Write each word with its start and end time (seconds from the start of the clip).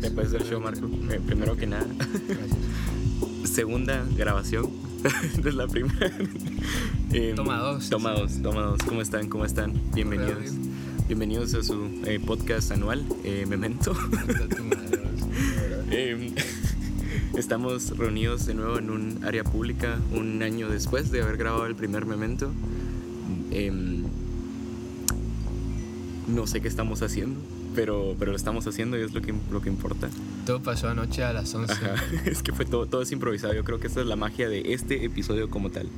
Después 0.00 0.30
del 0.30 0.44
show, 0.44 0.60
Marco. 0.60 0.88
Eh, 1.10 1.20
primero 1.24 1.56
que 1.56 1.66
nada. 1.66 1.86
Segunda 3.44 4.02
grabación. 4.16 4.70
es 5.44 5.54
la 5.54 5.66
primera. 5.66 6.10
Eh, 7.12 7.34
toma 7.36 7.58
dos. 7.58 7.90
Toma 7.90 8.12
dos, 8.12 8.40
toma 8.42 8.62
dos. 8.62 8.80
¿Cómo 8.82 9.02
están? 9.02 9.28
¿Cómo 9.28 9.44
están? 9.44 9.74
Bienvenidos. 9.92 10.54
Bienvenidos 11.06 11.52
a 11.54 11.62
su 11.62 12.00
eh, 12.06 12.18
podcast 12.18 12.70
anual, 12.70 13.04
Memento. 13.46 13.94
Em, 15.90 16.34
estamos 17.36 17.96
reunidos 17.98 18.46
de 18.46 18.54
nuevo 18.54 18.78
en 18.78 18.90
un 18.90 19.24
área 19.24 19.42
pública 19.42 19.98
un 20.12 20.40
año 20.42 20.68
después 20.68 21.10
de 21.10 21.20
haber 21.20 21.36
grabado 21.36 21.66
el 21.66 21.74
primer 21.74 22.06
Memento. 22.06 22.52
Em, 23.50 24.04
no 26.28 26.46
sé 26.46 26.60
qué 26.60 26.68
estamos 26.68 27.02
haciendo 27.02 27.40
pero, 27.74 28.14
pero 28.18 28.30
lo 28.30 28.36
estamos 28.36 28.66
haciendo 28.66 28.98
y 28.98 29.02
es 29.02 29.12
lo 29.12 29.22
que, 29.22 29.34
lo 29.50 29.60
que 29.60 29.68
importa. 29.68 30.08
Todo 30.46 30.62
pasó 30.62 30.88
anoche 30.88 31.22
a 31.22 31.32
las 31.32 31.54
11. 31.54 31.74
es 32.26 32.42
que 32.42 32.52
fue 32.52 32.64
todo, 32.64 32.86
todo 32.86 33.02
es 33.02 33.12
improvisado. 33.12 33.54
Yo 33.54 33.64
creo 33.64 33.80
que 33.80 33.86
esa 33.86 34.00
es 34.00 34.06
la 34.06 34.16
magia 34.16 34.48
de 34.48 34.72
este 34.72 35.04
episodio 35.04 35.50
como 35.50 35.70
tal. 35.70 35.88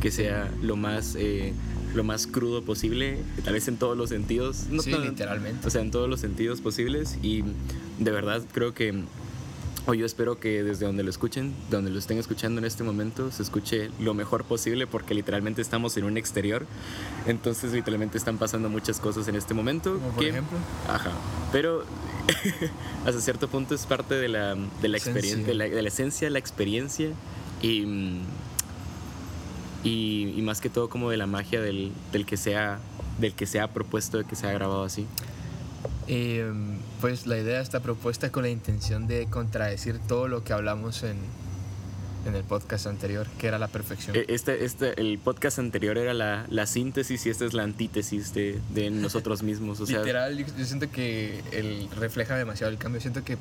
Que 0.00 0.10
sea 0.10 0.50
lo 0.62 0.76
más, 0.76 1.16
eh, 1.16 1.52
lo 1.94 2.04
más 2.04 2.26
crudo 2.26 2.62
posible, 2.62 3.18
tal 3.44 3.54
vez 3.54 3.68
en 3.68 3.76
todos 3.76 3.96
los 3.96 4.08
sentidos. 4.08 4.66
No 4.70 4.82
sí, 4.82 4.92
literalmente. 4.92 5.66
O 5.66 5.70
sea, 5.70 5.82
en 5.82 5.90
todos 5.90 6.08
los 6.08 6.20
sentidos 6.20 6.60
posibles. 6.60 7.18
Y 7.22 7.44
de 7.98 8.10
verdad 8.10 8.42
creo 8.52 8.74
que 8.74 9.04
o 9.86 9.94
yo 9.94 10.06
espero 10.06 10.38
que 10.38 10.62
desde 10.62 10.86
donde 10.86 11.02
lo 11.02 11.10
escuchen, 11.10 11.54
donde 11.70 11.90
lo 11.90 11.98
estén 11.98 12.18
escuchando 12.18 12.58
en 12.58 12.64
este 12.64 12.84
momento, 12.84 13.30
se 13.30 13.42
escuche 13.42 13.90
lo 13.98 14.14
mejor 14.14 14.44
posible 14.44 14.86
porque 14.86 15.14
literalmente 15.14 15.62
estamos 15.62 15.96
en 15.96 16.04
un 16.04 16.16
exterior. 16.16 16.66
Entonces 17.26 17.72
literalmente 17.72 18.18
están 18.18 18.38
pasando 18.38 18.68
muchas 18.68 19.00
cosas 19.00 19.26
en 19.28 19.36
este 19.36 19.54
momento. 19.54 19.98
por 20.14 20.24
ejemplo. 20.24 20.58
Ajá. 20.88 21.12
Pero 21.52 21.84
hasta 23.06 23.20
cierto 23.20 23.48
punto 23.48 23.74
es 23.74 23.86
parte 23.86 24.14
de 24.14 24.28
la, 24.28 24.54
de 24.54 24.88
la 24.88 24.96
experiencia, 24.96 25.46
de 25.46 25.54
la, 25.54 25.64
de 25.64 25.82
la, 25.82 25.88
esencia, 25.88 26.30
la 26.30 26.38
experiencia 26.38 27.10
y, 27.62 27.84
y, 29.82 30.34
y, 30.36 30.42
más 30.42 30.60
que 30.60 30.68
todo 30.68 30.88
como 30.88 31.10
de 31.10 31.16
la 31.16 31.26
magia 31.26 31.60
del, 31.60 31.92
del, 32.12 32.26
que 32.26 32.36
sea, 32.36 32.80
del 33.18 33.34
que 33.34 33.46
se 33.46 33.60
ha 33.60 33.68
propuesto, 33.68 34.18
de 34.18 34.24
que 34.24 34.36
se 34.36 34.46
ha 34.46 34.52
grabado 34.52 34.84
así. 34.84 35.06
Eh, 36.06 36.52
pues 37.00 37.26
la 37.26 37.38
idea 37.38 37.60
está 37.60 37.80
propuesta 37.80 38.30
con 38.30 38.42
la 38.42 38.48
intención 38.48 39.06
de 39.06 39.26
contradecir 39.26 39.98
todo 39.98 40.28
lo 40.28 40.44
que 40.44 40.52
hablamos 40.52 41.02
en, 41.02 41.16
en 42.26 42.34
el 42.34 42.44
podcast 42.44 42.86
anterior, 42.86 43.26
que 43.38 43.46
era 43.46 43.58
la 43.58 43.68
perfección. 43.68 44.16
E, 44.16 44.26
este, 44.28 44.64
este, 44.64 45.00
el 45.00 45.18
podcast 45.18 45.58
anterior 45.58 45.96
era 45.98 46.14
la, 46.14 46.46
la 46.48 46.66
síntesis 46.66 47.24
y 47.26 47.30
esta 47.30 47.44
es 47.44 47.54
la 47.54 47.62
antítesis 47.62 48.34
de, 48.34 48.60
de 48.74 48.90
nosotros 48.90 49.42
mismos. 49.42 49.80
O 49.80 49.86
sea, 49.88 50.00
Literal, 50.00 50.36
yo, 50.38 50.64
siento 50.64 50.90
que 50.90 51.42
el, 51.52 51.88
refleja 51.98 52.36
demasiado 52.36 52.72
el 52.72 52.78
cambio. 52.78 53.00
Siento 53.00 53.24
que 53.24 53.38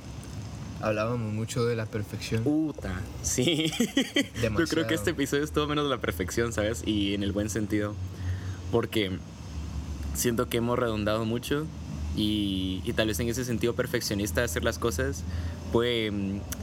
hablábamos 0.81 1.33
mucho 1.33 1.65
de 1.65 1.75
la 1.75 1.85
perfección. 1.85 2.43
Puta, 2.43 3.01
sí. 3.21 3.71
Yo 4.41 4.65
creo 4.67 4.87
que 4.87 4.95
este 4.95 5.11
episodio 5.11 5.43
es 5.43 5.51
todo 5.51 5.67
menos 5.67 5.83
de 5.83 5.89
la 5.89 5.97
perfección, 5.97 6.53
¿sabes? 6.53 6.83
Y 6.85 7.13
en 7.13 7.23
el 7.23 7.33
buen 7.33 7.49
sentido. 7.49 7.95
Porque 8.71 9.17
siento 10.13 10.47
que 10.47 10.57
hemos 10.57 10.79
redondado 10.79 11.25
mucho 11.25 11.65
y, 12.19 12.93
tal 12.93 13.07
vez 13.07 13.19
en 13.19 13.29
ese 13.29 13.45
sentido 13.45 13.73
perfeccionista 13.75 14.41
de 14.41 14.45
hacer 14.45 14.63
las 14.63 14.77
cosas, 14.77 15.23
pues 15.71 16.11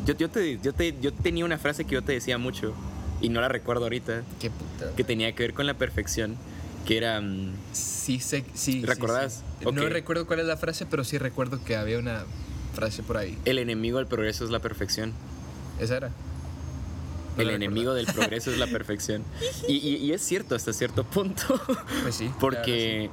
yo, 0.05 0.15
yo, 0.15 0.29
te, 0.29 0.59
yo, 0.63 0.75
te, 0.75 0.95
yo 1.01 1.13
tenía 1.13 1.45
una 1.45 1.57
frase 1.57 1.85
que 1.85 1.95
yo 1.95 2.03
te 2.03 2.13
decía 2.13 2.37
mucho 2.37 2.75
y 3.23 3.31
no 3.31 3.41
la 3.41 3.49
recuerdo 3.49 3.85
ahorita, 3.85 4.23
Qué 4.39 4.51
puta. 4.51 4.95
que 4.95 5.03
tenía 5.03 5.33
que 5.33 5.45
ver 5.45 5.55
con 5.55 5.67
la 5.67 5.75
perfección, 5.75 6.37
que 6.85 6.99
era... 6.99 7.23
Mm, 7.23 7.55
sí, 7.73 8.21
sé, 8.21 8.45
sí. 8.53 8.85
¿Recordás? 8.85 9.43
No 9.63 9.89
recuerdo 9.89 10.27
cuál 10.27 10.41
es 10.41 10.47
la 10.47 10.59
frase, 10.59 10.85
pero 10.85 11.05
sí 11.05 11.17
recuerdo 11.17 11.65
que 11.65 11.75
había 11.77 11.99
una 11.99 12.25
frase 12.75 13.03
por 13.03 13.17
ahí. 13.17 13.39
El 13.47 13.59
enemigo 13.59 13.97
del 13.97 14.07
progreso 14.07 14.45
es 14.45 14.51
la 14.51 14.61
perfección. 14.61 15.15
¿Esa 15.81 15.97
era? 15.97 16.11
el 17.39 17.51
enemigo 17.51 17.93
del 17.93 18.07
progreso 18.07 18.51
es 18.51 18.59
la 18.59 18.67
perfección. 18.67 19.23
Y, 19.69 19.75
y, 19.75 20.13
es 20.13 20.23
cierto 20.23 20.55
hasta 20.55 20.73
cierto 20.73 21.05
punto. 21.05 21.61
Pues 22.03 22.15
sí. 22.15 22.31
Porque 22.41 23.11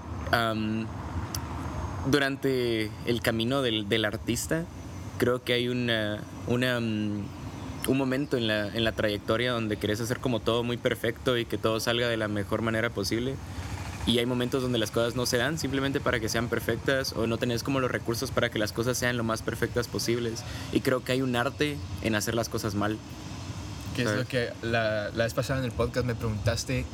durante 2.06 2.90
el 3.06 3.22
camino 3.22 3.62
del, 3.62 3.88
del, 3.88 4.06
artista, 4.06 4.66
creo 5.18 5.44
que 5.44 5.53
hay 5.53 5.68
una, 5.69 6.22
una, 6.47 6.80
mm, 6.80 7.25
un 7.88 7.97
momento 7.97 8.38
en 8.38 8.47
la, 8.47 8.68
en 8.68 8.84
la 8.84 8.91
trayectoria 8.91 9.52
donde 9.52 9.78
querés 9.78 10.02
hacer 10.02 10.19
como 10.19 10.40
todo 10.40 10.63
muy 10.63 10.78
perfecto 10.78 11.38
y 11.38 11.46
que 11.46 11.58
todo 11.58 11.80
salga 11.80 12.08
de 12.08 12.18
la 12.18 12.28
mejor 12.28 12.62
manera 12.62 12.90
posible. 12.90 13.36
Y 14.06 14.19
hay 14.19 14.25
momentos 14.25 14.62
donde 14.62 14.80
las 14.80 14.92
cosas 14.92 15.16
no 15.16 15.25
se 15.25 15.38
dan 15.38 15.58
simplemente 15.58 16.02
para 16.02 16.19
que 16.19 16.28
sean 16.28 16.50
perfectas 16.50 17.13
o 17.13 17.25
no 17.25 17.38
tenés 17.38 17.63
como 17.63 17.80
los 17.80 17.90
recursos 17.90 18.31
para 18.31 18.50
que 18.50 18.59
las 18.59 18.74
cosas 18.74 18.97
sean 18.97 19.16
lo 19.16 19.24
más 19.24 19.42
perfectas 19.42 19.88
posibles. 19.88 20.44
Y 20.74 20.81
creo 20.81 21.06
que 21.06 21.13
hay 21.13 21.22
un 21.22 21.38
arte 21.38 21.78
en 22.02 22.16
hacer 22.16 22.36
las 22.36 22.50
cosas 22.50 22.75
mal. 22.75 22.97
Que 23.96 24.03
es 24.03 24.12
lo 24.12 24.25
que 24.25 24.50
la, 24.62 25.09
la 25.16 25.24
vez 25.24 25.34
pasada 25.34 25.59
en 25.59 25.66
el 25.66 25.72
podcast 25.72 26.06
me 26.06 26.16
preguntaste 26.16 26.86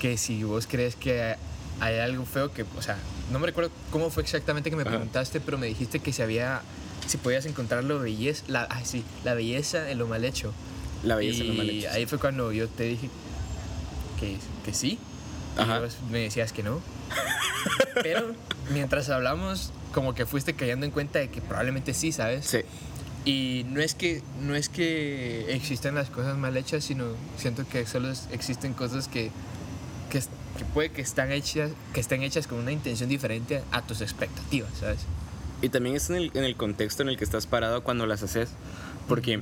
que 0.00 0.16
si 0.16 0.42
vos 0.42 0.66
crees 0.66 0.96
que 0.96 1.36
hay 1.80 1.98
algo 1.98 2.24
feo 2.26 2.52
que, 2.52 2.64
o 2.76 2.82
sea, 2.82 2.98
no 3.32 3.38
me 3.38 3.46
recuerdo 3.46 3.70
cómo 3.90 4.10
fue 4.10 4.22
exactamente 4.22 4.70
que 4.70 4.76
me 4.76 4.84
preguntaste, 4.84 5.40
pero 5.40 5.58
me 5.58 5.66
dijiste 5.66 6.00
que 6.00 6.12
si 6.12 6.22
había, 6.22 6.60
si 7.06 7.16
podías 7.16 7.46
encontrar 7.46 7.84
lo 7.84 7.98
belleza, 7.98 8.44
la, 8.48 8.68
sí, 8.84 9.04
la 9.24 9.34
belleza 9.34 9.90
en 9.90 9.98
lo 9.98 10.06
mal 10.06 10.24
hecho. 10.24 10.52
La 11.02 11.16
belleza 11.16 11.42
en 11.42 11.48
lo 11.48 11.54
mal 11.54 11.70
hecho. 11.70 11.78
Y 11.78 11.86
ahí 11.86 12.06
fue 12.06 12.18
cuando 12.18 12.52
yo 12.52 12.68
te 12.68 12.84
dije 12.84 13.08
que, 14.18 14.36
que 14.64 14.74
sí. 14.74 14.98
Ajá. 15.56 15.80
Y 16.08 16.12
me 16.12 16.18
decías 16.20 16.52
que 16.52 16.62
no. 16.62 16.80
pero 18.02 18.34
mientras 18.72 19.08
hablamos, 19.08 19.72
como 19.92 20.14
que 20.14 20.26
fuiste 20.26 20.54
cayendo 20.54 20.86
en 20.86 20.92
cuenta 20.92 21.18
de 21.18 21.30
que 21.30 21.40
probablemente 21.40 21.94
sí, 21.94 22.12
¿sabes? 22.12 22.46
Sí. 22.46 22.60
Y 23.24 23.66
no 23.68 23.80
es 23.80 23.94
que 23.94 24.22
no 24.40 24.54
es 24.54 24.68
que 24.68 25.54
existan 25.54 25.94
las 25.94 26.08
cosas 26.08 26.38
mal 26.38 26.56
hechas, 26.56 26.84
sino 26.84 27.04
siento 27.36 27.68
que 27.68 27.86
solo 27.86 28.10
existen 28.32 28.72
cosas 28.72 29.08
que, 29.08 29.30
que 30.10 30.22
que 30.60 30.66
puede 30.66 30.90
que 30.90 31.00
están 31.00 31.32
hechas, 31.32 31.70
que 31.94 32.00
estén 32.00 32.22
hechas 32.22 32.46
con 32.46 32.58
una 32.58 32.70
intención 32.70 33.08
diferente 33.08 33.62
a 33.72 33.80
tus 33.80 34.02
expectativas, 34.02 34.70
¿sabes? 34.78 35.00
Y 35.62 35.70
también 35.70 35.96
es 35.96 36.10
en 36.10 36.16
el, 36.16 36.30
en 36.34 36.44
el 36.44 36.54
contexto 36.54 37.02
en 37.02 37.08
el 37.08 37.16
que 37.16 37.24
estás 37.24 37.46
parado 37.46 37.82
cuando 37.82 38.04
las 38.04 38.22
haces, 38.22 38.50
porque 39.08 39.40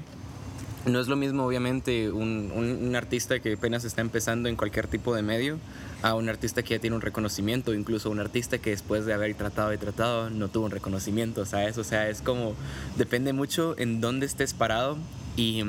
no 0.86 1.00
es 1.00 1.08
lo 1.08 1.16
mismo 1.16 1.44
obviamente 1.44 2.12
un, 2.12 2.52
un, 2.54 2.94
artista 2.94 3.40
que 3.40 3.54
apenas 3.54 3.84
está 3.84 4.00
empezando 4.00 4.48
en 4.48 4.54
cualquier 4.54 4.86
tipo 4.86 5.12
de 5.12 5.22
medio 5.22 5.58
a 6.02 6.14
un 6.14 6.28
artista 6.28 6.62
que 6.62 6.74
ya 6.74 6.80
tiene 6.80 6.94
un 6.94 7.02
reconocimiento, 7.02 7.74
incluso 7.74 8.10
un 8.10 8.20
artista 8.20 8.58
que 8.58 8.70
después 8.70 9.04
de 9.04 9.12
haber 9.12 9.34
tratado 9.34 9.72
y 9.72 9.78
tratado 9.78 10.30
no 10.30 10.46
tuvo 10.46 10.66
un 10.66 10.70
reconocimiento, 10.70 11.44
¿sabes? 11.46 11.78
O 11.78 11.84
sea, 11.84 12.08
es 12.08 12.22
como, 12.22 12.54
depende 12.96 13.32
mucho 13.32 13.74
en 13.76 14.00
dónde 14.00 14.24
estés 14.24 14.54
parado 14.54 14.98
y, 15.36 15.64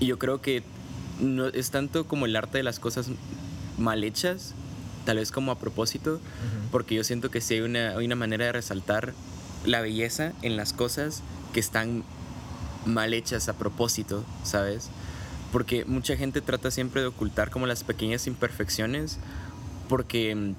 y 0.00 0.06
yo 0.06 0.18
creo 0.18 0.40
que 0.40 0.64
no 1.20 1.46
es 1.46 1.70
tanto 1.70 2.08
como 2.08 2.26
el 2.26 2.34
arte 2.34 2.58
de 2.58 2.64
las 2.64 2.80
cosas 2.80 3.08
mal 3.78 4.02
hechas, 4.02 4.54
tal 5.04 5.18
vez 5.18 5.30
como 5.30 5.52
a 5.52 5.58
propósito, 5.58 6.20
porque 6.70 6.94
yo 6.94 7.04
siento 7.04 7.30
que 7.30 7.40
sí 7.40 7.54
hay 7.54 7.60
una, 7.60 7.90
hay 7.90 8.06
una 8.06 8.16
manera 8.16 8.46
de 8.46 8.52
resaltar 8.52 9.12
la 9.64 9.80
belleza 9.80 10.32
en 10.42 10.56
las 10.56 10.72
cosas 10.72 11.22
que 11.52 11.60
están 11.60 12.04
mal 12.86 13.14
hechas 13.14 13.48
a 13.48 13.54
propósito, 13.54 14.24
¿sabes? 14.42 14.90
Porque 15.52 15.84
mucha 15.84 16.16
gente 16.16 16.40
trata 16.40 16.70
siempre 16.70 17.00
de 17.00 17.06
ocultar 17.06 17.50
como 17.50 17.66
las 17.66 17.84
pequeñas 17.84 18.26
imperfecciones, 18.26 19.18
porque 19.88 20.54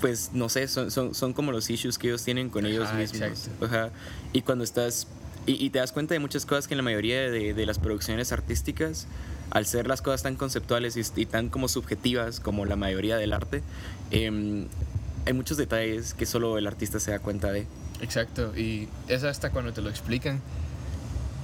pues 0.00 0.32
no 0.34 0.48
sé, 0.48 0.68
son, 0.68 0.90
son, 0.90 1.14
son 1.14 1.32
como 1.32 1.50
los 1.50 1.70
issues 1.70 1.98
que 1.98 2.08
ellos 2.08 2.22
tienen 2.22 2.50
con 2.50 2.66
ellos 2.66 2.92
mismos. 2.94 3.48
Y 4.32 4.42
cuando 4.42 4.64
estás 4.64 5.06
y, 5.46 5.70
te 5.70 5.78
das 5.78 5.92
cuenta 5.92 6.14
de 6.14 6.20
muchas 6.20 6.46
cosas 6.46 6.66
que 6.66 6.74
en 6.74 6.78
la 6.78 6.82
mayoría 6.82 7.30
de, 7.30 7.52
de 7.52 7.66
las 7.66 7.78
producciones 7.78 8.32
artísticas, 8.32 9.06
al 9.54 9.66
ser 9.66 9.86
las 9.86 10.02
cosas 10.02 10.22
tan 10.22 10.36
conceptuales 10.36 10.96
y, 10.96 11.26
tan 11.26 11.48
como 11.48 11.68
subjetivas 11.68 12.40
como 12.40 12.66
la 12.66 12.76
mayoría 12.76 13.16
del 13.16 13.32
arte, 13.32 13.62
eh, 14.10 14.66
hay 15.26 15.32
muchos 15.32 15.56
detalles 15.56 16.12
que 16.12 16.26
solo 16.26 16.58
el 16.58 16.66
artista 16.66 17.00
se 17.00 17.12
da 17.12 17.20
cuenta 17.20 17.50
de. 17.50 17.66
Exacto, 18.02 18.54
y 18.56 18.88
es 19.08 19.24
hasta 19.24 19.50
cuando 19.50 19.72
te 19.72 19.80
lo 19.80 19.88
explican, 19.88 20.40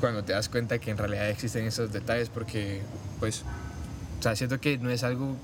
cuando 0.01 0.25
te 0.25 0.33
das 0.33 0.49
cuenta 0.49 0.79
que 0.79 0.91
en 0.91 0.99
realidad 0.99 1.31
existen 1.31 1.65
esos 1.65 1.93
detalles, 1.93 2.29
porque, 2.29 2.83
pues, 3.21 3.45
o 4.19 4.23
sea, 4.23 4.37
siento 4.37 4.61
que 4.61 4.77
no 4.77 4.91
es 4.91 5.05
algo. 5.05 5.37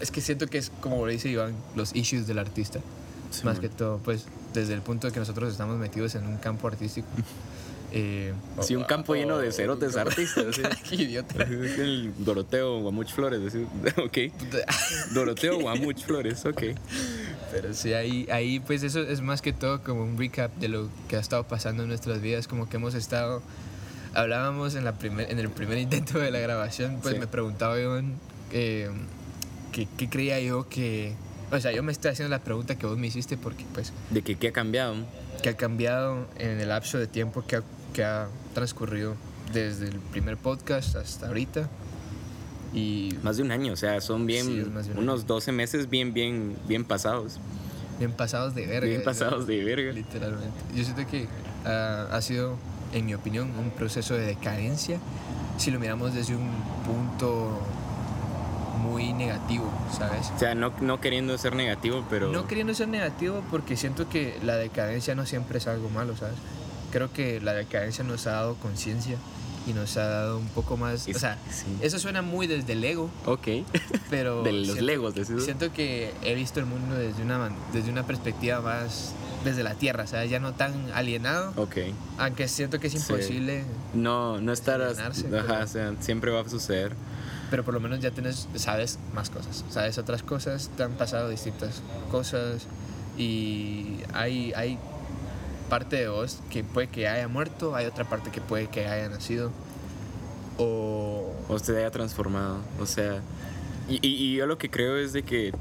Es 0.00 0.10
que 0.10 0.20
siento 0.20 0.46
que 0.46 0.58
es, 0.58 0.70
como 0.80 1.04
lo 1.04 1.10
dice 1.10 1.28
Iván, 1.28 1.54
los 1.74 1.94
issues 1.96 2.26
del 2.26 2.38
artista. 2.38 2.80
más 3.42 3.58
que 3.58 3.68
todo, 3.68 3.98
pues, 3.98 4.26
desde 4.52 4.74
el 4.74 4.82
punto 4.82 5.06
de 5.06 5.12
que 5.12 5.20
nosotros 5.20 5.50
estamos 5.50 5.78
metidos 5.78 6.14
en 6.14 6.26
un 6.26 6.36
campo 6.36 6.68
artístico. 6.68 7.08
Eh, 7.92 8.32
sí, 8.60 8.76
un 8.76 8.84
campo 8.84 9.14
lleno 9.14 9.38
de 9.38 9.50
cerotes 9.52 9.96
artistas. 9.96 10.60
Qué 10.88 10.94
idiota. 10.94 11.42
El 11.44 12.12
Doroteo 12.18 12.80
Guamuch 12.80 13.12
Flores. 13.12 13.54
Ok. 13.96 14.18
Doroteo 15.14 15.60
Guamuch 15.60 16.04
Flores, 16.04 16.44
ok. 16.46 16.62
Pero 17.52 17.74
sí, 17.74 17.92
ahí, 17.94 18.28
ahí 18.30 18.60
pues 18.60 18.82
eso 18.82 19.00
es 19.00 19.20
más 19.20 19.42
que 19.42 19.52
todo 19.52 19.82
como 19.82 20.04
un 20.04 20.16
recap 20.16 20.54
de 20.56 20.68
lo 20.68 20.88
que 21.08 21.16
ha 21.16 21.20
estado 21.20 21.44
pasando 21.44 21.82
en 21.82 21.88
nuestras 21.88 22.20
vidas, 22.20 22.46
como 22.46 22.68
que 22.68 22.76
hemos 22.76 22.94
estado, 22.94 23.42
hablábamos 24.14 24.76
en, 24.76 24.84
la 24.84 24.92
primer, 24.92 25.30
en 25.30 25.38
el 25.38 25.50
primer 25.50 25.78
intento 25.78 26.18
de 26.18 26.30
la 26.30 26.38
grabación, 26.38 27.00
pues 27.02 27.18
me 27.18 27.26
preguntaba 27.26 27.80
yo 27.80 28.00
eh, 28.52 28.88
qué 29.72 30.08
creía 30.08 30.40
yo 30.40 30.68
que, 30.68 31.14
o 31.50 31.58
sea, 31.58 31.72
yo 31.72 31.82
me 31.82 31.90
estoy 31.90 32.12
haciendo 32.12 32.30
la 32.30 32.42
pregunta 32.42 32.76
que 32.76 32.86
vos 32.86 32.96
me 32.96 33.08
hiciste 33.08 33.36
porque 33.36 33.64
pues... 33.74 33.92
¿De 34.10 34.22
que 34.22 34.36
qué 34.36 34.48
ha 34.48 34.52
cambiado? 34.52 34.94
que 35.40 35.48
ha 35.48 35.56
cambiado 35.56 36.26
en 36.38 36.60
el 36.60 36.68
lapso 36.68 36.98
de 36.98 37.06
tiempo 37.06 37.44
que 37.46 37.56
ha, 37.56 37.62
que 37.92 38.04
ha 38.04 38.28
transcurrido 38.54 39.14
desde 39.52 39.88
el 39.88 39.98
primer 39.98 40.36
podcast 40.36 40.96
hasta 40.96 41.28
ahorita. 41.28 41.68
Y 42.72 43.16
Más 43.22 43.36
de 43.36 43.42
un 43.42 43.50
año, 43.50 43.72
o 43.72 43.76
sea, 43.76 44.00
son 44.00 44.26
bien 44.26 44.46
Sí, 44.46 44.60
es 44.60 44.68
más 44.68 44.86
de 44.86 44.92
un 44.92 44.98
unos 44.98 45.20
año. 45.20 45.26
12 45.28 45.52
meses 45.52 45.90
bien, 45.90 46.12
bien, 46.14 46.56
bien 46.68 46.84
pasados. 46.84 47.38
bien 47.98 48.12
pasados 48.12 48.54
de 48.54 48.66
verga. 48.66 48.88
Bien 48.88 49.02
pasados 49.02 49.46
de 49.46 49.64
verga. 49.64 49.92
Literalmente. 49.92 50.54
Yo 50.76 50.84
siento 50.84 51.06
que 51.10 51.26
ah, 51.64 52.06
ha 52.12 52.20
sido, 52.22 52.56
en 52.92 53.06
mi 53.06 53.14
opinión, 53.14 53.50
un 53.58 53.70
proceso 53.70 54.14
de 54.14 54.24
decadencia 54.26 54.98
si 55.60 55.70
lo 55.70 55.78
miramos 55.78 56.14
desde 56.14 56.34
un 56.34 56.48
punto 56.86 57.60
muy 58.82 59.12
negativo, 59.12 59.70
¿sabes? 59.92 60.32
O 60.34 60.38
sea, 60.38 60.54
no, 60.54 60.72
no 60.80 61.00
queriendo 61.00 61.36
ser 61.36 61.54
negativo, 61.54 62.02
pero... 62.08 62.32
No 62.32 62.46
queriendo 62.46 62.72
ser 62.72 62.88
negativo 62.88 63.42
porque 63.50 63.76
siento 63.76 64.08
que 64.08 64.38
la 64.42 64.56
decadencia 64.56 65.14
no 65.14 65.26
siempre 65.26 65.58
es 65.58 65.66
algo 65.66 65.90
malo, 65.90 66.16
¿sabes? 66.16 66.36
Creo 66.92 67.12
que 67.12 67.40
la 67.40 67.52
decadencia 67.54 68.04
nos 68.04 68.26
ha 68.26 68.32
dado 68.32 68.54
conciencia 68.56 69.16
y 69.66 69.72
nos 69.74 69.96
ha 69.96 70.04
dado 70.06 70.38
un 70.38 70.48
poco 70.48 70.76
más... 70.76 71.06
Es- 71.06 71.16
o 71.16 71.18
sea, 71.20 71.38
sí. 71.50 71.66
eso 71.82 71.98
suena 71.98 72.22
muy 72.22 72.46
desde 72.46 72.72
el 72.72 72.82
ego, 72.84 73.10
Ok. 73.26 73.48
pero... 74.10 74.42
De 74.42 74.52
los 74.52 74.66
siento- 74.68 74.84
legos, 74.84 75.14
decís. 75.14 75.44
Siento 75.44 75.72
que 75.72 76.12
he 76.22 76.34
visto 76.34 76.60
el 76.60 76.66
mundo 76.66 76.94
desde 76.96 77.22
una, 77.22 77.50
desde 77.72 77.90
una 77.90 78.04
perspectiva 78.06 78.60
más 78.60 79.12
desde 79.44 79.62
la 79.62 79.74
tierra, 79.74 80.06
¿sabes? 80.06 80.30
Ya 80.30 80.38
no 80.38 80.52
tan 80.52 80.90
alienado, 80.92 81.52
Ok. 81.56 81.76
aunque 82.18 82.46
siento 82.48 82.78
que 82.80 82.88
es 82.88 82.92
Sí. 82.94 82.98
imposible, 82.98 83.64
No, 83.94 84.38
no 84.40 84.52
estar... 84.52 84.82
Ajá, 84.82 85.10
pero- 85.30 85.62
o 85.64 85.66
sea, 85.66 85.94
siempre 86.00 86.30
va 86.30 86.40
a 86.40 86.48
suceder. 86.48 86.92
pero 87.50 87.64
por 87.64 87.72
lo 87.74 87.80
menos 87.80 88.00
ya 88.00 88.10
tienes, 88.10 88.48
sabes 88.56 88.98
más 89.14 89.28
cosas, 89.30 89.64
sabes 89.70 89.96
otras 89.98 90.22
cosas, 90.22 90.70
te 90.76 90.82
han 90.82 90.92
pasado 90.92 91.28
distintas 91.30 91.80
cosas 92.10 92.62
y 93.18 93.96
hay, 94.12 94.52
hay 94.54 94.78
parte 95.70 95.96
de 95.96 96.08
vos 96.08 96.40
que 96.50 96.62
puede 96.62 96.88
que 96.88 97.08
haya 97.08 97.26
muerto, 97.28 97.74
hay 97.74 97.86
otra 97.86 98.04
parte 98.04 98.30
que 98.30 98.42
puede 98.42 98.66
que 98.66 98.86
haya 98.86 99.08
nacido 99.08 99.50
o... 100.58 101.32
O 101.48 101.58
se 101.58 101.76
haya 101.78 101.90
transformado. 101.90 102.58
O 102.78 102.84
sea... 102.86 103.22
Y, 103.88 103.94
y- 104.06 104.14
y 104.32 104.36
yo 104.36 104.46
lo 104.46 104.58
que 104.58 104.68
creo 104.70 104.98
es 104.98 105.12
de 105.14 105.22
que... 105.22 105.52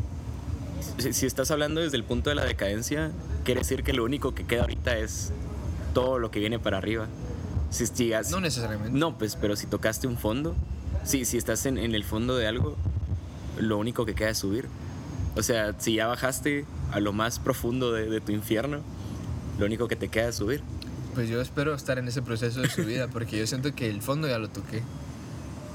Si, 0.98 1.14
si 1.14 1.26
estás 1.26 1.52
hablando 1.52 1.80
desde 1.82 1.98
el 1.98 2.04
punto 2.04 2.30
de 2.30 2.36
la 2.36 2.44
decadencia, 2.46 3.12
quiere 3.46 3.62
decir 3.62 3.84
que 3.84 3.94
lo 3.94 4.04
único 4.04 4.36
que 4.36 4.46
queda 4.46 4.62
ahorita 4.62 4.98
es 4.98 5.32
todo 5.94 6.20
lo 6.20 6.30
que 6.32 6.40
viene 6.40 6.60
para 6.60 6.78
arriba. 6.78 7.08
Si 7.70 7.86
sigas... 7.88 8.32
No 8.32 8.40
necesariamente. 8.42 8.98
No, 8.98 9.18
pues, 9.18 9.36
pero 9.36 9.56
si 9.56 9.68
tocaste 9.68 10.08
un 10.08 10.18
fondo, 10.18 10.56
si, 11.06 11.26
si 11.26 11.38
estás 11.38 11.66
en, 11.66 11.78
en 11.78 11.96
el 11.96 12.04
fondo 12.04 12.36
de 12.36 12.48
algo, 12.48 12.76
lo 13.58 13.78
único 13.78 14.06
que 14.06 14.16
queda 14.16 14.30
es 14.30 14.38
subir. 14.40 14.68
O 15.36 15.44
sea, 15.44 15.74
si 15.80 15.96
ya 15.96 16.08
bajaste 16.08 16.66
a 16.92 17.00
lo 17.00 17.14
más 17.14 17.40
profundo 17.40 17.92
de, 17.94 18.10
de 18.10 18.20
tu 18.22 18.32
infierno, 18.32 18.80
lo 19.60 19.66
único 19.66 19.88
que 19.88 19.96
te 19.96 20.08
queda 20.08 20.30
es 20.30 20.36
subir. 20.36 20.62
Pues 21.16 21.30
yo 21.30 21.42
espero 21.42 21.74
estar 21.76 22.00
en 22.00 22.08
ese 22.08 22.22
proceso 22.22 22.62
de 22.62 22.70
su 22.70 22.84
vida 22.86 23.08
porque 23.08 23.38
yo 23.38 23.46
siento 23.46 23.74
que 23.76 23.90
el 23.90 24.02
fondo 24.02 24.28
ya 24.28 24.38
lo 24.40 24.50
toqué. 24.50 24.84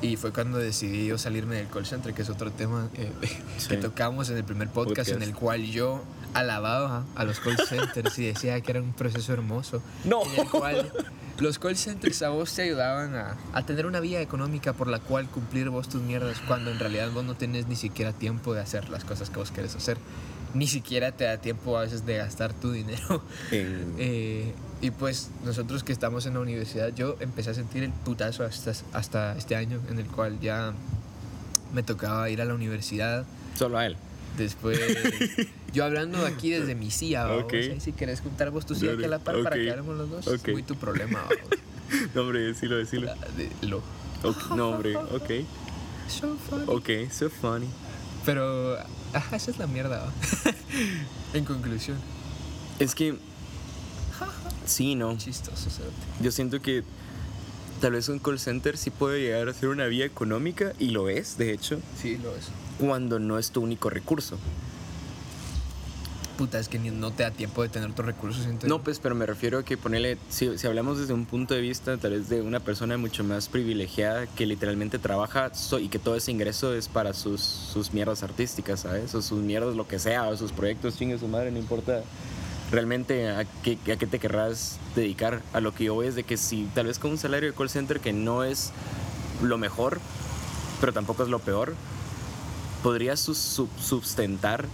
Y 0.02 0.16
fue 0.16 0.32
cuando 0.32 0.58
decidí 0.58 1.06
yo 1.06 1.16
salirme 1.19 1.56
del 1.56 1.69
call 1.69 1.86
center, 1.86 2.12
que 2.12 2.22
es 2.22 2.28
otro 2.31 2.50
tema 2.50 2.88
eh, 2.94 3.10
que 3.20 3.28
Sí. 3.60 3.76
tocamos 3.78 4.28
en 4.31 4.36
el 4.36 4.44
primer 4.44 4.69
podcast, 4.69 5.08
en 5.10 5.14
Podcast. 5.16 5.28
el 5.31 5.34
cual 5.34 5.64
yo 5.66 6.02
alababa 6.34 7.04
a 7.14 7.25
los 7.25 7.40
call 7.40 7.56
centers 7.58 8.19
y 8.19 8.26
decía 8.26 8.60
que 8.60 8.72
era 8.72 8.81
un 8.82 8.92
proceso 8.92 9.32
hermoso. 9.32 9.82
No. 10.04 10.22
En 10.34 10.40
el 10.40 10.50
cual 10.50 10.92
los 11.38 11.58
call 11.58 11.76
centers 11.76 12.22
a 12.22 12.28
vos 12.31 12.52
te 12.54 12.62
ayudaban 12.62 13.14
a, 13.14 13.36
a 13.52 13.64
tener 13.66 13.86
una 13.86 14.00
vía 14.00 14.20
económica 14.20 14.72
por 14.72 14.88
la 14.88 14.98
cual 14.98 15.26
cumplir 15.28 15.70
vos 15.70 15.88
tus 15.88 16.02
mierdas 16.02 16.38
cuando 16.46 16.70
en 16.70 16.78
realidad 16.78 17.10
vos 17.12 17.25
no 17.25 17.34
tenés 17.34 17.66
ni 17.69 17.76
siquiera 17.76 18.12
tiempo 18.12 18.52
de 18.54 18.60
hacer 18.60 18.90
las 18.90 19.04
cosas 19.04 19.31
que 19.31 19.38
vos 19.38 19.50
querés 19.52 19.75
hacer. 19.75 19.96
Ni 20.54 20.66
siquiera 20.66 21.12
te 21.12 21.24
da 21.24 21.38
tiempo 21.38 21.76
a 21.76 21.82
veces 21.82 22.06
de 22.06 22.16
gastar 22.16 22.52
tu 22.54 22.70
dinero. 22.72 23.22
En- 23.50 23.94
Eh, 23.98 24.52
y 24.80 24.90
pues 24.90 25.30
nosotros 25.44 25.82
que 25.82 25.92
estamos 25.92 26.26
en 26.26 26.34
la 26.34 26.40
universidad, 26.40 26.94
yo 26.94 27.16
empecé 27.20 27.50
a 27.50 27.54
sentir 27.54 27.82
el 27.84 27.90
putazo 27.90 28.44
hasta, 28.44 28.72
hasta 28.92 29.36
este 29.36 29.56
año 29.56 29.80
en 29.90 29.98
el 29.98 30.06
cual 30.06 30.38
ya 30.40 30.72
me 31.72 31.82
tocaba 31.82 32.28
ir 32.30 32.40
a 32.42 32.44
la 32.44 32.54
universidad. 32.54 33.24
solo 33.58 33.78
a 33.78 33.86
él. 33.86 33.96
Después, 34.36 34.78
yo 35.72 35.84
hablando 35.84 36.26
aquí 36.26 36.50
desde 36.50 36.74
mi 36.74 36.90
silla, 36.90 37.24
¿va, 37.24 37.36
Ok. 37.36 37.52
vos? 37.52 37.52
Ahí 37.54 37.80
si 37.80 37.92
querés 37.92 38.20
juntar 38.20 38.50
vos 38.50 38.66
tu 38.66 38.74
silla 38.74 38.92
aquí 38.94 39.04
a 39.04 39.08
la 39.08 39.18
par 39.20 39.42
para 39.42 39.56
Ok. 39.56 39.62
que 39.62 39.70
hablemos 39.70 39.96
los 39.96 40.10
dos, 40.10 40.26
Ok. 40.28 40.48
es 40.48 40.52
muy 40.52 40.62
tu 40.62 40.76
problema. 40.76 41.20
No, 42.14 42.22
hombre, 42.22 42.40
decilo, 42.40 42.76
decilo. 42.76 43.06
De- 43.36 43.68
lo. 43.68 43.80
No, 44.56 44.70
hombre, 44.70 44.96
ok. 44.96 45.30
So 46.08 46.36
funny. 46.36 46.64
Ok, 46.66 47.10
so 47.12 47.30
funny. 47.30 47.68
Pero, 48.24 48.76
ajá, 49.14 49.37
esa 49.37 49.50
es 49.50 49.58
la 49.58 49.66
mierda. 49.66 50.12
en 51.34 51.44
conclusión, 51.44 51.96
Es 52.78 52.94
que. 52.94 53.16
Sí, 54.66 54.94
no. 54.94 55.16
chistoso. 55.19 55.69
cerote. 55.70 55.94
Yo 56.20 56.31
siento 56.32 56.61
que 56.62 56.82
tal 57.81 57.93
vez 57.93 58.08
un 58.08 58.19
call 58.19 58.38
center 58.38 58.78
sí 58.78 58.90
puede 58.90 59.20
llegar 59.20 59.49
a 59.49 59.52
ser 59.55 59.69
una 59.69 59.84
vía 59.87 60.06
económica, 60.06 60.72
y 60.78 60.88
lo 60.90 61.08
es, 61.08 61.37
de 61.37 61.52
hecho, 61.52 61.81
Sí, 62.00 62.16
lo 62.16 62.34
es. 62.34 62.46
cuando 62.78 63.19
no 63.19 63.38
es 63.38 63.50
tu 63.50 63.61
único 63.61 63.90
recurso. 63.90 64.38
Puta, 66.36 66.58
es 66.58 66.69
que 66.69 66.81
no 66.81 67.12
te 67.12 67.22
da 67.22 67.31
tiempo 67.31 67.62
de 67.62 67.69
tener 67.69 67.88
otros 67.90 68.06
recursos. 68.06 68.42
siento 68.42 68.66
No, 68.66 68.82
pues, 68.82 68.98
pero 68.98 69.14
me 69.14 69.25
refiero 69.25 69.58
a 69.58 69.62
que 69.64 69.76
ponerle, 69.76 70.19
si, 70.28 70.58
si 70.58 70.66
hablamos 70.66 70.98
desde 70.98 71.12
un 71.14 71.26
punto 71.26 71.54
de 71.54 71.60
vista 71.60 71.96
tal 71.96 72.10
vez 72.10 72.28
de 72.28 72.42
una 72.42 72.58
persona 72.58 72.98
mucho 72.98 73.22
más 73.22 73.48
privilegiada 73.48 74.26
que 74.26 74.44
literalmente 74.44 74.98
trabaja 74.98 75.55
so- 75.55 75.79
y 75.79 75.88
que 75.88 76.00
todo 76.00 76.17
ese 76.17 76.32
ingreso 76.32 76.74
es 76.74 76.88
para 76.88 77.12
sus, 77.14 77.41
sus 77.41 77.93
mierdas 77.93 78.24
artísticas, 78.24 78.81
¿sabes? 78.81 79.14
O 79.14 79.22
sus 79.22 79.38
mierdas, 79.43 79.76
lo 79.76 79.86
que 79.86 80.00
sea, 80.00 80.24
o 80.29 80.36
sus 80.36 80.50
proyectos, 80.50 80.96
chingue 80.96 81.19
su 81.19 81.29
madre, 81.29 81.53
no 81.53 81.58
importa 81.60 82.03
realmente 82.72 83.29
a 83.31 83.44
qué, 83.62 83.79
a 83.93 83.96
qué 83.96 84.06
te 84.08 84.19
querrás 84.19 84.79
dedicar. 84.96 85.41
A 85.53 85.60
lo 85.60 85.72
que 85.72 85.84
yo 85.84 85.94
voy 85.94 86.08
es 86.08 86.17
de 86.17 86.24
que 86.24 86.36
si 86.36 86.69
tal 86.74 86.86
vez 86.86 86.98
con 86.98 87.12
un 87.12 87.19
salario 87.19 87.48
de 87.53 87.56
call 87.56 87.70
center 87.70 88.00
que 88.00 88.12
no 88.12 88.43
es 88.43 88.72
lo 89.41 89.56
mejor, 89.56 90.00
pero 90.81 90.93
tampoco 90.93 91.22
es 91.22 91.29
lo 91.29 91.38
peor, 91.38 91.74
podrías 92.82 93.20
sustentar 93.20 94.67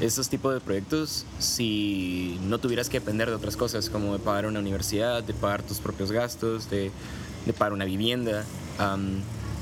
esos 0.00 0.28
tipos 0.28 0.54
de 0.54 0.60
proyectos 0.60 1.24
si 1.38 2.38
no 2.44 2.58
tuvieras 2.58 2.88
que 2.88 3.00
depender 3.00 3.28
de 3.28 3.34
otras 3.34 3.56
cosas, 3.56 3.90
como 3.90 4.12
de 4.12 4.18
pagar 4.18 4.46
una 4.46 4.60
universidad, 4.60 5.22
de 5.22 5.34
pagar 5.34 5.62
tus 5.62 5.78
propios 5.78 6.12
gastos, 6.12 6.70
de, 6.70 6.90
de 7.46 7.52
pagar 7.52 7.72
una 7.72 7.84
vivienda. 7.84 8.44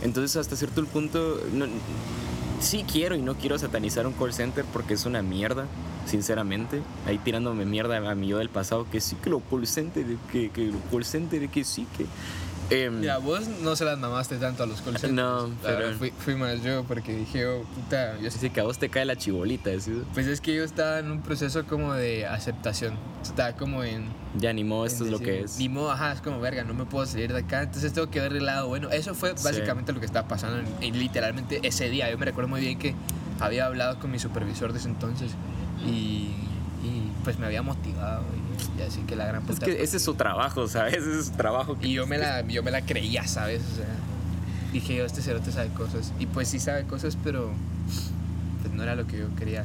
Entonces, 0.02 0.36
hasta 0.36 0.56
cierto 0.56 0.84
punto, 0.84 1.40
sí 2.60 2.84
quiero 2.90 3.16
y 3.16 3.22
no 3.22 3.34
quiero 3.34 3.58
satanizar 3.58 4.06
un 4.06 4.12
call 4.12 4.34
center 4.34 4.64
porque 4.72 4.94
es 4.94 5.06
una 5.06 5.22
mierda, 5.22 5.66
sinceramente. 6.06 6.82
Ahí 7.06 7.18
tirándome 7.18 7.64
mierda 7.64 7.96
a 7.96 8.14
mi 8.14 8.28
yo 8.28 8.38
del 8.38 8.50
pasado, 8.50 8.86
que 8.90 9.00
sí 9.00 9.16
que 9.16 9.30
lo 9.30 9.40
call 9.40 9.66
center, 9.66 10.04
que, 10.30 10.50
que 10.50 10.66
lo 10.66 10.78
call 10.90 11.04
center, 11.04 11.48
que 11.48 11.64
sí 11.64 11.86
que... 11.96 12.06
Ya, 13.02 13.18
vos 13.18 13.46
no 13.62 13.76
se 13.76 13.84
las 13.84 13.98
mamaste 13.98 14.36
tanto 14.38 14.62
a 14.64 14.66
los 14.66 14.80
call 14.82 14.94
centers. 14.98 15.12
No, 15.12 15.50
pero- 15.62 15.92
Fui, 15.96 16.10
fui 16.18 16.34
más 16.34 16.62
yo 16.62 16.84
porque 16.84 17.14
dije, 17.16 17.46
oh, 17.46 17.62
puta, 17.62 18.18
yo 18.20 18.30
sí 18.30 18.50
que 18.50 18.60
a 18.60 18.64
vos 18.64 18.78
te 18.78 18.88
cae 18.88 19.04
la 19.04 19.16
chibolita, 19.16 19.70
¿sí? 19.80 20.02
Pues 20.14 20.26
es 20.26 20.40
que 20.40 20.54
yo 20.54 20.64
estaba 20.64 20.98
en 20.98 21.10
un 21.10 21.22
proceso 21.22 21.64
como 21.66 21.92
de 21.94 22.26
aceptación. 22.26 22.94
Estaba 23.22 23.52
como 23.52 23.84
en. 23.84 24.06
ya 24.38 24.52
ni 24.52 24.64
modo, 24.64 24.86
esto 24.86 25.04
es 25.04 25.10
lo 25.10 25.18
que 25.20 25.42
es. 25.42 25.58
Ni 25.58 25.68
modo, 25.68 25.90
ajá, 25.92 26.12
es 26.12 26.20
como 26.20 26.40
verga, 26.40 26.64
no 26.64 26.74
me 26.74 26.84
puedo 26.84 27.06
salir 27.06 27.32
de 27.32 27.38
acá. 27.40 27.62
Entonces 27.62 27.92
tengo 27.92 28.10
que 28.10 28.20
ver 28.20 28.32
el 28.32 28.44
lado 28.46 28.68
bueno. 28.68 28.90
Eso 28.90 29.14
fue 29.14 29.30
Sí. 29.36 29.44
básicamente 29.44 29.92
lo 29.92 30.00
que 30.00 30.06
estaba 30.06 30.26
pasando 30.28 30.58
en, 30.58 30.66
en 30.80 30.98
literalmente 30.98 31.60
ese 31.62 31.88
día. 31.88 32.10
Yo 32.10 32.18
me 32.18 32.24
recuerdo 32.24 32.48
muy 32.48 32.60
bien 32.60 32.78
que 32.78 32.94
había 33.40 33.66
hablado 33.66 33.98
con 33.98 34.10
mi 34.10 34.18
supervisor 34.18 34.72
de 34.72 34.78
ese 34.78 34.88
entonces 34.88 35.30
y, 35.86 36.30
y 36.84 37.12
pues 37.24 37.38
me 37.38 37.46
había 37.46 37.62
motivado 37.62 38.22
y, 38.34 38.45
y 38.78 38.82
así 38.82 39.00
que 39.06 39.16
la 39.16 39.26
gran 39.26 39.42
Es 39.42 39.48
puta. 39.48 39.66
que 39.66 39.82
ese 39.82 39.96
es 39.98 40.02
su 40.02 40.14
trabajo, 40.14 40.66
¿sabes? 40.68 40.94
Ese 40.98 41.18
es 41.20 41.26
su 41.26 41.32
trabajo. 41.32 41.76
Y 41.82 41.92
yo 41.92 42.06
me 42.06 42.18
la, 42.18 42.46
yo 42.46 42.62
me 42.62 42.70
la 42.70 42.82
creía, 42.82 43.26
¿sabes? 43.26 43.62
O 43.72 43.76
sea, 43.76 43.86
dije 44.72 44.96
yo, 44.96 45.04
este 45.04 45.22
cerote 45.22 45.52
sabe 45.52 45.68
cosas. 45.68 46.12
Y 46.18 46.26
pues 46.26 46.48
sí 46.48 46.58
sabe 46.60 46.84
cosas, 46.84 47.16
pero 47.22 47.50
pues 48.62 48.74
no 48.74 48.82
era 48.82 48.94
lo 48.96 49.06
que 49.06 49.18
yo 49.18 49.26
quería. 49.36 49.64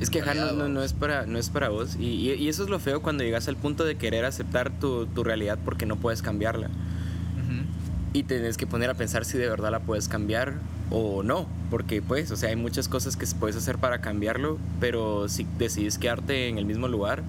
Es 0.00 0.10
que 0.10 0.20
ajá, 0.20 0.34
no, 0.34 0.52
no, 0.52 0.68
no 0.68 0.82
es 0.82 0.92
para, 0.94 1.26
no 1.26 1.38
es 1.38 1.48
para 1.50 1.68
vos. 1.68 1.96
Y, 1.98 2.04
y- 2.06 2.32
y 2.34 2.48
eso 2.48 2.64
es 2.64 2.68
lo 2.70 2.78
feo 2.80 3.02
cuando 3.02 3.22
llegas 3.22 3.46
al 3.48 3.56
punto 3.56 3.84
de 3.84 3.96
querer 3.96 4.24
aceptar 4.24 4.70
tu, 4.70 5.06
tu 5.06 5.22
realidad 5.22 5.58
porque 5.64 5.86
no 5.86 5.96
puedes 5.96 6.22
cambiarla. 6.22 6.66
Ujú. 6.66 7.62
Y 8.12 8.24
tenés 8.24 8.56
que 8.56 8.66
poner 8.66 8.90
a 8.90 8.94
pensar 8.94 9.24
si 9.24 9.38
de 9.38 9.48
verdad 9.48 9.70
la 9.70 9.80
puedes 9.80 10.08
cambiar 10.08 10.54
o 10.90 11.22
no. 11.22 11.46
Porque 11.70 12.02
pues, 12.02 12.30
o 12.32 12.36
sea, 12.36 12.48
hay 12.50 12.56
muchas 12.56 12.88
cosas 12.88 13.16
que 13.16 13.26
puedes 13.38 13.54
hacer 13.56 13.78
para 13.78 14.00
cambiarlo, 14.00 14.58
pero 14.80 15.28
si 15.28 15.46
decides 15.58 15.98
quedarte 15.98 16.48
en 16.48 16.58
el 16.58 16.64
mismo 16.66 16.88
lugar, 16.88 17.22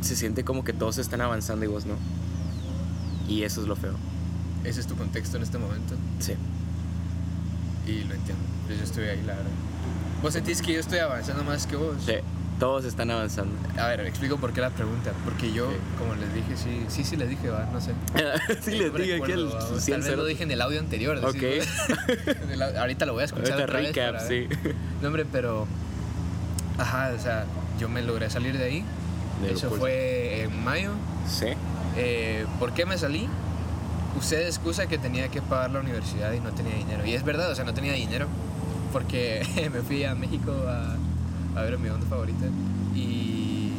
se 0.00 0.16
siente 0.16 0.44
como 0.44 0.64
que 0.64 0.72
todos 0.72 0.98
están 0.98 1.20
avanzando 1.20 1.64
y 1.64 1.68
vos 1.68 1.86
no. 1.86 1.94
Y 3.28 3.42
eso 3.42 3.60
es 3.60 3.68
lo 3.68 3.76
feo. 3.76 3.94
Ese 4.64 4.80
es 4.80 4.86
tu 4.86 4.96
contexto 4.96 5.36
en 5.36 5.42
este 5.42 5.58
momento. 5.58 5.94
Sí. 6.18 6.34
Y 7.86 8.04
lo 8.04 8.14
entiendo. 8.14 8.42
Yo 8.68 8.84
estoy 8.84 9.04
ahí, 9.04 9.22
la 9.26 9.34
verdad. 9.34 9.50
¿Vos 10.22 10.32
sentís 10.32 10.60
que 10.62 10.72
yo 10.72 10.80
estoy 10.80 10.98
avanzando 10.98 11.44
más 11.44 11.66
que 11.66 11.76
vos? 11.76 11.96
Sí, 12.04 12.14
todos 12.58 12.84
están 12.84 13.10
avanzando. 13.10 13.54
A 13.80 13.86
ver, 13.86 14.00
explico 14.00 14.36
por 14.36 14.52
qué 14.52 14.60
la 14.60 14.70
pregunta. 14.70 15.12
Porque 15.24 15.52
yo, 15.52 15.70
Sí. 15.70 15.76
como 15.98 16.14
les 16.16 16.34
dije, 16.34 16.56
sí, 16.56 16.84
sí, 16.88 17.04
sí 17.04 17.16
les 17.16 17.28
dije, 17.28 17.48
va, 17.50 17.68
no 17.72 17.80
sé. 17.80 17.92
sí, 18.62 18.72
les 18.72 18.92
dije 18.92 19.20
que 19.22 19.32
el 19.32 19.46
va, 19.46 19.58
Tal 19.58 19.80
100 19.80 20.00
vez 20.00 20.16
lo 20.16 20.24
dije 20.24 20.42
en 20.42 20.50
el 20.50 20.60
audio 20.60 20.80
anterior. 20.80 21.18
Ok. 21.24 21.42
el 22.52 22.62
Ahorita 22.62 23.06
lo 23.06 23.12
voy 23.12 23.22
a 23.22 23.24
escuchar 23.26 23.52
Ahorita 23.52 23.64
otra 23.64 23.80
vez 23.80 23.88
recap, 23.94 24.14
para 24.16 24.26
sí. 24.28 24.48
No, 25.00 25.08
hombre, 25.08 25.24
pero... 25.30 25.66
Ajá, 26.78 27.12
o 27.16 27.22
sea, 27.22 27.44
yo 27.80 27.88
me 27.88 28.02
logré 28.02 28.28
salir 28.30 28.56
de 28.56 28.64
ahí 28.64 28.84
Eso 29.46 29.70
fue 29.70 30.42
en 30.42 30.64
mayo. 30.64 30.90
Sí. 31.28 31.46
Eh, 31.96 32.46
¿Por 32.58 32.72
qué 32.72 32.86
me 32.86 32.96
salí? 32.98 33.28
Usé 34.16 34.36
de 34.36 34.46
excusa 34.46 34.86
que 34.86 34.98
tenía 34.98 35.28
que 35.28 35.42
pagar 35.42 35.70
la 35.70 35.80
universidad 35.80 36.32
y 36.32 36.40
no 36.40 36.50
tenía 36.50 36.74
dinero. 36.74 37.04
Y 37.06 37.14
es 37.14 37.24
verdad, 37.24 37.50
o 37.50 37.54
sea, 37.54 37.64
no 37.64 37.74
tenía 37.74 37.92
dinero. 37.92 38.26
Porque 38.92 39.42
me 39.72 39.80
fui 39.82 40.04
a 40.04 40.14
México 40.14 40.52
a, 40.66 40.96
a 41.58 41.62
ver 41.62 41.74
a 41.74 41.78
mi 41.78 41.88
banda 41.88 42.06
favorita 42.06 42.46
y 42.94 43.72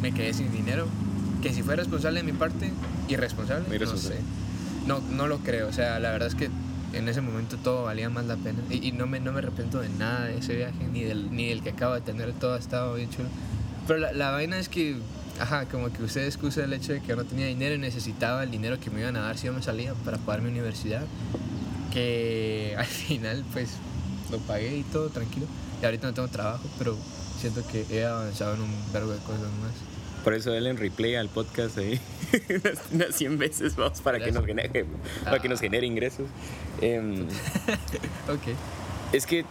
me 0.00 0.12
quedé 0.12 0.34
sin 0.34 0.52
dinero. 0.52 0.86
Que 1.42 1.52
si 1.52 1.62
fue 1.62 1.74
responsable 1.74 2.20
de 2.20 2.24
mi 2.24 2.32
parte, 2.32 2.70
irresponsable, 3.08 3.66
Muy 3.66 3.78
no 3.78 3.96
sé. 3.96 4.16
No, 4.86 5.00
no 5.00 5.26
lo 5.26 5.38
creo. 5.38 5.68
O 5.68 5.72
sea, 5.72 5.98
la 5.98 6.12
verdad 6.12 6.28
es 6.28 6.34
que 6.34 6.50
en 6.92 7.08
ese 7.08 7.20
momento 7.20 7.56
todo 7.56 7.84
valía 7.84 8.10
más 8.10 8.26
la 8.26 8.36
pena. 8.36 8.58
Y, 8.70 8.88
y 8.88 8.92
no, 8.92 9.06
me, 9.06 9.18
no 9.18 9.32
me 9.32 9.38
arrepiento 9.38 9.80
de 9.80 9.88
nada 9.88 10.26
de 10.26 10.38
ese 10.38 10.54
viaje, 10.54 10.86
ni 10.92 11.02
del, 11.02 11.34
ni 11.34 11.48
del 11.48 11.62
que 11.62 11.70
acabo 11.70 11.94
de 11.94 12.00
tener. 12.00 12.32
Todo 12.34 12.54
ha 12.54 12.58
estado 12.58 12.94
bien 12.94 13.10
chulo. 13.10 13.28
Pero 13.86 13.98
la, 13.98 14.12
la 14.12 14.30
vaina 14.30 14.58
es 14.58 14.68
que, 14.68 14.96
ajá, 15.40 15.66
como 15.66 15.92
que 15.92 16.02
usted 16.02 16.24
excusa 16.26 16.64
el 16.64 16.72
hecho 16.72 16.92
de 16.92 17.00
que 17.00 17.08
yo 17.08 17.16
no 17.16 17.24
tenía 17.24 17.46
dinero 17.46 17.74
y 17.74 17.78
necesitaba 17.78 18.42
el 18.44 18.50
dinero 18.50 18.78
que 18.80 18.90
me 18.90 19.00
iban 19.00 19.16
a 19.16 19.20
dar 19.20 19.36
si 19.38 19.46
yo 19.46 19.52
me 19.52 19.62
salía 19.62 19.94
para 20.04 20.18
pagar 20.18 20.42
mi 20.42 20.50
universidad. 20.50 21.02
Que 21.92 22.74
al 22.78 22.86
final, 22.86 23.44
pues, 23.52 23.70
lo 24.30 24.38
pagué 24.38 24.76
y 24.78 24.82
todo 24.84 25.08
tranquilo. 25.10 25.46
Y 25.80 25.84
ahorita 25.84 26.06
no 26.06 26.14
tengo 26.14 26.28
trabajo, 26.28 26.64
pero 26.78 26.96
siento 27.40 27.66
que 27.66 27.84
he 27.90 28.04
avanzado 28.04 28.54
en 28.54 28.62
un 28.62 28.92
vergo 28.92 29.10
de 29.12 29.18
cosas 29.18 29.40
más. 29.40 29.72
Por 30.22 30.34
eso 30.34 30.54
él 30.54 30.68
en 30.68 30.76
replay 30.76 31.16
al 31.16 31.28
podcast 31.28 31.76
ahí 31.78 32.00
unas, 32.48 32.78
unas 32.92 33.14
100 33.16 33.38
veces 33.38 33.74
vamos 33.74 34.00
para 34.02 34.20
que 34.20 34.30
nos 34.30 34.46
genere, 34.46 34.86
para 35.24 35.40
que 35.40 35.48
nos 35.48 35.58
Ah. 35.58 35.62
genere 35.62 35.84
ingresos. 35.84 36.28
Em, 36.80 37.26
Ok. 38.28 38.54
es 39.12 39.26
que 39.26 39.44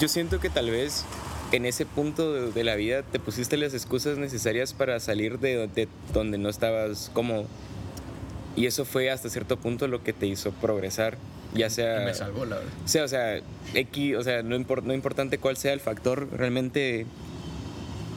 yo 0.00 0.08
siento 0.08 0.40
que 0.40 0.50
tal 0.50 0.68
vez 0.68 1.04
en 1.52 1.64
ese 1.66 1.86
punto 1.86 2.32
de, 2.32 2.52
de 2.52 2.64
la 2.64 2.74
vida 2.74 3.02
te 3.02 3.18
pusiste 3.18 3.56
las 3.56 3.74
excusas 3.74 4.18
necesarias 4.18 4.72
para 4.72 4.98
salir 5.00 5.38
de, 5.38 5.68
de 5.68 5.88
donde 6.12 6.38
no 6.38 6.48
estabas 6.48 7.10
cómodo. 7.12 7.46
Y 8.56 8.66
eso 8.66 8.84
fue 8.84 9.10
hasta 9.10 9.28
cierto 9.28 9.56
punto 9.58 9.86
lo 9.86 10.02
que 10.02 10.12
te 10.12 10.26
hizo 10.26 10.50
progresar. 10.52 11.18
Ya 11.54 11.70
sea. 11.70 12.00
Me 12.04 12.14
salvó, 12.14 12.44
la 12.44 12.56
verdad. 12.56 12.72
O 12.84 12.88
sea, 12.88 13.04
o 13.04 13.08
sea, 13.08 13.40
X, 13.74 14.16
o 14.16 14.22
sea, 14.22 14.42
no, 14.42 14.56
impor- 14.56 14.82
no 14.82 14.92
importante 14.94 15.38
cuál 15.38 15.56
sea 15.56 15.72
el 15.72 15.80
factor 15.80 16.28
realmente 16.32 17.06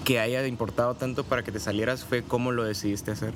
que 0.06 0.20
haya 0.20 0.46
importado 0.48 0.96
tanto 0.96 1.24
para 1.24 1.44
que 1.44 1.52
te 1.52 1.60
salieras 1.60 2.04
fue 2.04 2.24
cómo 2.24 2.52
lo 2.52 2.64
decidiste 2.64 3.12
hacer 3.12 3.34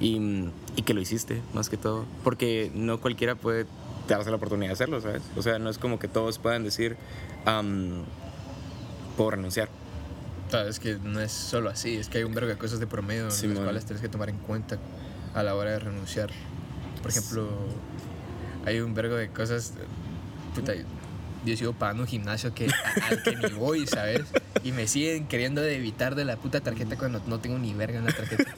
y, 0.00 0.46
y 0.76 0.82
que 0.82 0.94
lo 0.94 1.00
hiciste, 1.00 1.42
más 1.52 1.68
que 1.68 1.76
todo. 1.76 2.06
Porque 2.24 2.70
no 2.74 3.00
cualquiera 3.00 3.34
puede 3.34 3.66
darse 4.08 4.30
la 4.30 4.36
oportunidad 4.36 4.70
de 4.70 4.72
hacerlo, 4.74 5.00
¿sabes? 5.00 5.22
O 5.36 5.42
sea, 5.42 5.58
no 5.58 5.68
es 5.68 5.76
como 5.76 5.98
que 5.98 6.08
todos 6.08 6.38
puedan 6.38 6.64
decir, 6.64 6.96
puedo 9.18 9.32
renunciar. 9.32 9.68
Claro, 10.48 10.68
es 10.68 10.78
que 10.78 10.94
no 10.94 11.20
es 11.20 11.32
solo 11.32 11.68
así, 11.68 11.96
es 11.96 12.08
que 12.08 12.18
hay 12.18 12.24
un 12.24 12.32
vergo 12.32 12.48
de 12.48 12.56
cosas 12.56 12.78
de 12.78 12.86
promedio 12.86 13.24
en 13.24 13.32
Simón. 13.32 13.56
las 13.56 13.64
cuales 13.64 13.84
tienes 13.84 14.00
que 14.00 14.08
tomar 14.08 14.30
en 14.30 14.38
cuenta 14.38 14.78
a 15.34 15.42
la 15.42 15.54
hora 15.56 15.72
de 15.72 15.80
renunciar. 15.80 16.30
Por 17.02 17.10
ejemplo, 17.10 17.50
hay 18.64 18.80
un 18.80 18.94
vergo 18.94 19.16
de 19.16 19.28
cosas. 19.28 19.74
Puta, 20.54 20.72
yo 21.44 21.56
sigo 21.56 21.72
pagando 21.72 22.04
un 22.04 22.08
gimnasio 22.08 22.54
que, 22.54 22.68
al 23.10 23.22
que 23.22 23.36
ni 23.36 23.52
voy, 23.54 23.86
¿sabes? 23.86 24.22
Y 24.62 24.72
me 24.72 24.86
siguen 24.86 25.26
queriendo 25.26 25.62
evitar 25.62 26.14
de 26.14 26.24
la 26.24 26.36
puta 26.36 26.60
tarjeta 26.60 26.96
cuando 26.96 27.20
no 27.26 27.40
tengo 27.40 27.58
ni 27.58 27.74
verga 27.74 27.98
en 27.98 28.06
la 28.06 28.12
tarjeta. 28.12 28.50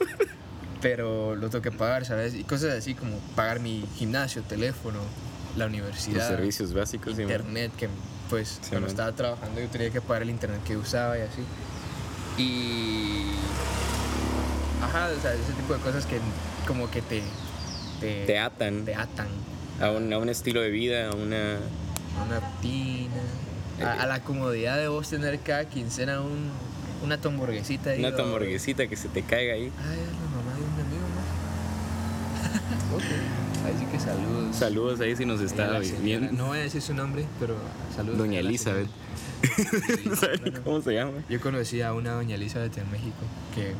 Pero 0.81 1.35
lo 1.35 1.49
tengo 1.49 1.61
que 1.61 1.71
pagar, 1.71 2.05
¿sabes? 2.05 2.35
Y 2.35 2.43
cosas 2.43 2.77
así 2.77 2.93
como 2.93 3.17
pagar 3.35 3.59
mi 3.59 3.83
gimnasio, 3.97 4.43
teléfono, 4.43 4.99
la 5.55 5.65
Los 5.65 5.73
universidad 5.73 6.27
servicios 6.27 6.73
básicos. 6.73 7.19
internet 7.19 7.71
que 7.77 7.89
pues 8.29 8.47
Sí, 8.61 8.69
cuando 8.69 8.81
man. 8.87 8.89
estaba 8.91 9.11
trabajando 9.11 9.59
yo 9.61 9.67
tenía 9.67 9.89
que 9.89 9.99
pagar 10.01 10.21
el 10.23 10.29
internet 10.29 10.61
que 10.65 10.77
usaba 10.77 11.17
y 11.17 11.21
así 11.21 11.41
y 12.37 13.25
ajá 14.83 15.09
o 15.17 15.21
sea 15.21 15.33
ese 15.33 15.53
tipo 15.53 15.73
de 15.73 15.79
cosas 15.81 16.05
que 16.05 16.19
como 16.67 16.89
que 16.89 17.01
te 17.01 17.21
te, 17.99 18.25
Te 18.25 18.39
atan 18.39 18.85
te 18.85 18.95
atan 18.95 19.27
a 19.81 19.89
un, 19.91 20.11
a 20.13 20.17
un 20.17 20.29
estilo 20.29 20.61
de 20.61 20.69
vida, 20.69 21.09
a 21.09 21.15
una... 21.15 21.55
a 21.55 22.23
una 22.25 22.39
rutina 22.39 23.15
a, 23.83 24.03
a 24.03 24.05
la 24.05 24.21
comodidad 24.23 24.77
de 24.77 24.87
vos 24.87 25.09
tener 25.09 25.39
cada 25.39 25.65
quincena 25.65 26.21
un, 26.21 26.49
una 27.03 27.17
tu 27.19 27.27
hamburguesita 27.29 27.89
ahí, 27.91 27.99
Una 28.03 28.15
hamburguesita 28.15 28.87
que 28.87 28.95
se 28.95 29.09
te 29.09 29.23
caiga 29.23 29.53
ahí. 29.55 29.71
ay 29.79 29.97
la 29.97 30.29
mamá 30.29 30.53
de 30.55 30.61
un 30.61 30.79
amigo 30.85 31.07
¿no? 32.91 32.95
ok 32.97 33.03
ahí 33.65 33.73
sí 33.79 33.85
que 33.85 33.99
saludos 33.99 34.55
Saludos 34.55 34.99
ahí 34.99 35.15
si 35.15 35.25
nos 35.25 35.41
está 35.41 35.79
viendo. 36.01 36.31
no 36.31 36.47
voy 36.47 36.59
a 36.59 36.61
decir 36.61 36.81
su 36.81 36.93
nombre 36.93 37.25
pero 37.39 37.55
saludos 37.95 38.17
Doña 38.17 38.39
Elizabeth. 38.39 38.87
No 40.05 40.15
saben 40.15 40.53
cómo 40.63 40.81
se 40.81 40.93
llama. 40.93 41.23
Yo 41.29 41.41
conocí 41.41 41.81
a 41.81 41.93
una 41.93 42.11
doña 42.13 42.35
Elizabeth 42.35 42.77
en 42.77 42.91
México 42.91 43.17
que 43.55 43.73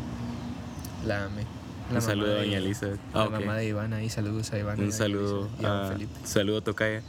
la 1.05 1.25
amé. 1.25 1.43
La 1.91 1.97
Un 1.97 2.01
saludo 2.01 2.33
a 2.33 2.37
doña 2.39 2.57
Elizabeth. 2.57 2.99
La 3.13 3.23
Ah, 3.23 3.29
mamá 3.29 3.55
de 3.57 3.67
Iván 3.67 3.93
ahí, 3.93 4.09
saludos 4.09 4.51
a 4.53 4.57
Iván. 4.57 4.79
Un 4.79 4.91
saludo 4.91 5.49
y 5.59 5.65
a 5.65 5.87
a 5.87 5.91
Felipe. 5.91 6.11
saludo 6.23 6.61
Tocaya 6.63 7.03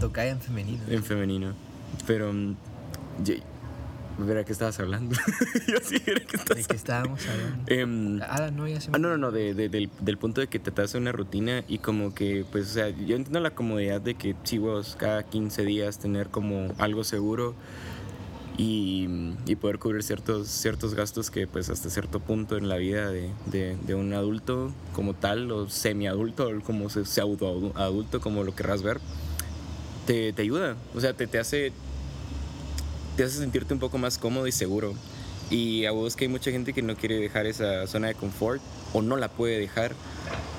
Tocaya 0.00 0.32
en 0.32 0.40
femenino. 0.40 0.82
en 0.88 1.04
femenino. 1.04 1.52
Pero 2.06 2.32
mm, 2.32 2.56
yo, 3.24 3.34
verá 4.18 4.44
que 4.44 4.52
estabas 4.52 4.78
hablando. 4.80 5.14
yo 5.68 5.76
sí 5.82 5.96
verá 6.06 6.20
que 6.20 6.36
¿De 6.36 6.42
estás 6.42 6.66
qué 6.66 6.76
estábamos 6.76 7.26
hablando? 7.26 7.64
Em, 7.66 8.20
Ah, 8.22 8.50
no, 8.52 8.68
ya 8.68 8.80
se 8.80 8.90
me 8.90 8.96
Ah, 8.96 8.98
no, 8.98 9.08
no, 9.10 9.16
no, 9.18 9.30
de- 9.30 9.54
de- 9.54 9.68
del, 9.68 9.90
del 10.00 10.18
punto 10.18 10.40
de 10.40 10.48
que 10.48 10.58
te 10.58 10.80
hace 10.82 10.98
una 10.98 11.12
rutina 11.12 11.64
y 11.68 11.78
como 11.78 12.14
que, 12.14 12.44
pues, 12.50 12.70
o 12.70 12.74
sea, 12.74 12.88
yo 12.90 13.16
entiendo 13.16 13.40
la 13.40 13.50
comodidad 13.50 14.00
de 14.00 14.14
que, 14.14 14.34
sí, 14.44 14.58
huevos, 14.58 14.96
cada 14.98 15.22
15 15.24 15.64
días 15.64 15.98
tener 15.98 16.28
como 16.28 16.72
algo 16.78 17.04
seguro 17.04 17.54
y, 18.58 19.08
y 19.46 19.56
poder 19.56 19.78
cubrir 19.78 20.02
ciertos, 20.02 20.46
ciertos 20.48 20.94
gastos 20.94 21.30
que, 21.30 21.46
pues, 21.46 21.70
hasta 21.70 21.88
cierto 21.88 22.20
punto 22.20 22.56
en 22.58 22.68
la 22.68 22.76
vida 22.76 23.10
de, 23.10 23.30
de- 23.46 23.76
de 23.76 23.94
un 23.94 24.12
adulto 24.12 24.72
como 24.92 25.14
tal, 25.14 25.50
o 25.50 25.68
semiadulto, 25.70 26.48
o 26.48 26.60
como 26.60 26.90
se, 26.90 27.04
pseudo 27.06 27.72
adulto, 27.76 28.20
como 28.20 28.44
lo 28.44 28.54
querrás 28.54 28.82
ver, 28.82 29.00
te, 30.06 30.32
te 30.32 30.42
ayuda, 30.42 30.76
o 30.94 31.00
sea, 31.00 31.14
te, 31.14 31.26
te 31.26 31.38
hace 31.38 31.72
te 33.16 33.24
hace 33.24 33.38
sentirte 33.38 33.74
un 33.74 33.80
poco 33.80 33.98
más 33.98 34.18
cómodo 34.18 34.46
y 34.46 34.52
seguro. 34.52 34.94
Y 35.50 35.84
a 35.84 35.90
vos 35.90 36.16
que 36.16 36.24
hay 36.24 36.28
mucha 36.28 36.50
gente 36.50 36.72
que 36.72 36.80
no 36.82 36.96
quiere 36.96 37.16
dejar 37.16 37.46
esa 37.46 37.86
zona 37.86 38.08
de 38.08 38.14
confort 38.14 38.62
o 38.94 39.02
no 39.02 39.16
la 39.16 39.28
puede 39.28 39.58
dejar 39.58 39.92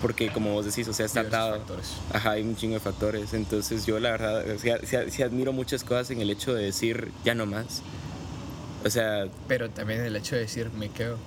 porque 0.02 0.32
como 0.32 0.52
vos 0.52 0.66
decís, 0.66 0.88
o 0.88 0.94
sea, 0.94 1.06
está 1.06 1.22
atado. 1.22 1.58
factores. 1.58 1.94
Ajá, 2.12 2.32
hay 2.32 2.44
un 2.44 2.56
chingo 2.56 2.74
de 2.76 2.80
factores. 2.82 3.34
Entonces 3.34 3.86
yo 3.86 4.00
la 4.00 4.12
verdad, 4.12 4.48
o 4.52 4.60
sea, 4.60 4.78
sí, 4.84 4.98
sí 5.10 5.24
admiro 5.24 5.54
muchas 5.54 5.84
cosas 5.84 6.12
en 6.12 6.22
el 6.22 6.30
hecho 6.30 6.54
de 6.54 6.64
decir 6.66 7.12
ya 7.24 7.34
no 7.34 7.46
más. 7.46 7.82
O 8.86 8.90
sea, 8.90 9.28
Pero 9.48 9.70
también 9.70 10.02
el 10.02 10.16
hecho 10.16 10.36
de 10.36 10.42
decir 10.42 10.70
me 10.78 10.90
quedo. 10.90 11.18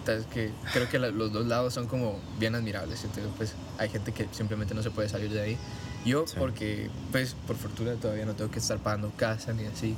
Entonces, 0.00 0.26
que 0.32 0.50
creo 0.72 0.88
que 0.88 0.98
los 0.98 1.32
dos 1.32 1.46
lados 1.46 1.74
son 1.74 1.86
como 1.86 2.18
bien 2.38 2.54
admirables. 2.54 3.04
Entonces, 3.04 3.30
pues 3.36 3.54
hay 3.78 3.88
gente 3.88 4.12
que 4.12 4.26
simplemente 4.32 4.74
no 4.74 4.82
se 4.82 4.90
puede 4.90 5.08
salir 5.08 5.30
de 5.30 5.40
ahí. 5.40 5.56
Yo, 6.04 6.26
Sí. 6.26 6.34
porque, 6.38 6.90
pues, 7.12 7.36
por 7.46 7.56
fortuna 7.56 7.94
todavía 7.94 8.24
no 8.26 8.34
tengo 8.34 8.50
que 8.50 8.58
estar 8.58 8.78
pagando 8.78 9.12
casa 9.16 9.52
ni 9.52 9.64
así. 9.66 9.94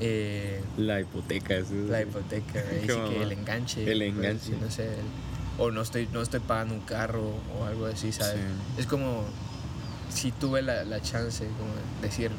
Eh, 0.00 0.60
la 0.76 1.00
hipoteca. 1.00 1.54
eso- 1.56 1.74
la 1.88 2.02
hipoteca, 2.02 2.58
ahí 2.70 2.86
Qué 2.86 2.92
sí 2.92 2.98
mamá. 2.98 3.10
que 3.10 3.22
el 3.22 3.32
enganche. 3.32 3.80
El 3.92 3.98
pues, 3.98 4.08
enganche. 4.10 4.52
no 4.60 4.70
sé, 4.70 4.84
el- 4.84 5.60
o 5.60 5.70
no 5.72 5.82
estoy, 5.82 6.08
no 6.12 6.22
estoy 6.22 6.40
pagando 6.40 6.74
un 6.74 6.80
carro 6.82 7.32
o 7.58 7.64
algo 7.64 7.86
así, 7.86 8.12
¿sabes? 8.12 8.34
Sí. 8.36 8.80
Es 8.80 8.86
como 8.86 9.24
si 10.14 10.30
tuve 10.30 10.62
la, 10.62 10.84
la 10.84 11.00
chance, 11.02 11.44
como 11.58 11.74
de 11.74 12.08
decir, 12.08 12.30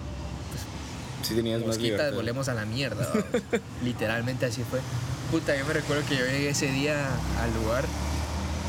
Sí 1.21 1.35
tenías 1.35 1.59
más 1.59 1.67
mosquitas, 1.67 1.89
libertad. 1.97 2.15
volvemos 2.15 2.47
a 2.47 2.53
la 2.53 2.63
mierda. 2.65 3.05
Literalmente 3.83 4.45
así 4.45 4.63
fue. 4.63 4.79
Puta, 5.31 5.55
yo 5.57 5.65
me 5.65 5.73
recuerdo 5.73 6.03
que 6.07 6.15
yo 6.15 6.25
llegué 6.25 6.49
ese 6.49 6.71
día 6.71 7.09
al 7.41 7.53
lugar 7.61 7.83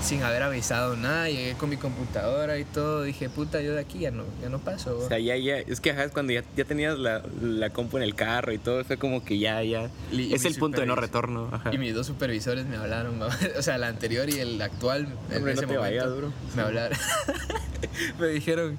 sin 0.03 0.23
haber 0.23 0.43
avisado 0.43 0.97
nada, 0.97 1.29
llegué 1.29 1.55
con 1.55 1.69
mi 1.69 1.77
computadora 1.77 2.59
y 2.59 2.65
todo, 2.65 3.03
dije, 3.03 3.29
puta, 3.29 3.61
yo 3.61 3.75
de 3.75 3.81
aquí 3.81 3.99
ya 4.01 4.11
no, 4.11 4.25
ya 4.43 4.49
no 4.49 4.59
paso. 4.59 4.99
O 4.99 5.09
sea, 5.09 5.19
ya, 5.19 5.37
ya, 5.37 5.59
es 5.59 5.81
que 5.81 5.91
ajá, 5.91 6.05
es 6.05 6.13
cuando 6.13 6.33
ya, 6.33 6.43
ya 6.57 6.65
tenías 6.65 6.99
la, 6.99 7.23
la 7.43 7.71
compu 7.71 7.99
en 7.99 8.03
el 8.03 8.15
carro 8.15 8.53
y 8.53 8.59
todo, 8.59 8.83
fue 8.85 8.97
como 8.97 9.23
que 9.25 9.39
ya, 9.39 9.63
ya. 9.63 9.91
Y- 10.11 10.33
es 10.35 10.45
el 10.45 10.55
punto 10.55 10.81
de 10.81 10.87
no 10.87 10.97
retorno. 10.97 11.49
Ajá. 11.53 11.73
Y 11.75 11.79
mis 11.79 11.95
dos 11.95 12.07
supervisores 12.07 12.67
me 12.67 12.77
hablaron, 12.77 13.21
o 13.59 13.63
sea, 13.63 13.77
el 13.77 13.85
anterior 13.85 14.29
y 14.31 14.39
el 14.39 14.61
actual, 14.63 15.07
en 15.31 15.43
no 15.45 15.49
ese 15.49 15.61
te 15.61 15.67
momento, 15.67 15.81
vayas, 15.83 16.17
bro. 16.17 16.33
me 16.57 16.63
hablaron. 16.63 16.99
me 18.19 18.27
dijeron, 18.29 18.79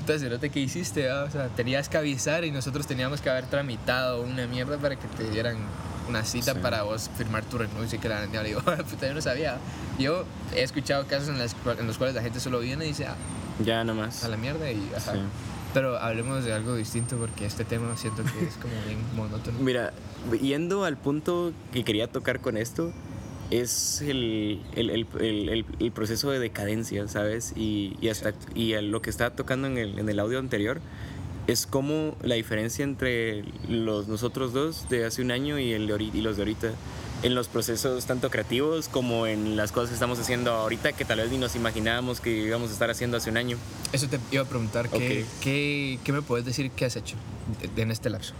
puta, 0.00 0.18
cerote, 0.18 0.50
¿qué 0.50 0.60
hiciste? 0.60 1.08
va? 1.08 1.24
O 1.24 1.30
sea, 1.30 1.48
tenías 1.48 1.88
que 1.88 1.96
avisar 1.98 2.44
y 2.44 2.50
nosotros 2.52 2.86
teníamos 2.86 3.20
que 3.20 3.30
haber 3.30 3.46
tramitado 3.46 4.22
una 4.22 4.46
mierda 4.46 4.78
para 4.78 4.96
que 4.96 5.08
te 5.08 5.28
dieran 5.30 5.56
una 6.12 6.24
cita 6.24 6.52
Sí. 6.54 6.58
para 6.60 6.82
vos 6.82 7.10
firmar 7.16 7.44
tu 7.44 7.58
renuncia 7.58 7.96
y 7.96 8.00
que 8.00 8.08
la 8.08 8.20
vendía. 8.20 8.42
Le 8.42 8.48
digo, 8.50 8.60
puta, 8.62 9.06
yo 9.08 9.14
no 9.14 9.20
sabía. 9.20 9.58
Yo 9.98 10.24
he 10.54 10.62
escuchado 10.62 11.06
casos 11.06 11.28
en, 11.28 11.38
las 11.38 11.56
en 11.78 11.86
los 11.86 11.98
cuales 11.98 12.14
la 12.14 12.22
gente 12.22 12.38
solo 12.40 12.60
viene 12.60 12.84
y 12.84 12.88
dice, 12.88 13.06
ah, 13.06 13.16
Ya 13.64 13.82
nomás. 13.84 14.22
a 14.24 14.28
la 14.28 14.36
mierda 14.36 14.70
y 14.70 14.90
ajá. 14.96 15.12
Sí. 15.12 15.18
Pero 15.74 15.96
hablemos 15.98 16.44
de 16.44 16.52
algo 16.52 16.74
distinto 16.76 17.16
porque 17.16 17.46
este 17.46 17.64
tema 17.64 17.96
siento 17.96 18.22
que 18.24 18.44
es 18.46 18.54
como 18.56 18.74
bien 18.86 18.98
monótono. 19.16 19.58
Mira, 19.60 19.92
yendo 20.40 20.84
al 20.84 20.96
punto 20.98 21.52
que 21.72 21.82
quería 21.82 22.08
tocar 22.08 22.40
con 22.40 22.56
esto, 22.58 22.92
es 23.50 24.00
el, 24.02 24.60
el, 24.76 24.90
el, 24.90 25.64
el- 25.78 25.92
proceso 25.92 26.30
de 26.30 26.38
decadencia, 26.38 27.06
¿sabes? 27.08 27.52
Y, 27.56 27.96
y, 28.02 28.08
hasta, 28.08 28.32
y 28.54 28.72
lo 28.80 29.00
que 29.02 29.10
estaba 29.10 29.34
tocando 29.34 29.66
en 29.66 29.76
el, 29.78 29.98
en 29.98 30.08
el 30.08 30.18
audio 30.20 30.38
anterior, 30.38 30.80
es 31.46 31.66
como 31.66 32.16
la 32.22 32.34
diferencia 32.36 32.84
entre 32.84 33.44
los 33.68 34.06
nosotros 34.08 34.52
dos 34.52 34.88
de 34.88 35.04
hace 35.04 35.22
un 35.22 35.30
año 35.30 35.58
y, 35.58 35.72
el 35.72 35.86
de 35.86 36.02
y 36.04 36.20
los 36.20 36.36
de 36.36 36.42
ahorita. 36.42 36.72
en 37.24 37.34
los 37.36 37.46
procesos 37.48 38.04
tanto 38.06 38.30
creativos 38.30 38.88
como 38.88 39.26
en 39.28 39.56
las 39.56 39.70
cosas 39.72 39.90
que 39.90 39.94
estamos 39.94 40.18
haciendo 40.18 40.50
ahorita 40.52 40.92
que 40.92 41.04
tal 41.04 41.18
vez 41.18 41.30
ni 41.30 41.38
nos 41.38 41.54
imaginábamos 41.56 42.20
que 42.20 42.30
íbamos 42.30 42.70
a 42.70 42.72
estar 42.72 42.90
haciendo 42.90 43.16
hace 43.16 43.30
un 43.30 43.36
año. 43.36 43.56
Eso 43.92 44.08
te 44.08 44.18
iba 44.32 44.42
a 44.42 44.46
preguntar, 44.46 44.88
¿qué, 44.88 45.22
Ok. 45.24 45.28
qué, 45.40 45.98
qué 46.04 46.12
me 46.12 46.22
puedes 46.22 46.44
decir 46.44 46.70
que 46.72 46.84
has 46.84 46.96
hecho 46.96 47.16
en 47.76 47.90
este 47.90 48.10
lapso? 48.10 48.34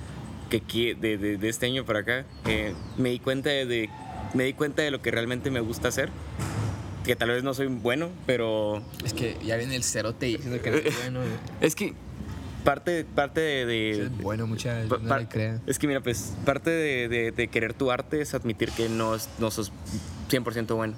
Que 0.51 0.95
de, 0.95 1.17
de- 1.17 1.39
de 1.39 1.49
este 1.49 1.67
año 1.67 1.85
para 1.85 2.01
acá 2.01 2.25
eh, 2.47 2.75
me 2.99 3.09
di 3.11 3.19
cuenta 3.21 3.51
de, 3.51 3.67
de- 3.67 3.89
me 4.35 4.45
di 4.45 4.53
cuenta 4.53 4.83
de 4.83 4.91
lo 4.91 5.01
que 5.01 5.11
realmente 5.11 5.51
me 5.51 5.61
gusta 5.61 5.89
hacer. 5.89 6.11
Que 7.05 7.17
tal 7.17 7.31
vez 7.31 7.43
no 7.43 7.53
soy 7.55 7.67
bueno, 7.67 8.11
pero 8.27 8.81
Es 9.05 9.13
que 9.13 9.37
ya 9.45 9.57
viene 9.57 9.75
el 9.77 9.83
cerote 9.83 10.27
diciendo 10.27 10.61
que 10.63 10.71
no 10.71 10.77
es 10.77 10.99
bueno. 11.03 11.21
es 11.61 11.75
que 11.75 11.95
parte, 12.65 13.05
parte 13.05 13.41
de, 13.41 13.67
de- 13.67 14.09
bueno, 14.23 14.47
muchachos, 14.47 14.89
Pa- 14.89 14.99
no. 14.99 15.61
Es 15.67 15.79
que 15.79 15.87
mira, 15.87 16.01
pues 16.01 16.33
parte 16.45 16.71
de, 16.71 17.09
de- 17.09 17.33
de 17.33 17.49
querer 17.49 17.75
tu 17.75 17.91
arte 17.91 18.21
es 18.21 18.35
admitir 18.35 18.71
que 18.71 18.89
no, 18.89 19.17
no 19.39 19.51
sos 19.51 19.73
100% 20.31 20.75
bueno. 20.75 20.95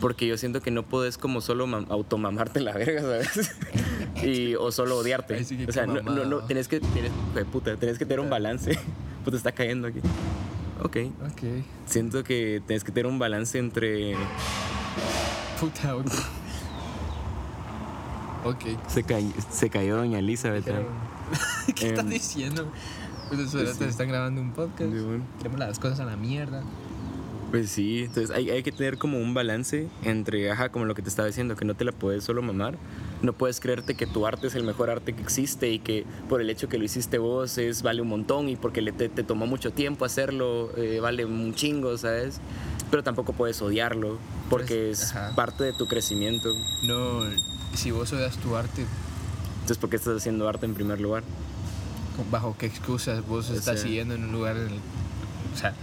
Porque 0.00 0.26
yo 0.26 0.36
siento 0.36 0.60
que 0.60 0.70
no 0.70 0.82
puedes 0.82 1.16
como 1.16 1.40
solo 1.40 1.66
mam- 1.66 1.86
automamarte 1.90 2.60
la 2.60 2.72
verga, 2.72 3.00
¿sabes? 3.00 3.50
y, 4.22 4.54
o 4.54 4.70
solo 4.70 4.98
odiarte. 4.98 5.42
O 5.68 5.72
sea, 5.72 5.86
no, 5.86 6.02
no, 6.02 6.24
no, 6.26 6.36
¿va? 6.40 6.46
tienes 6.46 6.68
que, 6.68 6.80
de 7.34 7.44
puta, 7.46 7.76
tienes 7.76 7.96
que 7.98 8.04
tener 8.04 8.20
un 8.20 8.28
balance. 8.30 8.78
Puta, 9.24 9.38
está 9.38 9.52
cayendo 9.52 9.88
aquí. 9.88 9.98
Ok. 10.82 10.96
Ok. 11.32 11.42
Siento 11.86 12.22
que 12.22 12.62
tienes 12.66 12.84
que 12.84 12.92
tener 12.92 13.06
un 13.10 13.18
balance 13.18 13.58
entre... 13.58 14.14
Puta, 15.58 15.96
ok. 15.96 16.06
Ok. 18.46 18.64
Se, 18.88 19.04
se 19.50 19.70
cayó 19.70 19.96
Doña 19.96 20.18
Elizabeth. 20.20 20.64
Pero- 20.64 20.86
¿Qué 21.74 21.88
estás 21.88 22.04
Em, 22.04 22.10
diciendo? 22.10 22.68
Pues 23.28 23.50
cerotes 23.50 23.76
sí. 23.76 23.84
están 23.84 24.08
grabando 24.08 24.40
un 24.40 24.52
podcast. 24.52 24.90
Queremos 25.38 25.58
las 25.58 25.78
cosas 25.78 26.00
a 26.00 26.04
la 26.04 26.16
mierda. 26.16 26.62
Pues 27.50 27.70
sí, 27.70 28.04
entonces 28.04 28.30
hay, 28.30 28.50
hay 28.50 28.62
que 28.62 28.72
tener 28.72 28.98
como 28.98 29.18
un 29.18 29.32
balance 29.34 29.88
entre, 30.02 30.50
ajá, 30.50 30.68
como 30.70 30.84
lo 30.84 30.94
que 30.94 31.02
te 31.02 31.08
estaba 31.08 31.26
diciendo, 31.26 31.54
que 31.56 31.64
no 31.64 31.74
te 31.74 31.84
la 31.84 31.92
puedes 31.92 32.24
solo 32.24 32.42
mamar. 32.42 32.76
No 33.22 33.32
puedes 33.32 33.60
creerte 33.60 33.94
que 33.94 34.06
tu 34.06 34.26
arte 34.26 34.46
es 34.48 34.54
el 34.54 34.64
mejor 34.64 34.90
arte 34.90 35.14
que 35.14 35.22
existe 35.22 35.70
y 35.70 35.78
que 35.78 36.04
por 36.28 36.40
el 36.40 36.50
hecho 36.50 36.68
que 36.68 36.76
lo 36.78 36.84
hiciste 36.84 37.18
vos 37.18 37.56
es 37.58 37.82
vale 37.82 38.02
un 38.02 38.08
montón 38.08 38.48
y 38.48 38.56
porque 38.56 38.82
le 38.82 38.92
te, 38.92 39.08
te 39.08 39.22
tomó 39.22 39.46
mucho 39.46 39.72
tiempo 39.72 40.04
hacerlo 40.04 40.70
eh, 40.76 41.00
vale 41.00 41.24
un 41.24 41.54
chingo, 41.54 41.96
¿sabes? 41.96 42.40
Pero 42.90 43.02
tampoco 43.02 43.32
puedes 43.32 43.60
odiarlo 43.62 44.18
porque 44.50 44.86
Pues, 44.88 45.02
es 45.02 45.10
ajá. 45.16 45.34
parte 45.34 45.64
de 45.64 45.72
tu 45.72 45.86
crecimiento. 45.88 46.52
No, 46.84 47.22
si 47.74 47.90
vos 47.90 48.12
odias 48.12 48.36
tu 48.36 48.54
arte, 48.54 48.84
Entonces, 49.54 49.78
¿por 49.78 49.90
qué 49.90 49.96
estás 49.96 50.16
haciendo 50.18 50.48
arte 50.48 50.66
en 50.66 50.74
primer 50.74 51.00
lugar? 51.00 51.22
¿bajo 52.30 52.56
qué 52.58 52.66
excusas 52.66 53.26
vos 53.26 53.50
estás 53.50 53.64
sea- 53.64 53.76
siguiendo 53.76 54.14
en 54.14 54.24
un 54.24 54.32
lugar 54.32 54.56
en 54.56 54.68
el... 54.68 54.72
O 55.54 55.56
sea, 55.58 55.74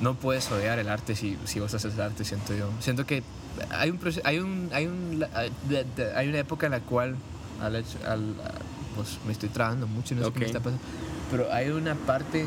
no 0.00 0.14
puedes 0.14 0.50
odiar 0.50 0.78
el 0.78 0.88
arte 0.88 1.14
si, 1.16 1.38
si 1.44 1.60
vos 1.60 1.72
haces 1.74 1.98
arte, 1.98 2.24
siento 2.24 2.54
yo. 2.54 2.68
Siento 2.80 3.06
que 3.06 3.22
hay 3.70 3.90
un 3.90 4.00
hay 4.24 4.38
un 4.38 4.68
hay 4.72 4.86
un 4.86 5.20
de- 5.68 6.12
hay 6.16 6.28
una 6.28 6.38
época 6.38 6.66
en 6.66 6.72
la 6.72 6.80
cual 6.80 7.16
al, 7.62 7.76
hecho- 7.76 7.98
al- 8.06 8.34
a- 8.44 8.94
pues 8.96 9.18
me 9.26 9.32
estoy 9.32 9.48
trabajando 9.48 9.86
mucho, 9.86 10.14
no 10.14 10.24
sé 10.24 10.32
qué 10.32 10.38
me 10.40 10.44
Ok. 10.46 10.48
está 10.48 10.60
pasando, 10.60 10.82
pero 11.30 11.52
hay 11.52 11.68
una 11.68 11.94
parte 11.94 12.46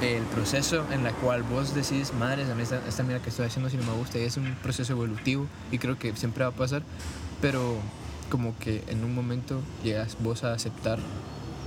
del 0.00 0.22
proceso 0.24 0.84
en 0.92 1.02
la 1.04 1.12
cual 1.12 1.42
vos 1.42 1.74
decís, 1.74 2.12
madres, 2.14 2.48
a 2.48 2.54
mí 2.54 2.62
esta, 2.62 2.80
esta 2.88 3.02
mierda 3.02 3.22
que 3.22 3.30
estoy 3.30 3.46
haciendo 3.46 3.68
si 3.68 3.76
no 3.76 3.82
me 3.84 3.92
gusta 3.94 4.18
y 4.18 4.22
es 4.22 4.36
un 4.36 4.54
proceso 4.62 4.92
evolutivo 4.92 5.46
y 5.72 5.78
creo 5.78 5.98
que 5.98 6.14
siempre 6.16 6.44
va 6.44 6.50
a 6.50 6.54
pasar, 6.54 6.82
pero 7.40 7.76
como 8.30 8.56
que 8.58 8.84
en 8.88 9.04
un 9.04 9.14
momento 9.14 9.60
llegas 9.82 10.16
vos 10.20 10.44
a 10.44 10.52
aceptar 10.52 10.98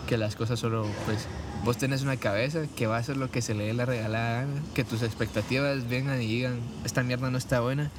que 0.07 0.17
las 0.17 0.35
cosas 0.35 0.59
solo, 0.59 0.85
pues, 1.05 1.27
vos 1.63 1.77
tenés 1.77 2.01
una 2.01 2.17
cabeza 2.17 2.61
que 2.75 2.87
va 2.87 2.97
a 2.97 2.99
hacer 2.99 3.17
lo 3.17 3.29
que 3.29 3.41
se 3.41 3.53
le 3.53 3.65
dé 3.65 3.73
la 3.73 3.85
regalada 3.85 4.41
gana, 4.41 4.61
que 4.73 4.83
tus 4.83 5.01
expectativas 5.03 5.87
vengan 5.89 6.21
y 6.21 6.27
digan, 6.27 6.59
esta 6.85 7.03
mierda 7.03 7.29
no 7.29 7.37
está 7.37 7.59
buena, 7.61 7.91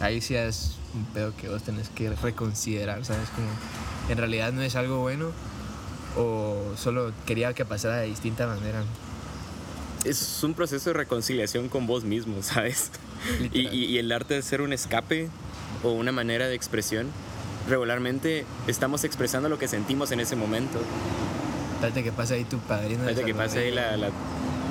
ahí 0.00 0.20
sí 0.20 0.34
es 0.34 0.76
un 0.94 1.04
pedo 1.06 1.34
que 1.36 1.48
vos 1.48 1.62
tenés 1.62 1.88
que 1.88 2.10
reconsiderar, 2.10 3.04
¿sabes? 3.04 3.28
Como, 3.30 3.48
en 4.10 4.18
realidad 4.18 4.52
no 4.52 4.62
es 4.62 4.76
algo 4.76 5.00
bueno 5.00 5.30
o 6.16 6.72
solo 6.76 7.12
quería 7.26 7.52
que 7.54 7.64
pasara 7.64 7.96
de 7.98 8.06
distinta 8.06 8.46
manera. 8.46 8.82
Es 10.04 10.42
un 10.44 10.54
proceso 10.54 10.90
de 10.90 10.94
reconciliación 10.94 11.68
con 11.68 11.86
vos 11.86 12.04
mismo, 12.04 12.36
¿sabes? 12.42 12.90
Y, 13.52 13.60
y- 13.68 13.84
y 13.86 13.98
el 13.98 14.12
arte 14.12 14.34
de 14.34 14.42
ser 14.42 14.60
un 14.60 14.72
escape 14.72 15.28
o 15.82 15.90
una 15.92 16.12
manera 16.12 16.46
de 16.48 16.54
expresión, 16.54 17.08
regularmente 17.68 18.44
estamos 18.66 19.04
expresando 19.04 19.48
lo 19.48 19.58
que 19.58 19.68
sentimos 19.68 20.12
en 20.12 20.20
ese 20.20 20.36
momento. 20.36 20.78
Espérate 21.76 22.02
que 22.02 22.12
pase 22.12 22.34
ahí 22.34 22.44
tu 22.44 22.58
padrino. 22.58 23.04
Fíjate 23.04 23.24
que 23.24 23.34
pase 23.34 23.58
ahí 23.60 23.70
la, 23.70 23.96
la, 23.96 24.08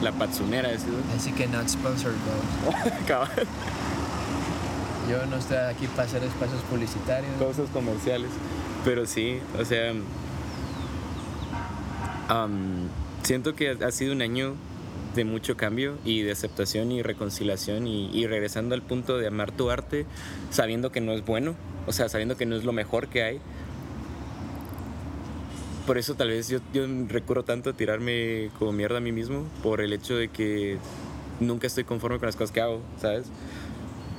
la 0.02 0.12
patzunera, 0.12 0.70
¿sí? 0.78 0.86
Así 1.16 1.32
que 1.32 1.48
not 1.48 1.68
sponsored, 1.70 2.16
bro. 3.06 3.28
Yo 5.10 5.24
no 5.28 5.38
estoy 5.38 5.58
aquí 5.58 5.86
para 5.88 6.04
hacer 6.04 6.24
espacios 6.24 6.62
publicitarios. 6.64 7.32
cosas 7.38 7.70
comerciales. 7.70 8.32
Pero 8.84 9.06
sí, 9.06 9.40
o 9.60 9.64
sea, 9.64 9.94
am, 12.28 12.88
siento 13.22 13.56
que 13.56 13.70
ha 13.70 13.92
sido 13.92 14.14
un 14.14 14.24
año 14.24 14.56
de 15.16 15.26
mucho 15.26 15.56
cambio 15.56 15.98
y 16.04 16.24
de 16.24 16.32
aceptación 16.32 16.92
y 16.92 17.04
reconciliación 17.04 17.86
y, 17.88 18.10
y 18.12 18.26
regresando 18.28 18.74
al 18.74 18.82
punto 18.82 19.18
de 19.18 19.28
amar 19.28 19.52
tu 19.52 19.70
arte 19.70 20.06
sabiendo 20.50 20.92
que 20.92 21.02
no 21.02 21.14
es 21.14 21.24
bueno, 21.24 21.56
o 21.86 21.94
sea, 21.94 22.10
sabiendo 22.10 22.36
que 22.36 22.46
no 22.48 22.56
es 22.56 22.64
lo 22.64 22.74
mejor 22.74 23.08
que 23.08 23.24
hay. 23.24 23.40
Por 25.86 25.98
eso 26.00 26.16
tal 26.16 26.30
vez 26.30 26.48
yo, 26.50 26.60
yo 26.74 26.86
recurro 27.08 27.44
tanto 27.44 27.70
a 27.70 27.74
tirarme 27.74 28.50
como 28.58 28.72
mierda 28.72 28.98
a 28.98 29.02
mí 29.02 29.12
mismo 29.12 29.46
por 29.62 29.82
el 29.82 29.94
hecho 29.94 30.16
de 30.16 30.30
que 30.30 30.78
nunca 31.40 31.68
estoy 31.68 31.84
conforme 31.84 32.18
con 32.18 32.26
las 32.26 32.36
cosas 32.36 32.52
que 32.52 32.62
hago, 32.62 32.82
¿sabes? 33.00 33.28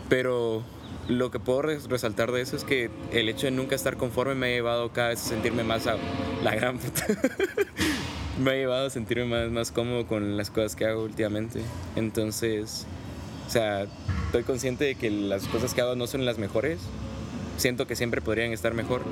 Pero 0.09 0.63
lo 1.09 1.31
que 1.33 1.41
puedo 1.41 1.63
res- 1.63 1.89
resaltar 1.89 2.31
de 2.31 2.41
eso 2.43 2.55
es 2.57 2.63
que 2.63 2.89
el 3.13 3.29
hecho 3.29 3.47
de 3.47 3.51
nunca 3.51 3.75
estar 3.75 3.97
conforme 3.97 4.35
me 4.37 4.47
ha 4.47 4.51
llevado 4.51 4.93
cada 4.93 5.09
vez 5.09 5.21
a 5.27 5.29
sentirme 5.29 5.65
más 5.65 5.89
a 5.89 5.97
la 6.45 6.55
gran 6.55 6.79
puta. 6.79 7.05
me 8.41 8.51
ha 8.53 8.55
llevado 8.55 8.87
a 8.87 8.91
sentirme 8.91 9.25
más, 9.27 9.51
más 9.51 9.73
cómodo 9.73 10.07
con 10.07 10.37
las 10.37 10.51
cosas 10.51 10.77
que 10.77 10.85
hago 10.87 11.03
últimamente. 11.03 11.63
Entonces, 11.97 12.87
o 13.47 13.51
sea, 13.51 13.87
estoy 14.27 14.45
consciente 14.45 14.85
de 14.85 14.95
que 14.95 15.11
las 15.11 15.49
cosas 15.49 15.75
que 15.75 15.81
hago 15.81 15.97
no 15.97 16.07
son 16.07 16.25
las 16.25 16.39
mejores. 16.39 16.79
Siento 17.57 17.87
que 17.89 17.97
siempre 17.97 18.21
podrían 18.21 18.53
estar 18.53 18.73
mejor. 18.75 19.03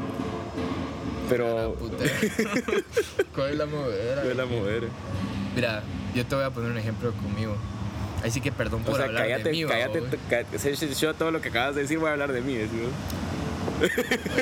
Pero... 1.29 1.77
¿Cuál 3.35 3.51
es 3.51 3.57
la 3.59 3.67
movedera? 3.67 4.23
Fue 4.23 4.35
la. 4.35 4.47
Mira, 5.55 5.83
yo 6.15 6.27
te 6.27 6.35
voy 6.35 6.45
a 6.45 6.51
poner 6.51 6.71
un 6.71 6.79
ejemplo 6.79 7.13
conmigo. 7.13 7.57
Así 8.25 8.41
que 8.41 8.51
perdón 8.51 8.83
por 8.83 8.95
O 8.95 8.97
sea, 8.97 9.07
hablar 9.07 9.25
cállate, 9.25 9.45
de 9.45 9.51
mí, 9.51 9.65
cállate, 9.65 10.03
cállate. 10.31 10.59
Sí, 10.59 10.77
sí, 10.77 10.89
Yo 10.95 11.15
todo 11.15 11.31
lo 11.31 11.41
que 11.41 11.51
acabas 11.51 11.75
de 11.75 11.83
decir 11.83 11.99
voy 11.99 12.09
a 12.09 12.13
hablar 12.13 12.33
de 12.33 12.41
mí, 12.41 12.55
¿sí? 12.55 13.89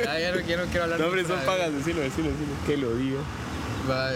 Ya, 0.04 0.18
ya 0.20 0.32
no, 0.32 0.40
ya 0.40 0.56
no 0.56 0.64
quiero 0.66 0.84
hablar 0.84 1.00
No, 1.00 1.06
hombre, 1.06 1.24
son 1.24 1.40
pagas, 1.40 1.72
decilo, 1.72 2.00
decilo, 2.00 2.28
decilo. 2.28 2.52
Que 2.66 2.76
lo 2.76 2.94
diga. 2.96 3.18
Va, 3.90 4.10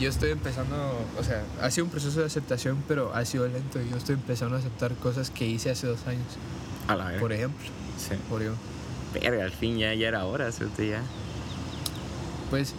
yo 0.00 0.08
estoy 0.08 0.30
empezando, 0.30 1.06
o 1.16 1.22
sea, 1.22 1.44
ha 1.60 1.70
sido 1.70 1.84
un 1.84 1.90
proceso 1.92 2.18
de 2.20 2.26
aceptación, 2.26 2.82
pero 2.88 3.14
ha 3.14 3.24
sido 3.24 3.46
lento. 3.46 3.78
Yo 3.88 3.96
estoy 3.96 4.14
empezando 4.16 4.56
a 4.56 4.58
aceptar 4.58 4.94
cosas 4.96 5.30
que 5.30 5.46
hice 5.46 5.70
hace 5.70 5.86
dos 5.86 6.04
años. 6.08 6.26
A 6.88 6.96
la 6.96 7.04
verga. 7.04 7.20
Por 7.20 7.32
ejemplo, 7.32 7.64
Sí. 7.98 8.16
por 8.28 8.42
ejemplo. 8.42 8.60
Verga, 9.14 9.44
al 9.44 9.52
fin 9.52 9.78
ya, 9.78 9.94
ya 9.94 10.08
era 10.08 10.24
hora, 10.24 10.50
¿cierto? 10.50 10.82
Ya. 10.82 11.02
Pues, 12.52 12.74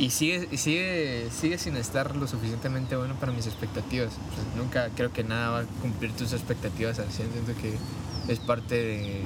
y 0.00 0.10
sigue, 0.10 0.48
sigue, 0.58 1.28
sigue 1.30 1.58
sin 1.58 1.76
estar 1.76 2.16
lo 2.16 2.26
suficientemente 2.26 2.96
bueno 2.96 3.14
para 3.14 3.30
mis 3.30 3.46
expectativas. 3.46 4.14
Nunca 4.56 4.88
creo 4.96 5.12
que 5.12 5.22
nada 5.22 5.50
va 5.50 5.60
a 5.60 5.64
cumplir 5.80 6.10
tus 6.10 6.32
expectativas 6.32 6.98
al 6.98 7.08
100. 7.08 7.28
Siento 7.30 7.52
que 7.62 7.76
es 8.26 8.40
parte 8.40 8.74
de, 8.74 9.22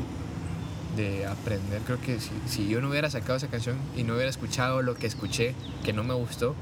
de 0.99 1.25
aprender. 1.25 1.81
Creo 1.87 1.99
que 1.99 2.21
si, 2.21 2.31
si 2.47 2.69
yo 2.69 2.83
no 2.83 2.91
hubiera 2.91 3.09
sacado 3.09 3.37
esa 3.37 3.49
canción 3.49 3.79
y 3.97 4.03
no 4.03 4.13
hubiera 4.13 4.29
escuchado 4.29 4.83
lo 4.83 4.97
que 4.97 5.07
escuché, 5.07 5.55
que 5.83 5.95
no 5.95 6.05
me 6.05 6.13
gustó, 6.13 6.55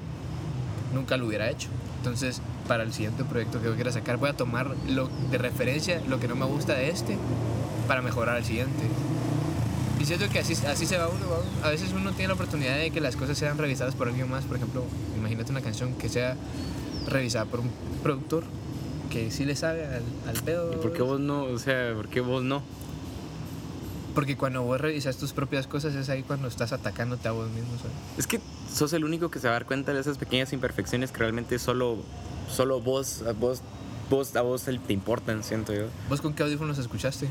nunca 0.94 1.16
lo 1.16 1.26
hubiera 1.26 1.50
hecho. 1.50 1.70
Entonces, 1.98 2.40
para 2.68 2.84
el 2.84 2.92
siguiente 2.92 3.24
proyecto 3.24 3.60
que 3.60 3.66
yo 3.66 3.74
quiera 3.74 3.90
sacar, 3.90 4.16
voy 4.18 4.30
a 4.30 4.36
tomar 4.36 4.76
lo, 4.88 5.08
de 5.32 5.38
referencia 5.38 6.00
lo 6.06 6.20
que 6.20 6.28
no 6.28 6.36
me 6.36 6.46
gusta 6.46 6.74
de 6.74 6.90
este 6.90 7.18
para 7.88 8.00
mejorar 8.00 8.36
el 8.36 8.44
siguiente. 8.44 8.84
Y 10.02 10.04
siento 10.04 10.28
que 10.28 10.40
así, 10.40 10.54
así 10.66 10.84
se 10.84 10.98
va 10.98 11.06
uno, 11.06 11.20
va. 11.30 11.68
A 11.68 11.70
veces 11.70 11.92
uno 11.92 12.10
tiene 12.10 12.26
la 12.26 12.34
oportunidad 12.34 12.76
de 12.76 12.90
que 12.90 13.00
las 13.00 13.14
cosas 13.14 13.38
sean 13.38 13.56
revisadas 13.56 13.94
por 13.94 14.08
alguien 14.08 14.28
más. 14.28 14.42
Por 14.42 14.56
ejemplo, 14.56 14.82
imagínate 15.16 15.52
una 15.52 15.60
canción 15.60 15.94
que 15.94 16.08
sea 16.08 16.36
revisada 17.06 17.44
por 17.44 17.60
un 17.60 17.70
productor 18.02 18.42
que 19.10 19.30
sí 19.30 19.44
le 19.44 19.54
sabe 19.54 19.86
al, 19.86 20.02
al 20.26 20.42
pedo. 20.42 20.72
¿Y 20.72 20.76
por 20.78 20.92
qué 20.92 21.02
vos 21.02 21.20
no? 21.20 21.44
O 21.44 21.56
sea, 21.56 21.94
¿por 21.94 22.08
qué 22.08 22.20
vos 22.20 22.42
no? 22.42 22.64
Porque 24.12 24.36
cuando 24.36 24.62
vos 24.62 24.80
revisas 24.80 25.18
tus 25.18 25.32
propias 25.32 25.68
cosas 25.68 25.94
es 25.94 26.08
ahí 26.08 26.24
cuando 26.24 26.48
estás 26.48 26.72
atacándote 26.72 27.28
a 27.28 27.30
vos 27.30 27.48
mismo. 27.50 27.70
¿sabes? 27.78 27.92
Es 28.18 28.26
que 28.26 28.40
sos 28.74 28.92
el 28.94 29.04
único 29.04 29.30
que 29.30 29.38
se 29.38 29.46
va 29.46 29.52
a 29.52 29.54
dar 29.54 29.66
cuenta 29.66 29.92
de 29.92 30.00
esas 30.00 30.18
pequeñas 30.18 30.52
imperfecciones 30.52 31.12
que 31.12 31.18
realmente 31.18 31.60
solo, 31.60 31.98
solo 32.50 32.80
vos, 32.80 33.22
a 33.22 33.34
vos, 33.34 33.60
vos, 34.10 34.34
a 34.34 34.40
vos 34.40 34.64
te 34.64 34.92
importan, 34.92 35.44
siento 35.44 35.72
yo. 35.72 35.84
¿Vos 36.08 36.20
con 36.20 36.34
qué 36.34 36.42
audífonos 36.42 36.78
escuchaste? 36.78 37.28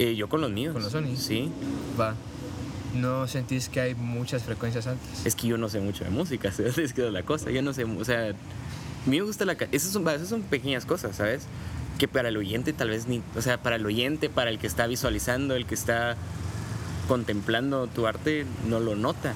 Eh, 0.00 0.16
yo 0.16 0.28
con 0.28 0.40
los 0.40 0.50
míos. 0.50 0.72
¿Con 0.72 0.82
los 0.82 0.92
Sony? 0.92 1.14
Sí. 1.16 1.52
Va. 1.98 2.14
¿No 2.94 3.28
sentís 3.28 3.68
que 3.68 3.80
hay 3.80 3.94
muchas 3.94 4.42
frecuencias 4.42 4.86
altas? 4.86 5.24
Es 5.26 5.36
que 5.36 5.46
yo 5.46 5.58
no 5.58 5.68
sé 5.68 5.78
mucho 5.80 6.04
de 6.04 6.10
música. 6.10 6.48
Es 6.58 6.92
que 6.94 7.06
es 7.06 7.12
la 7.12 7.22
cosa. 7.22 7.50
Yo 7.50 7.62
no 7.62 7.72
sé, 7.72 7.84
o 7.84 8.04
sea, 8.04 8.30
a 8.30 8.32
mí 9.08 9.18
me 9.18 9.22
gusta 9.22 9.44
la... 9.44 9.52
Esas 9.70 9.92
son, 9.92 10.08
esas 10.08 10.28
son 10.28 10.42
pequeñas 10.42 10.86
cosas, 10.86 11.16
¿sabes? 11.16 11.42
que 12.00 12.08
para 12.08 12.30
el 12.30 12.38
oyente 12.38 12.72
tal 12.72 12.88
vez 12.88 13.08
ni, 13.08 13.20
o 13.36 13.42
sea, 13.42 13.62
para 13.62 13.76
el 13.76 13.84
oyente, 13.84 14.30
para 14.30 14.48
el 14.48 14.58
que 14.58 14.66
está 14.66 14.86
visualizando, 14.86 15.54
el 15.54 15.66
que 15.66 15.74
está 15.74 16.16
contemplando 17.08 17.88
tu 17.88 18.06
arte, 18.06 18.46
no 18.66 18.80
lo 18.80 18.96
nota. 18.96 19.34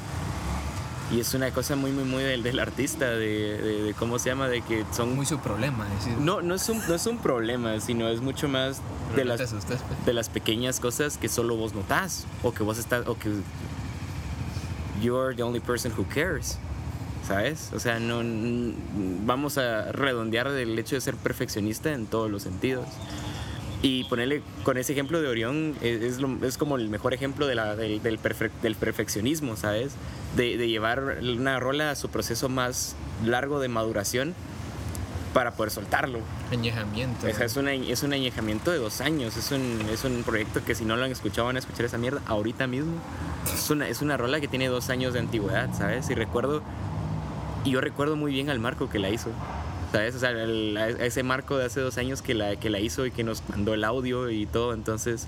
Y 1.13 1.21
es 1.21 1.35
una 1.35 1.51
cosa 1.51 1.77
muy, 1.77 1.91
muy, 1.93 2.05
muy 2.05 2.23
del, 2.23 2.43
del 2.43 2.59
artista, 2.59 3.11
de, 3.11 3.61
de- 3.61 3.83
de 3.83 3.95
cómo 3.95 4.19
se 4.19 4.31
llama, 4.31 4.49
de 4.49 4.63
que 4.63 4.85
son... 4.93 5.15
Muy 5.15 5.27
su 5.27 5.39
problema, 5.39 5.87
es 5.93 6.05
decir, 6.07 6.19
No, 6.19 6.41
no 6.41 6.55
es, 6.55 6.69
un, 6.69 6.81
no 6.89 6.95
es 6.95 7.07
un 7.07 7.19
problema, 7.19 7.79
sino 7.81 8.09
es 8.09 8.21
mucho 8.21 8.49
más 8.49 8.81
pero 9.11 9.17
de 9.19 9.25
no 9.25 9.29
las, 9.29 9.39
te 9.39 9.45
asustes, 9.45 9.81
pues. 9.87 10.07
de 10.07 10.13
las 10.15 10.29
pequeñas 10.31 10.81
cosas 10.81 11.19
que 11.19 11.29
solo 11.29 11.57
vos 11.57 11.75
notás 11.75 12.27
o 12.43 12.53
que 12.55 12.63
vos 12.63 12.79
estás 12.79 13.07
o 13.07 13.19
que 13.19 13.31
you're 15.03 15.35
the 15.37 15.43
only 15.43 15.61
person 15.61 15.93
who 15.97 16.05
cares 16.13 16.59
¿sabes? 17.27 17.71
O 17.75 17.81
sea, 17.81 17.99
no 18.01 18.21
vamos 19.25 19.57
a 19.57 19.93
redondear 19.93 20.51
del 20.51 20.79
hecho 20.79 20.95
de 20.95 21.01
ser 21.01 21.17
perfeccionista 21.17 21.93
en 21.93 22.05
todos 22.07 22.31
los 22.31 22.43
sentidos. 22.43 22.87
Y 23.81 24.05
ponerle 24.05 24.43
con 24.63 24.77
ese 24.77 24.93
ejemplo 24.93 25.21
de 25.23 25.29
Orión 25.29 25.75
es, 25.81 26.03
es 26.03 26.21
lo- 26.21 26.45
es 26.47 26.59
como 26.59 26.77
el 26.77 26.89
mejor 26.91 27.15
ejemplo 27.15 27.47
de 27.47 27.55
la, 27.55 27.77
del, 27.77 28.03
del, 28.03 28.19
perfe- 28.21 28.51
del 28.63 28.75
perfeccionismo, 28.77 29.57
¿sabes? 29.57 29.93
De, 30.37 30.57
de 30.57 30.69
llevar 30.69 31.19
una 31.23 31.61
rola 31.61 31.91
a 31.91 31.95
su 31.95 32.09
proceso 32.09 32.49
más 32.49 32.97
largo 33.25 33.61
de 33.61 33.69
maduración 33.69 34.35
para 35.33 35.53
poder 35.53 35.71
soltarlo. 35.73 36.19
Añejamiento. 36.53 37.27
O 37.27 37.35
sea, 37.35 37.45
es, 37.47 37.57
una- 37.57 37.73
es 37.73 38.03
un 38.03 38.13
añejamiento 38.13 38.71
de 38.71 38.79
dos 38.79 39.01
años. 39.01 39.37
Es 39.37 39.51
un, 39.53 39.81
es 39.93 40.05
un 40.05 40.23
proyecto 40.25 40.65
que 40.65 40.75
si 40.75 40.85
no 40.85 40.97
lo 40.97 41.05
han 41.05 41.11
escuchado 41.13 41.47
van 41.47 41.57
a 41.57 41.59
escuchar 41.59 41.87
esa 41.87 41.99
mierda 41.99 42.21
ahorita 42.27 42.67
mismo. 42.67 42.93
Es 43.53 43.69
una, 43.71 43.89
es 43.89 44.01
una 44.03 44.17
rola 44.17 44.41
que 44.41 44.49
tiene 44.49 44.69
dos 44.69 44.91
años 44.91 45.13
de 45.13 45.21
antigüedad, 45.21 45.71
¿sabes? 45.77 46.09
Y 46.11 46.15
recuerdo, 46.15 46.63
y 47.65 47.71
yo 47.73 47.81
recuerdo 47.81 48.17
muy 48.17 48.33
bien 48.33 48.49
al 48.51 48.59
Marco 48.61 48.89
que 48.89 48.99
la 48.99 49.11
hizo. 49.11 49.31
¿Sabes? 49.93 50.15
O 50.17 50.19
sea, 50.19 50.31
el- 50.31 50.77
a 50.77 50.89
ese 50.89 51.23
Marco 51.23 51.57
de 51.59 51.67
hace 51.67 51.81
dos 51.81 51.99
años 51.99 52.23
que 52.23 52.35
la, 52.35 52.57
que 52.57 52.71
la 52.71 52.81
hizo 52.81 53.07
y 53.07 53.11
que 53.13 53.23
nos 53.25 53.43
mandó 53.49 53.75
el 53.75 53.85
audio 53.85 54.31
y 54.31 54.47
todo. 54.47 54.73
Entonces, 54.73 55.27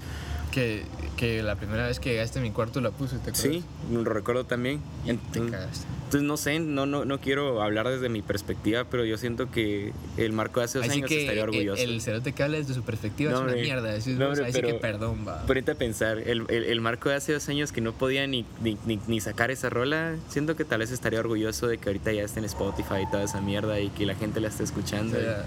Que, 0.57 0.85
que 1.19 1.43
la 1.43 1.57
primera 1.57 1.87
vez 1.87 2.01
que 2.01 2.09
llegaste 2.13 2.39
a 2.39 2.43
mi 2.43 2.51
cuarto 2.51 2.81
la 2.81 2.91
puse, 2.91 3.17
¿te 3.19 3.29
acuerdas? 3.31 3.41
sí, 3.43 3.63
lo 3.93 4.05
recuerdo 4.05 4.45
también. 4.45 4.81
Te 5.05 5.11
Entonces, 5.11 5.51
cagaste. 5.53 5.87
entonces, 6.05 6.23
no 6.23 6.37
sé, 6.39 6.59
no, 6.61 6.87
no, 6.87 7.05
no 7.05 7.21
quiero 7.21 7.61
hablar 7.63 7.87
desde 7.91 8.09
mi 8.09 8.23
perspectiva, 8.23 8.85
pero 8.91 9.05
yo 9.05 9.19
siento 9.19 9.51
que 9.51 9.93
el 10.17 10.33
Marco 10.33 10.61
de 10.61 10.65
hace 10.65 10.79
dos 10.79 10.87
Así 10.89 10.97
años 10.97 11.11
que 11.11 11.21
estaría 11.21 11.43
el- 11.43 11.49
orgulloso. 11.51 11.83
El, 11.83 12.01
cerote 12.01 12.33
que 12.33 12.43
habla 12.43 12.57
desde 12.57 12.73
su 12.73 12.83
perspectiva 12.85 13.33
No, 13.33 13.37
es 13.37 13.43
una 13.43 13.51
hombre. 13.53 13.65
mierda. 13.67 13.93
Decís, 13.93 14.17
No, 14.17 14.29
hombre, 14.29 14.47
ahí 14.47 14.53
sí 14.55 14.61
que 14.63 14.67
pero- 14.69 14.81
perdón, 14.81 15.27
va. 15.29 15.43
Ponete 15.45 15.73
a 15.73 15.75
pensar, 15.75 16.17
el, 16.21 16.47
el, 16.49 16.65
el 16.65 16.81
Marco 16.81 17.11
de 17.11 17.17
hace 17.17 17.35
dos 17.35 17.47
años 17.51 17.71
que 17.71 17.83
no 17.83 17.93
podía 17.93 18.27
ni, 18.27 18.47
ni, 18.63 18.79
ni, 18.87 18.99
ni 19.07 19.21
sacar 19.21 19.51
esa 19.51 19.69
rola, 19.69 20.15
siento 20.31 20.57
que 20.57 20.65
tal 20.65 20.79
vez 20.79 20.91
estaría 20.91 21.21
orgulloso 21.21 21.67
de 21.67 21.77
que 21.77 21.91
ahorita 21.91 22.13
ya 22.15 22.23
esté 22.23 22.39
en 22.39 22.47
Spotify 22.47 23.03
y 23.07 23.11
toda 23.11 23.25
esa 23.25 23.43
mierda 23.43 23.79
y 23.79 23.91
que 23.91 24.07
la 24.07 24.15
gente 24.15 24.41
la 24.41 24.49
esté 24.49 24.63
O 24.63 24.65
escuchando. 24.65 25.19
sea, 25.21 25.45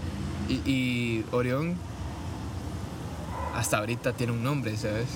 y, 0.49 0.53
y 0.69 1.25
Orión 1.31 1.77
hasta 3.59 3.77
ahorita 3.79 4.13
tiene 4.13 4.31
un 4.33 4.43
nombre, 4.43 4.75
¿sabes? 4.77 5.07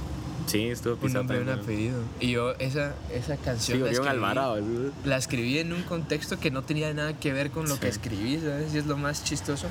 sí, 0.47 0.67
estuvo 0.67 0.97
Un 1.01 1.13
nombre 1.13 1.37
y 1.37 1.41
un 1.41 1.49
apellido. 1.49 1.99
Y 2.19 2.31
yo 2.31 2.51
esa, 2.59 2.93
esa 3.13 3.35
Sí, 3.37 3.41
canción 3.45 3.79
la, 3.79 3.85
Orión 3.85 3.93
escribí, 4.03 4.09
Alvarado. 4.17 4.57
¿sí? 4.57 4.91
la 5.05 5.17
escribí 5.17 5.57
en 5.59 5.71
un 5.73 5.83
contexto 5.83 6.37
que 6.39 6.51
no 6.51 6.63
tenía 6.63 6.93
nada 6.93 7.13
que 7.17 7.31
ver 7.31 7.49
con 7.51 7.69
lo 7.69 7.75
que 7.79 7.87
Sí. 7.91 7.99
escribí, 7.99 8.39
¿sabes? 8.39 8.73
Y 8.75 8.77
es 8.79 8.85
lo 8.85 8.97
más 8.97 9.23
chistoso. 9.23 9.67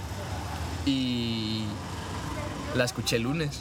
Y 0.86 1.64
la 2.74 2.84
escuché 2.84 3.16
el 3.16 3.22
lunes. 3.24 3.60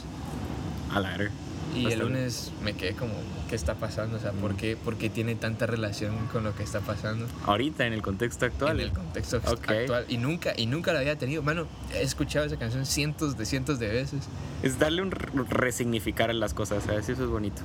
A 0.92 1.00
la 1.00 1.10
verga. 1.10 1.30
Y 1.74 1.78
el 1.78 1.84
Bastante. 1.84 2.04
lunes 2.04 2.52
me 2.62 2.74
quedé 2.74 2.92
como, 2.94 3.14
¿qué 3.48 3.54
está 3.54 3.74
pasando? 3.76 4.18
O 4.18 4.20
sea, 4.20 4.32
¿por 4.32 4.54
qué, 4.56 4.76
por 4.76 4.96
qué 4.96 5.08
tiene 5.08 5.34
tanta 5.36 5.66
relación 5.66 6.14
con 6.32 6.44
lo 6.44 6.54
que 6.54 6.62
está 6.62 6.80
pasando 6.80 7.26
Ahorita, 7.46 7.86
en 7.86 7.94
el 7.94 8.02
contexto 8.02 8.44
actual. 8.46 8.78
en 8.80 8.86
el 8.88 8.92
contexto 8.92 9.38
ex- 9.38 9.52
Ok. 9.52 9.70
actual? 9.70 10.04
Y 10.08 10.18
nunca, 10.18 10.52
y 10.56 10.66
nunca 10.66 10.92
la 10.92 10.98
había 11.00 11.16
tenido. 11.16 11.42
Mano, 11.42 11.66
he 11.94 12.02
escuchado 12.02 12.44
esa 12.44 12.56
canción 12.58 12.84
cientos 12.84 13.38
de 13.38 13.46
cientos 13.46 13.78
de 13.78 13.88
veces. 13.88 14.20
Es 14.62 14.78
darle 14.78 15.00
un 15.02 15.10
re- 15.12 15.30
resignificar 15.48 16.28
a 16.28 16.34
las 16.34 16.52
cosas, 16.52 16.84
¿sabes? 16.84 17.08
Eso 17.08 17.24
es 17.24 17.30
bonito. 17.30 17.62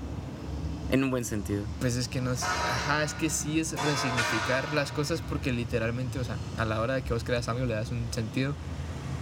En 0.90 1.04
un 1.04 1.12
buen 1.12 1.26
sentido. 1.26 1.64
Pues 1.82 1.98
es 1.98 2.08
que 2.08 2.22
no 2.22 2.32
es, 2.32 2.44
ajá, 2.44 3.04
es 3.04 3.14
que 3.14 3.30
sí 3.30 3.60
es 3.60 3.72
resignificar 3.74 4.74
las 4.74 4.94
cosas 4.94 5.22
porque 5.22 5.52
literalmente, 5.52 6.18
o 6.18 6.24
sea, 6.24 6.38
a 6.58 6.64
la 6.64 6.80
hora 6.80 6.94
de 6.96 7.02
que 7.02 7.14
vos 7.14 7.26
creas 7.26 7.50
algo 7.50 7.66
le 7.66 7.74
das 7.74 7.92
un 7.92 8.02
sentido. 8.12 8.54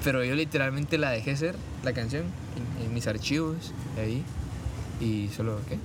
Pero 0.04 0.24
yo 0.24 0.36
literalmente 0.36 1.00
la 1.00 1.10
dejé 1.10 1.36
ser, 1.36 1.56
la 1.84 1.92
canción, 1.94 2.26
en, 2.80 2.86
en 2.86 2.94
mis 2.94 3.08
archivos, 3.08 3.74
ahí. 3.98 4.24
Y 5.00 5.30
solo, 5.30 5.58
¿qué? 5.68 5.78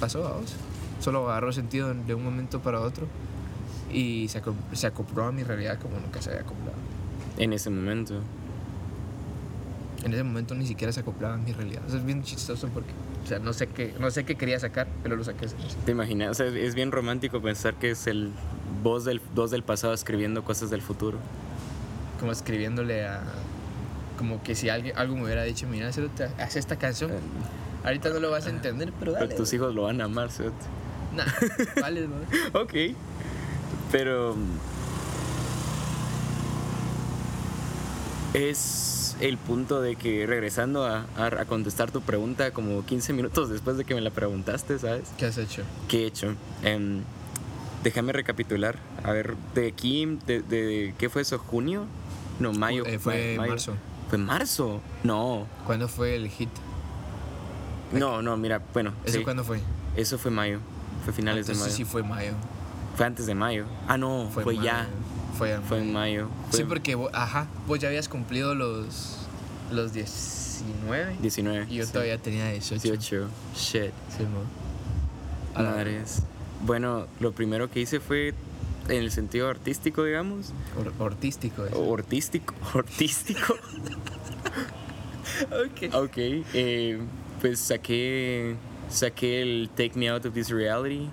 Pasó 0.00 0.26
a 0.26 0.32
vos. 0.32 0.54
Solo 1.00 1.30
agarró 1.30 1.52
sentido 1.52 1.94
de 1.94 2.14
un 2.14 2.24
momento 2.24 2.60
para 2.60 2.80
otro. 2.80 3.06
Y 3.92 4.28
se, 4.28 4.42
se 4.72 4.86
acopló 4.86 5.24
a 5.24 5.32
mi 5.32 5.42
realidad 5.42 5.78
como 5.80 5.98
nunca 5.98 6.20
se 6.20 6.30
había 6.30 6.42
acoplado. 6.42 6.76
En 7.38 7.52
ese 7.52 7.70
momento. 7.70 8.20
En 10.04 10.12
ese 10.12 10.22
momento 10.22 10.54
ni 10.54 10.66
siquiera 10.66 10.92
se 10.92 11.00
acoplaba 11.00 11.34
a 11.34 11.38
mi 11.38 11.52
realidad. 11.52 11.82
Eso 11.86 11.96
es 11.96 12.04
bien 12.04 12.22
chistoso 12.22 12.68
porque, 12.68 12.90
o 13.24 13.26
sea, 13.26 13.38
no 13.38 13.52
sé 13.52 13.68
qué, 13.68 13.94
no 13.98 14.10
sé 14.10 14.24
qué 14.24 14.36
quería 14.36 14.60
sacar, 14.60 14.86
pero 15.02 15.16
lo 15.16 15.24
saqué. 15.24 15.46
¿Te 15.84 15.92
imaginas? 15.92 16.30
O 16.30 16.34
sea, 16.34 16.46
es 16.46 16.74
bien 16.74 16.92
romántico 16.92 17.40
pensar 17.40 17.74
que 17.74 17.90
es 17.90 18.06
el 18.06 18.32
voz 18.82 19.04
del, 19.04 19.20
voz 19.34 19.50
del 19.50 19.62
pasado 19.62 19.94
escribiendo 19.94 20.44
cosas 20.44 20.70
del 20.70 20.82
futuro. 20.82 21.18
como 22.20 22.32
escribiéndole 22.32 23.06
a 23.06 23.22
como 24.18 24.42
que 24.42 24.56
si 24.56 24.68
alguien 24.68 24.96
algo 24.98 25.14
me 25.14 25.24
hubiera 25.24 25.44
dicho 25.44 25.68
mira 25.68 25.88
haz 25.88 26.56
esta 26.56 26.76
canción 26.76 27.12
ahorita 27.84 28.10
no 28.10 28.20
lo 28.20 28.30
vas 28.30 28.46
a 28.46 28.50
entender 28.50 28.92
pero 28.98 29.14
Pero 29.18 29.34
tus 29.34 29.52
hijos 29.52 29.74
lo 29.74 29.82
van 29.82 30.00
a 30.00 30.04
amar, 30.04 30.30
¿sí? 30.30 30.44
nah, 31.14 31.24
vale 31.80 32.06
bro. 32.06 32.62
Ok. 32.62 32.74
Pero. 33.90 34.36
Es 38.34 39.16
el 39.20 39.38
punto 39.38 39.80
de 39.80 39.96
que 39.96 40.26
regresando 40.26 40.86
a, 40.86 41.06
contestar 41.48 41.90
tu 41.90 42.02
pregunta 42.02 42.50
como 42.52 42.84
15 42.84 43.12
minutos 43.14 43.48
después 43.48 43.76
de 43.76 43.84
que 43.84 43.94
me 43.94 44.00
la 44.00 44.10
preguntaste, 44.10 44.78
¿sabes? 44.78 45.08
¿qué 45.16 45.26
has 45.26 45.38
hecho? 45.38 45.62
¿Qué 45.88 46.04
he 46.04 46.06
hecho? 46.06 46.34
Em, 46.62 47.02
déjame 47.82 48.12
recapitular. 48.12 48.76
A 49.02 49.12
ver, 49.12 49.34
de 49.54 49.68
aquí, 49.68 50.18
de, 50.26 50.42
de- 50.42 50.94
¿qué 50.98 51.08
fue 51.08 51.22
eso? 51.22 51.38
¿Junio? 51.38 51.86
No, 52.38 52.52
mayo. 52.52 52.84
Eh, 52.86 52.98
fue 52.98 53.34
mayo. 53.36 53.50
marzo 53.50 53.74
¿Fue 54.08 54.18
marzo? 54.18 54.80
No. 55.02 55.46
¿cuándo 55.66 55.88
fue 55.88 56.14
el 56.16 56.28
hit? 56.28 56.48
No, 57.92 58.22
no, 58.22 58.36
mira, 58.36 58.62
bueno. 58.72 58.92
¿eso 59.04 59.18
sí, 59.18 59.24
cuándo 59.24 59.44
fue? 59.44 59.60
Eso 59.96 60.18
fue 60.18 60.30
mayo. 60.30 60.60
Fue 61.04 61.12
finales 61.12 61.46
de 61.46 61.54
mayo. 61.54 61.72
sí 61.72 61.84
fue 61.84 62.02
mayo 62.02 62.32
Fue 62.96 63.06
antes 63.06 63.26
de 63.26 63.34
mayo. 63.34 63.64
Ah, 63.86 63.96
no, 63.96 64.28
fue, 64.32 64.44
mayo. 64.44 64.62
ya. 64.62 64.86
fue. 65.36 65.58
Fue 65.68 65.78
en 65.78 65.92
mayo. 65.92 66.28
sí 66.50 66.58
Fue 66.58 66.66
porque 66.66 66.96
ajá 67.12 67.46
vos 67.66 67.78
ya 67.78 67.88
habías 67.88 68.08
cumplido 68.08 68.54
los 68.54 69.16
los 69.70 69.92
19 69.92 71.16
19. 71.20 71.66
y 71.70 71.74
yo 71.76 71.86
sí. 71.86 71.92
todavía 71.92 72.18
tenía 72.18 72.50
18 72.50 72.82
18. 72.82 73.28
Shit. 73.54 73.92
Sí, 74.16 74.24
mo. 74.24 75.62
Madres. 75.62 76.22
Bueno, 76.64 77.06
lo 77.20 77.32
primero 77.32 77.70
que 77.70 77.80
hice 77.80 78.00
fue 78.00 78.34
en 78.88 78.96
el 79.02 79.10
sentido 79.10 79.48
artístico, 79.48 80.04
digamos. 80.04 80.52
Or- 80.98 81.06
artístico 81.06 81.66
eso. 81.66 81.94
Artístico. 81.94 82.54
Artístico. 82.74 83.54
ok 85.52 85.94
ok. 85.94 86.16
eh, 86.16 86.98
pues 87.40 87.60
saqué. 87.60 88.56
Saqué 88.90 89.42
el 89.42 89.68
Take 89.74 89.92
Me 89.96 90.08
Out 90.08 90.26
of 90.26 90.34
This 90.34 90.50
Reality. 90.50 91.08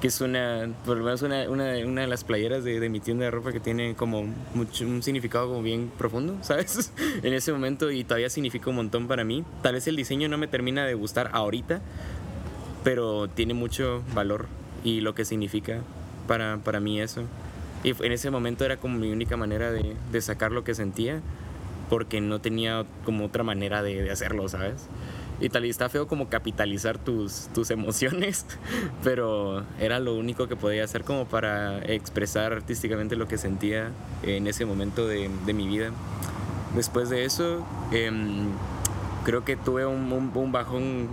Que 0.00 0.08
es 0.08 0.20
una. 0.20 0.70
Por 0.84 0.98
lo 0.98 1.04
menos 1.04 1.22
una, 1.22 1.48
una, 1.48 1.76
una 1.86 2.02
de 2.02 2.06
las 2.06 2.24
playeras 2.24 2.62
de, 2.62 2.78
de 2.78 2.88
mi 2.88 3.00
tienda 3.00 3.24
de 3.24 3.30
ropa 3.30 3.52
que 3.52 3.60
tiene 3.60 3.94
como 3.94 4.24
mucho, 4.54 4.84
un 4.86 5.02
significado 5.02 5.48
como 5.48 5.62
bien 5.62 5.90
profundo, 5.96 6.36
¿sabes? 6.42 6.92
en 7.22 7.32
ese 7.34 7.52
momento 7.52 7.90
y 7.90 8.04
todavía 8.04 8.30
significa 8.30 8.70
un 8.70 8.76
montón 8.76 9.08
para 9.08 9.24
mí. 9.24 9.44
Tal 9.62 9.74
vez 9.74 9.88
el 9.88 9.96
diseño 9.96 10.28
no 10.28 10.38
me 10.38 10.46
termina 10.46 10.86
de 10.86 10.94
gustar 10.94 11.30
ahorita, 11.32 11.80
pero 12.84 13.28
tiene 13.28 13.54
mucho 13.54 14.02
valor 14.14 14.46
y 14.84 15.00
lo 15.00 15.14
que 15.14 15.24
significa 15.24 15.80
para, 16.26 16.58
para 16.58 16.78
mí 16.78 17.00
eso. 17.00 17.22
Y 17.82 17.90
en 18.04 18.12
ese 18.12 18.30
momento 18.30 18.64
era 18.64 18.76
como 18.76 18.98
mi 18.98 19.10
única 19.10 19.36
manera 19.36 19.70
de, 19.72 19.96
de 20.12 20.20
sacar 20.20 20.52
lo 20.52 20.64
que 20.64 20.74
sentía, 20.74 21.22
porque 21.88 22.20
no 22.20 22.40
tenía 22.40 22.84
como 23.04 23.24
otra 23.26 23.42
manera 23.44 23.82
de, 23.82 24.02
de 24.02 24.10
hacerlo, 24.10 24.48
¿sabes? 24.48 24.86
Y 25.40 25.50
tal 25.50 25.64
y 25.66 25.70
está 25.70 25.88
feo 25.88 26.08
como 26.08 26.28
capitalizar 26.28 26.98
tus, 26.98 27.48
tus 27.54 27.70
emociones, 27.70 28.44
pero 29.04 29.64
era 29.80 30.00
lo 30.00 30.14
único 30.16 30.48
que 30.48 30.56
podía 30.56 30.82
hacer 30.84 31.04
como 31.04 31.26
para 31.26 31.78
expresar 31.84 32.52
artísticamente 32.52 33.14
lo 33.16 33.28
que 33.28 33.38
sentía 33.38 33.90
en 34.24 34.46
ese 34.48 34.64
momento 34.66 35.06
de, 35.06 35.30
de 35.46 35.52
mi 35.52 35.68
vida. 35.68 35.90
Después 36.74 37.08
de 37.08 37.24
eso, 37.24 37.64
em, 37.92 38.48
creo 39.24 39.44
que 39.44 39.56
tuve 39.56 39.86
un, 39.86 40.12
un- 40.12 40.30
un 40.34 40.52
bajón 40.52 41.08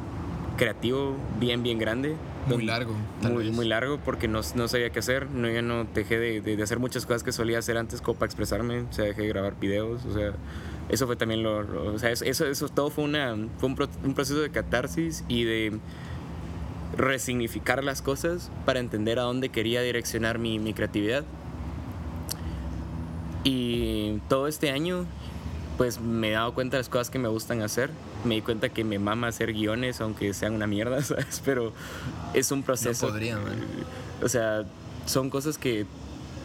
creativo 0.58 1.16
bien, 1.40 1.62
bien 1.64 1.78
grande. 1.78 2.16
Muy 2.48 2.64
largo 2.66 2.94
tal 3.22 3.34
muy, 3.34 3.44
vez. 3.46 3.54
muy 3.56 3.68
largo 3.68 4.00
porque 4.04 4.28
no, 4.28 4.42
no 4.56 4.68
sabía 4.68 4.90
qué 4.92 5.00
hacer. 5.00 5.30
No, 5.30 5.50
ya 5.50 5.62
no 5.62 5.86
dejé 5.94 6.20
de, 6.20 6.42
de- 6.42 6.56
de 6.58 6.64
hacer 6.64 6.80
muchas 6.80 7.06
cosas 7.06 7.24
que 7.24 7.32
solía 7.32 7.60
hacer 7.60 7.78
antes 7.78 8.02
como 8.02 8.18
para 8.20 8.28
expresarme. 8.28 8.82
O 8.82 8.94
sea, 8.94 9.06
dejé 9.06 9.24
de 9.24 9.28
grabar 9.30 9.60
videos. 9.60 10.06
O 10.06 10.14
sea, 10.14 10.34
eso 10.90 11.08
fue 11.08 11.16
también 11.16 11.42
lo... 11.44 11.64
lo- 11.64 11.94
o 11.94 12.00
sea, 12.00 12.12
eso, 12.12 12.26
eso, 12.26 12.46
eso 12.46 12.70
todo 12.70 12.90
fue, 12.90 13.04
una, 13.04 13.36
fue 13.58 13.70
un, 13.70 13.76
pro- 13.76 13.90
un 14.04 14.14
proceso 14.14 14.40
de 14.42 14.50
catarsis 14.52 15.24
y 15.28 15.44
de 15.44 15.80
resignificar 16.98 17.84
las 17.84 18.02
cosas 18.02 18.52
para 18.66 18.80
entender 18.80 19.20
a 19.20 19.24
dónde 19.24 19.50
quería 19.50 19.82
direccionar 19.82 20.38
mi, 20.40 20.60
mi 20.60 20.74
creatividad. 20.74 21.24
Y 23.44 24.20
todo 24.28 24.48
este 24.48 24.72
año 24.72 25.06
pues 25.78 26.00
me 26.00 26.30
he 26.30 26.32
dado 26.32 26.54
cuenta 26.54 26.78
de 26.78 26.80
las 26.82 26.90
cosas 26.90 27.10
que 27.10 27.20
me 27.20 27.28
gustan 27.28 27.62
hacer. 27.62 27.90
Me 28.26 28.36
di 28.36 28.42
cuenta 28.42 28.70
que 28.70 28.84
me 28.84 29.00
mama 29.00 29.28
hacer 29.28 29.54
guiones, 29.54 30.02
aunque 30.02 30.34
sean 30.34 30.54
una 30.54 30.68
mierda, 30.68 31.02
¿sabes? 31.04 31.42
Pero 31.46 31.74
es 32.34 32.52
un 32.52 32.64
proceso. 32.64 33.08
No 33.08 33.12
podría, 33.14 33.38
man. 33.38 33.60
O 34.22 34.30
sea, 34.30 34.64
son 35.06 35.30
cosas 35.30 35.58
que 35.58 35.86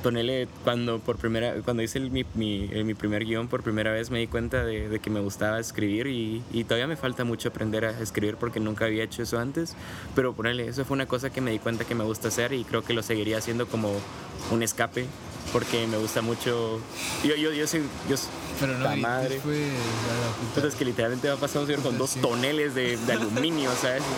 ponele 0.02 0.48
cuando 0.64 0.98
por 0.98 1.16
primera 1.16 1.54
cuando 1.64 1.82
hice 1.82 1.98
el- 1.98 2.10
mi, 2.10 2.24
mi, 2.34 2.68
eh, 2.72 2.84
mi 2.84 2.94
primer 2.94 3.24
guion 3.24 3.48
por 3.48 3.62
primera 3.62 3.92
vez 3.92 4.10
me 4.10 4.18
di 4.18 4.26
cuenta 4.26 4.64
de, 4.64 4.88
de 4.88 4.98
que 4.98 5.10
me 5.10 5.20
gustaba 5.20 5.58
escribir 5.60 6.06
y, 6.06 6.42
y 6.52 6.64
todavía 6.64 6.86
me 6.86 6.96
falta 6.96 7.24
mucho 7.24 7.48
aprender 7.50 7.84
a 7.84 7.90
escribir 8.00 8.36
porque 8.36 8.60
nunca 8.60 8.86
había 8.86 9.04
hecho 9.04 9.22
eso 9.22 9.38
antes 9.38 9.74
pero 10.14 10.32
ponele 10.32 10.66
eso 10.68 10.84
fue 10.84 10.94
una 10.94 11.06
cosa 11.06 11.30
que 11.30 11.40
me 11.40 11.50
di 11.50 11.58
cuenta 11.58 11.84
que 11.84 11.94
me 11.94 12.04
gusta 12.04 12.28
hacer 12.28 12.52
y 12.52 12.64
creo 12.64 12.82
que 12.82 12.92
lo 12.94 13.02
seguiría 13.02 13.38
haciendo 13.38 13.66
como 13.66 13.92
un 14.50 14.62
escape 14.62 15.06
porque 15.52 15.86
me 15.86 15.96
gusta 15.96 16.22
mucho 16.22 16.80
yo 17.24 17.34
yo 17.36 17.52
yo 17.52 17.66
soy 17.66 17.80
yo 18.08 18.16
Pero 18.60 18.78
no, 18.78 18.96
y 18.96 19.00
madre. 19.00 19.34
a 19.34 19.38
la 19.38 19.42
puta. 19.42 20.46
Entonces 20.54 20.74
que 20.76 20.84
literalmente 20.84 21.28
va 21.28 21.34
a 21.34 21.38
pasar 21.38 21.62
un 21.62 21.66
señor 21.66 21.82
con 21.82 21.98
dos 21.98 22.14
toneles 22.16 22.74
de, 22.74 22.96
de 22.96 23.12
aluminio 23.12 23.70
sabes 23.80 24.02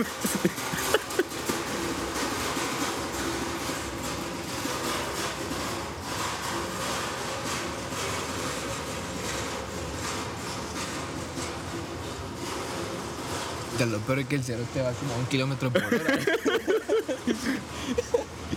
De 13.78 13.86
lo 13.86 13.98
peor 14.00 14.18
es 14.18 14.26
que 14.26 14.34
el 14.36 14.44
cerote 14.44 14.82
va 14.82 14.92
como 14.92 15.14
a 15.14 15.16
un 15.16 15.24
kilómetro 15.26 15.70
por 15.70 15.82
hora. 15.82 15.96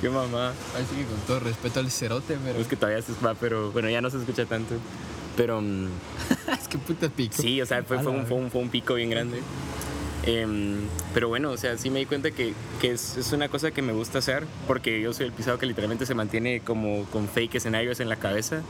qué 0.01 0.09
mamá 0.09 0.49
Así 0.75 0.95
que 0.97 1.05
con 1.05 1.17
todo 1.25 1.39
respeto 1.39 1.79
al 1.79 1.89
cerote, 1.89 2.37
pero. 2.43 2.59
es 2.59 2.67
que 2.67 2.75
todavía 2.75 3.01
se 3.01 3.13
va 3.25 3.33
pero 3.35 3.71
bueno 3.71 3.89
ya 3.89 4.01
no 4.01 4.09
se 4.09 4.17
escucha 4.17 4.45
tanto 4.45 4.75
pero 5.37 5.61
mm, 5.61 5.87
es 6.59 6.67
que 6.67 6.77
puta 6.77 7.09
pico. 7.09 7.41
Sí, 7.41 7.61
o 7.61 7.65
sea, 7.65 7.83
fue, 7.83 7.99
fue, 7.99 8.11
un, 8.11 8.25
fue, 8.25 8.37
un, 8.37 8.51
fue 8.51 8.61
un 8.61 8.69
pico 8.69 8.95
bien 8.95 9.09
grande. 9.09 9.41
Em, 10.25 10.77
pero 11.13 11.27
bueno, 11.27 11.51
o 11.51 11.57
sea, 11.57 11.77
sí 11.77 11.89
me 11.89 11.99
di 11.99 12.05
cuenta 12.05 12.31
que, 12.31 12.53
que 12.79 12.91
es, 12.91 13.17
es, 13.17 13.33
una 13.33 13.49
cosa 13.49 13.71
que 13.71 13.81
me 13.81 13.91
gusta 13.91 14.19
hacer, 14.19 14.45
porque 14.67 15.01
yo 15.01 15.13
soy 15.13 15.25
el 15.25 15.33
pisado 15.33 15.57
que 15.59 15.65
literalmente 15.65 16.05
se 16.05 16.15
mantiene 16.15 16.61
como 16.61 17.03
con 17.05 17.27
fake 17.27 17.55
escenarios 17.55 17.99
en 17.99 18.07
la 18.09 18.15
cabeza. 18.15 18.61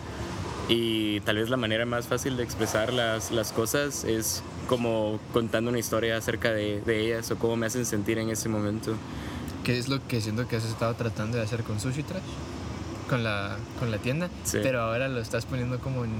Y 0.70 1.20
tal 1.22 1.38
vez 1.38 1.50
la 1.50 1.58
manera 1.58 1.86
más 1.86 2.08
fácil 2.08 2.38
de 2.38 2.44
expresar 2.44 2.94
las, 2.94 3.32
las 3.32 3.52
cosas 3.52 4.06
es 4.06 4.42
como 4.68 5.20
contando 5.34 5.70
una 5.70 5.80
historia 5.80 6.16
acerca 6.18 6.52
de, 6.52 6.82
de 6.82 7.02
ellas 7.02 7.30
o 7.32 7.36
cómo 7.38 7.58
me 7.58 7.66
hacen 7.66 7.86
sentir 7.86 8.18
en 8.18 8.30
ese 8.30 8.48
momento. 8.48 8.96
¿Qué 9.64 9.78
es 9.78 9.90
lo 9.90 10.06
que 10.08 10.22
siento 10.22 10.48
que 10.48 10.56
has 10.56 10.66
estado 10.66 10.94
tratando 10.96 11.38
de 11.38 11.44
hacer 11.44 11.64
con 11.64 11.80
Sushi 11.80 12.04
Trash? 12.04 12.24
Con 13.10 13.24
la, 13.24 13.58
con 13.80 13.92
la 13.92 13.98
tienda. 13.98 14.30
Sí. 14.44 14.60
Pero 14.64 14.82
ahora 14.82 15.08
lo 15.10 15.20
estás 15.20 15.46
poniendo 15.46 15.80
como 15.80 16.06
en 16.06 16.12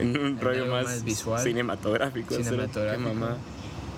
En 0.00 0.18
un 0.18 0.40
rollo 0.40 0.66
más, 0.66 0.84
más 0.84 1.04
visual. 1.04 1.42
cinematográfico. 1.42 2.34
cinematográfico. 2.34 3.08
Qué 3.08 3.14
mamá. 3.14 3.36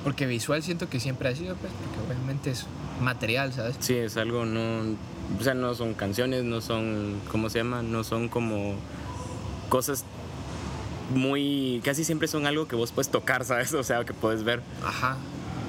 Porque 0.04 0.26
visual 0.26 0.62
siento 0.62 0.88
que 0.88 0.98
siempre 1.00 1.28
ha 1.28 1.34
sido, 1.36 1.54
pues, 1.56 1.72
porque 1.72 2.06
obviamente 2.06 2.50
es 2.50 2.66
material, 3.00 3.52
¿sabes? 3.52 3.76
Sí, 3.80 3.94
es 3.96 4.16
algo 4.16 4.44
no. 4.44 4.96
O 5.38 5.42
sea, 5.42 5.54
no 5.54 5.74
son 5.74 5.94
canciones, 5.94 6.44
no 6.44 6.60
son. 6.60 7.20
¿Cómo 7.30 7.50
se 7.50 7.58
llama? 7.58 7.82
No 7.82 8.02
son 8.04 8.28
como 8.28 8.74
cosas 9.68 10.04
muy. 11.14 11.80
Casi 11.84 12.04
siempre 12.04 12.28
son 12.28 12.46
algo 12.46 12.66
que 12.66 12.76
vos 12.76 12.92
puedes 12.92 13.10
tocar, 13.10 13.44
¿sabes? 13.44 13.72
O 13.80 13.82
sea, 13.82 14.04
que 14.04 14.14
puedes 14.14 14.42
ver 14.42 14.62
Ajá. 14.84 15.16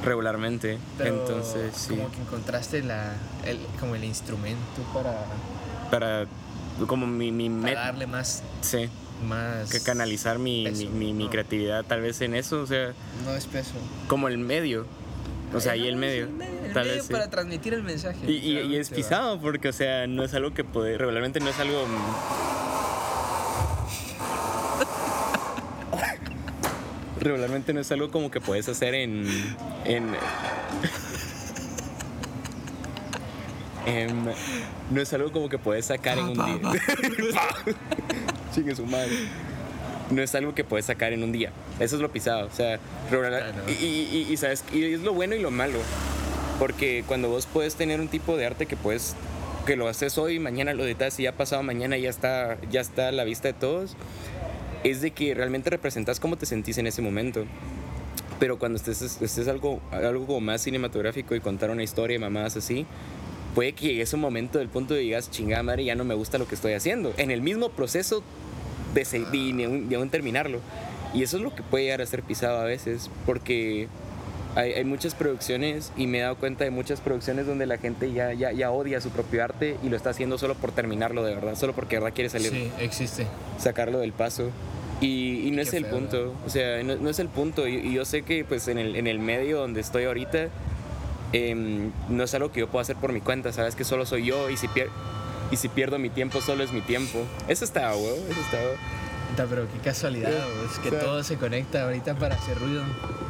regularmente. 0.06 0.78
Pero 0.98 1.20
Entonces, 1.20 1.76
sí. 1.76 1.96
Como 1.96 2.12
que 2.12 2.22
encontraste 2.22 2.84
la, 2.84 3.14
el, 3.46 3.60
como 3.80 3.96
el 3.96 4.04
instrumento 4.04 4.82
para, 4.94 5.26
Para. 5.90 6.26
Como 6.88 7.06
mi. 7.06 7.32
mi 7.32 7.50
para 7.50 7.82
darle 7.88 8.08
más, 8.08 8.42
sí, 8.62 8.90
más. 9.22 9.70
que 9.72 9.82
canalizar 9.82 10.38
mi, 10.40 10.64
mi, 10.66 10.70
peso, 10.72 10.90
mi- 10.92 11.14
mi 11.14 11.24
¿no? 11.26 11.30
creatividad 11.30 11.84
tal 11.86 12.02
vez 12.02 12.20
en 12.22 12.36
eso, 12.36 12.62
o 12.62 12.68
sea, 12.68 12.94
No 13.26 13.32
es 13.36 13.46
peso. 13.46 13.72
como 14.08 14.28
el 14.28 14.38
medio. 14.38 14.86
O 15.54 15.60
sea, 15.60 15.74
ahí 15.74 15.86
el 15.88 15.96
Ajá, 15.96 16.00
medio. 16.00 16.26
sí, 16.28 16.32
el 16.32 16.38
medio, 16.38 16.66
el 16.66 16.74
tal 16.74 16.84
medio 16.86 16.96
vez 16.98 17.06
sí. 17.08 17.12
para 17.14 17.30
transmitir 17.30 17.74
el 17.74 17.84
mensaje. 17.84 18.20
Y, 18.26 18.32
y- 18.38 18.60
y 18.62 18.76
es 18.78 18.90
pisado 18.90 19.40
porque, 19.42 19.68
o 19.70 19.74
sea, 19.74 20.08
no 20.08 20.24
es 20.24 20.34
algo 20.34 20.54
que 20.54 20.64
puede, 20.64 20.98
regularmente 20.98 21.40
no 21.42 21.50
es 21.50 21.60
algo... 21.60 21.86
regularmente 27.20 27.74
no 27.74 27.80
es 27.82 27.92
algo 27.92 28.10
como 28.12 28.32
que 28.32 28.40
puedes 28.42 28.68
hacer 28.70 28.94
en... 28.96 29.26
en 29.86 30.12
no 34.92 35.02
es 35.02 35.12
algo 35.14 35.32
como 35.32 35.50
que 35.50 35.58
puedes 35.58 35.86
sacar 35.86 36.18
en 36.18 36.26
un 36.30 36.36
Pa, 36.38 36.46
día. 36.46 36.60
pa, 36.62 36.74
Chingue 38.56 38.76
su 38.76 38.86
madre. 38.86 39.12
No 40.10 40.22
es 40.22 40.36
algo 40.36 40.54
que 40.54 40.64
puedes 40.64 40.86
sacar 40.86 41.14
en 41.14 41.24
un 41.24 41.32
día. 41.32 41.52
Eso 41.80 41.96
es 41.96 42.02
lo 42.02 42.12
pisado. 42.12 42.48
O 42.48 42.52
sea, 42.52 42.80
Claro. 43.10 43.46
y, 43.68 43.72
y- 43.86 44.26
y- 44.30 44.34
y 44.34 44.38
sabes, 44.38 44.64
y 44.74 44.84
es 44.84 45.02
lo 45.02 45.14
bueno 45.14 45.36
y 45.36 45.40
lo 45.40 45.52
malo. 45.52 45.80
Porque 46.60 47.04
cuando 47.08 47.30
vos 47.30 47.48
puedes 47.52 47.76
tener 47.76 48.00
un 48.02 48.08
tipo 48.08 48.38
de 48.38 48.46
arte 48.46 48.66
que 48.66 48.76
puedes 48.76 49.16
que 49.66 49.76
lo 49.76 49.88
haces 49.88 50.18
hoy, 50.18 50.40
mañana 50.40 50.74
lo 50.74 50.84
editas 50.84 51.20
y 51.20 51.24
ya 51.24 51.34
pasado 51.34 51.62
mañana 51.64 51.96
ya 51.98 52.10
está 52.10 52.58
ya 52.72 52.82
está 52.82 53.10
a 53.10 53.12
la 53.12 53.24
vista 53.24 53.48
de 53.48 53.54
todos, 53.54 53.96
es 54.84 55.02
de 55.02 55.12
que 55.12 55.34
realmente 55.36 55.70
representas 55.70 56.20
cómo 56.20 56.36
te 56.36 56.46
sentís 56.48 56.78
en 56.80 56.88
ese 56.88 57.02
momento. 57.04 57.46
Pero 58.40 58.58
cuando 58.58 58.78
estés, 58.78 59.02
estés 59.22 59.48
algo, 59.48 59.80
algo 59.92 60.40
más 60.42 60.62
cinematográfico 60.62 61.36
y 61.36 61.40
contar 61.42 61.70
una 61.70 61.84
historia 61.84 62.16
y 62.16 62.20
mamadas 62.20 62.58
así, 62.58 62.88
puede 63.56 63.74
que 63.74 63.88
llegue 63.88 64.02
ese 64.04 64.18
momento 64.18 64.60
del 64.60 64.68
punto 64.70 64.94
de 64.94 65.02
digas, 65.02 65.30
chingada 65.32 65.64
madre, 65.64 65.84
ya 65.86 65.96
no 65.96 66.04
me 66.04 66.14
gusta 66.16 66.38
lo 66.38 66.48
que 66.48 66.56
estoy 66.56 66.74
haciendo. 66.74 67.14
En 67.18 67.32
el 67.32 67.42
mismo 67.42 67.70
proceso 67.70 68.24
de, 68.94 69.04
de, 69.04 69.86
de 69.88 69.96
aún- 69.96 70.10
terminarlo. 70.10 70.60
Y 71.14 71.24
eso 71.24 71.38
es 71.38 71.44
lo 71.44 71.54
que 71.54 71.62
puede 71.64 71.86
llegar 71.86 72.02
a 72.02 72.06
ser 72.06 72.24
pisado 72.24 72.60
a 72.60 72.64
veces, 72.64 73.10
porque 73.26 73.88
hay, 74.56 74.74
hay 74.74 74.86
muchas 74.86 75.14
producciones 75.16 75.92
y 75.98 76.08
me 76.08 76.20
he 76.20 76.22
dado 76.22 76.36
cuenta 76.38 76.64
de 76.64 76.72
muchas 76.72 77.02
producciones 77.02 77.46
donde 77.46 77.66
la 77.66 77.78
gente 77.78 78.14
ya, 78.14 78.34
ya, 78.34 78.52
ya 78.54 78.72
odia 78.72 79.02
su 79.02 79.10
propio 79.10 79.44
arte 79.44 79.76
y 79.84 79.90
lo 79.90 79.98
está 79.98 80.12
haciendo 80.12 80.38
solo 80.38 80.56
por 80.56 80.72
terminarlo 80.72 81.24
de 81.26 81.36
verdad, 81.36 81.56
solo 81.56 81.74
porque 81.74 81.98
de 81.98 82.02
verdad 82.02 82.16
quiere 82.16 82.30
salir 82.30 82.52
Sí, 82.52 82.72
existe. 82.80 83.28
sacarlo 83.60 84.00
del 84.00 84.14
paso. 84.14 84.52
Y, 85.02 85.48
y 85.48 85.52
no 85.52 85.58
Qué 85.58 85.62
es 85.64 85.74
el 85.74 85.86
punto, 85.88 86.34
o 86.46 86.50
sea, 86.50 86.82
no, 86.84 86.96
no 86.96 87.10
es 87.10 87.18
el 87.20 87.28
punto. 87.28 87.68
Y, 87.68 87.76
y 87.76 87.94
yo 87.94 88.06
sé 88.06 88.22
que 88.22 88.46
pues 88.46 88.68
en 88.68 88.78
el, 88.78 88.96
en 88.96 89.08
el 89.08 89.18
medio 89.20 89.58
donde 89.60 89.82
estoy 89.82 90.04
ahorita, 90.06 90.48
em, 91.34 91.92
no 92.10 92.24
es 92.24 92.34
algo 92.34 92.52
que 92.52 92.60
yo 92.62 92.68
pueda 92.68 92.82
hacer 92.84 92.96
por 92.98 93.12
mi 93.14 93.22
cuenta, 93.22 93.52
sabes 93.54 93.76
que 93.76 93.84
solo 93.84 94.06
soy 94.06 94.26
yo 94.26 94.50
y 94.50 94.58
si, 94.58 94.68
pier- 94.68 94.90
y 95.52 95.58
si 95.58 95.70
pierdo 95.70 95.98
mi 96.00 96.10
tiempo, 96.10 96.42
solo 96.42 96.64
es 96.64 96.72
mi 96.72 96.82
tiempo. 96.82 97.20
Eso 97.48 97.66
está, 97.66 97.96
huevo, 97.96 98.18
eso 98.30 98.40
está. 98.42 98.58
huevo. 98.58 98.76
Pero 99.38 99.66
qué 99.72 99.80
casualidad, 99.82 100.30
Sí. 100.30 100.70
es 100.74 100.80
que 100.80 100.88
O 100.90 100.92
sea- 100.92 101.00
todo 101.00 101.24
se 101.24 101.38
conecta 101.38 101.84
ahorita 101.84 102.16
para 102.16 102.36
hacer 102.36 102.60
ruido. 102.60 102.84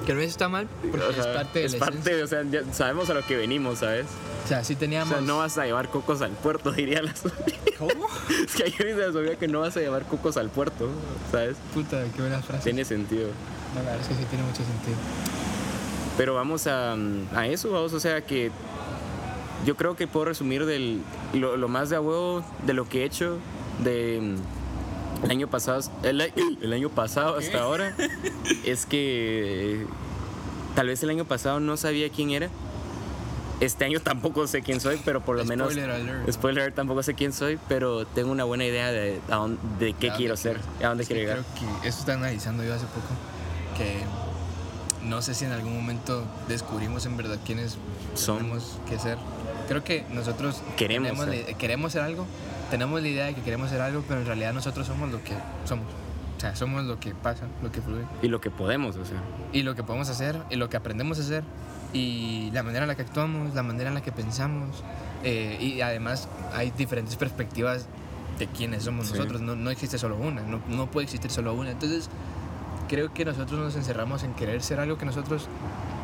Que 0.05 0.13
a 0.13 0.15
veces 0.15 0.31
está 0.31 0.49
mal, 0.49 0.67
porque 0.81 0.97
es 0.97 1.19
Ajá, 1.19 1.33
parte 1.33 1.59
de 1.59 1.65
es 1.65 1.73
la 1.73 1.79
parte, 1.79 1.97
esencia. 1.99 2.23
o 2.23 2.27
sea, 2.27 2.43
ya 2.65 2.73
sabemos 2.73 3.07
a 3.11 3.13
lo 3.13 3.23
que 3.23 3.37
venimos, 3.37 3.79
¿sabes? 3.79 4.07
O 4.43 4.47
sea, 4.47 4.63
sí 4.63 4.73
O 4.73 4.77
teníamos... 4.77 5.09
sea, 5.09 5.21
no 5.21 5.37
vas 5.37 5.59
a 5.59 5.65
llevar 5.65 5.89
cocos 5.89 6.23
al 6.23 6.31
puerto, 6.31 6.71
diría 6.73 7.03
la 7.03 7.15
Sofía. 7.15 7.53
¿Cómo? 7.77 8.07
Es 8.45 8.55
que 8.55 8.63
ayer 8.63 8.87
dice 8.87 8.97
la 9.07 9.13
Sofía 9.13 9.35
que 9.35 9.47
no 9.47 9.59
vas 9.61 9.77
a 9.77 9.79
llevar 9.79 10.05
cocos 10.07 10.37
al 10.37 10.49
puerto, 10.49 10.89
¿sabes? 11.31 11.55
Puta, 11.75 12.03
qué 12.15 12.21
buena 12.21 12.41
frase. 12.41 12.63
Tiene 12.63 12.83
sentido. 12.83 13.27
No, 13.75 13.83
la 13.83 13.91
verdad 13.91 14.01
es 14.01 14.07
que 14.07 14.15
sí 14.15 14.25
tiene 14.27 14.43
mucho 14.43 14.63
sentido. 14.63 14.97
Pero 16.17 16.35
vamos 16.35 16.67
a, 16.67 16.95
a 17.35 17.47
eso, 17.47 17.71
vamos, 17.71 17.93
o 17.93 17.99
sea 17.99 18.21
que 18.21 18.51
yo 19.65 19.75
creo 19.75 19.95
que 19.95 20.07
puedo 20.07 20.25
resumir 20.25 20.65
del, 20.65 21.01
lo, 21.33 21.57
lo 21.57 21.67
más 21.67 21.89
de 21.89 21.95
a 21.95 22.01
huevo 22.01 22.43
de 22.65 22.73
lo 22.73 22.87
que 22.87 23.01
he 23.01 23.05
hecho 23.05 23.37
de 23.83 24.35
el 25.23 25.29
año 25.29 25.47
pasado, 25.47 25.81
el, 26.03 26.73
año 26.73 26.89
pasado 26.89 27.37
hasta 27.37 27.61
ahora, 27.61 27.95
es 28.65 28.85
que 28.85 29.85
tal 30.75 30.87
vez 30.87 31.03
el 31.03 31.11
año 31.11 31.25
pasado 31.25 31.59
no 31.59 31.77
sabía 31.77 32.09
quién 32.09 32.31
era. 32.31 32.49
Este 33.59 33.85
año 33.85 33.99
tampoco 33.99 34.47
sé 34.47 34.63
quién 34.63 34.81
soy, 34.81 34.99
pero 35.05 35.21
por 35.21 35.37
lo 35.37 35.45
menos... 35.45 35.71
Spoiler 35.73 35.91
alert. 35.91 36.31
Spoiler, 36.31 36.61
alert, 36.63 36.75
tampoco 36.75 37.03
sé 37.03 37.13
quién 37.13 37.31
soy, 37.31 37.59
pero 37.69 38.07
tengo 38.07 38.31
una 38.31 38.43
buena 38.43 38.65
idea 38.65 38.91
de, 38.91 39.19
de 39.77 39.93
qué 39.93 40.09
¿A 40.09 40.15
quiero 40.15 40.35
ser, 40.35 40.59
a 40.83 40.87
dónde 40.87 41.05
quiero 41.05 41.21
llegar. 41.21 41.43
Creo 41.55 41.79
que 41.81 41.87
eso 41.87 41.99
está 41.99 42.13
analizando 42.13 42.63
yo 42.63 42.73
hace 42.73 42.87
poco. 42.87 43.05
Que 43.77 44.01
no 45.07 45.21
sé 45.21 45.33
si 45.33 45.45
en 45.45 45.51
algún 45.51 45.75
momento 45.75 46.23
descubrimos 46.47 47.05
en 47.05 47.17
verdad 47.17 47.37
quiénes 47.45 47.77
Somos. 48.15 48.77
que 48.87 48.99
ser. 48.99 49.17
Creo 49.67 49.83
que 49.83 50.05
nosotros 50.11 50.61
Queremos 50.77 51.11
tenemos 51.11 51.25
ser. 51.45 51.55
queremos 51.55 51.91
ser 51.93 52.01
algo, 52.01 52.25
tenemos 52.69 53.01
la 53.01 53.07
idea 53.07 53.25
de 53.25 53.33
que 53.35 53.41
queremos 53.41 53.69
ser 53.69 53.81
algo, 53.81 54.03
pero 54.07 54.19
en 54.21 54.25
realidad 54.27 54.53
nosotros 54.53 54.85
somos 54.87 55.11
lo 55.11 55.23
que 55.23 55.33
somos. 55.65 55.85
O 56.37 56.39
sea, 56.41 56.55
somos 56.55 56.83
lo 56.85 56.99
que 56.99 57.13
pasa, 57.13 57.45
lo 57.61 57.71
que 57.71 57.81
fluye. 57.81 58.03
Y 58.23 58.27
lo 58.27 58.41
que 58.41 58.49
podemos, 58.49 58.95
o 58.95 59.05
sea. 59.05 59.21
Y 59.53 59.61
lo 59.61 59.75
que 59.75 59.83
podemos 59.83 60.09
hacer, 60.09 60.41
y 60.49 60.55
lo 60.55 60.69
que 60.69 60.77
aprendemos 60.77 61.19
a 61.19 61.21
hacer, 61.21 61.43
y 61.93 62.49
la 62.51 62.63
manera 62.63 62.83
en 62.85 62.87
la 62.87 62.95
que 62.95 63.03
actuamos, 63.03 63.53
la 63.53 63.61
manera 63.63 63.89
en 63.89 63.93
la 63.95 64.01
que 64.01 64.11
pensamos. 64.11 64.83
eh, 65.23 65.57
y 65.61 65.81
además 65.81 66.27
hay 66.55 66.71
diferentes 66.71 67.15
perspectivas 67.15 67.85
de 68.39 68.47
quiénes 68.47 68.83
somos 68.85 69.05
Sí. 69.07 69.13
nosotros. 69.13 69.39
No, 69.41 69.55
no 69.55 69.69
existe 69.69 69.99
solo 69.99 70.17
una, 70.17 70.41
no, 70.41 70.59
no 70.67 70.89
puede 70.89 71.03
existir 71.05 71.29
solo 71.29 71.53
una. 71.53 71.69
Entonces, 71.69 72.09
creo 72.91 73.13
que 73.13 73.23
nosotros 73.23 73.57
nos 73.57 73.73
encerramos 73.77 74.21
en 74.23 74.33
querer 74.33 74.61
ser 74.61 74.81
algo 74.81 74.97
que 74.97 75.05
nosotros 75.05 75.47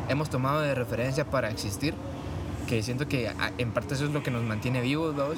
hemos 0.08 0.30
tomado 0.30 0.62
de 0.62 0.74
referencia 0.74 1.26
para 1.26 1.50
existir, 1.50 1.92
que 2.66 2.82
siento 2.82 3.06
que 3.06 3.28
a- 3.28 3.52
en 3.58 3.72
parte 3.72 3.92
eso 3.92 4.06
es 4.06 4.10
lo 4.12 4.22
que 4.22 4.30
nos 4.30 4.42
mantiene 4.42 4.80
vivos, 4.80 5.14
vamos. 5.14 5.36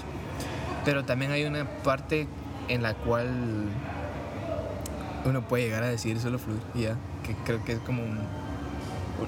Pero 0.85 1.05
también 1.05 1.33
hay 1.33 1.45
una 1.45 1.65
parte 1.83 2.29
en 2.69 2.83
la 2.85 2.95
cual 2.95 3.29
uno 5.25 5.43
puede 5.43 5.65
llegar 5.65 5.83
a 5.83 5.89
decir 5.89 6.21
solo 6.21 6.39
fluir, 6.39 6.61
ya, 6.77 6.95
que 7.25 7.35
creo 7.45 7.65
que 7.65 7.73
es 7.73 7.79
como 7.81 8.05
un- 8.05 8.21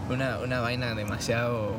una, 0.09 0.39
una 0.39 0.61
vaina 0.61 0.95
demasiado 0.95 1.73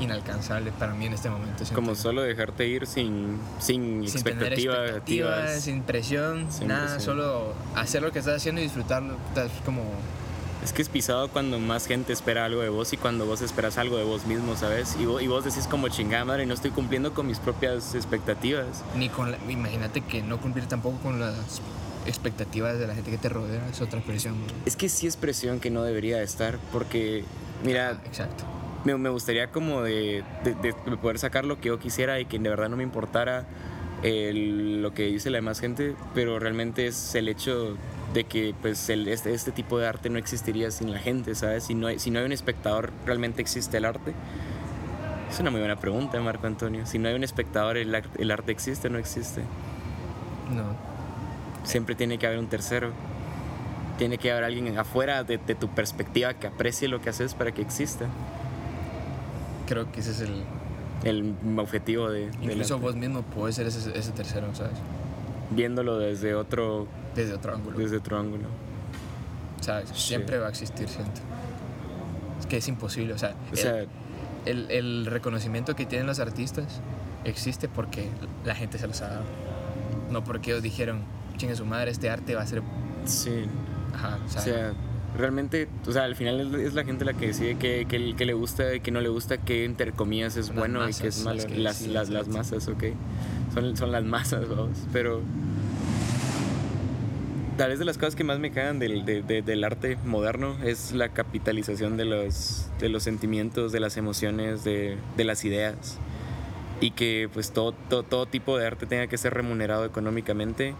inalcanzable 0.00 0.72
para 0.72 0.94
mí 0.94 1.06
en 1.06 1.12
este 1.14 1.30
momento. 1.30 1.64
Como 1.74 1.94
solo 1.94 2.22
dejarte 2.22 2.66
ir 2.66 2.86
sin, 2.86 3.38
sin, 3.58 4.06
sin 4.08 4.20
expectativas, 4.68 5.60
sin 5.62 5.82
presión, 5.82 6.50
Sin 6.50 6.68
nada, 6.68 6.94
presión. 6.94 7.02
solo 7.16 7.54
hacer 7.74 8.02
lo 8.02 8.12
que 8.12 8.18
estás 8.18 8.36
haciendo 8.36 8.60
y 8.60 8.64
disfrutarlo. 8.64 9.14
Es 9.36 9.50
como 9.64 9.82
Es 10.64 10.72
que 10.72 10.82
es 10.82 10.88
pisado 10.88 11.28
cuando 11.28 11.58
más 11.58 11.86
gente 11.86 12.12
espera 12.12 12.44
algo 12.44 12.60
de 12.60 12.68
vos 12.68 12.92
y 12.92 12.96
cuando 12.96 13.24
vos 13.26 13.40
esperas 13.40 13.78
algo 13.78 13.96
de 13.98 14.04
vos 14.04 14.26
mismo, 14.26 14.56
¿sabes? 14.56 14.96
Y 15.00 15.04
vos, 15.06 15.22
y 15.22 15.26
vos 15.28 15.44
decís 15.44 15.66
como 15.68 15.88
chingada 15.88 16.24
madre, 16.24 16.44
no 16.46 16.54
estoy 16.54 16.70
cumpliendo 16.72 17.14
con 17.14 17.26
mis 17.26 17.38
propias 17.38 17.94
expectativas. 17.94 18.82
ni 18.96 19.08
con 19.08 19.30
la- 19.30 19.38
imagínate 19.48 20.00
que 20.02 20.22
no 20.22 20.40
cumplir 20.40 20.66
tampoco 20.66 20.98
con 20.98 21.20
las 21.20 21.60
expectativas 22.06 22.78
de 22.78 22.86
la 22.86 22.94
gente 22.94 23.10
que 23.10 23.18
te 23.18 23.28
rodea 23.28 23.66
es 23.68 23.80
otra 23.80 24.00
presión. 24.00 24.36
Es 24.64 24.76
que 24.76 24.88
sí 24.88 25.06
es 25.06 25.16
presión 25.16 25.58
que 25.60 25.70
no 25.70 25.82
debería 25.82 26.18
de 26.18 26.24
estar, 26.24 26.58
porque, 26.72 27.24
mira, 27.64 27.90
Ah, 28.02 28.06
exacto. 28.06 28.44
Me, 28.86 28.96
me 28.96 29.08
gustaría 29.10 29.48
como 29.48 29.82
de, 29.82 30.22
de- 30.44 30.54
de 30.54 30.72
poder 30.96 31.18
sacar 31.18 31.44
lo 31.44 31.60
que 31.60 31.68
yo 31.68 31.78
quisiera 31.78 32.20
y 32.20 32.24
que 32.24 32.38
de 32.38 32.48
verdad 32.48 32.68
no 32.68 32.76
me 32.76 32.82
importara 32.84 33.44
el- 34.02 34.82
lo 34.82 34.94
que 34.94 35.06
dice 35.06 35.28
la 35.30 35.38
demás 35.38 35.60
gente, 35.60 35.94
pero 36.14 36.38
realmente 36.38 36.86
es 36.86 37.14
el 37.14 37.28
hecho 37.28 37.76
de 38.14 38.24
que 38.24 38.54
pues 38.62 38.88
el- 38.88 39.08
este, 39.08 39.34
este 39.34 39.50
tipo 39.52 39.78
de 39.78 39.88
arte 39.88 40.08
no 40.08 40.18
existiría 40.18 40.70
sin 40.70 40.92
la 40.92 40.98
gente, 41.00 41.34
¿sabes? 41.34 41.64
Si 41.64 41.74
no, 41.74 41.88
hay, 41.88 41.98
si 41.98 42.10
no 42.10 42.20
hay 42.20 42.24
un 42.24 42.32
espectador, 42.32 42.92
¿realmente 43.04 43.42
existe 43.42 43.76
el 43.78 43.84
arte? 43.84 44.12
Es 45.30 45.40
una 45.40 45.50
muy 45.50 45.58
buena 45.60 45.76
pregunta, 45.76 46.20
Marco 46.20 46.46
Antonio. 46.46 46.86
Si 46.86 46.98
no 46.98 47.08
hay 47.08 47.14
un 47.14 47.24
espectador, 47.24 47.76
¿el, 47.76 47.92
ar- 47.94 48.04
el 48.18 48.30
arte 48.30 48.52
existe 48.52 48.86
o 48.86 48.90
no 48.90 48.98
existe? 48.98 49.42
No. 50.54 50.64
Siempre 51.64 51.96
tiene 51.96 52.16
que 52.18 52.26
haber 52.28 52.38
un 52.38 52.46
tercero. 52.46 52.92
Tiene 53.98 54.18
que 54.18 54.30
haber 54.30 54.44
alguien 54.44 54.78
afuera 54.78 55.24
de, 55.24 55.38
de 55.38 55.54
tu 55.56 55.68
perspectiva 55.68 56.34
que 56.34 56.46
aprecie 56.46 56.86
lo 56.86 57.00
que 57.00 57.08
haces 57.10 57.34
para 57.34 57.50
que 57.52 57.62
exista. 57.62 58.06
Creo 59.66 59.90
que 59.92 60.00
ese 60.00 60.10
es 60.12 60.20
el. 60.20 60.42
El 61.04 61.34
objetivo 61.58 62.08
de, 62.10 62.30
Incluso 62.40 62.78
vos 62.78 62.96
mismo 62.96 63.22
puedes 63.22 63.54
ser 63.56 63.66
ese, 63.66 63.96
ese 63.96 64.12
tercero, 64.12 64.48
¿sabes? 64.54 64.72
viéndolo 65.50 65.98
desde 65.98 66.34
otro 66.34 66.88
Desde 67.14 67.34
otro 67.34 67.54
ángulo. 67.54 67.78
desde 67.78 67.98
otro 67.98 68.18
ángulo. 68.18 68.44
¿Sabes? 69.60 69.90
Sí. 69.94 70.08
Siempre 70.08 70.38
va 70.38 70.46
a 70.46 70.50
existir, 70.50 70.88
siento. 70.88 71.20
Es 72.40 72.46
que 72.46 72.56
es 72.56 72.66
imposible, 72.68 73.12
o 73.14 73.18
sea, 73.18 73.34
O 73.48 73.52
el- 73.52 73.58
sea, 73.58 73.84
el, 74.46 74.70
el 74.70 75.06
reconocimiento 75.06 75.76
que 75.76 75.86
tienen 75.86 76.06
los 76.06 76.18
artistas 76.18 76.80
existe 77.24 77.68
porque 77.68 78.08
la 78.44 78.54
gente 78.54 78.78
se 78.78 78.86
los 78.88 79.00
ha 79.02 79.08
dado. 79.08 79.24
No 80.10 80.24
porque 80.24 80.50
ellos 80.50 80.62
dijeron, 80.62 81.00
chingue 81.36 81.54
su 81.56 81.64
madre, 81.66 81.90
este 81.90 82.10
arte 82.10 82.34
va 82.34 82.42
a 82.42 82.46
ser. 82.46 82.62
sí, 83.04 83.44
Ajá, 83.94 84.18
o 84.26 84.28
sea, 84.28 84.72
realmente, 85.16 85.68
o 85.86 85.92
sea, 85.92 86.04
al 86.04 86.14
final 86.16 86.54
es, 86.56 86.74
la 86.74 86.84
gente 86.84 87.04
la 87.04 87.14
que 87.14 87.28
decide 87.28 87.56
qué 87.56 87.86
que, 87.88 88.14
que 88.16 88.24
le 88.24 88.34
gusta 88.34 88.74
y 88.74 88.80
qué 88.80 88.90
no 88.90 89.00
le 89.00 89.08
gusta, 89.08 89.38
qué 89.38 89.64
entre 89.64 89.92
comillas 89.92 90.36
es 90.36 90.48
Las 90.48 90.56
bueno 90.56 90.88
y 90.88 90.92
qué 90.94 91.08
es 91.08 91.24
malo. 91.24 91.36
las 91.38 91.46
que 91.46 91.58
Las, 91.58 91.82
las, 91.88 92.08
las 92.10 92.28
masas, 92.28 92.68
ok. 92.68 92.84
Son, 93.54 93.76
son 93.76 93.92
las 93.92 94.04
masas, 94.04 94.48
vamos. 94.48 94.76
Pero 94.92 95.20
tal 97.56 97.70
vez 97.70 97.78
de 97.78 97.84
las 97.86 97.96
cosas 97.96 98.14
que 98.14 98.24
más 98.24 98.38
me 98.38 98.50
cagan 98.50 98.78
del, 98.78 99.04
de- 99.06 99.22
de- 99.22 99.40
del 99.42 99.64
arte 99.64 99.96
moderno 100.04 100.56
es 100.62 100.92
la 100.92 101.08
capitalización 101.08 101.96
de 101.96 102.04
los, 102.04 102.66
de 102.80 102.88
los 102.90 103.02
sentimientos, 103.02 103.72
de 103.72 103.80
las 103.80 103.96
emociones, 103.96 104.62
de, 104.64 104.96
de 105.16 105.24
las 105.24 105.44
ideas. 105.44 105.96
Y 106.82 106.90
que 106.90 107.30
pues 107.32 107.52
todo, 107.52 107.72
todo, 107.88 108.02
todo 108.02 108.26
tipo 108.26 108.58
de 108.58 108.66
arte 108.66 108.84
tenga 108.84 109.06
que 109.06 109.16
ser 109.16 109.32
remunerado 109.32 109.86
económicamente 109.86 110.74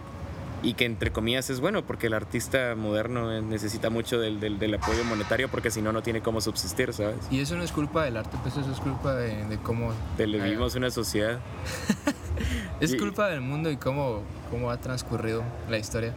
y 0.63 0.73
que 0.73 0.85
entre 0.85 1.11
comillas 1.11 1.49
es 1.49 1.59
bueno 1.59 1.85
porque 1.85 2.07
el 2.07 2.13
artista 2.13 2.73
moderno 2.75 3.41
necesita 3.41 3.89
mucho 3.89 4.19
del, 4.19 4.39
del, 4.39 4.57
del 4.59 4.73
apoyo 4.73 5.03
monetario 5.03 5.49
porque 5.49 5.69
si 5.71 5.81
no, 5.81 5.91
no 5.91 6.01
tiene 6.01 6.21
cómo 6.21 6.41
subsistir, 6.41 6.93
¿sabes? 6.93 7.17
Y 7.29 7.39
eso 7.41 7.55
no 7.55 7.63
es 7.63 7.71
culpa 7.71 8.03
del 8.05 8.17
arte, 8.17 8.37
pues 8.41 8.57
eso 8.57 8.71
es 8.71 8.79
culpa 8.79 9.13
de, 9.15 9.45
de 9.45 9.57
cómo. 9.57 9.93
De- 10.17 10.23
Ah, 10.23 10.43
vivimos 10.43 10.75
una 10.75 10.89
sociedad. 10.89 11.39
Es 12.79 12.93
y- 12.93 12.97
culpa 12.97 13.27
del 13.29 13.41
mundo 13.41 13.71
y 13.71 13.77
cómo, 13.77 14.21
cómo 14.51 14.69
ha 14.69 14.77
transcurrido 14.77 15.43
la 15.69 15.77
historia. 15.79 16.13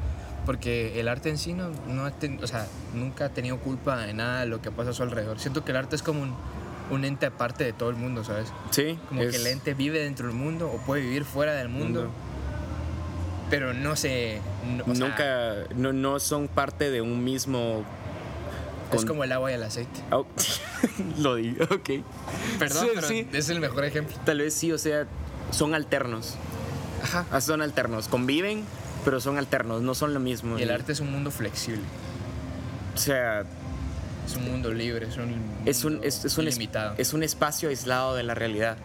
Porque 0.46 0.98
el 1.00 1.08
arte 1.08 1.30
en 1.30 1.38
sí 1.38 1.52
no, 1.54 1.70
no 1.88 2.04
ha 2.04 2.10
ten- 2.10 2.38
o 2.42 2.46
sea, 2.46 2.66
nunca 2.94 3.26
ha 3.26 3.28
tenido 3.30 3.58
culpa 3.58 3.98
de 3.98 4.12
nada 4.14 4.40
de 4.40 4.46
lo 4.46 4.60
que 4.60 4.70
pasa 4.70 4.90
a 4.90 4.92
su 4.92 5.02
alrededor. 5.02 5.38
Siento 5.38 5.64
que 5.64 5.70
el 5.72 5.76
arte 5.78 5.96
es 5.96 6.02
como 6.02 6.22
un, 6.22 6.34
un 6.90 7.04
ente 7.04 7.26
aparte 7.26 7.64
de 7.64 7.72
todo 7.72 7.88
el 7.90 7.96
mundo, 7.96 8.24
¿sabes? 8.24 8.52
Sí, 8.70 8.98
Como 9.08 9.22
es- 9.22 9.30
que 9.30 9.36
el 9.36 9.46
ente 9.46 9.74
vive 9.74 10.00
dentro 10.00 10.26
del 10.26 10.36
mundo 10.36 10.70
o 10.70 10.78
puede 10.84 11.02
vivir 11.02 11.24
fuera 11.24 11.54
del 11.54 11.68
mundo. 11.68 12.00
Mundo. 12.02 12.14
Pero 13.50 13.74
no 13.74 13.96
se. 13.96 14.40
no- 14.64 14.84
o 14.90 14.94
sea, 14.94 15.06
nunca, 15.08 15.54
no, 15.74 15.92
no 15.92 16.20
son 16.20 16.48
parte 16.48 16.90
de 16.90 17.00
un 17.00 17.22
mismo... 17.24 17.84
Es 18.92 19.04
como 19.04 19.22
el 19.22 19.30
agua 19.30 19.52
y 19.52 19.54
el 19.54 19.62
aceite. 19.62 20.00
Oh, 20.10 20.26
lo 21.18 21.36
digo, 21.36 21.64
ok. 21.64 21.90
Perdón, 22.58 22.82
Sí, 22.84 22.90
pero 22.94 23.06
sí. 23.06 23.28
es 23.32 23.48
el 23.48 23.60
mejor 23.60 23.84
ejemplo. 23.84 24.16
Tal 24.24 24.38
vez 24.38 24.52
sí, 24.54 24.72
o 24.72 24.78
sea, 24.78 25.06
son 25.52 25.74
alternos. 25.74 26.34
Ajá. 27.02 27.24
Ah, 27.30 27.40
Son 27.40 27.62
alternos, 27.62 28.08
conviven, 28.08 28.64
pero 29.04 29.20
son 29.20 29.38
alternos, 29.38 29.80
no 29.82 29.94
son 29.94 30.12
lo 30.12 30.18
mismo. 30.20 30.58
Y 30.58 30.62
el 30.62 30.70
arte 30.72 30.90
es 30.92 30.98
un 31.00 31.12
mundo 31.12 31.30
flexible. 31.30 31.82
O 32.94 32.98
sea, 32.98 33.44
Es 34.26 34.36
un 34.36 34.50
mundo 34.50 34.72
libre, 34.74 35.06
es 35.06 35.16
un 35.16 35.40
es 35.64 35.84
un, 35.84 35.92
mundo 35.94 36.06
es, 36.08 36.24
es 36.24 36.36
un, 36.36 36.48
es 36.98 37.12
un 37.14 37.22
espacio 37.22 37.68
aislado 37.68 38.16
de 38.16 38.24
la 38.24 38.34
realidad. 38.34 38.76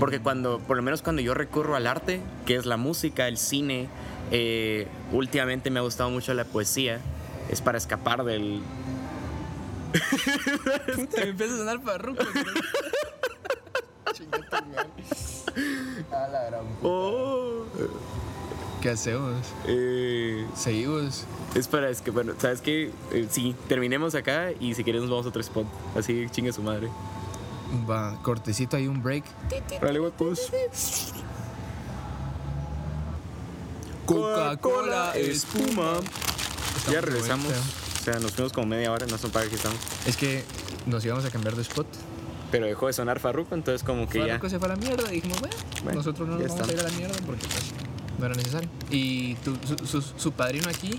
Porque 0.00 0.18
cuando, 0.20 0.58
por 0.58 0.76
lo 0.76 0.82
menos 0.82 1.02
cuando 1.02 1.22
yo 1.22 1.34
recurro 1.34 1.76
al 1.76 1.86
arte, 1.86 2.20
que 2.46 2.56
es 2.56 2.66
la 2.66 2.76
música, 2.76 3.28
el 3.28 3.36
cine, 3.36 3.88
eh, 4.32 4.88
últimamente 5.12 5.70
me 5.70 5.78
ha 5.78 5.82
gustado 5.82 6.10
mucho 6.10 6.34
la 6.34 6.44
poesía, 6.44 6.98
es 7.50 7.60
para 7.60 7.78
escapar 7.78 8.24
del... 8.24 8.60
Me 11.16 11.22
empieza 11.22 11.54
a 11.54 11.58
sonar 11.58 11.82
parruco. 11.82 12.22
A 16.12 16.28
la 16.28 16.44
gran 16.46 16.64
puta. 16.66 16.88
Oh, 16.88 17.64
¿Qué 18.80 18.90
hacemos? 18.90 19.34
eh, 19.66 20.46
Seguimos. 20.54 21.24
es 21.54 21.68
para, 21.68 21.90
es 21.90 22.00
que, 22.00 22.10
bueno, 22.10 22.32
¿sabes 22.38 22.60
qué? 22.60 22.90
Eh, 23.12 23.26
sí, 23.30 23.54
terminemos 23.68 24.14
acá 24.14 24.50
y 24.58 24.74
si 24.74 24.84
quieres 24.84 25.02
nos 25.02 25.10
vamos 25.10 25.26
a 25.26 25.28
otro 25.28 25.40
spot. 25.40 25.66
Así 25.96 26.26
chingue 26.30 26.52
su 26.52 26.62
madre. 26.62 26.88
Va, 27.88 28.20
cortecito 28.22 28.76
ahí 28.76 28.86
un 28.88 29.02
break. 29.02 29.24
Vale, 29.80 30.00
huevos. 30.00 30.50
Coca-Cola, 34.06 35.12
espuma. 35.16 35.92
Ya 36.90 37.00
regresamos. 37.00 37.52
O 38.00 38.02
sea, 38.04 38.18
nos 38.18 38.32
fuimos 38.32 38.52
como 38.52 38.66
media 38.66 38.90
hora, 38.92 39.06
no 39.06 39.18
son 39.18 39.30
para 39.30 39.46
que 39.48 39.54
estamos. 39.56 39.78
Es 40.06 40.16
que 40.16 40.44
nos 40.86 41.04
íbamos 41.04 41.24
a 41.24 41.30
cambiar 41.30 41.54
de 41.54 41.62
spot. 41.62 41.86
Pero 42.50 42.66
dejó 42.66 42.88
de 42.88 42.92
sonar 42.92 43.20
Farruko, 43.20 43.54
entonces 43.54 43.84
como 43.84 44.08
que 44.08 44.18
ya. 44.18 44.24
Farruko 44.26 44.48
se 44.48 44.58
fue 44.58 44.66
a 44.68 44.70
la 44.72 44.76
mierda 44.76 45.08
y 45.12 45.16
dijimos, 45.16 45.38
bueno, 45.40 45.54
Bueno, 45.84 45.98
nosotros 45.98 46.28
no 46.28 46.40
ya 46.40 46.46
nos 46.48 46.54
vamos 46.56 46.68
a 46.68 46.72
ir 46.72 46.80
a 46.80 46.82
la 46.82 46.90
mierda 46.90 47.14
porque 47.24 47.46
pues, 47.46 47.64
no 48.18 48.26
era 48.26 48.34
necesario. 48.34 48.68
Y 48.90 49.34
tu- 49.36 49.56
su, 49.64 49.86
su- 49.86 50.02
su 50.16 50.32
padrino 50.32 50.68
aquí, 50.68 50.98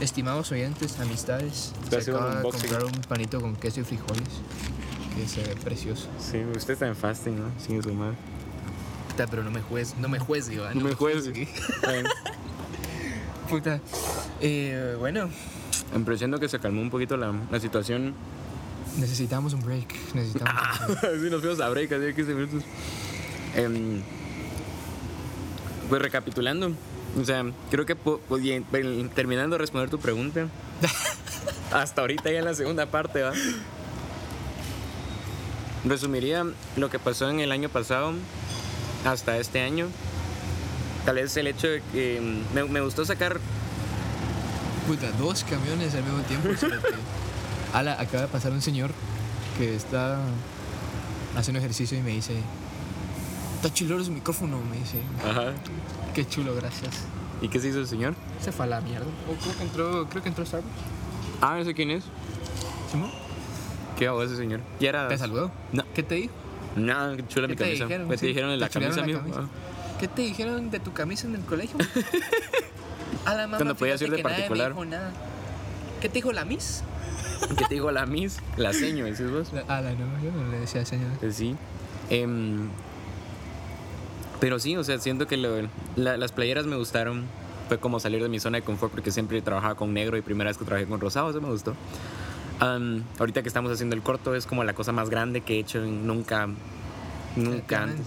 estimados 0.00 0.52
oyentes, 0.52 1.00
amistades, 1.00 1.72
se 1.88 1.96
acaba 2.10 2.34
de 2.36 2.42
comprar 2.42 2.84
un 2.84 2.92
panito 3.08 3.40
con 3.40 3.56
queso 3.56 3.80
y 3.80 3.84
frijoles 3.84 4.28
que 5.16 5.26
se 5.26 5.42
ve 5.42 5.56
precioso. 5.56 6.08
Sí, 6.18 6.38
usted 6.54 6.74
está 6.74 6.86
en 6.86 6.94
fasting, 6.94 7.36
¿no? 7.36 7.50
Sin 7.58 7.82
su 7.82 7.92
madre. 7.94 8.16
Puta, 9.08 9.26
pero 9.26 9.42
no 9.42 9.50
me 9.50 9.62
juegues, 9.62 9.96
no 9.96 10.08
me 10.08 10.18
juegues, 10.18 10.50
Iván. 10.50 10.78
No 10.78 10.84
me 10.84 10.94
bien. 11.32 11.48
Puta. 13.48 13.80
Eh, 14.40 14.94
bueno, 14.98 15.30
siento 16.18 16.38
que 16.38 16.48
se 16.48 16.58
calmó 16.58 16.82
un 16.82 16.90
poquito 16.90 17.16
la, 17.16 17.32
la 17.50 17.60
situación. 17.60 18.14
necesitamos 18.98 19.54
un 19.54 19.62
break. 19.62 19.94
Necesitamos 20.14 20.80
un 20.80 20.94
break. 20.94 21.20
sí, 21.22 21.30
nos 21.30 21.40
fuimos 21.40 21.60
a 21.60 21.68
break, 21.70 21.92
así 21.92 22.02
de 22.02 22.14
15 22.14 22.34
minutos. 22.34 22.62
Em, 23.54 24.02
pues 25.88 26.02
recapitulando, 26.02 26.72
o 27.18 27.24
sea, 27.24 27.44
creo 27.70 27.86
que 27.86 27.96
terminando 29.14 29.54
de 29.54 29.58
responder 29.58 29.88
tu 29.88 29.98
pregunta, 29.98 30.48
hasta 31.72 32.00
ahorita 32.02 32.30
ya 32.30 32.40
en 32.40 32.44
la 32.44 32.54
segunda 32.54 32.86
parte, 32.86 33.22
¿va? 33.22 33.32
Resumiría 35.86 36.44
lo 36.76 36.90
que 36.90 36.98
pasó 36.98 37.30
en 37.30 37.40
el 37.40 37.52
año 37.52 37.68
pasado 37.68 38.12
hasta 39.04 39.38
este 39.38 39.62
año. 39.62 39.86
Tal 41.04 41.16
vez 41.16 41.36
el 41.36 41.46
hecho 41.46 41.68
de 41.68 41.82
que 41.92 42.20
mm, 42.20 42.54
me, 42.54 42.64
me 42.64 42.80
gustó 42.80 43.04
sacar 43.04 43.38
Puta, 44.86 45.10
dos 45.18 45.42
camiones 45.42 45.96
al 45.96 46.04
mismo 46.04 46.20
tiempo. 46.20 46.48
Ala, 47.72 48.00
acaba 48.00 48.22
de 48.22 48.28
pasar 48.28 48.52
un 48.52 48.62
señor 48.62 48.92
que 49.58 49.74
está 49.74 50.20
haciendo 51.36 51.58
ejercicio 51.58 51.98
y 51.98 52.02
me 52.02 52.10
dice: 52.10 52.36
Está 53.56 53.74
chulero 53.74 54.04
su 54.04 54.12
micrófono. 54.12 54.60
Me 54.70 54.78
dice: 54.78 55.00
Ajá. 55.28 55.54
Qué 56.14 56.24
chulo, 56.24 56.54
gracias. 56.54 56.94
¿Y 57.42 57.48
qué 57.48 57.58
se 57.58 57.68
hizo 57.68 57.80
el 57.80 57.88
señor? 57.88 58.14
Se 58.40 58.52
fue 58.52 58.66
a 58.66 58.68
la 58.68 58.80
mierda. 58.80 59.06
O 59.28 59.34
creo 59.34 59.56
que 59.56 59.62
entró, 59.64 60.08
creo 60.08 60.22
que 60.22 60.28
entró 60.28 60.46
Starbucks. 60.46 60.72
Ah, 61.40 61.56
no 61.58 61.64
sé 61.64 61.74
quién 61.74 61.90
es. 61.90 62.04
¿Simón? 62.92 63.10
¿Qué 63.96 64.06
hago 64.06 64.22
ese 64.22 64.36
señor? 64.36 64.60
¿Ya 64.80 64.90
era? 64.90 65.08
¿Te 65.08 65.18
saludó? 65.18 65.50
No. 65.72 65.84
¿Qué 65.94 66.02
te 66.02 66.14
dijo? 66.16 66.34
Nada, 66.76 67.16
qué 67.16 67.26
chula 67.26 67.46
¿Qué 67.46 67.52
mi 67.54 67.56
te 67.56 67.64
camisa. 67.64 67.84
dijeron? 67.84 68.08
¿Qué 68.08 68.14
Sí, 68.16 68.20
te 68.20 68.26
dijeron 68.26 68.50
de 68.50 68.56
te 68.56 68.60
la 68.60 68.68
camisa, 68.68 69.02
amigo? 69.02 69.20
¿Qué 69.98 70.08
te 70.08 70.22
dijeron 70.22 70.70
de 70.70 70.80
tu 70.80 70.92
camisa 70.92 71.26
en 71.26 71.34
el 71.36 71.40
colegio? 71.42 71.76
A 73.24 73.34
la 73.34 73.42
mamá, 73.46 73.56
Cuando 73.56 73.74
podías 73.74 74.00
ir 74.02 74.10
de 74.10 74.22
nadie 74.22 74.24
me 74.24 74.30
particular. 74.38 74.68
dijo 74.72 74.84
nada. 74.84 75.10
¿Qué 76.00 76.08
te 76.08 76.14
dijo 76.16 76.32
la 76.32 76.44
Miss? 76.44 76.82
¿Qué 77.56 77.64
te 77.64 77.74
dijo 77.74 77.90
la 77.90 78.04
Miss? 78.06 78.40
La 78.56 78.72
seño, 78.72 79.04
decís 79.06 79.30
vos. 79.30 79.50
A 79.68 79.80
la 79.80 79.92
no, 79.92 80.22
yo 80.22 80.30
no 80.32 80.50
le 80.50 80.60
decía 80.60 80.84
señor. 80.84 81.10
Eh, 81.22 81.32
Sí. 81.32 81.56
Em, 82.10 82.68
pero 84.40 84.58
sí, 84.58 84.76
o 84.76 84.84
sea, 84.84 84.98
siento 84.98 85.26
que 85.26 85.36
lo- 85.38 85.68
la- 85.96 86.16
las 86.18 86.32
playeras 86.32 86.66
me 86.66 86.76
gustaron. 86.76 87.24
Fue 87.68 87.78
como 87.78 87.98
salir 87.98 88.22
de 88.22 88.28
mi 88.28 88.38
zona 88.38 88.58
de 88.58 88.62
confort 88.62 88.92
porque 88.92 89.10
siempre 89.10 89.40
trabajaba 89.42 89.74
con 89.74 89.92
negro 89.92 90.16
y 90.16 90.22
primera 90.22 90.50
vez 90.50 90.56
que 90.58 90.64
trabajé 90.64 90.86
con 90.86 91.00
rosado, 91.00 91.30
eso 91.30 91.40
me 91.40 91.48
gustó. 91.48 91.74
Am, 92.60 93.04
ahorita 93.18 93.42
que 93.42 93.48
estamos 93.48 93.70
haciendo 93.70 93.94
el 93.94 94.02
corto 94.02 94.34
es 94.34 94.46
como 94.46 94.64
la 94.64 94.72
cosa 94.74 94.92
más 94.92 95.10
grande 95.10 95.42
que 95.42 95.56
he 95.56 95.58
hecho 95.58 95.80
nunca, 95.80 96.48
nunca 97.36 97.82
antes. 97.82 98.06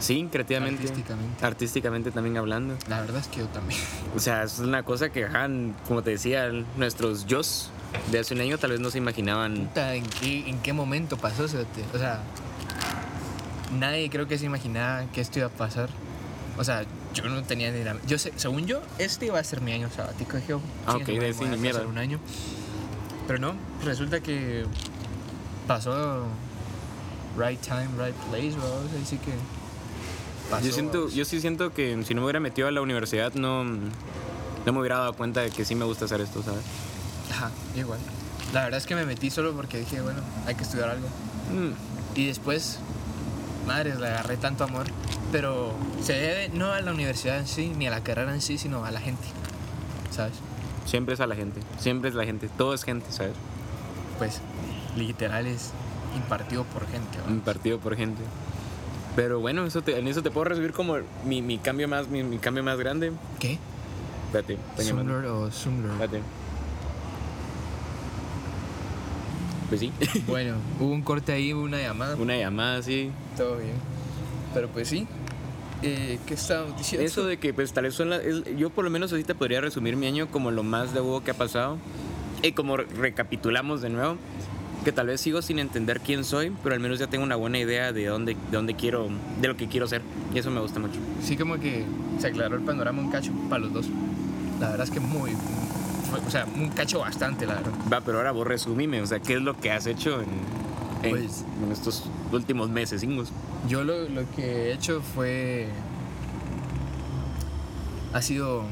Sí, 0.00 0.28
creativamente. 0.30 0.82
Artísticamente. 0.82 1.44
Artísticamente 1.44 2.10
también 2.12 2.36
hablando. 2.36 2.76
La 2.88 3.00
verdad 3.00 3.20
es 3.20 3.26
que 3.28 3.40
yo 3.40 3.46
también. 3.48 3.80
O 4.16 4.20
sea, 4.20 4.44
es 4.44 4.58
una 4.60 4.84
cosa 4.84 5.10
que, 5.10 5.24
ajá, 5.24 5.48
como 5.86 6.02
te 6.02 6.10
decía, 6.10 6.50
nuestros 6.76 7.26
yo 7.26 7.40
de 8.12 8.18
hace 8.18 8.34
un 8.34 8.40
año 8.40 8.58
tal 8.58 8.70
vez 8.70 8.80
no 8.80 8.90
se 8.90 8.98
imaginaban. 8.98 9.66
Puta, 9.66 9.94
¿En 9.94 10.06
qué, 10.06 10.48
¿En 10.48 10.60
qué 10.60 10.72
momento 10.72 11.16
pasó? 11.16 11.44
O 11.44 11.48
sea, 11.98 12.20
nadie 13.78 14.08
creo 14.10 14.26
que 14.28 14.38
se 14.38 14.46
imaginaba 14.46 15.04
que 15.12 15.20
esto 15.20 15.40
iba 15.40 15.48
a 15.48 15.50
pasar. 15.50 15.88
O 16.56 16.64
sea, 16.64 16.84
yo 17.14 17.24
no 17.28 17.42
tenía 17.42 17.70
ni 17.70 17.84
la... 17.84 17.96
Yo 18.06 18.18
sé, 18.18 18.32
según 18.36 18.66
yo, 18.66 18.80
este 18.98 19.26
iba 19.26 19.38
a 19.38 19.44
ser 19.44 19.60
mi 19.60 19.72
año 19.72 19.88
sabático. 19.90 20.36
Dije, 20.36 20.54
Ah, 20.86 20.96
ok, 20.96 21.04
de 21.06 21.34
ni 21.50 21.56
mierda. 21.56 21.86
un 21.86 21.98
año. 21.98 22.18
Pero 23.28 23.38
no, 23.38 23.54
resulta 23.84 24.20
que 24.20 24.64
pasó 25.68 26.24
right 27.36 27.60
time, 27.60 27.88
right 28.02 28.16
place, 28.30 28.56
vamos, 28.56 28.90
así 29.04 29.18
que 29.18 29.32
pasó. 30.50 30.66
yo, 30.66 30.72
siento, 30.72 30.98
vamos. 31.00 31.14
yo 31.14 31.24
sí 31.24 31.40
siento 31.40 31.72
que 31.72 32.02
si 32.04 32.14
no 32.14 32.22
me 32.22 32.24
hubiera 32.26 32.40
metido 32.40 32.66
a 32.66 32.70
la 32.72 32.80
universidad 32.80 33.34
no, 33.34 33.64
no 33.64 34.72
me 34.72 34.80
hubiera 34.80 34.98
dado 34.98 35.12
cuenta 35.12 35.42
de 35.42 35.50
que 35.50 35.64
sí 35.64 35.74
me 35.76 35.84
gusta 35.84 36.06
hacer 36.06 36.20
esto, 36.22 36.42
¿sabes? 36.42 36.62
Ajá, 37.30 37.50
igual. 37.76 38.00
La 38.54 38.64
verdad 38.64 38.78
es 38.78 38.86
que 38.86 38.94
me 38.94 39.04
metí 39.04 39.30
solo 39.30 39.52
porque 39.52 39.78
dije, 39.78 40.00
bueno, 40.00 40.20
hay 40.46 40.54
que 40.54 40.62
estudiar 40.62 40.88
algo. 40.88 41.06
Mm, 41.52 42.18
Y 42.18 42.26
después, 42.28 42.78
madre, 43.66 43.94
le 43.94 44.06
agarré 44.06 44.38
tanto 44.38 44.64
amor. 44.64 44.86
Pero 45.30 45.74
se 46.02 46.14
debe 46.14 46.48
no 46.48 46.72
a 46.72 46.80
la 46.80 46.92
universidad 46.92 47.36
en 47.38 47.46
sí, 47.46 47.70
ni 47.76 47.86
a 47.86 47.90
la 47.90 48.02
carrera 48.02 48.32
en 48.32 48.40
sí, 48.40 48.56
sino 48.56 48.86
a 48.86 48.90
la 48.90 49.00
gente. 49.00 49.28
¿Sabes? 50.10 50.32
Siempre 50.88 51.14
es 51.14 51.20
a 51.20 51.26
la 51.26 51.36
gente, 51.36 51.60
siempre 51.78 52.08
es 52.08 52.14
la 52.16 52.24
gente, 52.24 52.48
todo 52.56 52.72
es 52.74 52.82
gente, 52.84 53.06
¿sabes? 53.12 53.34
Pues, 54.16 54.40
literal 54.96 55.46
es 55.46 55.70
impartido 56.16 56.64
por 56.64 56.86
gente. 56.88 57.18
¿va? 57.26 57.30
Impartido 57.30 57.78
por 57.78 57.94
gente. 57.96 58.22
Pero 59.14 59.40
bueno, 59.40 59.64
eso 59.66 59.82
te- 59.82 59.98
en 59.98 60.08
eso 60.08 60.22
te 60.22 60.30
puedo 60.30 60.44
recibir 60.44 60.72
como 60.72 60.96
mi, 61.24 61.42
mi 61.42 61.58
cambio 61.58 61.88
más 61.88 62.08
mi, 62.08 62.22
mi 62.22 62.38
cambio 62.38 62.62
más 62.64 62.78
grande. 62.78 63.12
¿Qué? 63.38 63.58
Espérate. 64.26 64.58
Zoomlord 64.82 65.26
o 65.26 65.50
Zoomlord. 65.50 65.92
Espérate. 65.92 66.20
Pues 69.68 69.80
sí, 69.80 69.92
Bueno, 70.26 70.54
hubo 70.80 70.90
un 70.92 71.02
corte 71.02 71.32
ahí, 71.32 71.52
hubo 71.52 71.62
una 71.62 71.78
llamada. 71.80 72.16
una 72.16 72.36
llamada 72.36 72.78
así. 72.78 73.10
Todo 73.36 73.56
bien. 73.58 73.74
Pero 74.54 74.68
pues 74.68 74.88
sí. 74.88 75.06
Eh, 75.82 76.18
¿Qué 76.26 76.34
estábamos 76.34 76.76
diciendo? 76.76 77.06
Eso 77.06 77.24
de 77.24 77.36
que 77.38 77.54
pues 77.54 77.72
tal 77.72 77.84
vez 77.84 77.94
son 77.94 78.10
las... 78.10 78.20
yo 78.56 78.70
por 78.70 78.84
lo 78.84 78.90
menos 78.90 79.12
ahorita 79.12 79.34
podría 79.34 79.60
resumir 79.60 79.96
mi 79.96 80.06
año 80.06 80.26
como 80.28 80.50
lo 80.50 80.62
más 80.62 80.92
de 80.94 81.00
huevo 81.00 81.22
que 81.22 81.30
ha 81.30 81.34
pasado. 81.34 81.78
Y 82.42 82.52
como 82.52 82.76
re- 82.76 82.86
recapitulamos 82.96 83.80
de 83.80 83.88
nuevo, 83.90 84.16
que 84.84 84.92
tal 84.92 85.08
vez 85.08 85.20
sigo 85.20 85.42
sin 85.42 85.58
entender 85.58 86.00
quién 86.00 86.24
soy, 86.24 86.52
pero 86.62 86.74
al 86.74 86.80
menos 86.80 86.98
ya 86.98 87.06
tengo 87.08 87.24
una 87.24 87.36
buena 87.36 87.58
idea 87.58 87.92
de 87.92 88.06
dónde, 88.06 88.34
de 88.34 88.56
dónde 88.56 88.74
quiero, 88.74 89.08
de 89.40 89.48
lo 89.48 89.56
que 89.56 89.66
quiero 89.68 89.86
ser. 89.88 90.02
Y 90.34 90.38
eso 90.38 90.50
me 90.50 90.60
gusta 90.60 90.78
mucho. 90.80 90.98
Sí, 91.22 91.36
como 91.36 91.58
que 91.58 91.84
se 92.18 92.28
aclaró 92.28 92.56
el 92.56 92.62
panorama 92.62 93.00
un 93.02 93.10
cacho 93.10 93.32
para 93.48 93.60
los 93.62 93.72
dos. 93.72 93.86
La 94.60 94.70
verdad 94.70 94.84
es 94.86 94.92
que 94.92 95.00
muy. 95.00 95.32
O 96.26 96.30
sea, 96.30 96.46
un 96.56 96.70
cacho 96.70 97.00
bastante, 97.00 97.44
la 97.46 97.54
verdad. 97.56 97.72
Va, 97.92 98.00
pero 98.00 98.18
ahora 98.18 98.32
vos 98.32 98.46
resumime, 98.46 99.02
o 99.02 99.06
sea, 99.06 99.20
¿qué 99.20 99.34
es 99.34 99.42
lo 99.42 99.58
que 99.58 99.70
has 99.70 99.86
hecho 99.86 100.20
en, 100.22 100.28
en, 101.02 101.10
Pues- 101.10 101.44
en 101.64 101.72
estos 101.72 102.04
últimos 102.32 102.70
meses? 102.70 103.02
Yo 103.68 103.84
lo, 103.84 104.08
lo 104.08 104.30
que 104.34 104.42
he 104.70 104.72
hecho 104.72 105.00
fue. 105.00 105.68
Ha 108.12 108.22
sido. 108.22 108.62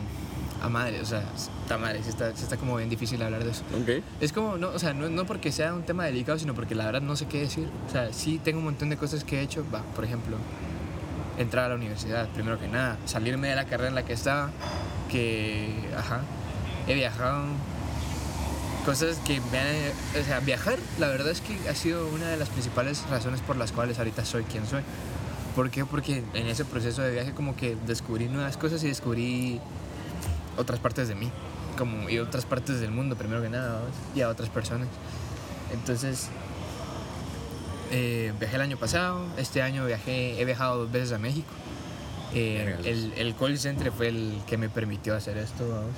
A 0.62 0.70
madre, 0.70 1.00
o 1.02 1.04
sea, 1.04 1.22
está 1.62 1.76
madre, 1.76 2.00
sí 2.02 2.08
está, 2.08 2.34
sí 2.34 2.42
está 2.42 2.56
como 2.56 2.76
bien 2.76 2.88
difícil 2.88 3.22
hablar 3.22 3.44
de 3.44 3.50
eso. 3.50 3.62
Ok. 3.80 4.02
Es 4.22 4.32
como, 4.32 4.56
no, 4.56 4.68
o 4.70 4.78
sea, 4.78 4.94
no, 4.94 5.08
no 5.10 5.26
porque 5.26 5.52
sea 5.52 5.74
un 5.74 5.82
tema 5.82 6.04
delicado, 6.06 6.38
sino 6.38 6.54
porque 6.54 6.74
la 6.74 6.86
verdad 6.86 7.02
no 7.02 7.14
sé 7.14 7.26
qué 7.26 7.40
decir. 7.40 7.68
O 7.86 7.92
sea, 7.92 8.10
sí 8.14 8.40
tengo 8.42 8.60
un 8.60 8.64
montón 8.64 8.88
de 8.88 8.96
cosas 8.96 9.22
que 9.22 9.38
he 9.38 9.42
hecho. 9.42 9.64
Va, 9.72 9.82
por 9.94 10.04
ejemplo, 10.04 10.38
entrar 11.38 11.66
a 11.66 11.68
la 11.68 11.74
universidad, 11.74 12.26
primero 12.30 12.58
que 12.58 12.68
nada. 12.68 12.96
Salirme 13.04 13.48
de 13.48 13.54
la 13.54 13.66
carrera 13.66 13.90
en 13.90 13.94
la 13.96 14.04
que 14.06 14.14
estaba, 14.14 14.50
que, 15.10 15.74
ajá, 15.96 16.22
he 16.88 16.94
viajado. 16.94 17.44
Cosas 18.86 19.18
que 19.26 19.40
me 19.50 19.58
han... 19.58 19.66
O 20.18 20.24
sea, 20.24 20.38
viajar, 20.38 20.78
la 21.00 21.08
verdad 21.08 21.30
es 21.30 21.40
que 21.40 21.58
ha 21.68 21.74
sido 21.74 22.06
una 22.06 22.28
de 22.28 22.36
las 22.36 22.48
principales 22.48 23.02
razones 23.10 23.40
por 23.40 23.56
las 23.56 23.72
cuales 23.72 23.98
ahorita 23.98 24.24
soy 24.24 24.44
quien 24.44 24.64
soy. 24.64 24.82
¿Por 25.56 25.70
qué? 25.70 25.84
Porque 25.84 26.22
en 26.34 26.46
ese 26.46 26.64
proceso 26.64 27.02
de 27.02 27.10
viaje 27.10 27.32
como 27.32 27.56
que 27.56 27.76
descubrí 27.86 28.28
nuevas 28.28 28.56
cosas 28.56 28.84
y 28.84 28.88
descubrí 28.88 29.60
otras 30.56 30.78
partes 30.78 31.08
de 31.08 31.16
mí, 31.16 31.32
como 31.76 32.08
y 32.08 32.20
otras 32.20 32.44
partes 32.44 32.78
del 32.78 32.92
mundo, 32.92 33.16
primero 33.16 33.42
que 33.42 33.48
nada, 33.48 33.80
y 34.14 34.20
a 34.20 34.28
otras 34.28 34.50
personas. 34.50 34.86
Entonces, 35.72 36.28
eh, 37.90 38.32
viajé 38.38 38.54
el 38.54 38.62
año 38.62 38.76
pasado, 38.76 39.26
este 39.36 39.62
año 39.62 39.84
viajé, 39.86 40.40
he 40.40 40.44
viajado 40.44 40.78
dos 40.78 40.92
veces 40.92 41.12
a 41.12 41.18
México. 41.18 41.48
Eh, 42.34 42.76
el, 42.84 43.14
el 43.16 43.34
call 43.34 43.58
center 43.58 43.90
fue 43.90 44.08
el 44.08 44.38
que 44.46 44.58
me 44.58 44.68
permitió 44.68 45.16
hacer 45.16 45.38
esto, 45.38 45.68
vamos. 45.68 45.94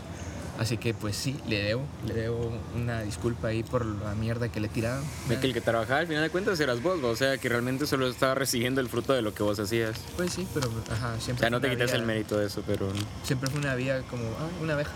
Así 0.59 0.76
que 0.76 0.92
pues 0.92 1.14
sí, 1.14 1.36
le 1.46 1.62
debo, 1.62 1.82
le 2.04 2.14
debo 2.14 2.52
una 2.74 3.02
disculpa 3.02 3.48
ahí 3.48 3.62
por 3.62 3.86
la 3.86 4.14
mierda 4.14 4.48
que 4.48 4.59
le 4.59 4.66
he 4.66 4.70
tirado. 4.70 5.02
De 5.28 5.38
que 5.38 5.46
el 5.46 5.54
que 5.54 5.61
trabajaba 5.61 6.00
al 6.00 6.09
final 6.09 6.22
de 6.22 6.30
cuentas 6.30 6.59
eras 6.59 6.82
vos, 6.82 7.02
o 7.02 7.14
sea, 7.14 7.38
que 7.38 7.48
realmente 7.48 7.86
solo 7.86 8.09
estaba 8.09 8.34
recibiendo 8.34 8.80
el 8.80 8.88
fruto 8.88 9.12
de 9.12 9.22
lo 9.22 9.32
que 9.32 9.44
vos 9.44 9.59
hacías. 9.61 9.96
Pues 10.16 10.32
sí, 10.32 10.48
pero 10.52 10.68
ajá, 10.90 11.14
O 11.16 11.20
siempre 11.20 11.42
sea, 11.44 11.50
no 11.50 11.61
te 11.61 11.70
quitas 11.70 11.92
el 11.92 12.02
mérito 12.02 12.36
de 12.36 12.46
eso, 12.46 12.64
pero... 12.66 12.88
Siempre 13.22 13.48
fue 13.48 13.61
una 13.61 13.76
vía 13.76 14.02
como, 14.11 14.24
ah, 14.24 14.48
una 14.61 14.72
abeja. 14.72 14.90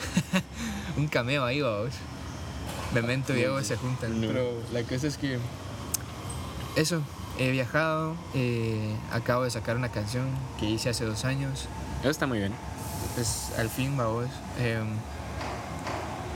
un 0.96 1.08
cameo 1.08 1.44
ahí, 1.44 1.60
vamos. 1.60 1.94
Memento 2.94 3.32
y 3.32 3.36
Diego 3.36 3.60
se 3.62 3.76
juntan. 3.76 4.20
No. 4.20 4.28
Pero 4.28 4.52
la 4.72 4.82
cosa 4.82 5.06
es 5.06 5.16
que. 5.16 5.38
Eso, 6.76 7.02
he 7.38 7.50
viajado, 7.50 8.16
eh, 8.34 8.94
acabo 9.12 9.44
de 9.44 9.50
sacar 9.50 9.76
una 9.76 9.90
canción 9.90 10.26
que 10.58 10.66
hice 10.66 10.88
hace 10.88 11.04
dos 11.04 11.24
años. 11.24 11.66
Eso 12.00 12.10
está 12.10 12.26
muy 12.26 12.38
bien. 12.38 12.52
Pues 13.14 13.52
al 13.58 13.68
fin, 13.68 13.96
vamos. 13.96 14.26
em, 14.60 14.86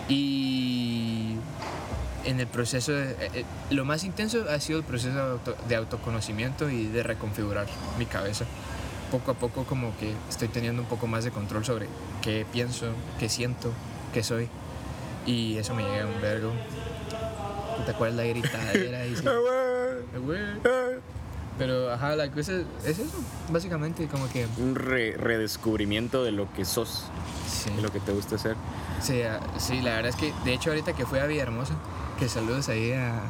y 0.09 1.37
en 2.25 2.41
el 2.41 2.47
proceso, 2.47 2.93
de- 2.93 3.13
eh, 3.13 3.31
eh, 3.35 3.45
lo 3.71 3.85
más 3.85 4.05
intenso 4.05 4.45
ha 4.51 4.61
sido 4.61 4.79
el 4.79 4.85
proceso 4.85 5.15
de, 5.15 5.21
auto- 5.33 5.57
de 5.69 5.77
autoconocimiento 5.77 6.69
y 6.71 6.87
de 6.87 7.03
reconfigurar 7.03 7.67
mi 7.99 8.07
cabeza. 8.07 8.45
Poco 9.11 9.31
a 9.31 9.35
poco 9.35 9.65
como 9.65 9.97
que 9.99 10.13
estoy 10.29 10.49
teniendo 10.49 10.83
un 10.83 10.89
poco 10.89 11.07
más 11.07 11.25
de 11.25 11.31
control 11.31 11.65
sobre 11.65 11.87
qué 12.23 12.47
pienso, 12.53 12.87
qué 13.19 13.29
siento, 13.29 13.73
qué 14.13 14.23
soy. 14.23 14.49
Y 15.27 15.57
eso 15.57 15.75
me 15.75 15.83
llega 15.85 16.07
un 16.07 16.21
vergo. 16.21 16.53
¿Te 17.85 17.91
acuerdas 17.93 18.17
la 18.17 18.25
gritadera? 18.25 19.07
Y 19.07 19.17
sí. 19.17 19.25
Ah. 21.55 21.57
Pero, 21.59 21.93
ajá, 21.93 22.17
la 22.17 22.31
cosa 22.31 22.53
es 22.85 22.99
eso, 22.99 23.05
básicamente, 23.51 24.07
como 24.09 24.29
que... 24.31 24.47
Un 24.59 24.75
re- 24.75 25.17
redescubrimiento 25.17 26.25
de 26.25 26.33
lo 26.33 26.53
que 26.53 26.65
sos, 26.65 27.05
Sí. 27.49 27.71
de 27.77 27.83
lo 27.83 27.93
que 27.93 28.01
te 28.01 28.13
gusta 28.13 28.35
hacer. 28.37 28.57
Sí, 29.01 29.23
ah, 29.23 29.41
sí, 29.59 29.81
la 29.81 29.97
verdad 29.97 30.09
es 30.11 30.17
que, 30.17 30.33
de 30.45 30.53
hecho, 30.55 30.71
ahorita 30.71 30.95
que 30.95 31.07
fui 31.07 31.19
a 31.19 31.27
Villahermosa, 31.27 31.75
que 32.19 32.29
saludos 32.29 32.69
ahí 32.69 32.93
a, 32.93 33.23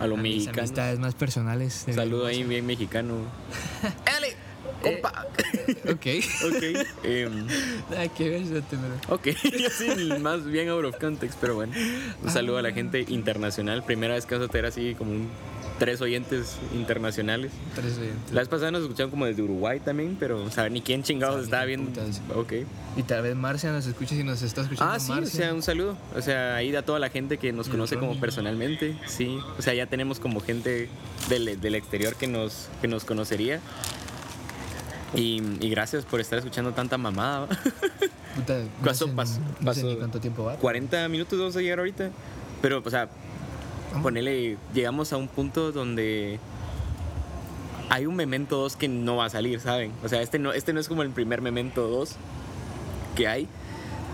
A 0.00 0.06
lo 0.06 0.14
a 0.14 0.18
mis 0.18 0.34
mexicano. 0.36 0.58
amistades 0.62 0.98
más 0.98 1.14
personales. 1.14 1.84
Saludo 1.94 2.26
ahí 2.26 2.44
bien 2.44 2.64
mexicano. 2.66 3.14
¡Ele! 4.18 4.34
¡Compa! 4.82 5.26
Ok. 5.90 6.06
ok. 6.46 6.86
em, 7.04 7.46
Nada 7.90 8.08
que 8.08 8.28
ver, 8.28 8.42
pero- 8.70 9.14
ok, 9.14 9.28
así 9.66 10.10
más 10.20 10.44
bien 10.44 10.68
out 10.70 10.84
of 10.84 10.96
context, 10.98 11.36
pero 11.40 11.54
bueno. 11.56 11.72
Un 12.22 12.30
saludo 12.30 12.58
a 12.58 12.62
la 12.62 12.72
gente 12.72 13.04
internacional. 13.08 13.82
Primera 13.84 14.14
vez 14.14 14.26
que 14.26 14.36
vas 14.36 14.44
a 14.44 14.48
tener 14.50 14.66
así 14.66 14.94
como 14.96 15.12
un, 15.12 15.28
tres 15.80 16.00
oyentes 16.00 16.56
internacionales. 16.74 17.50
Tres 17.74 17.98
oyentes. 17.98 18.32
La 18.32 18.42
vez 18.42 18.48
pasada 18.48 18.70
nos 18.70 18.82
escucharon 18.82 19.10
como 19.10 19.26
desde 19.26 19.42
Uruguay 19.42 19.80
también, 19.80 20.16
pero 20.20 20.44
o 20.44 20.50
sea, 20.50 20.68
ni 20.68 20.80
quién 20.82 21.02
chingados 21.02 21.34
Sabe 21.36 21.44
estaba 21.46 21.64
viendo. 21.64 21.90
putas. 21.90 22.20
Ok. 22.36 22.52
Y 22.96 23.02
tal 23.02 23.22
vez 23.22 23.34
Marcia 23.34 23.72
nos 23.72 23.86
escuche 23.86 24.14
si 24.16 24.22
nos 24.22 24.42
está 24.42 24.60
escuchando. 24.60 24.92
Ah, 24.92 25.00
sí, 25.00 25.10
o 25.10 25.14
Marcia. 25.16 25.30
sea, 25.40 25.54
un 25.54 25.62
saludo. 25.62 25.96
O 26.14 26.22
sea, 26.22 26.54
ahí 26.54 26.72
a 26.76 26.82
toda 26.84 26.98
la 27.00 27.08
gente 27.10 27.38
que 27.38 27.52
nos 27.52 27.68
conoce 27.68 27.96
como 27.98 28.20
personalmente, 28.20 28.96
sí. 29.06 29.38
O 29.58 29.62
sea, 29.62 29.74
ya 29.74 29.86
tenemos 29.86 30.20
como 30.20 30.40
gente 30.40 30.88
del, 31.28 31.60
del 31.60 31.74
exterior 31.74 32.14
que 32.14 32.28
nos, 32.28 32.68
que 32.80 32.86
nos 32.86 33.04
conocería. 33.04 33.60
Y, 35.14 35.42
y 35.60 35.70
gracias 35.70 36.04
por 36.04 36.20
estar 36.20 36.38
escuchando 36.38 36.72
tanta 36.72 36.96
mamada. 36.96 37.48
Puta, 38.36 38.58
no 38.60 38.84
Pasó- 38.84 39.06
sé, 39.08 39.12
pasó- 39.12 39.40
no 39.40 39.46
sé 39.58 39.64
pasó. 39.64 39.86
ni 39.86 39.96
cuánto 39.96 40.20
tiempo 40.20 40.44
va. 40.44 40.54
40 40.56 41.08
minutos 41.08 41.36
vamos 41.38 41.56
a 41.56 41.60
llegar 41.60 41.80
ahorita. 41.80 42.10
Pero, 42.62 42.80
o 42.84 42.90
sea, 42.90 43.08
ponele, 44.02 44.56
llegamos 44.74 45.12
a 45.12 45.16
un 45.16 45.28
punto 45.28 45.72
donde 45.72 46.38
hay 47.88 48.06
un 48.06 48.14
Memento 48.14 48.56
2 48.56 48.76
que 48.76 48.88
no 48.88 49.16
va 49.16 49.26
a 49.26 49.30
salir, 49.30 49.60
¿saben? 49.60 49.92
O 50.04 50.08
sea, 50.08 50.22
este 50.22 50.38
no, 50.38 50.52
este 50.52 50.72
no 50.72 50.80
es 50.80 50.88
como 50.88 51.02
el 51.02 51.10
primer 51.10 51.42
Memento 51.42 51.88
2 51.88 52.16
que 53.16 53.26
hay. 53.26 53.48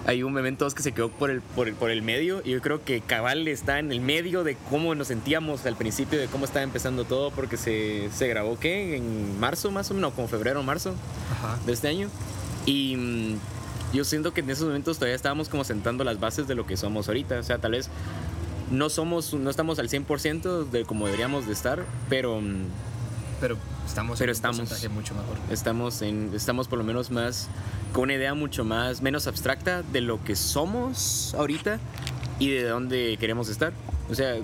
Hay 0.07 0.22
un 0.22 0.33
Memento 0.33 0.64
2 0.64 0.74
que 0.74 0.83
se 0.83 0.93
quedó 0.93 1.11
por 1.11 1.31
el, 1.31 1.43
por, 1.43 1.68
el, 1.68 1.74
por 1.74 1.91
el 1.91 2.01
medio 2.01 2.41
y 2.45 2.53
yo 2.53 2.62
creo 2.62 2.85
que 2.85 3.01
Cabal 3.01 3.49
está 3.49 3.79
en 3.79 3.91
el 3.93 4.01
medio 4.01 4.45
de 4.45 4.57
cómo 4.70 4.95
nos 4.95 5.09
sentíamos 5.09 5.66
al 5.66 5.77
principio, 5.77 6.18
de 6.18 6.27
cómo 6.29 6.45
estaba 6.45 6.62
empezando 6.62 7.05
todo, 7.05 7.31
porque 7.33 7.57
se, 7.57 8.09
se 8.14 8.29
grabó, 8.29 8.59
¿qué? 8.59 8.97
En 8.97 9.39
marzo 9.41 9.70
más 9.70 9.91
o 9.91 9.95
menos, 9.95 10.14
como 10.14 10.29
febrero 10.29 10.61
o 10.61 10.62
marzo 10.62 10.95
Ajá. 11.33 11.59
de 11.66 11.72
este 11.72 11.89
año. 11.89 12.09
Y 12.66 12.97
mm, 12.97 13.37
yo 13.93 14.05
siento 14.05 14.33
que 14.33 14.41
en 14.41 14.51
esos 14.51 14.66
momentos 14.66 14.97
todavía 14.97 15.16
estábamos 15.16 15.49
como 15.49 15.64
sentando 15.64 16.05
las 16.05 16.18
bases 16.20 16.47
de 16.47 16.55
lo 16.55 16.66
que 16.66 16.77
somos 16.77 17.09
ahorita. 17.09 17.39
O 17.39 17.43
sea, 17.43 17.59
tal 17.59 17.72
vez 17.72 17.91
no 18.71 18.91
somos, 18.91 19.35
no 19.35 19.51
estamos 19.51 19.79
al 19.79 19.89
100% 19.89 20.69
de 20.71 20.85
como 20.85 21.07
deberíamos 21.07 21.47
de 21.47 21.53
estar, 21.53 21.85
pero 22.09 22.41
mm, 22.41 22.64
Pero 23.41 23.57
estamos 23.87 24.19
Pero 24.19 24.33
en 24.33 24.35
un 24.35 24.37
estamos. 24.37 24.89
mucho 24.91 25.14
mejor. 25.14 25.37
estamos, 25.51 26.03
en, 26.03 26.33
estamos 26.35 26.69
por 26.69 26.79
lo 26.79 26.85
menos 26.85 27.11
más 27.11 27.49
con 27.93 28.05
una 28.05 28.14
idea 28.14 28.35
mucho 28.35 28.64
más, 28.64 29.01
menos 29.03 29.27
abstracta 29.27 29.83
de 29.83 30.01
lo 30.01 30.23
que 30.23 30.37
somos 30.37 31.35
ahorita 31.39 31.79
y 32.39 32.49
de 32.51 32.64
dónde 32.64 33.17
queremos 33.19 33.49
estar. 33.49 33.73
O 34.09 34.14
sea, 34.14 34.36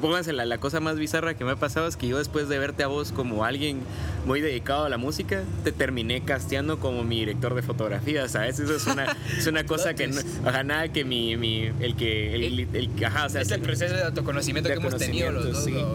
pónganse 0.00 0.32
la, 0.32 0.44
la 0.44 0.58
cosa 0.58 0.80
más 0.80 0.96
bizarra 0.98 1.34
que 1.34 1.44
me 1.44 1.52
ha 1.52 1.56
pasado 1.56 1.86
es 1.86 1.96
que 1.96 2.08
yo 2.08 2.18
después 2.18 2.48
de 2.48 2.58
verte 2.58 2.82
a 2.82 2.88
vos 2.88 3.12
como 3.12 3.44
alguien 3.44 3.78
muy 4.26 4.40
dedicado 4.40 4.84
a 4.84 4.88
la 4.88 4.98
música, 4.98 5.42
te 5.62 5.70
terminé 5.70 6.22
casteando 6.22 6.80
como 6.80 7.04
mi 7.04 7.20
director 7.20 7.54
de 7.54 7.62
fotografía, 7.62 8.28
¿sabes? 8.28 8.58
Eso 8.58 8.74
es 8.74 8.86
una, 8.88 9.16
es 9.38 9.46
una 9.46 9.64
cosa 9.66 9.94
que 9.94 10.08
no, 10.08 10.20
ajá, 10.44 10.64
nada 10.64 10.88
que 10.92 11.04
mi, 11.04 11.36
mi 11.36 11.70
el 11.80 11.94
que, 11.94 12.34
el, 12.34 12.42
el- 12.60 12.68
el- 12.74 13.04
ajá, 13.04 13.26
o 13.26 13.28
sea, 13.28 13.40
es 13.42 13.50
el 13.52 13.60
proceso 13.60 13.94
de 13.94 14.02
autoconocimiento 14.02 14.68
de 14.68 14.74
que 14.74 14.80
hemos 14.80 14.96
tenido 14.96 15.30
los 15.30 15.44
dos. 15.52 15.66
¿no? 15.68 15.88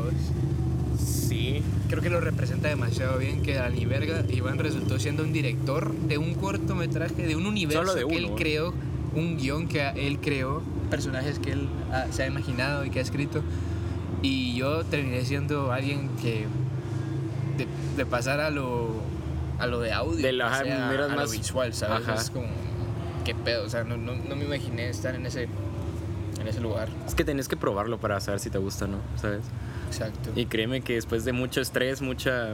sí, 0.98 1.62
Creo 1.90 2.02
que 2.04 2.10
lo 2.10 2.22
representa 2.22 2.68
demasiado 2.70 3.18
bien 3.18 3.42
que 3.42 3.58
a 3.58 3.68
ni 3.70 3.86
verga 3.86 4.24
Iván 4.30 4.60
resultó 4.60 5.00
siendo 5.00 5.24
un 5.24 5.34
director 5.34 5.92
de 5.94 6.18
un 6.20 6.36
cortometraje, 6.36 7.26
de 7.26 7.36
un 7.36 7.48
universo 7.48 7.82
Solo 7.82 7.96
de 7.96 8.02
que 8.02 8.06
uno, 8.06 8.16
él 8.18 8.26
¿eh? 8.26 8.36
creó, 8.38 8.74
un 9.16 9.38
guion 9.38 9.68
que 9.68 9.88
él 9.96 10.20
creó, 10.20 10.62
personajes 10.90 11.40
que 11.40 11.52
él 11.54 11.68
ah, 11.92 12.06
se 12.12 12.24
ha 12.24 12.28
imaginado 12.28 12.86
y 12.86 12.90
que 12.90 13.00
ha 13.00 13.02
escrito. 13.02 13.42
Y 14.22 14.56
yo 14.56 14.84
terminé 14.86 15.24
siendo 15.26 15.72
alguien 15.72 16.10
que 16.22 16.46
de, 17.58 17.68
de 17.98 18.06
pasar 18.06 18.40
a 18.40 18.50
lo, 18.50 18.90
a 19.60 19.68
lo 19.68 19.80
de 19.80 19.92
audio, 19.94 20.22
De 20.26 20.34
la- 20.34 20.50
pasé 20.50 20.72
ajá, 20.74 20.86
a, 20.88 20.90
a 20.90 21.08
lo 21.08 21.16
más- 21.16 21.32
visual, 21.32 21.74
¿sabes? 21.74 22.08
ajá. 22.08 22.22
Es 22.22 22.30
como, 22.30 22.48
qué 23.26 23.34
pedo, 23.36 23.66
o 23.66 23.70
sea, 23.70 23.84
no, 23.84 23.98
no, 23.98 24.14
no 24.16 24.36
me 24.36 24.46
imaginé 24.46 24.90
estar 24.90 25.16
en 25.16 25.26
ese, 25.26 25.48
en 26.40 26.48
ese 26.48 26.60
lugar. 26.60 26.90
es 27.08 27.16
que 27.16 27.24
tenés 27.24 27.48
que 27.48 27.58
probarlo 27.58 27.98
para 28.00 28.20
saber 28.20 28.40
si 28.40 28.50
te 28.50 28.58
gusta 28.58 28.86
o 28.86 28.88
no, 28.90 28.98
¿sabes? 29.22 29.42
Exacto. 29.88 30.32
Y 30.36 30.46
créeme 30.46 30.82
que 30.82 30.94
después 30.96 31.26
de 31.26 31.34
mucho 31.34 31.62
estrés, 31.62 32.02
mucha... 32.02 32.50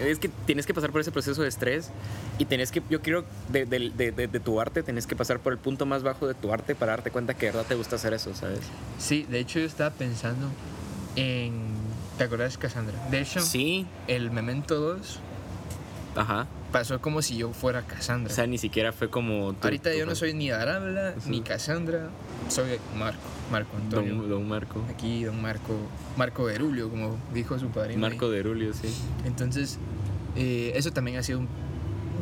Es 0.00 0.18
que 0.18 0.28
tienes 0.46 0.66
que 0.66 0.74
pasar 0.74 0.90
por 0.92 1.00
ese 1.00 1.12
proceso 1.12 1.42
de 1.42 1.48
estrés 1.48 1.90
y 2.38 2.44
tenés 2.46 2.70
que, 2.70 2.82
yo 2.90 3.00
creo, 3.02 3.24
de, 3.48 3.64
de- 3.66 3.90
de- 3.90 4.12
de- 4.12 4.26
de 4.28 4.40
tu 4.40 4.60
arte, 4.60 4.82
tenés 4.82 5.06
que 5.06 5.16
pasar 5.16 5.38
por 5.40 5.52
el 5.52 5.58
punto 5.58 5.86
más 5.86 6.02
bajo 6.02 6.26
de 6.26 6.34
tu 6.34 6.52
arte 6.52 6.74
para 6.74 6.92
darte 6.92 7.10
cuenta 7.10 7.34
que 7.34 7.46
de 7.46 7.52
verdad 7.52 7.66
te 7.68 7.74
gusta 7.74 7.96
hacer 7.96 8.12
eso, 8.14 8.34
¿sabes? 8.34 8.60
Sí, 8.98 9.26
de 9.30 9.38
hecho 9.40 9.58
yo 9.60 9.66
estaba 9.66 9.90
pensando 9.90 10.48
en... 11.16 11.52
¿Te 12.18 12.24
acuerdas, 12.24 12.56
Cassandra? 12.56 12.94
De 13.10 13.20
hecho, 13.20 13.40
Sí, 13.40 13.86
el 14.08 14.30
Memento 14.30 14.80
2 14.80 15.20
ajá. 16.16 16.46
pasó 16.72 17.00
como 17.00 17.22
si 17.22 17.36
yo 17.36 17.52
fuera 17.52 17.82
Cassandra. 17.82 18.32
O 18.32 18.34
sea, 18.34 18.46
ni 18.46 18.58
siquiera 18.58 18.92
fue 18.92 19.08
como... 19.08 19.52
tu- 19.54 19.64
Ahorita 19.66 19.94
yo 19.94 20.04
no 20.06 20.14
soy 20.14 20.34
ni 20.34 20.50
Arabla 20.50 21.14
ni 21.26 21.40
Cassandra, 21.42 22.08
soy 22.48 22.78
Marco, 22.98 23.20
Marco 23.50 23.76
Antonio. 23.76 24.14
Don, 24.16 24.28
don 24.30 24.48
Marco. 24.48 24.82
Aquí 24.90 25.24
don 25.24 25.40
Marco, 25.40 25.74
Marco 26.16 26.44
Berulio, 26.44 26.90
como 26.90 27.16
dijo 27.32 27.58
su 27.58 27.68
padrino. 27.68 28.04
ahí. 28.04 28.12
Marco 28.12 28.30
de 28.30 28.42
Rulio, 28.42 28.72
sí. 28.74 28.88
Entonces, 29.24 29.78
eh, 30.36 30.72
eso 30.74 30.90
también 30.92 31.16
ha 31.18 31.22
sido 31.22 31.40
un... 31.40 31.48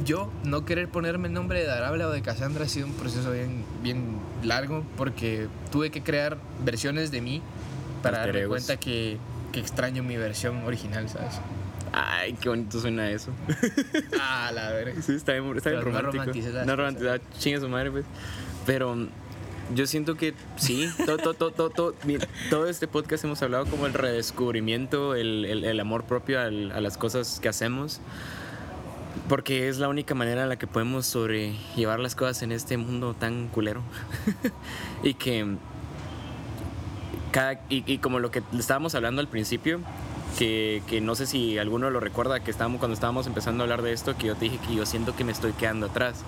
Yo 0.04 0.30
no 0.42 0.64
querer 0.64 0.88
ponerme 0.88 1.28
el 1.28 1.34
nombre 1.34 1.60
de 1.60 1.66
Darabla 1.66 2.08
o 2.08 2.10
de 2.10 2.20
Cassandra 2.20 2.64
ha 2.64 2.68
sido 2.68 2.86
un 2.88 2.94
proceso 2.94 3.30
bien, 3.30 3.64
bien 3.82 4.18
largo 4.42 4.84
porque 4.96 5.46
tuve 5.70 5.90
que 5.90 6.02
crear 6.02 6.36
versiones 6.64 7.10
de 7.12 7.20
mí 7.20 7.42
para 8.02 8.18
darme 8.18 8.46
cuenta 8.48 8.76
que, 8.76 9.18
que 9.52 9.60
extraño 9.60 10.02
mi 10.02 10.16
versión 10.16 10.64
original, 10.64 11.08
¿sabes? 11.08 11.36
Ay, 11.96 12.32
qué 12.40 12.48
bonito 12.48 12.80
suena 12.80 13.08
eso. 13.10 13.30
Ah, 14.20 14.50
la 14.52 14.70
verga. 14.72 15.00
Sí, 15.00 15.14
está 15.14 15.32
bien, 15.32 15.56
está 15.56 15.70
bien 15.70 15.82
romántico. 15.82 16.24
No 16.66 16.74
romanticidad, 16.76 17.20
chinga 17.38 17.60
su 17.60 17.68
madre, 17.68 17.90
pues. 17.92 18.04
Pero 18.66 18.96
mm, 18.96 19.08
yo 19.74 19.86
siento 19.86 20.16
que 20.16 20.34
sí, 20.56 20.88
todo, 21.06 21.18
todo, 21.18 21.34
todo, 21.34 21.50
todo, 21.52 21.70
todo, 21.70 21.94
mi- 22.04 22.18
todo 22.50 22.66
este 22.68 22.88
podcast 22.88 23.22
hemos 23.24 23.40
hablado 23.42 23.66
como 23.66 23.86
el 23.86 23.92
redescubrimiento, 23.94 25.14
el, 25.14 25.44
el, 25.44 25.64
el 25.64 25.78
amor 25.80 26.04
propio 26.04 26.40
al- 26.40 26.72
a 26.72 26.80
las 26.80 26.96
cosas 26.98 27.38
que 27.40 27.48
hacemos. 27.48 28.00
Porque 29.28 29.68
es 29.68 29.78
la 29.78 29.88
única 29.88 30.14
manera 30.16 30.42
en 30.42 30.48
la 30.48 30.56
que 30.56 30.66
podemos 30.66 31.06
sobrellevar 31.06 32.00
las 32.00 32.14
cosas 32.16 32.42
en 32.42 32.50
este 32.50 32.76
mundo 32.76 33.14
tan 33.14 33.46
culero. 33.48 33.82
y 35.04 35.14
que 35.14 35.46
cada, 37.30 37.54
y, 37.68 37.84
y 37.90 37.98
como 37.98 38.18
lo 38.18 38.30
que 38.30 38.42
estábamos 38.58 38.94
hablando 38.94 39.20
al 39.20 39.28
principio, 39.28 39.80
que, 40.38 40.82
que 40.88 41.00
no 41.00 41.14
sé 41.14 41.26
si 41.26 41.58
alguno 41.58 41.90
lo 41.90 42.00
recuerda, 42.00 42.40
que 42.40 42.50
estábamos, 42.50 42.78
cuando 42.78 42.94
estábamos 42.94 43.26
empezando 43.26 43.62
a 43.62 43.64
hablar 43.64 43.82
de 43.82 43.92
esto, 43.92 44.16
que 44.16 44.26
yo 44.28 44.34
te 44.34 44.46
dije 44.46 44.58
que 44.66 44.74
yo 44.74 44.86
siento 44.86 45.14
que 45.14 45.24
me 45.24 45.32
estoy 45.32 45.52
quedando 45.52 45.86
atrás, 45.86 46.22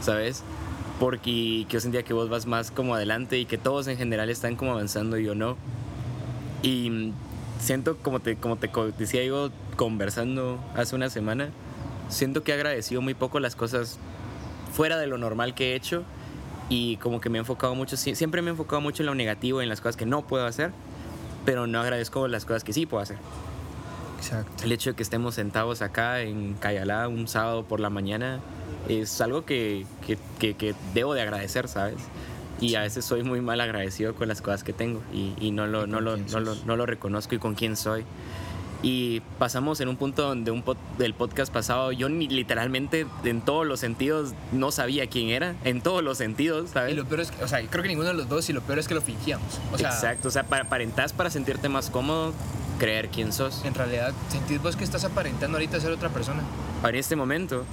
¿sabes? 0.00 0.42
Porque 0.98 1.64
que 1.68 1.74
yo 1.74 1.80
sentía 1.80 2.02
que 2.02 2.12
vos 2.12 2.28
vas 2.28 2.46
más 2.46 2.70
como 2.70 2.94
adelante 2.94 3.38
y 3.38 3.46
que 3.46 3.58
todos 3.58 3.86
en 3.86 3.96
general 3.96 4.28
están 4.30 4.56
como 4.56 4.72
avanzando 4.72 5.18
y 5.18 5.24
yo 5.24 5.34
no. 5.34 5.56
Y 6.62 7.12
siento, 7.58 7.96
como 7.98 8.20
te, 8.20 8.36
como 8.36 8.56
te 8.56 8.70
decía 8.98 9.24
yo 9.24 9.50
conversando 9.76 10.58
hace 10.74 10.94
una 10.96 11.08
semana, 11.10 11.48
siento 12.08 12.42
que 12.42 12.52
he 12.52 12.54
agradecido 12.54 13.00
muy 13.00 13.14
poco 13.14 13.40
las 13.40 13.56
cosas 13.56 13.98
fuera 14.74 14.98
de 14.98 15.06
lo 15.06 15.16
normal 15.18 15.54
que 15.54 15.72
he 15.72 15.74
hecho 15.74 16.02
y 16.68 16.96
como 16.98 17.20
que 17.20 17.28
me 17.30 17.38
he 17.38 17.40
enfocado 17.40 17.74
mucho, 17.74 17.96
sie- 17.96 18.14
siempre 18.14 18.42
me 18.42 18.48
he 18.48 18.52
enfocado 18.52 18.80
mucho 18.82 19.02
en 19.02 19.06
lo 19.06 19.14
negativo, 19.14 19.60
en 19.62 19.68
las 19.68 19.80
cosas 19.80 19.96
que 19.96 20.06
no 20.06 20.22
puedo 20.22 20.46
hacer, 20.46 20.70
pero 21.44 21.66
no 21.66 21.80
agradezco 21.80 22.28
las 22.28 22.44
cosas 22.44 22.62
que 22.62 22.72
sí 22.72 22.84
puedo 22.86 23.02
hacer. 23.02 23.16
Exacto. 24.20 24.64
El 24.64 24.72
hecho 24.72 24.90
de 24.90 24.96
que 24.96 25.02
estemos 25.02 25.34
sentados 25.34 25.82
acá 25.82 26.20
en 26.20 26.54
Cayalá 26.54 27.08
un 27.08 27.26
sábado 27.28 27.64
por 27.64 27.80
la 27.80 27.90
mañana 27.90 28.40
es 28.88 29.20
algo 29.20 29.44
que, 29.44 29.86
que, 30.06 30.18
que- 30.38 30.54
que 30.54 30.74
debo 30.94 31.14
de 31.14 31.22
agradecer, 31.22 31.68
¿sabes? 31.68 31.96
Y 32.60 32.74
a 32.74 32.82
veces 32.82 33.04
soy 33.04 33.22
muy 33.22 33.40
mal 33.40 33.60
agradecido 33.60 34.14
con 34.14 34.28
las 34.28 34.42
cosas 34.42 34.62
que 34.64 34.72
tengo 34.74 35.00
y, 35.14 35.32
y 35.40 35.50
no, 35.50 35.66
lo, 35.66 35.86
¿Y 35.86 35.90
no, 35.90 36.00
lo, 36.00 36.16
no, 36.18 36.40
lo, 36.40 36.54
no 36.66 36.76
lo 36.76 36.84
reconozco 36.86 37.34
y 37.34 37.38
con 37.38 37.54
quién 37.54 37.74
soy. 37.76 38.04
Y 38.82 39.20
pasamos 39.38 39.80
en 39.80 39.88
un 39.88 39.96
punto 39.98 40.22
donde 40.26 40.50
un 40.50 40.64
pod- 40.64 40.78
del 40.96 41.12
podcast 41.12 41.52
pasado 41.52 41.92
yo 41.92 42.08
ni 42.08 42.28
literalmente 42.28 43.06
en 43.24 43.42
todos 43.42 43.66
los 43.66 43.78
sentidos 43.78 44.32
no 44.52 44.70
sabía 44.72 45.06
quién 45.06 45.28
era, 45.28 45.54
en 45.64 45.82
todos 45.82 46.02
los 46.02 46.16
sentidos, 46.16 46.70
¿sabes? 46.70 46.92
Y 46.94 46.96
lo 46.96 47.04
peor 47.04 47.20
es 47.20 47.30
que, 47.30 47.44
o 47.44 47.48
sea, 47.48 47.60
creo 47.66 47.82
que 47.82 47.88
ninguno 47.88 48.08
de 48.08 48.14
los 48.14 48.28
dos 48.30 48.48
y 48.48 48.54
lo 48.54 48.62
peor 48.62 48.78
es 48.78 48.88
que 48.88 48.94
lo 48.94 49.02
fingíamos. 49.02 49.60
O 49.72 49.76
sea, 49.78 49.90
Exacto, 49.90 50.28
o 50.28 50.30
sea, 50.30 50.44
para, 50.44 50.64
aparentás 50.64 51.12
para 51.12 51.28
sentirte 51.28 51.68
más 51.68 51.90
cómodo, 51.90 52.32
creer 52.80 53.10
quién 53.10 53.32
sos. 53.32 53.64
en 53.64 53.74
realidad, 53.74 54.12
sentís 54.30 54.60
vos 54.60 54.74
que 54.74 54.82
estás 54.82 55.04
aparentando 55.04 55.58
ahorita 55.58 55.78
ser 55.78 55.92
otra 55.92 56.08
persona. 56.08 56.42
En 56.82 56.94
este 56.96 57.14
momento, 57.14 57.64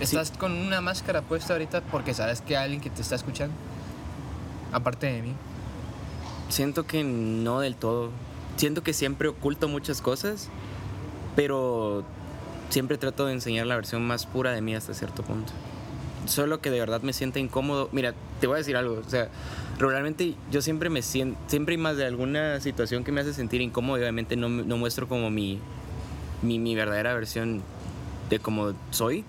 Estás 0.00 0.30
con 0.30 0.52
una 0.52 0.80
máscara 0.80 1.22
puesta 1.22 1.54
ahorita 1.54 1.80
porque 1.80 2.14
sabes 2.14 2.40
que 2.40 2.56
hay 2.56 2.64
alguien 2.64 2.80
que 2.80 2.88
te 2.90 3.02
está 3.02 3.16
escuchando. 3.16 3.54
Aparte 4.70 5.08
de 5.08 5.22
mí. 5.22 5.34
Siento 6.50 6.86
que 6.86 7.02
no 7.02 7.60
del 7.60 7.74
todo. 7.74 8.10
Siento 8.56 8.82
que 8.82 8.92
siempre 8.92 9.28
oculto 9.28 9.66
muchas 9.66 10.00
cosas, 10.00 10.48
pero 11.34 12.04
siempre 12.70 12.96
trato 12.96 13.26
de 13.26 13.32
enseñar 13.32 13.66
la 13.66 13.74
versión 13.74 14.06
más 14.06 14.24
pura 14.26 14.52
de 14.52 14.60
mí 14.60 14.74
hasta 14.74 14.94
cierto 14.94 15.22
punto. 15.24 15.52
Solo 16.28 16.60
que 16.60 16.70
de 16.70 16.78
verdad 16.78 17.00
me 17.02 17.12
sienta 17.12 17.38
incómodo. 17.38 17.88
Mira, 17.92 18.14
te 18.40 18.46
voy 18.46 18.54
a 18.54 18.58
decir 18.58 18.76
algo. 18.76 19.02
O 19.04 19.10
sea, 19.10 19.28
regularmente 19.78 20.34
yo 20.50 20.62
siempre 20.62 20.90
me 20.90 21.02
siento, 21.02 21.38
siempre 21.46 21.74
hay 21.74 21.78
más 21.80 21.96
de 21.96 22.04
alguna 22.06 22.60
situación 22.60 23.02
que 23.04 23.12
me 23.12 23.20
hace 23.22 23.32
sentir 23.34 23.60
incómodo 23.60 23.98
y 23.98 24.02
obviamente 24.02 24.36
no, 24.36 24.48
no 24.48 24.76
muestro 24.76 25.08
como 25.08 25.30
mi, 25.30 25.58
mi, 26.42 26.58
mi 26.58 26.74
verdadera 26.74 27.14
versión 27.14 27.62
de 28.30 28.38
cómo 28.38 28.74
soy. 28.90 29.24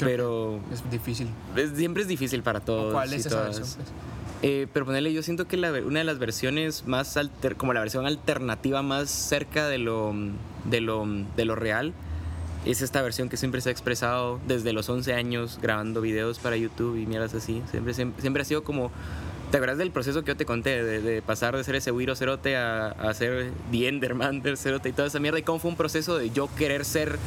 Pero 0.00 0.60
Es 0.72 0.88
difícil. 0.90 1.28
es- 1.56 1.70
siempre 1.76 2.02
es 2.02 2.08
difícil 2.08 2.42
para 2.42 2.60
todos. 2.60 2.92
¿Cuál 2.92 3.12
es 3.12 3.26
esa 3.26 3.42
versión? 3.44 3.62
pues? 3.76 3.78
Eh, 4.44 4.66
pero 4.72 4.84
ponerle, 4.84 5.12
yo 5.12 5.22
siento 5.22 5.46
que 5.46 5.56
la 5.56 5.70
una 5.70 6.00
de 6.00 6.04
las 6.04 6.18
versiones 6.18 6.84
más, 6.86 7.16
alter- 7.16 7.54
como 7.56 7.72
la 7.72 7.80
versión 7.80 8.06
alternativa 8.06 8.82
más 8.82 9.08
cerca 9.10 9.68
de 9.68 9.78
lo, 9.78 10.12
de 10.64 10.80
lo, 10.80 11.06
de 11.36 11.44
lo 11.44 11.54
real, 11.54 11.92
es 12.64 12.82
esta 12.82 13.02
versión 13.02 13.28
que 13.28 13.36
siempre 13.36 13.60
se 13.60 13.68
ha 13.68 13.72
expresado 13.72 14.40
desde 14.46 14.72
los 14.72 14.88
11 14.88 15.14
años 15.14 15.58
grabando 15.60 16.00
videos 16.00 16.38
para 16.38 16.56
YouTube 16.56 16.96
y 16.96 17.06
mierdas 17.06 17.34
así. 17.34 17.62
Siempre, 17.70 17.94
siempre, 17.94 18.20
siempre 18.20 18.42
ha 18.42 18.44
sido 18.44 18.62
como... 18.64 18.90
¿Te 19.50 19.58
acuerdas 19.58 19.76
del 19.76 19.90
proceso 19.90 20.22
que 20.22 20.28
yo 20.28 20.36
te 20.36 20.46
conté? 20.46 20.82
De, 20.82 21.02
de 21.02 21.20
pasar 21.20 21.54
de 21.54 21.62
ser 21.62 21.74
ese 21.74 21.92
Wiro 21.92 22.16
Cerote 22.16 22.56
a, 22.56 22.88
a 22.88 23.12
ser 23.12 23.52
The 23.70 23.88
Enderman 23.88 24.40
del 24.40 24.56
Cerote 24.56 24.88
y 24.88 24.92
toda 24.92 25.08
esa 25.08 25.20
mierda. 25.20 25.38
Y 25.38 25.42
cómo 25.42 25.58
fue 25.58 25.70
un 25.70 25.76
proceso 25.76 26.16
de 26.16 26.30
yo 26.30 26.48
querer 26.56 26.86
ser 26.86 27.18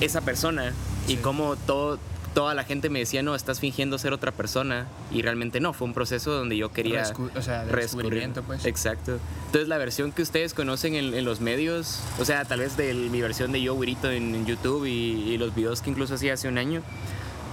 esa 0.00 0.22
persona. 0.22 0.72
Y 1.08 1.16
cómo 1.16 1.56
todo 1.56 1.98
toda 2.36 2.52
la 2.52 2.64
gente 2.64 2.90
me 2.90 2.98
decía, 2.98 3.22
no, 3.22 3.34
estás 3.34 3.60
fingiendo 3.60 3.96
ser 3.96 4.12
otra 4.12 4.30
persona. 4.30 4.86
Y 5.10 5.22
realmente 5.22 5.58
no, 5.58 5.72
fue 5.72 5.86
un 5.86 5.94
proceso 5.94 6.32
donde 6.32 6.54
yo 6.58 6.70
quería... 6.70 7.02
Rescu- 7.02 7.30
o 7.34 7.40
sea, 7.40 7.64
de 7.64 7.72
reescurrir. 7.72 8.10
descubrimiento, 8.10 8.42
pues. 8.42 8.66
Exacto. 8.66 9.18
Entonces 9.46 9.68
la 9.68 9.78
versión 9.78 10.12
que 10.12 10.20
ustedes 10.20 10.52
conocen 10.52 10.94
en, 10.96 11.14
en 11.14 11.24
los 11.24 11.40
medios, 11.40 12.02
o 12.20 12.26
sea, 12.26 12.44
tal 12.44 12.60
vez 12.60 12.76
de 12.76 12.92
mi 12.92 13.22
versión 13.22 13.52
de 13.52 13.62
yo, 13.62 13.74
Wirito, 13.74 14.10
en, 14.10 14.34
en 14.34 14.44
YouTube 14.44 14.84
y, 14.84 14.90
y 15.32 15.38
los 15.38 15.54
videos 15.54 15.80
que 15.80 15.88
incluso 15.88 16.12
hacía 16.16 16.34
hace 16.34 16.46
un 16.46 16.58
año, 16.58 16.82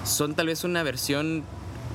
son 0.03 0.35
tal 0.35 0.47
vez 0.47 0.65
una 0.65 0.83
versión 0.83 1.45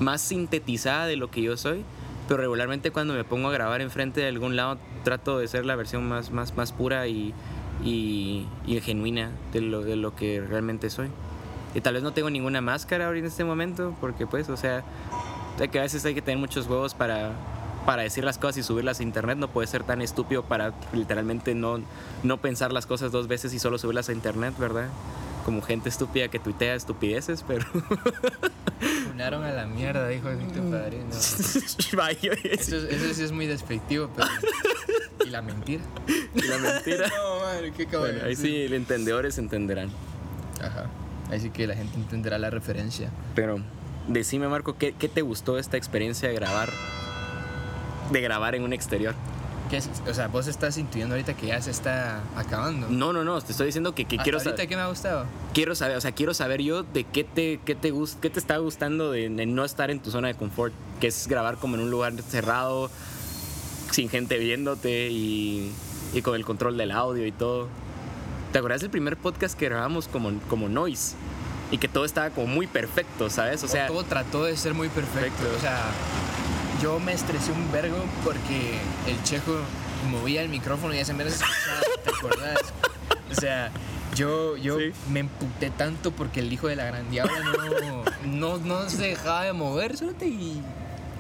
más 0.00 0.22
sintetizada 0.22 1.06
de 1.06 1.16
lo 1.16 1.30
que 1.30 1.42
yo 1.42 1.58
soy. 1.58 1.84
Pero 2.26 2.40
regularmente 2.40 2.90
cuando 2.90 3.12
me 3.12 3.22
pongo 3.24 3.48
a 3.48 3.52
grabar 3.52 3.82
enfrente 3.82 4.22
de 4.22 4.28
algún 4.28 4.56
lado, 4.56 4.78
trato 5.04 5.38
de 5.38 5.46
ser 5.46 5.66
la 5.66 5.76
versión 5.76 6.08
más, 6.08 6.30
más, 6.30 6.56
más 6.56 6.72
pura 6.72 7.06
y, 7.06 7.34
y, 7.84 8.46
y 8.66 8.80
genuina 8.80 9.30
de 9.52 9.60
lo, 9.60 9.82
de 9.82 9.96
lo 9.96 10.16
que 10.16 10.40
realmente 10.40 10.88
soy. 10.88 11.08
Y 11.74 11.80
tal 11.80 11.94
vez 11.94 12.02
no 12.02 12.12
tengo 12.12 12.30
ninguna 12.30 12.60
máscara 12.60 13.06
ahorita 13.06 13.26
en 13.26 13.30
este 13.32 13.44
momento, 13.44 13.94
porque 14.00 14.26
pues, 14.26 14.48
o 14.48 14.56
sea, 14.56 14.82
que 15.70 15.78
a 15.78 15.82
veces 15.82 16.04
hay 16.04 16.14
que 16.14 16.22
tener 16.22 16.38
muchos 16.38 16.66
huevos 16.66 16.94
para, 16.94 17.32
para 17.84 18.02
decir 18.02 18.24
las 18.24 18.38
cosas 18.38 18.58
y 18.58 18.62
subirlas 18.62 19.00
a 19.00 19.02
internet. 19.02 19.36
No 19.38 19.48
puede 19.48 19.66
ser 19.66 19.82
tan 19.84 20.00
estúpido 20.02 20.44
para 20.44 20.72
literalmente 20.92 21.54
no, 21.54 21.80
no 22.22 22.38
pensar 22.38 22.72
las 22.72 22.86
cosas 22.86 23.12
dos 23.12 23.28
veces 23.28 23.52
y 23.52 23.58
solo 23.58 23.78
subirlas 23.78 24.08
a 24.08 24.12
internet, 24.12 24.54
¿verdad? 24.58 24.88
Como 25.44 25.62
gente 25.62 25.88
estúpida 25.88 26.28
que 26.28 26.38
tuitea 26.38 26.74
estupideces, 26.74 27.44
pero... 27.46 27.64
Funaron 29.08 29.42
a 29.44 29.50
la 29.50 29.66
mierda, 29.66 30.06
dijo 30.08 30.28
tu 30.54 30.70
padrino. 30.70 31.06
Vaya, 31.96 32.32
Eso, 32.44 32.76
es- 32.76 32.84
eso 32.84 33.14
sí 33.14 33.22
es 33.24 33.32
muy 33.32 33.46
despectivo, 33.46 34.08
pero. 34.14 34.28
Y 35.26 35.30
la 35.30 35.42
mentira. 35.42 35.82
y 36.34 36.40
la 36.42 36.56
mentira. 36.58 37.08
No, 37.08 37.40
madre, 37.40 37.72
qué 37.76 37.84
cabrón. 37.86 38.12
Bueno, 38.12 38.24
ahí 38.26 38.36
sí, 38.36 38.62
los 38.68 38.76
entendedores 38.78 39.36
entenderán. 39.36 39.90
Ajá. 40.62 40.86
Ahí 41.30 41.40
sí 41.40 41.50
que 41.50 41.66
la 41.66 41.74
gente 41.74 41.96
entenderá 41.96 42.38
la 42.38 42.50
referencia. 42.50 43.10
Pero 43.34 43.58
decime, 44.06 44.48
Marco, 44.48 44.76
¿qué, 44.78 44.92
qué 44.98 45.08
te 45.08 45.22
gustó 45.22 45.58
esta 45.58 45.76
experiencia 45.76 46.28
de 46.28 46.34
grabar? 46.34 46.70
De 48.12 48.20
grabar 48.20 48.54
en 48.54 48.62
un 48.62 48.72
exterior. 48.72 49.14
¿Qué 49.68 49.76
es? 49.76 49.90
O 50.08 50.14
sea, 50.14 50.28
vos 50.28 50.46
estás 50.46 50.78
intuyendo 50.78 51.14
ahorita 51.14 51.34
que 51.34 51.48
ya 51.48 51.60
se 51.60 51.70
está 51.70 52.22
acabando. 52.34 52.86
No, 52.88 53.12
no, 53.12 53.22
no, 53.22 53.38
te 53.42 53.52
estoy 53.52 53.66
diciendo 53.66 53.94
que, 53.94 54.06
que 54.06 54.16
Hasta 54.16 54.22
quiero 54.22 54.38
ahorita 54.38 54.52
saber. 54.56 54.68
que 54.68 54.76
me 54.76 54.80
ha 54.82 54.86
gustado. 54.88 55.26
Quiero 55.52 55.74
saber, 55.74 55.98
o 55.98 56.00
sea, 56.00 56.12
quiero 56.12 56.32
saber 56.32 56.62
yo 56.62 56.84
de 56.84 57.04
qué 57.04 57.22
te, 57.24 57.60
qué 57.66 57.74
te, 57.74 57.92
gust- 57.92 58.18
qué 58.20 58.30
te 58.30 58.38
está 58.38 58.56
gustando 58.56 59.12
de, 59.12 59.28
de 59.28 59.44
no 59.44 59.66
estar 59.66 59.90
en 59.90 60.00
tu 60.00 60.10
zona 60.10 60.28
de 60.28 60.34
confort, 60.34 60.72
que 61.00 61.08
es 61.08 61.28
grabar 61.28 61.56
como 61.56 61.76
en 61.76 61.82
un 61.82 61.90
lugar 61.90 62.14
cerrado, 62.22 62.90
sin 63.90 64.08
gente 64.08 64.38
viéndote 64.38 65.10
y, 65.10 65.70
y 66.14 66.22
con 66.22 66.34
el 66.34 66.46
control 66.46 66.78
del 66.78 66.90
audio 66.90 67.26
y 67.26 67.32
todo. 67.32 67.68
¿Te 68.52 68.58
acuerdas 68.58 68.80
del 68.80 68.90
primer 68.90 69.16
podcast 69.16 69.58
que 69.58 69.66
grabamos 69.66 70.08
como, 70.08 70.32
como 70.48 70.68
noise? 70.68 71.14
Y 71.70 71.78
que 71.78 71.86
todo 71.88 72.04
estaba 72.06 72.30
como 72.30 72.46
muy 72.46 72.66
perfecto, 72.66 73.28
¿sabes? 73.28 73.62
O 73.62 73.68
sea, 73.68 73.86
todo 73.88 74.02
trató 74.04 74.44
de 74.44 74.56
ser 74.56 74.72
muy 74.72 74.88
perfecto. 74.88 75.20
Perfecto. 75.20 75.56
O 75.58 75.60
sea, 75.60 75.82
yo 76.82 76.98
me 76.98 77.12
estresé 77.12 77.52
un 77.52 77.70
vergo 77.70 78.02
porque 78.24 78.78
el 79.06 79.22
chejo 79.22 79.52
movía 80.10 80.40
el 80.42 80.48
micrófono 80.48 80.94
y 80.94 80.98
ese 80.98 81.12
se 81.14 81.22
escuchaba, 81.28 81.80
¿te 82.04 82.10
acordás? 82.10 82.58
O 83.30 83.34
sea, 83.38 83.70
yo, 84.14 84.56
yo 84.56 84.78
Sí. 84.78 84.92
me 85.10 85.20
emputé 85.20 85.68
tanto 85.70 86.10
porque 86.12 86.40
el 86.40 86.50
hijo 86.50 86.68
de 86.68 86.76
la 86.76 86.86
gran 86.86 87.10
diabla 87.10 87.38
no, 88.24 88.56
no, 88.56 88.58
no 88.58 88.88
se 88.88 89.02
dejaba 89.02 89.44
de 89.44 89.52
mover, 89.52 89.96
solo 89.98 90.12
te 90.14 90.26
y 90.26 90.62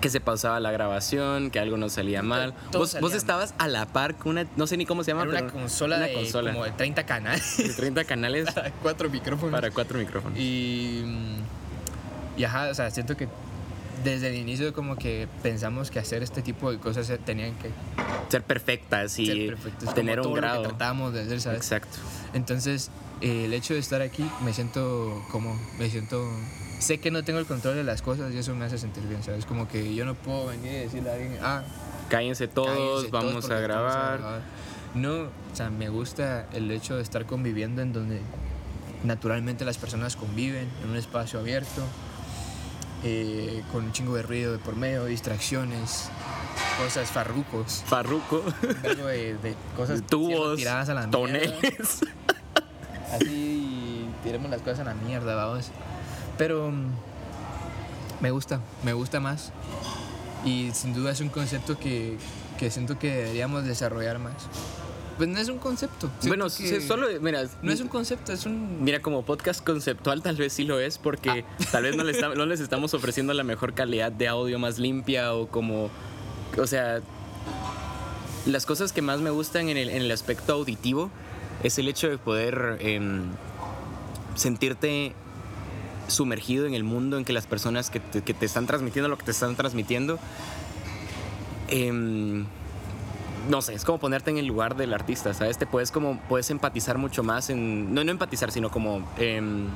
que 0.00 0.10
se 0.10 0.20
pausaba 0.20 0.60
la 0.60 0.70
grabación, 0.70 1.50
que 1.50 1.58
algo 1.58 1.76
no 1.76 1.88
salía 1.88 2.22
mal. 2.22 2.54
todo 2.70 2.82
Vos, 2.82 2.90
salía 2.90 3.02
vos 3.02 3.10
mal. 3.10 3.18
estabas 3.18 3.54
a 3.58 3.68
la 3.68 3.86
par 3.86 4.14
con 4.16 4.32
una, 4.32 4.46
no 4.56 4.66
sé 4.66 4.76
ni 4.76 4.86
cómo 4.86 5.04
se 5.04 5.10
llama, 5.10 5.22
era 5.22 5.30
una 5.30 5.40
pero 5.40 5.52
consola, 5.52 5.96
una 5.96 6.06
de, 6.06 6.12
consola 6.14 6.52
como 6.52 6.64
de 6.64 6.70
30 6.72 7.06
canales, 7.06 7.56
de 7.56 7.74
30 7.74 8.04
canales 8.04 8.50
para 8.54 8.70
cuatro 8.70 9.10
micrófonos. 9.10 9.52
para 9.52 9.70
cuatro 9.70 9.98
micrófonos. 9.98 10.38
Y, 10.38 11.02
mm, 11.04 12.38
y 12.40 12.44
ajá, 12.44 12.68
o 12.68 12.74
sea, 12.74 12.90
siento 12.90 13.16
que 13.16 13.28
desde 14.04 14.28
el 14.28 14.36
inicio 14.36 14.72
como 14.72 14.96
que 14.96 15.28
pensamos 15.42 15.90
que 15.90 15.98
hacer 15.98 16.22
este 16.22 16.42
tipo 16.42 16.70
de 16.70 16.78
cosas 16.78 17.10
tenían 17.24 17.54
que 17.56 17.70
Ser 18.28 18.42
perfectas 18.42 19.18
y 19.18 19.26
ser 19.26 19.46
perfectas, 19.48 19.94
tener 19.94 20.20
un 20.20 20.34
grado. 20.34 20.56
lo 20.56 20.62
que 20.62 20.68
tratábamos 20.68 21.12
de 21.14 21.22
hacer, 21.22 21.40
¿sabes? 21.40 21.58
Exacto. 21.58 21.98
Entonces, 22.34 22.90
eh, 23.20 23.46
el 23.46 23.54
hecho 23.54 23.74
de 23.74 23.80
estar 23.80 24.02
aquí 24.02 24.24
me 24.44 24.52
siento 24.52 25.24
como, 25.32 25.58
me 25.78 25.88
siento, 25.90 26.30
sé 26.78 26.98
que 26.98 27.10
no 27.10 27.22
tengo 27.24 27.38
el 27.38 27.46
control 27.46 27.74
de 27.74 27.84
las 27.84 28.02
cosas 28.02 28.32
y 28.32 28.38
eso 28.38 28.54
me 28.54 28.64
hace 28.64 28.78
sentir 28.78 29.04
bien, 29.04 29.22
¿sabes? 29.22 29.44
Como 29.44 29.68
que 29.68 29.94
yo 29.94 30.04
no 30.04 30.14
puedo 30.14 30.46
venir 30.46 30.72
y 30.72 30.76
decirle 30.76 31.10
a 31.10 31.14
alguien, 31.14 31.38
ah, 31.42 31.62
Cállense 32.08 32.48
todos, 32.48 32.68
cállense 32.76 33.10
todos 33.10 33.10
vamos 33.10 33.50
a 33.50 33.60
grabar. 33.60 34.20
No, 34.94 35.24
o 35.24 35.30
sea, 35.52 35.70
me 35.70 35.88
gusta 35.88 36.46
el 36.52 36.70
hecho 36.70 36.96
de 36.96 37.02
estar 37.02 37.26
conviviendo 37.26 37.82
en 37.82 37.92
donde 37.92 38.20
naturalmente 39.04 39.64
las 39.64 39.76
personas 39.78 40.16
conviven, 40.16 40.68
en 40.82 40.90
un 40.90 40.96
espacio 40.96 41.38
abierto, 41.38 41.82
eh, 43.04 43.62
con 43.70 43.84
un 43.84 43.92
chingo 43.92 44.14
de 44.16 44.22
ruido 44.22 44.52
de 44.52 44.58
por 44.58 44.74
medio, 44.74 45.04
distracciones, 45.04 46.08
cosas 46.82 47.10
farrucos, 47.10 47.84
Farruco, 47.86 48.42
algo 48.84 49.06
de, 49.06 49.36
de 49.38 49.54
cosas 49.76 50.02
tubos, 50.02 50.56
tiradas 50.56 50.88
a 50.88 50.94
la 50.94 51.06
mierda. 51.06 51.18
toneles. 51.18 52.00
Así 53.12 54.08
tiremos 54.24 54.50
las 54.50 54.62
cosas 54.62 54.80
a 54.80 54.84
la 54.84 54.94
mierda, 54.94 55.34
vamos. 55.34 55.70
Pero 56.38 56.70
mm, 56.70 56.86
me 58.20 58.30
gusta, 58.30 58.60
me 58.84 58.92
gusta 58.92 59.20
más. 59.20 59.52
Y 60.44 60.70
sin 60.72 60.94
duda 60.94 61.10
es 61.10 61.20
un 61.20 61.28
concepto 61.28 61.78
que, 61.78 62.16
que 62.58 62.70
siento 62.70 62.98
que 62.98 63.12
deberíamos 63.14 63.64
desarrollar 63.64 64.18
más. 64.18 64.34
Pues 65.16 65.28
no 65.28 65.40
es 65.40 65.48
un 65.48 65.58
concepto. 65.58 66.08
Bueno, 66.28 66.48
solo, 66.48 67.08
mira, 67.20 67.42
No 67.60 67.72
es 67.72 67.80
un 67.80 67.88
concepto, 67.88 68.32
es 68.32 68.46
un... 68.46 68.84
Mira, 68.84 69.02
como 69.02 69.24
podcast 69.24 69.64
conceptual 69.64 70.22
tal 70.22 70.36
vez 70.36 70.52
sí 70.52 70.62
lo 70.62 70.78
es 70.78 70.96
porque 70.96 71.44
Ah. 71.44 71.64
tal 71.72 71.82
vez 71.82 71.96
no, 71.96 72.04
le 72.04 72.12
esta- 72.12 72.28
no 72.36 72.46
les 72.46 72.60
estamos 72.60 72.94
ofreciendo 72.94 73.34
la 73.34 73.42
mejor 73.42 73.74
calidad 73.74 74.12
de 74.12 74.28
audio 74.28 74.60
más 74.60 74.78
limpia 74.78 75.34
o 75.34 75.48
como, 75.48 75.90
o 76.56 76.66
sea, 76.68 77.00
las 78.46 78.64
cosas 78.64 78.92
que 78.92 79.02
más 79.02 79.18
me 79.20 79.30
gustan 79.30 79.68
en 79.68 79.76
el, 79.76 79.88
en 79.90 80.02
el 80.02 80.10
aspecto 80.12 80.52
auditivo 80.52 81.10
es 81.64 81.78
el 81.80 81.88
hecho 81.88 82.08
de 82.08 82.16
poder 82.18 82.78
em, 82.80 83.24
sentirte 84.36 85.14
sumergido 86.08 86.66
en 86.66 86.74
el 86.74 86.84
mundo 86.84 87.18
en 87.18 87.24
que 87.24 87.32
las 87.32 87.46
personas 87.46 87.90
que 87.90 88.00
te, 88.00 88.22
que 88.22 88.34
te 88.34 88.46
están 88.46 88.66
transmitiendo 88.66 89.08
lo 89.08 89.16
que 89.16 89.24
te 89.24 89.30
están 89.30 89.54
transmitiendo 89.54 90.18
em, 91.68 92.44
no 93.48 93.62
sé, 93.62 93.74
es 93.74 93.84
como 93.84 93.98
ponerte 93.98 94.30
en 94.30 94.38
el 94.38 94.46
lugar 94.46 94.76
del 94.76 94.92
artista, 94.92 95.32
¿sabes? 95.32 95.58
Te 95.58 95.66
puedes 95.66 95.90
como, 95.90 96.18
puedes 96.28 96.50
empatizar 96.50 96.98
mucho 96.98 97.22
más 97.22 97.50
en, 97.50 97.94
no, 97.94 98.04
no 98.04 98.10
empatizar, 98.10 98.52
sino 98.52 98.70
como 98.70 99.08
em, 99.18 99.66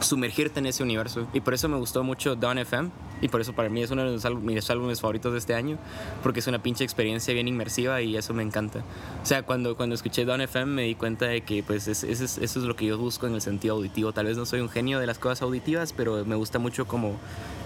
sumergirte 0.00 0.60
en 0.60 0.66
ese 0.66 0.82
universo. 0.82 1.26
Y 1.32 1.40
por 1.40 1.54
eso 1.54 1.68
me 1.68 1.76
gustó 1.76 2.02
mucho 2.02 2.34
Dawn 2.36 2.58
FM, 2.58 2.90
y 3.20 3.28
por 3.28 3.40
eso 3.40 3.52
para 3.52 3.68
mí 3.68 3.82
es 3.82 3.90
uno 3.90 4.02
de 4.10 4.30
mis 4.40 4.70
álbumes 4.70 5.00
favoritos 5.00 5.32
de 5.32 5.38
este 5.38 5.54
año, 5.54 5.78
porque 6.22 6.40
es 6.40 6.46
una 6.46 6.62
pinche 6.62 6.84
experiencia 6.84 7.34
bien 7.34 7.48
inmersiva 7.48 8.00
y 8.00 8.16
eso 8.16 8.32
me 8.32 8.42
encanta. 8.42 8.80
O 9.22 9.26
sea, 9.26 9.42
cuando, 9.42 9.76
cuando 9.76 9.94
escuché 9.94 10.24
Dawn 10.24 10.40
FM 10.40 10.72
me 10.72 10.82
di 10.84 10.94
cuenta 10.94 11.26
de 11.26 11.42
que 11.42 11.62
pues 11.62 11.86
es- 11.86 12.02
es- 12.04 12.20
es- 12.22 12.38
eso 12.38 12.60
es 12.60 12.64
lo 12.64 12.76
que 12.76 12.86
yo 12.86 12.96
busco 12.98 13.26
en 13.26 13.34
el 13.34 13.42
sentido 13.42 13.74
auditivo. 13.74 14.12
Tal 14.12 14.26
vez 14.26 14.36
no 14.38 14.46
soy 14.46 14.60
un 14.60 14.70
genio 14.70 14.98
de 15.00 15.06
las 15.06 15.18
cosas 15.18 15.42
auditivas, 15.42 15.92
pero 15.92 16.24
me 16.24 16.34
gusta 16.34 16.58
mucho 16.58 16.86
como 16.86 17.16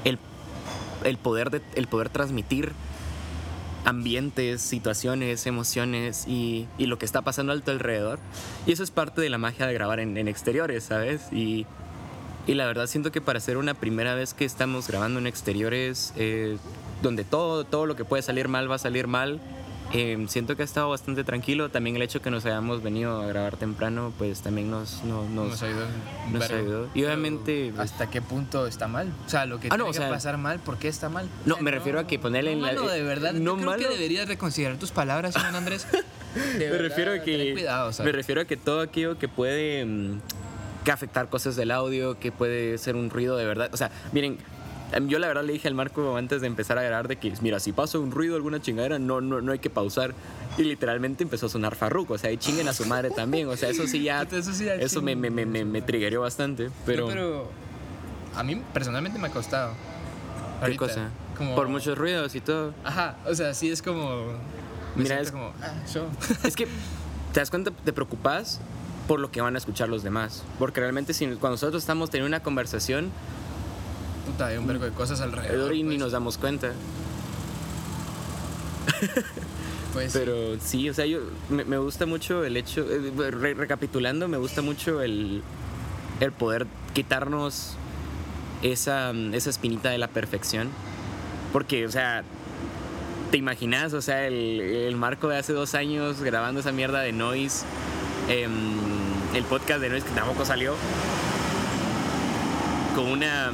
el, 0.05 0.19
el, 1.05 1.19
poder, 1.19 1.51
de, 1.51 1.63
el 1.77 1.87
poder 1.87 2.09
transmitir 2.09 2.73
ambientes, 3.85 4.63
situaciones, 4.63 5.47
emociones 5.47 6.27
y, 6.27 6.67
y 6.79 6.87
lo 6.87 6.99
que 6.99 7.05
está 7.05 7.23
pasando 7.23 7.53
a 7.53 7.61
tu 7.61 7.71
alrededor. 7.71 8.19
Y 8.67 8.73
eso 8.73 8.83
es 8.83 8.91
parte 8.91 9.21
de 9.21 9.29
la 9.29 9.37
magia 9.39 9.67
de 9.67 9.75
grabar 9.75 10.01
en, 10.01 10.17
en 10.17 10.27
exteriores, 10.27 10.85
¿sabes? 10.85 11.31
Y, 11.33 11.67
y 12.47 12.55
la 12.55 12.67
verdad 12.67 12.87
siento 12.87 13.11
que 13.13 13.21
para 13.21 13.41
ser 13.41 13.57
una 13.57 13.75
primera 13.75 14.15
vez 14.15 14.35
que 14.35 14.45
estamos 14.45 14.89
grabando 14.89 15.19
en 15.19 15.27
exteriores, 15.27 16.13
eh, 16.17 16.57
donde 17.03 17.25
todo, 17.25 17.65
todo 17.65 17.87
lo 17.87 17.97
que 17.97 18.05
puede 18.05 18.23
salir 18.23 18.49
mal 18.49 18.71
va 18.71 18.75
a 18.77 18.79
salir 18.79 19.07
mal, 19.07 19.41
eh, 19.93 20.25
siento 20.29 20.57
que 20.57 20.63
ha 20.63 20.65
estado 20.65 20.89
bastante 20.89 21.23
tranquilo. 21.25 21.69
También 21.69 21.95
el 21.97 22.03
hecho 22.03 22.21
que 22.23 22.31
nos 22.31 22.45
hayamos 22.47 22.83
venido 22.83 23.21
a 23.21 23.27
grabar 23.27 23.57
temprano, 23.57 24.13
pues 24.19 24.41
también 24.41 24.71
nos, 24.71 25.05
no- 25.05 25.29
nos, 25.29 25.51
Nos 25.51 25.63
ayudó. 25.63 25.87
nos 26.33 26.51
ayudó. 26.51 26.89
Y 26.95 27.05
obviamente, 27.05 27.71
pues- 27.77 27.93
¿Hasta 27.93 28.11
qué 28.11 28.21
punto 28.23 28.67
está 28.67 28.89
mal? 28.89 29.13
O 29.27 29.29
sea, 29.29 29.47
lo 29.47 29.61
que 29.61 29.69
Ah, 29.71 29.77
no, 29.77 29.85
tiene 29.85 29.91
o 29.91 29.93
que 29.93 29.99
sea- 29.99 30.09
pasar 30.11 30.39
mal, 30.39 30.59
¿por 30.59 30.79
qué 30.79 30.89
está 30.89 31.09
mal? 31.11 31.29
No, 31.45 31.55
O 31.55 31.57
sea, 31.59 31.63
me 31.65 31.71
refiero 31.71 32.01
a 32.01 32.07
que 32.07 32.19
ponerle 32.19 32.53
en 32.53 32.63
la- 32.63 32.73
No, 32.73 32.89
de 32.89 33.03
verdad, 33.03 33.33
no 33.35 33.53
yo 33.53 33.57
creo 33.57 33.71
malo. 33.71 33.83
que 33.89 33.95
deberías 33.95 34.27
reconsiderar 34.27 34.79
tus 34.79 34.91
palabras, 34.91 35.35
Juan 35.37 35.55
Andrés. 35.55 35.87
Me 36.59 36.65
verdad, 36.69 36.79
refiero 36.81 37.13
a 37.13 37.19
que 37.21 37.53
cuidado, 37.53 37.93
me 38.03 38.11
refiero 38.11 38.41
a 38.41 38.45
que 38.45 38.57
todo 38.57 38.81
aquello 38.81 39.17
que 39.19 39.29
puede 39.29 39.85
mm, 39.85 40.19
que 40.85 40.93
afectar 40.93 41.29
cosas 41.29 41.57
del 41.57 41.71
audio 41.71 42.19
que 42.19 42.31
puede 42.33 42.79
ser 42.79 42.95
un 42.97 43.11
ruido 43.11 43.37
de 43.37 43.45
verdad 43.47 43.71
o 43.73 43.77
sea 43.77 43.91
miren 44.13 44.39
em, 44.93 45.09
yo 45.09 45.19
la 45.19 45.27
verdad 45.29 45.43
le 45.45 45.53
dije 45.55 45.67
al 45.69 45.75
Marco 45.75 46.17
antes 46.17 46.41
de 46.43 46.47
empezar 46.47 46.79
a 46.79 46.83
grabar 46.83 47.09
de 47.09 47.17
que 47.17 47.33
mira 47.41 47.59
si 47.61 47.73
pasa 47.73 47.99
un 47.99 48.11
ruido 48.11 48.37
alguna 48.37 48.61
chingadera 48.61 48.99
no 48.99 49.21
no 49.21 49.41
no 49.41 49.53
hay 49.53 49.59
que 49.59 49.71
pausar 49.71 50.15
y 50.59 50.63
literalmente 50.65 51.23
empezó 51.25 51.47
a 51.47 51.49
sonar 51.49 51.75
farruco 51.75 52.15
o 52.15 52.19
sea 52.19 52.31
y 52.31 52.37
chinguen 52.37 52.69
a 52.69 52.73
su 52.75 52.85
madre 52.87 53.11
también 53.11 53.49
o 53.49 53.57
sea 53.57 53.71
eso 53.71 53.87
sí 53.87 54.03
ya 54.03 54.23
eso 54.31 54.53
sí 54.53 54.67
ya 54.67 54.75
eso 54.75 55.01
me 55.03 55.17
me 55.17 55.31
me 55.31 55.47
me, 55.47 55.65
me 55.65 55.83
triggerió 55.83 56.21
bastante 56.21 56.71
pero, 56.87 57.03
No, 57.03 57.09
pero 57.09 57.49
a 58.37 58.43
mí 58.43 58.61
personalmente 58.73 59.19
me 59.19 59.29
ha 59.29 59.31
costado. 59.31 59.73
qué 59.73 60.65
Ahorita, 60.65 60.79
cosa 60.79 61.09
Como- 61.37 61.55
por 61.55 61.69
muchos 61.69 61.97
ruidos 61.97 62.35
y 62.35 62.41
todo 62.41 62.75
Ajá, 62.85 63.17
o 63.27 63.35
sea, 63.35 63.55
sí 63.55 63.71
es 63.71 63.81
como. 63.83 64.27
Me 64.97 65.03
Mira, 65.05 65.21
es- 65.21 65.33
como. 65.33 65.53
Ah, 65.63 65.73
yo. 65.93 66.07
es 66.45 66.55
que 66.57 66.67
te 67.33 67.41
das 67.41 67.51
cuenta 67.51 67.71
te 67.73 67.93
preocupas 67.93 68.61
por 69.09 69.21
lo 69.21 69.31
que 69.31 69.41
van 69.41 69.55
a 69.55 69.59
escuchar 69.59 69.89
los 69.89 70.03
demás. 70.03 70.43
Porque 70.59 70.81
realmente 70.81 71.13
si, 71.15 71.27
cuando 71.27 71.51
nosotros 71.53 71.83
estamos 71.83 72.11
teniendo 72.11 72.29
una 72.29 72.43
conversación, 72.43 73.11
Puta, 74.27 74.47
hay 74.47 74.57
un 74.57 74.67
vergo 74.67 74.85
de 74.87 74.91
cosas 74.93 75.21
alrededor. 75.21 75.75
y 75.75 75.83
ni 75.83 75.91
pues. 75.91 75.99
nos 76.01 76.13
damos 76.13 76.39
cuenta. 76.39 76.73
Pues. 79.93 80.13
Pero 80.13 80.59
sí, 80.61 80.91
o 80.91 80.95
sea, 80.95 81.07
yo 81.07 81.21
me, 81.49 81.65
me 81.65 81.79
gusta 81.79 82.05
mucho 82.05 82.45
el 82.45 82.57
hecho, 82.57 82.85
eh, 82.91 83.13
re- 83.31 83.55
recapitulando, 83.55 84.27
me 84.27 84.39
gusta 84.39 84.61
mucho 84.61 85.01
el, 85.03 85.41
el 86.19 86.33
poder 86.33 86.67
quitarnos 86.95 87.77
esa, 88.63 89.13
esa 89.13 89.51
espinita 89.51 89.91
de 89.91 89.99
la 89.99 90.09
perfección. 90.09 90.71
Porque, 91.53 91.87
o 91.87 91.91
sea, 91.93 92.25
¿te 93.31 93.37
imaginas? 93.37 93.93
O 93.93 94.03
sea, 94.03 94.27
el, 94.27 94.61
el 94.61 94.97
Marco 94.97 95.29
de 95.29 95.39
hace 95.39 95.53
dos 95.53 95.77
años 95.77 96.21
grabando 96.23 96.59
esa 96.59 96.73
mierda 96.73 96.99
de 97.01 97.13
Noise, 97.13 97.65
em, 98.29 98.51
el 99.35 99.45
podcast 99.45 99.81
de 99.81 99.89
Noise 99.89 100.07
que 100.07 100.13
tampoco 100.13 100.45
salió, 100.45 100.75
con 102.95 103.07
una... 103.07 103.51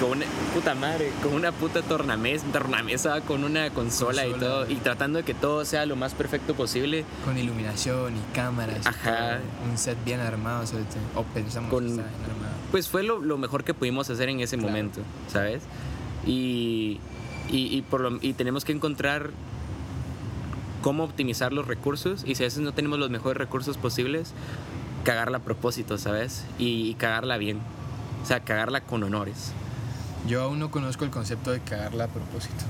Con 0.00 0.10
una 0.10 0.26
puta 0.52 0.74
madre, 0.74 1.10
con 1.22 1.32
una 1.32 1.52
puta 1.52 1.80
tornamesa, 1.80 2.44
tornamesa 2.52 3.22
con 3.22 3.44
una 3.44 3.70
consola, 3.70 4.26
y 4.26 4.32
Consola. 4.32 4.46
todo, 4.52 4.70
y 4.70 4.74
tratando 4.74 5.16
de 5.16 5.24
que 5.24 5.32
todo 5.32 5.64
sea 5.64 5.86
lo 5.86 5.96
más 5.96 6.12
perfecto 6.12 6.54
posible. 6.54 7.06
Con 7.24 7.38
iluminación 7.38 8.14
y 8.14 8.20
cámaras. 8.34 8.84
y 8.84 8.88
Ajá. 8.88 9.38
todo, 9.38 9.70
un 9.70 9.78
set 9.78 9.96
bien 10.04 10.20
armado, 10.20 10.66
sobre 10.66 10.84
todo, 10.84 10.98
o 11.22 11.24
pensamos 11.24 11.70
Con- 11.70 11.84
que 11.84 11.90
estaba 11.92 12.08
bien 12.10 12.30
armado. 12.30 12.52
pues 12.70 12.88
fue 12.88 13.04
lo, 13.04 13.20
lo 13.22 13.38
mejor 13.38 13.64
que 13.64 13.72
pudimos 13.72 14.10
hacer 14.10 14.28
en 14.28 14.40
ese 14.40 14.58
Claro. 14.58 14.68
momento, 14.70 15.00
¿sabes? 15.32 15.62
Y, 16.26 17.00
y, 17.48 17.74
y 17.74 17.80
por 17.80 18.02
lo- 18.02 18.18
y 18.20 18.34
tenemos 18.34 18.66
que 18.66 18.72
encontrar 18.72 19.30
cómo 20.82 21.04
optimizar 21.04 21.54
los 21.54 21.66
recursos 21.66 22.22
y 22.26 22.34
si 22.34 22.42
a 22.42 22.46
veces 22.48 22.60
no 22.60 22.72
tenemos 22.74 22.98
los 22.98 23.08
mejores 23.08 23.38
recursos 23.38 23.78
posibles, 23.78 24.34
cagarla 25.06 25.38
a 25.38 25.40
propósito, 25.40 25.96
¿sabes? 25.98 26.44
Y, 26.58 26.90
y 26.90 26.94
cagarla 26.94 27.38
bien, 27.38 27.60
o 28.22 28.26
sea, 28.26 28.40
cagarla 28.40 28.80
con 28.80 29.02
honores. 29.04 29.52
Yo 30.28 30.42
aún 30.42 30.58
no 30.58 30.70
conozco 30.72 31.04
el 31.04 31.10
concepto 31.10 31.52
de 31.52 31.60
cagarla 31.60 32.04
a 32.04 32.08
propósito. 32.08 32.64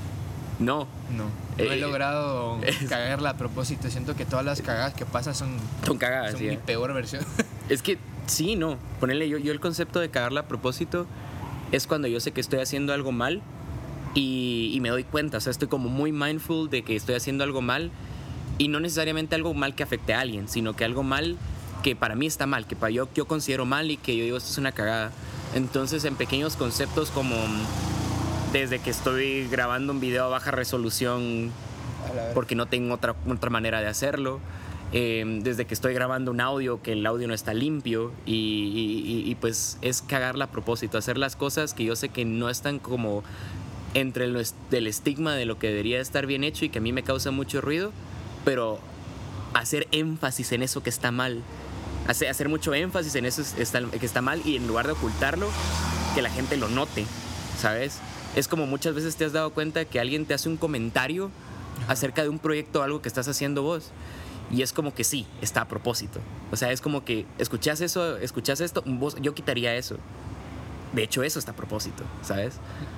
No, 0.59 0.87
No, 1.15 1.25
no 1.25 1.63
he 1.63 1.73
Eh, 1.73 1.77
logrado 1.81 2.59
es- 2.63 2.87
cagarla 2.89 3.31
a 3.31 3.37
propósito. 3.37 3.89
Siento 3.89 4.15
que 4.15 4.25
todas 4.25 4.45
las 4.45 4.61
cagadas 4.61 4.93
que 4.93 5.05
pasan 5.05 5.33
son, 5.35 5.49
son 5.85 5.97
cagadas. 5.97 6.31
son 6.31 6.39
¿sí? 6.39 6.47
mi 6.47 6.57
peor 6.57 6.93
versión. 6.93 7.23
Es 7.69 7.81
que 7.81 7.97
sí, 8.27 8.55
no. 8.55 8.77
Ponerle 8.99 9.27
yo, 9.27 9.37
yo 9.39 9.51
el 9.51 9.59
concepto 9.59 9.99
de 9.99 10.09
cagarla 10.09 10.41
a 10.41 10.47
propósito 10.47 11.05
es 11.71 11.85
cuando 11.87 12.07
yo 12.07 12.19
sé 12.21 12.31
que 12.31 12.39
estoy 12.41 12.59
haciendo 12.59 12.93
algo 12.93 13.11
mal 13.11 13.41
y, 14.13 14.71
y 14.73 14.79
me 14.79 14.89
doy 14.89 15.03
cuenta. 15.03 15.37
O 15.37 15.41
sea, 15.41 15.51
estoy 15.51 15.67
como 15.67 15.89
muy 15.89 16.11
mindful 16.11 16.69
de 16.69 16.83
que 16.83 16.95
estoy 16.95 17.15
haciendo 17.15 17.43
algo 17.43 17.61
mal 17.61 17.91
y 18.57 18.67
no 18.69 18.79
necesariamente 18.79 19.35
algo 19.35 19.53
mal 19.53 19.75
que 19.75 19.83
afecte 19.83 20.13
a 20.13 20.21
alguien, 20.21 20.47
sino 20.47 20.75
que 20.75 20.85
algo 20.85 21.03
mal 21.03 21.35
que 21.83 21.95
para 21.95 22.15
mí 22.15 22.25
está 22.25 22.45
mal, 22.45 22.65
que 22.67 22.75
para 22.75 22.89
yo, 22.91 23.07
yo 23.13 23.25
considero 23.27 23.65
mal 23.65 23.91
y 23.91 23.97
que 23.97 24.15
yo 24.17 24.23
digo 24.23 24.37
esto 24.37 24.49
es 24.51 24.57
una 24.57 24.71
cagada. 24.71 25.11
Entonces, 25.55 26.03
en 26.05 26.15
pequeños 26.15 26.55
conceptos 26.55 27.09
como 27.11 27.35
desde 28.53 28.79
que 28.79 28.89
estoy 28.89 29.47
grabando 29.47 29.93
un 29.93 29.99
video 29.99 30.25
a 30.25 30.27
baja 30.27 30.51
resolución 30.51 31.51
porque 32.33 32.55
no 32.55 32.65
tengo 32.65 32.93
otra, 32.93 33.15
otra 33.29 33.49
manera 33.49 33.81
de 33.81 33.87
hacerlo. 33.87 34.39
Eh, 34.93 35.41
desde 35.43 35.65
que 35.65 35.73
estoy 35.73 35.93
grabando 35.93 36.31
un 36.31 36.39
audio, 36.39 36.81
que 36.81 36.93
el 36.93 37.05
audio 37.05 37.27
no 37.27 37.33
está 37.33 37.53
limpio 37.53 38.13
y, 38.25 38.33
y- 38.35 39.11
y- 39.27 39.31
y, 39.31 39.35
pues 39.35 39.77
es 39.81 40.01
cagarla 40.01 40.45
a 40.45 40.47
propósito, 40.51 40.97
hacer 40.97 41.17
las 41.17 41.35
cosas 41.35 41.73
que 41.73 41.83
yo 41.83 41.97
sé 41.97 42.07
que 42.07 42.23
no 42.23 42.49
están 42.49 42.79
como 42.79 43.21
entre 43.93 44.23
el, 44.25 44.47
del 44.71 44.87
estigma 44.87 45.35
de 45.35 45.43
lo 45.45 45.59
que 45.59 45.67
debería 45.67 45.99
estar 45.99 46.25
bien 46.25 46.45
hecho 46.45 46.63
y 46.63 46.69
que 46.69 46.77
a 46.79 46.81
mí 46.81 46.93
me 46.93 47.03
causa 47.03 47.31
mucho 47.31 47.59
ruido, 47.59 47.91
pero 48.45 48.79
hacer 49.53 49.89
énfasis 49.91 50.53
en 50.53 50.63
eso 50.63 50.81
que 50.83 50.89
está 50.89 51.11
mal, 51.11 51.41
hacer, 52.07 52.29
hacer 52.29 52.49
mucho 52.49 52.73
énfasis 52.73 53.15
en 53.15 53.25
eso 53.25 53.41
es- 53.41 53.55
está- 53.57 53.81
que 53.81 54.05
está 54.05 54.21
mal 54.21 54.41
y 54.45 54.55
en 54.55 54.67
lugar 54.67 54.85
de 54.87 54.93
ocultarlo, 54.93 55.47
que 56.15 56.21
la 56.21 56.29
gente 56.29 56.57
lo 56.57 56.69
note, 56.69 57.05
¿sabes? 57.59 57.99
Es 58.35 58.47
como 58.47 58.65
muchas 58.65 58.93
veces 58.93 59.15
te 59.15 59.25
has 59.25 59.33
dado 59.33 59.51
cuenta 59.51 59.85
que 59.85 59.99
alguien 59.99 60.25
te 60.25 60.33
hace 60.33 60.49
un 60.49 60.57
comentario 60.57 61.31
acerca 61.87 62.23
de 62.23 62.29
un 62.29 62.39
proyecto 62.39 62.79
o 62.79 62.83
algo 62.83 63.01
que 63.01 63.07
estás 63.07 63.27
haciendo 63.27 63.61
vos. 63.63 63.91
Y 64.49 64.61
es 64.61 64.71
como 64.71 64.93
que 64.93 65.03
sí, 65.03 65.27
está 65.41 65.61
a 65.61 65.67
propósito. 65.67 66.19
O 66.51 66.55
sea, 66.55 66.71
es 66.71 66.79
como 66.81 67.03
que 67.03 67.25
escuchas 67.37 67.81
eso, 67.81 68.17
escuchas 68.17 68.61
esto, 68.61 68.81
vos, 68.85 69.17
yo 69.21 69.33
quitaría 69.35 69.75
eso. 69.75 69.97
De 70.93 71.03
hecho, 71.03 71.21
eso 71.23 71.37
está 71.37 71.51
a 71.51 71.55
propósito, 71.55 72.03
¿sabes? 72.23 72.53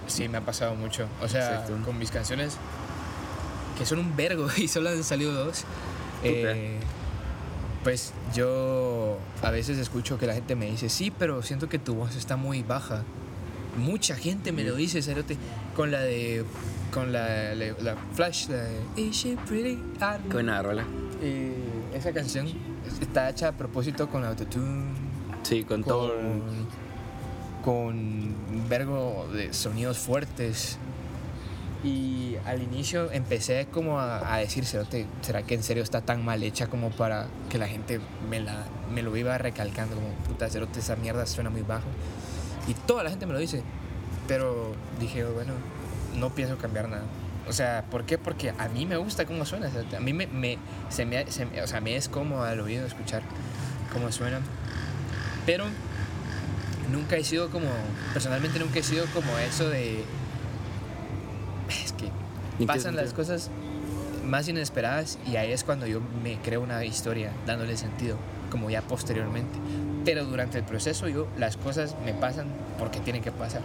Sí, 0.07 0.27
me 0.29 0.37
ha 0.37 0.41
pasado 0.41 0.75
mucho. 0.75 1.07
O 1.21 1.27
sea, 1.27 1.61
Exacto. 1.61 1.83
con 1.83 1.97
mis 1.97 2.11
canciones, 2.11 2.53
que 3.79 3.85
son 3.85 3.99
un 3.99 4.15
vergo 4.15 4.47
y 4.57 4.67
solo 4.67 4.89
han 4.89 5.03
salido 5.03 5.33
dos. 5.33 5.63
eh, 6.23 6.77
pues 7.83 8.13
yo 8.35 9.17
a 9.41 9.51
veces 9.51 9.77
escucho 9.77 10.17
que 10.17 10.27
la 10.27 10.33
gente 10.33 10.55
me 10.55 10.69
dice, 10.69 10.89
sí, 10.89 11.11
pero 11.11 11.41
siento 11.41 11.69
que 11.69 11.79
tu 11.79 11.95
voz 11.95 12.15
está 12.15 12.35
muy 12.35 12.63
baja. 12.63 13.03
Mucha 13.77 14.15
gente 14.15 14.51
me 14.51 14.63
lo 14.63 14.75
dice, 14.75 15.01
Cerote, 15.01 15.37
con 15.75 15.91
la 15.91 16.01
de. 16.01 16.43
Con 16.93 17.13
la, 17.13 17.53
la, 17.55 17.67
la 17.81 17.95
Flash, 18.13 18.49
la 18.49 18.57
de. 18.63 18.81
Is 18.97 19.15
she 19.15 19.37
pretty? 19.47 19.75
Don't 19.99 20.23
Qué 20.27 20.33
buena 20.33 20.61
rola. 20.61 20.83
Y 21.23 21.95
esa 21.95 22.11
canción 22.11 22.47
está 22.99 23.29
hecha 23.29 23.49
a 23.49 23.51
propósito 23.53 24.09
con 24.09 24.25
autotune, 24.25 24.91
Sí, 25.43 25.63
con, 25.63 25.83
todo. 25.83 26.09
con, 26.13 26.41
con 27.63 27.95
un 27.95 28.65
vergo 28.67 29.27
de 29.33 29.53
sonidos 29.53 29.99
fuertes. 29.99 30.77
Y 31.83 32.35
al 32.45 32.61
inicio 32.61 33.09
empecé 33.11 33.67
como 33.71 33.99
a, 33.99 34.33
a 34.33 34.37
decir, 34.39 34.65
"Cerote, 34.65 35.05
¿será 35.21 35.43
que 35.43 35.55
en 35.55 35.63
serio 35.63 35.81
está 35.81 36.01
tan 36.01 36.25
mal 36.25 36.43
hecha 36.43 36.67
como 36.67 36.89
para 36.91 37.27
que 37.49 37.57
la 37.57 37.67
gente 37.69 38.01
me, 38.29 38.41
la, 38.41 38.65
me 38.93 39.01
lo 39.01 39.15
iba 39.15 39.37
recalcando? 39.37 39.95
Como, 39.95 40.09
puta, 40.27 40.49
Cerote, 40.49 40.79
esa 40.79 40.97
mierda 40.97 41.25
suena 41.25 41.49
muy 41.49 41.61
bajo. 41.61 41.87
Y 42.67 42.73
toda 42.73 43.03
la 43.03 43.09
gente 43.09 43.25
me 43.25 43.33
lo 43.33 43.39
dice. 43.39 43.63
Pero 44.27 44.73
dije, 44.99 45.23
bueno, 45.23 45.53
no 46.17 46.29
pienso 46.35 46.57
cambiar 46.57 46.89
nada. 46.89 47.03
O 47.47 47.53
sea, 47.53 47.85
¿por 47.89 48.03
qué? 48.05 48.17
Porque 48.17 48.53
a 48.57 48.67
mí 48.67 48.85
me 48.85 48.97
gusta 48.97 49.25
cómo 49.25 49.45
suena. 49.45 49.69
a 49.97 49.99
mí 50.01 50.13
me, 50.13 50.57
se 50.89 51.05
me- 51.05 51.23
o 51.63 51.67
sea, 51.67 51.79
me 51.81 51.95
es 51.95 52.09
cómodo 52.09 52.43
al 52.43 52.59
oído 52.59 52.85
escuchar 52.85 53.23
cómo 53.93 54.11
suena. 54.11 54.41
Pero 55.45 55.63
nunca 56.91 57.15
he 57.15 57.23
sido 57.23 57.49
como, 57.49 57.69
personalmente 58.13 58.59
nunca 58.59 58.79
he 58.79 58.83
sido 58.83 59.05
como 59.13 59.37
eso 59.39 59.69
de... 59.69 60.03
Pasan 62.65 62.95
las 62.95 63.13
cosas 63.13 63.49
más 64.25 64.47
inesperadas 64.47 65.17
y 65.25 65.37
ahí 65.37 65.51
es 65.51 65.63
cuando 65.63 65.87
yo 65.87 66.01
me 66.23 66.37
creo 66.39 66.61
una 66.61 66.83
historia 66.85 67.31
dándole 67.45 67.77
sentido, 67.77 68.17
como 68.51 68.69
ya 68.69 68.81
posteriormente. 68.81 69.57
Pero 70.05 70.25
durante 70.25 70.57
el 70.57 70.63
proceso 70.63 71.07
yo, 71.07 71.27
las 71.37 71.57
cosas 71.57 71.95
me 72.05 72.13
pasan 72.13 72.47
porque 72.77 72.99
tienen 72.99 73.21
que 73.21 73.31
pasar. 73.31 73.61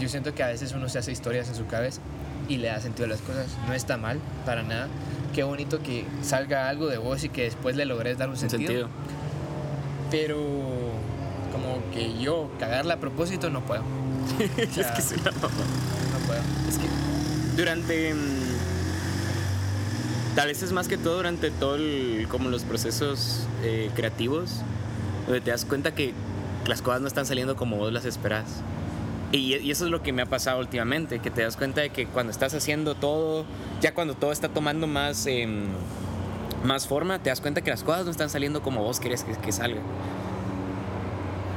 Yo 0.00 0.08
siento 0.08 0.34
que 0.34 0.42
a 0.42 0.48
veces 0.48 0.72
uno 0.72 0.88
se 0.88 0.98
hace 0.98 1.12
historias 1.12 1.48
en 1.48 1.54
su 1.54 1.66
cabeza 1.66 2.00
y 2.48 2.58
le 2.58 2.68
da 2.68 2.80
sentido 2.80 3.06
a 3.06 3.08
las 3.08 3.20
cosas. 3.22 3.46
No 3.66 3.72
está 3.72 3.96
mal, 3.96 4.18
para 4.44 4.62
nada. 4.62 4.88
Qué 5.34 5.42
bonito 5.42 5.82
que 5.82 6.04
salga 6.22 6.68
algo 6.68 6.86
de 6.86 6.98
vos 6.98 7.24
y 7.24 7.28
que 7.28 7.42
después 7.44 7.76
le 7.76 7.84
logres 7.84 8.18
dar 8.18 8.28
un 8.28 8.34
En 8.34 8.40
sentido. 8.40 8.68
sentido. 8.68 8.88
Pero 10.10 10.36
como 11.52 11.80
que 11.92 12.18
yo 12.18 12.50
cagarla 12.58 12.94
a 12.94 12.96
propósito 12.98 13.50
no 13.50 13.62
puedo. 13.64 13.82
es 14.38 14.68
que 14.68 14.80
es 14.80 15.12
una 15.20 15.30
mamá. 15.32 15.48
No 16.12 16.26
puedo. 16.26 16.40
Es 16.68 16.78
que 16.78 16.86
durante. 17.56 18.14
mm, 18.14 18.76
Tal 20.36 20.48
vez 20.48 20.62
es 20.62 20.70
más 20.72 20.86
que 20.86 20.98
todo 20.98 21.16
durante 21.16 21.50
todo 21.50 21.76
el, 21.76 22.26
como 22.28 22.50
los 22.50 22.62
procesos 22.64 23.46
eh, 23.62 23.90
creativos, 23.94 24.60
donde 25.24 25.40
te 25.40 25.50
das 25.50 25.64
cuenta 25.64 25.94
que 25.94 26.12
las 26.66 26.82
cosas 26.82 27.00
no 27.00 27.08
están 27.08 27.24
saliendo 27.24 27.56
como 27.56 27.78
vos 27.78 27.90
las 27.90 28.04
esperás. 28.04 28.44
Y, 29.32 29.56
y 29.56 29.70
eso 29.70 29.86
es 29.86 29.90
lo 29.90 30.02
que 30.02 30.12
me 30.12 30.20
ha 30.20 30.26
pasado 30.26 30.60
últimamente, 30.60 31.20
que 31.20 31.30
te 31.30 31.40
das 31.40 31.56
cuenta 31.56 31.80
de 31.80 31.88
que 31.88 32.06
cuando 32.06 32.32
estás 32.32 32.52
haciendo 32.52 32.94
todo, 32.94 33.46
ya 33.80 33.94
cuando 33.94 34.12
todo 34.14 34.30
está 34.30 34.50
tomando 34.50 34.86
más, 34.86 35.26
em, 35.26 35.68
más 36.64 36.86
forma, 36.86 37.18
te 37.18 37.30
das 37.30 37.40
cuenta 37.40 37.62
que 37.62 37.70
las 37.70 37.82
cosas 37.82 38.04
no 38.04 38.10
están 38.10 38.28
saliendo 38.28 38.60
como 38.60 38.82
vos 38.82 39.00
querés 39.00 39.24
que, 39.24 39.32
que 39.32 39.52
salgan. 39.52 39.84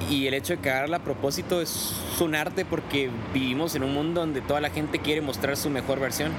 Y 0.10 0.26
el 0.28 0.34
hecho 0.34 0.54
de 0.56 0.60
cagarla 0.60 0.98
a 0.98 1.04
propósito 1.04 1.62
es 1.62 1.94
un 2.20 2.34
arte 2.36 2.66
porque 2.66 3.10
vivimos 3.34 3.76
en 3.76 3.84
un 3.84 3.94
mundo 3.94 4.22
donde 4.22 4.42
toda 4.42 4.60
la 4.60 4.70
gente 4.72 5.00
quiere 5.00 5.22
mostrar 5.22 5.56
su 5.56 5.70
mejor 5.70 6.00
versión, 6.00 6.32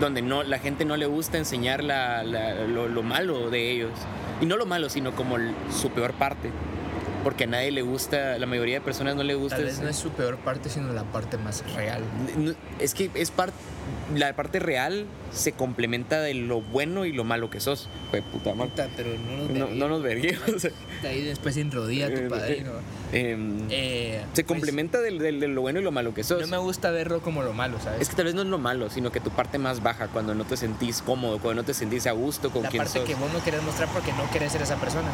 donde 0.00 0.20
no, 0.20 0.42
la 0.42 0.58
gente 0.58 0.84
no 0.84 0.96
le 0.98 1.06
gusta 1.06 1.38
enseñar 1.38 1.82
la- 1.82 2.22
lo, 2.24 2.88
lo 2.88 3.02
malo 3.02 3.48
de 3.48 3.70
ellos. 3.72 3.90
Y 4.42 4.44
no 4.46 4.58
lo 4.58 4.66
malo, 4.66 4.90
sino 4.90 5.12
como 5.12 5.36
su 5.74 5.90
peor 5.90 6.12
parte. 6.12 6.50
Porque 7.26 7.42
a 7.42 7.46
nadie 7.48 7.72
le 7.72 7.82
gusta, 7.82 8.38
la 8.38 8.46
mayoría 8.46 8.76
de 8.76 8.80
personas 8.82 9.16
no 9.16 9.24
le 9.24 9.34
gusta. 9.34 9.56
Tal 9.56 9.64
vez 9.64 9.80
no 9.80 9.88
es 9.88 9.96
su 9.96 10.10
peor 10.10 10.36
parte, 10.36 10.70
sino 10.70 10.92
la 10.92 11.02
parte 11.02 11.36
más 11.38 11.64
real. 11.74 12.00
no- 12.36 12.54
es 12.78 12.94
que 12.94 13.10
es 13.14 13.32
parte 13.32 13.56
la 14.14 14.32
parte 14.36 14.60
real 14.60 15.06
se 15.32 15.50
complementa 15.50 16.20
de 16.20 16.34
lo 16.34 16.60
bueno 16.60 17.04
y 17.04 17.12
lo 17.12 17.24
malo 17.24 17.50
que 17.50 17.58
sos. 17.58 17.88
Fue 18.12 18.22
puta 18.22 18.54
madre. 18.54 18.70
Puta, 18.70 18.88
pero 18.96 19.10
no 19.18 19.66
nos 19.68 19.70
No, 19.72 20.00
verguemos. 20.00 20.46
no 20.46 20.52
nos. 20.52 20.62
De 21.02 21.08
ahí 21.08 21.22
después 21.24 21.56
sin 21.56 21.72
rodilla 21.72 22.06
Eh, 22.06 22.10
tu 22.20 22.28
padrino. 22.30 22.70
Em, 23.12 23.58
Eh, 23.70 24.22
se 24.32 24.44
pues, 24.44 24.46
complementa 24.46 25.00
del- 25.00 25.18
del- 25.18 25.40
de, 25.40 25.48
lo 25.48 25.62
bueno 25.62 25.80
y 25.80 25.82
lo 25.82 25.90
malo 25.90 26.14
que 26.14 26.22
sos. 26.22 26.40
No 26.40 26.46
me 26.46 26.58
gusta 26.58 26.92
verlo 26.92 27.20
como 27.22 27.42
lo 27.42 27.52
malo, 27.52 27.78
¿sabes? 27.82 28.02
Es 28.02 28.08
que 28.08 28.14
tal 28.14 28.26
vez 28.26 28.34
no 28.36 28.42
es 28.42 28.48
lo 28.48 28.58
malo, 28.58 28.88
sino 28.88 29.10
que 29.10 29.18
tu 29.18 29.30
parte 29.30 29.58
más 29.58 29.82
baja, 29.82 30.06
cuando 30.06 30.32
no 30.36 30.44
te 30.44 30.56
sentís 30.56 31.02
cómodo, 31.02 31.40
cuando 31.40 31.62
no 31.62 31.66
te 31.66 31.74
sentís 31.74 32.06
a 32.06 32.12
gusto 32.12 32.50
con 32.50 32.62
la 32.62 32.68
quien 32.68 32.84
parte 32.84 33.00
sos. 33.00 33.08
que 33.08 33.16
vos 33.16 33.32
no 33.32 33.42
querés 33.42 33.62
mostrar 33.64 33.88
porque 33.92 34.12
no 34.12 34.30
querés 34.30 34.52
ser 34.52 34.62
esa 34.62 34.76
persona. 34.76 35.08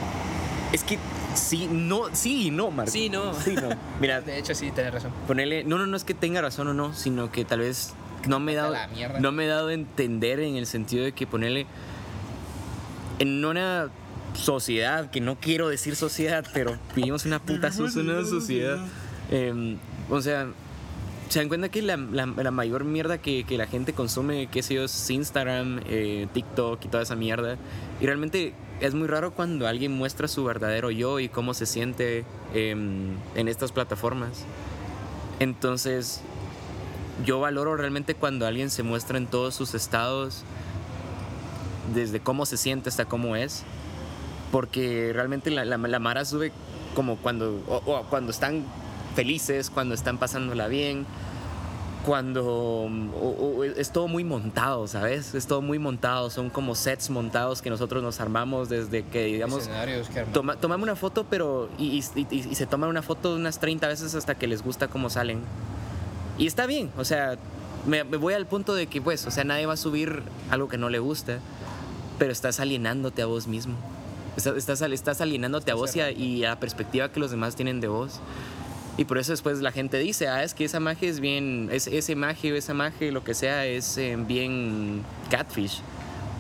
Es 0.73 0.85
que 0.85 0.99
sí, 1.35 1.69
no, 1.71 2.05
sí 2.15 2.47
y 2.47 2.51
no, 2.51 2.71
Marco. 2.71 2.91
Sí, 2.93 3.09
no. 3.09 3.35
Sí, 3.35 3.55
no. 3.55 3.69
Mira, 4.01 4.21
De 4.21 4.39
hecho, 4.39 4.55
sí, 4.55 4.71
tienes 4.71 4.93
razón. 4.95 5.13
ponerle, 5.27 5.65
no, 5.65 5.79
no, 5.79 5.87
no 5.87 5.97
es 5.97 6.05
que 6.05 6.15
tenga 6.15 6.41
razón 6.41 6.69
o 6.69 6.75
no, 6.75 6.95
sino 6.95 7.31
que 7.33 7.45
tal 7.45 7.61
vez 7.61 7.95
no 8.29 8.39
me 8.41 8.53
he 8.53 8.55
dado, 8.57 8.73
la 8.73 8.87
mierda. 8.89 9.19
no 9.21 9.33
me 9.33 9.45
he 9.45 9.49
dado 9.49 9.69
a 9.69 9.73
entender 9.75 10.41
en 10.41 10.57
el 10.57 10.67
sentido 10.67 11.05
de 11.05 11.13
que 11.13 11.27
ponerle 11.27 11.67
en 13.19 13.45
una 13.45 13.89
sociedad, 14.35 15.11
que 15.11 15.21
no 15.21 15.37
quiero 15.37 15.69
decir 15.69 15.97
sociedad, 15.97 16.45
pero 16.55 16.79
vivimos 16.97 17.25
una 17.27 17.39
puta 17.39 17.71
una 17.79 18.25
sociedad. 18.25 18.79
eh, 19.31 19.77
o 20.11 20.21
sea, 20.21 20.49
se 21.29 21.39
dan 21.39 21.49
cuenta 21.49 21.69
que 21.71 21.83
la, 21.83 21.97
la- 21.97 22.27
la 22.27 22.51
mayor 22.51 22.85
mierda 22.85 23.19
que, 23.19 23.45
que 23.45 23.57
la 23.57 23.67
gente 23.67 23.93
consume, 23.93 24.49
qué 24.49 24.63
sé 24.63 24.75
yo, 24.75 24.85
es 24.85 25.11
Instagram, 25.11 25.81
eh, 25.87 26.27
TikTok 26.33 26.85
y 26.85 26.89
toda 26.89 27.03
esa 27.03 27.17
mierda. 27.17 27.57
Y 28.01 28.07
realmente 28.07 28.53
es 28.83 28.95
muy 28.95 29.07
raro 29.07 29.31
cuando 29.31 29.69
alguien 29.69 29.93
muestra 29.93 30.27
su 30.27 30.45
verdadero 30.45 30.91
yo 30.91 31.21
y 31.21 31.29
cómo 31.29 31.55
se 31.55 31.67
siente 31.67 32.25
em, 32.53 33.15
en 33.37 33.47
estas 33.47 33.71
plataformas. 33.71 34.45
Entonces, 35.39 36.21
yo 37.25 37.39
valoro 37.39 37.77
realmente 37.77 38.17
cuando 38.17 38.45
alguien 38.45 38.71
se 38.71 38.83
muestra 38.83 39.19
en 39.19 39.29
todos 39.29 39.55
sus 39.55 39.75
estados, 39.75 40.43
desde 41.95 42.19
cómo 42.19 42.45
se 42.45 42.57
siente 42.57 42.89
hasta 42.89 43.05
cómo 43.05 43.37
es. 43.37 43.63
Porque 44.51 45.13
realmente 45.15 45.51
la, 45.53 45.65
la, 45.65 45.99
Mara 46.01 46.25
sube 46.25 46.51
como 46.97 47.17
cuando, 47.19 47.63
cuando 48.11 48.33
están 48.33 48.65
felices, 49.15 49.71
cuando 49.71 49.95
están 49.95 50.19
pasándola 50.19 50.67
bien, 50.67 51.07
cuando 52.07 52.45
o- 52.45 53.55
o 53.59 53.65
es 53.65 53.91
todo 53.93 54.09
muy 54.09 54.25
montado, 54.25 54.87
¿sabes? 54.89 55.35
Es 55.35 55.47
todo 55.47 55.63
muy 55.63 55.79
montado, 55.79 56.31
son 56.31 56.51
como 56.51 56.75
sets 56.75 57.11
montados 57.11 57.63
que 57.63 57.71
nosotros 57.71 58.03
nos 58.03 58.21
armamos 58.21 58.69
desde 58.69 59.05
que, 59.05 59.25
digamos, 59.27 59.67
que 59.67 59.73
toma, 60.33 60.57
tomame 60.57 60.83
una 60.83 60.97
foto, 60.97 61.25
pero 61.31 61.69
y, 61.79 61.99
y- 62.17 62.27
y- 62.31 62.49
y 62.51 62.55
se 62.57 62.67
toman 62.67 62.89
una 62.91 63.03
foto 63.03 63.35
unas 63.37 63.59
30 63.61 63.87
veces 63.89 64.15
hasta 64.15 64.35
que 64.35 64.47
les 64.49 64.63
gusta 64.63 64.89
cómo 64.89 65.11
salen. 65.11 65.41
Y 66.39 66.47
está 66.47 66.67
bien, 66.67 66.91
o 66.97 67.05
sea, 67.05 67.37
me, 67.87 68.03
me 68.05 68.17
voy 68.17 68.35
al 68.35 68.47
punto 68.47 68.75
de 68.75 68.87
que, 68.89 69.01
pues, 69.01 69.27
o 69.27 69.31
sea, 69.31 69.45
nadie 69.45 69.67
va 69.67 69.75
a 69.75 69.77
subir 69.77 70.23
algo 70.51 70.69
que 70.69 70.79
no 70.79 70.89
le 70.89 70.99
gusta, 70.99 71.39
pero 72.19 72.33
estás 72.33 72.59
alienándote 72.59 73.23
a 73.23 73.27
vos 73.27 73.47
mismo. 73.47 73.75
Estás, 74.37 74.57
estás, 74.57 74.81
estás 74.83 75.21
alienándote 75.21 75.71
a 75.71 75.75
vos 75.75 75.95
y 75.95 76.01
a, 76.01 76.11
y 76.11 76.45
a 76.45 76.51
la 76.51 76.59
perspectiva 76.61 77.11
que 77.11 77.21
los 77.21 77.31
demás 77.31 77.55
tienen 77.55 77.81
de 77.81 77.89
vos. 77.89 78.19
Y 78.97 79.05
por 79.07 79.19
eso 79.19 79.33
después 79.33 79.61
la 79.61 79.73
gente 79.73 79.99
dice, 79.99 80.29
ah, 80.29 80.43
es 80.43 80.53
que 80.53 80.65
esa 80.65 80.79
magia 80.81 81.09
es 81.09 81.21
bien, 81.21 81.71
es, 81.73 81.87
ese 81.87 82.15
magia 82.15 82.53
o 82.53 82.57
esa 82.57 82.75
magia, 82.75 83.11
lo 83.11 83.25
que 83.25 83.35
sea, 83.35 83.65
es 83.65 83.97
eh, 83.97 84.17
bien 84.19 85.03
catfish, 85.31 85.81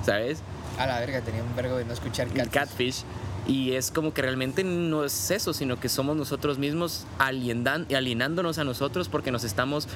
¿sabes? 0.04 0.42
A 0.78 0.86
la 0.86 1.00
verga, 1.00 1.22
tenía 1.22 1.42
un 1.42 1.54
vergo 1.56 1.76
de 1.76 1.84
no 1.84 1.92
escuchar 1.92 2.28
catfish. 2.28 2.52
catfish. 2.52 3.04
Y 3.46 3.72
es 3.72 3.90
como 3.90 4.14
que 4.14 4.22
realmente 4.22 4.62
no 4.64 5.04
es 5.04 5.30
eso, 5.30 5.52
sino 5.52 5.80
que 5.80 5.88
somos 5.88 6.16
nosotros 6.16 6.58
mismos 6.58 7.06
alienándonos 7.18 8.58
a 8.58 8.64
nosotros 8.64 9.08
porque 9.08 9.32
nos 9.32 9.44
estamos 9.44 9.88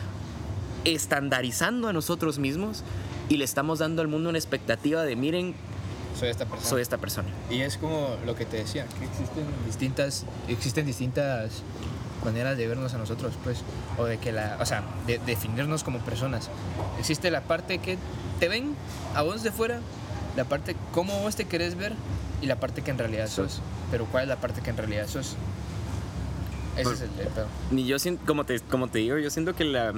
estandarizando 0.85 1.89
a 1.89 1.93
nosotros 1.93 2.39
mismos 2.39 2.83
y 3.29 3.37
le 3.37 3.45
estamos 3.45 3.79
dando 3.81 4.03
al 4.03 4.09
mundo 4.09 4.31
una 4.31 4.39
expectativa 4.39 5.03
de 5.03 5.15
miren, 5.15 5.55
Soy 6.19 6.29
esta 6.29 6.47
persona. 6.47 6.71
soy 6.71 6.83
esta 6.83 6.99
persona. 6.99 7.29
Y 7.51 7.61
es 7.61 7.77
como 7.77 8.17
lo 8.25 8.35
que 8.35 8.47
te 8.47 8.57
decía, 8.59 8.87
que 8.99 9.05
existen 9.05 9.45
distintas, 9.67 10.25
existen 10.49 10.87
distintas 10.87 11.63
maneras 12.27 12.59
de 12.59 12.66
vernos 12.68 12.93
a 12.93 12.99
nosotros, 12.99 13.33
pues, 13.43 13.62
o 13.97 14.05
de 14.05 14.18
que 14.18 14.33
la, 14.33 14.59
o 14.61 14.66
sea, 14.66 14.83
de 15.07 15.18
definirnos 15.20 15.83
como 15.83 16.01
personas. 16.01 16.51
Existe 16.99 17.31
la 17.31 17.41
parte 17.41 17.79
que 17.79 17.97
te 18.39 18.49
ven 18.49 18.74
a 19.14 19.22
vos 19.22 19.43
de 19.43 19.51
fuera, 19.53 19.81
la 20.37 20.45
parte 20.45 20.77
cómo 20.93 21.18
vos 21.20 21.35
te 21.37 21.47
querés 21.47 21.77
ver 21.77 21.95
y 22.43 22.47
la 22.47 22.57
parte 22.61 22.83
que 22.83 22.91
en 22.91 22.99
realidad 22.99 23.29
sos. 23.29 23.62
Pero 23.91 24.05
¿cuál 24.05 24.24
es 24.24 24.29
la 24.29 24.37
parte 24.37 24.61
que 24.61 24.68
en 24.68 24.77
realidad 24.77 25.07
sos? 25.09 25.37
Ese 26.74 26.85
Por- 26.85 26.93
es 26.93 27.01
el, 27.01 27.11
el 27.20 27.29
pedo. 27.29 27.47
Ni 27.70 27.87
yo 27.87 27.99
siento, 27.99 28.27
como 28.27 28.45
te, 28.45 28.61
como 28.61 28.89
te 28.89 28.99
digo, 28.99 29.16
yo 29.16 29.31
siento 29.31 29.55
que 29.55 29.64
la... 29.64 29.95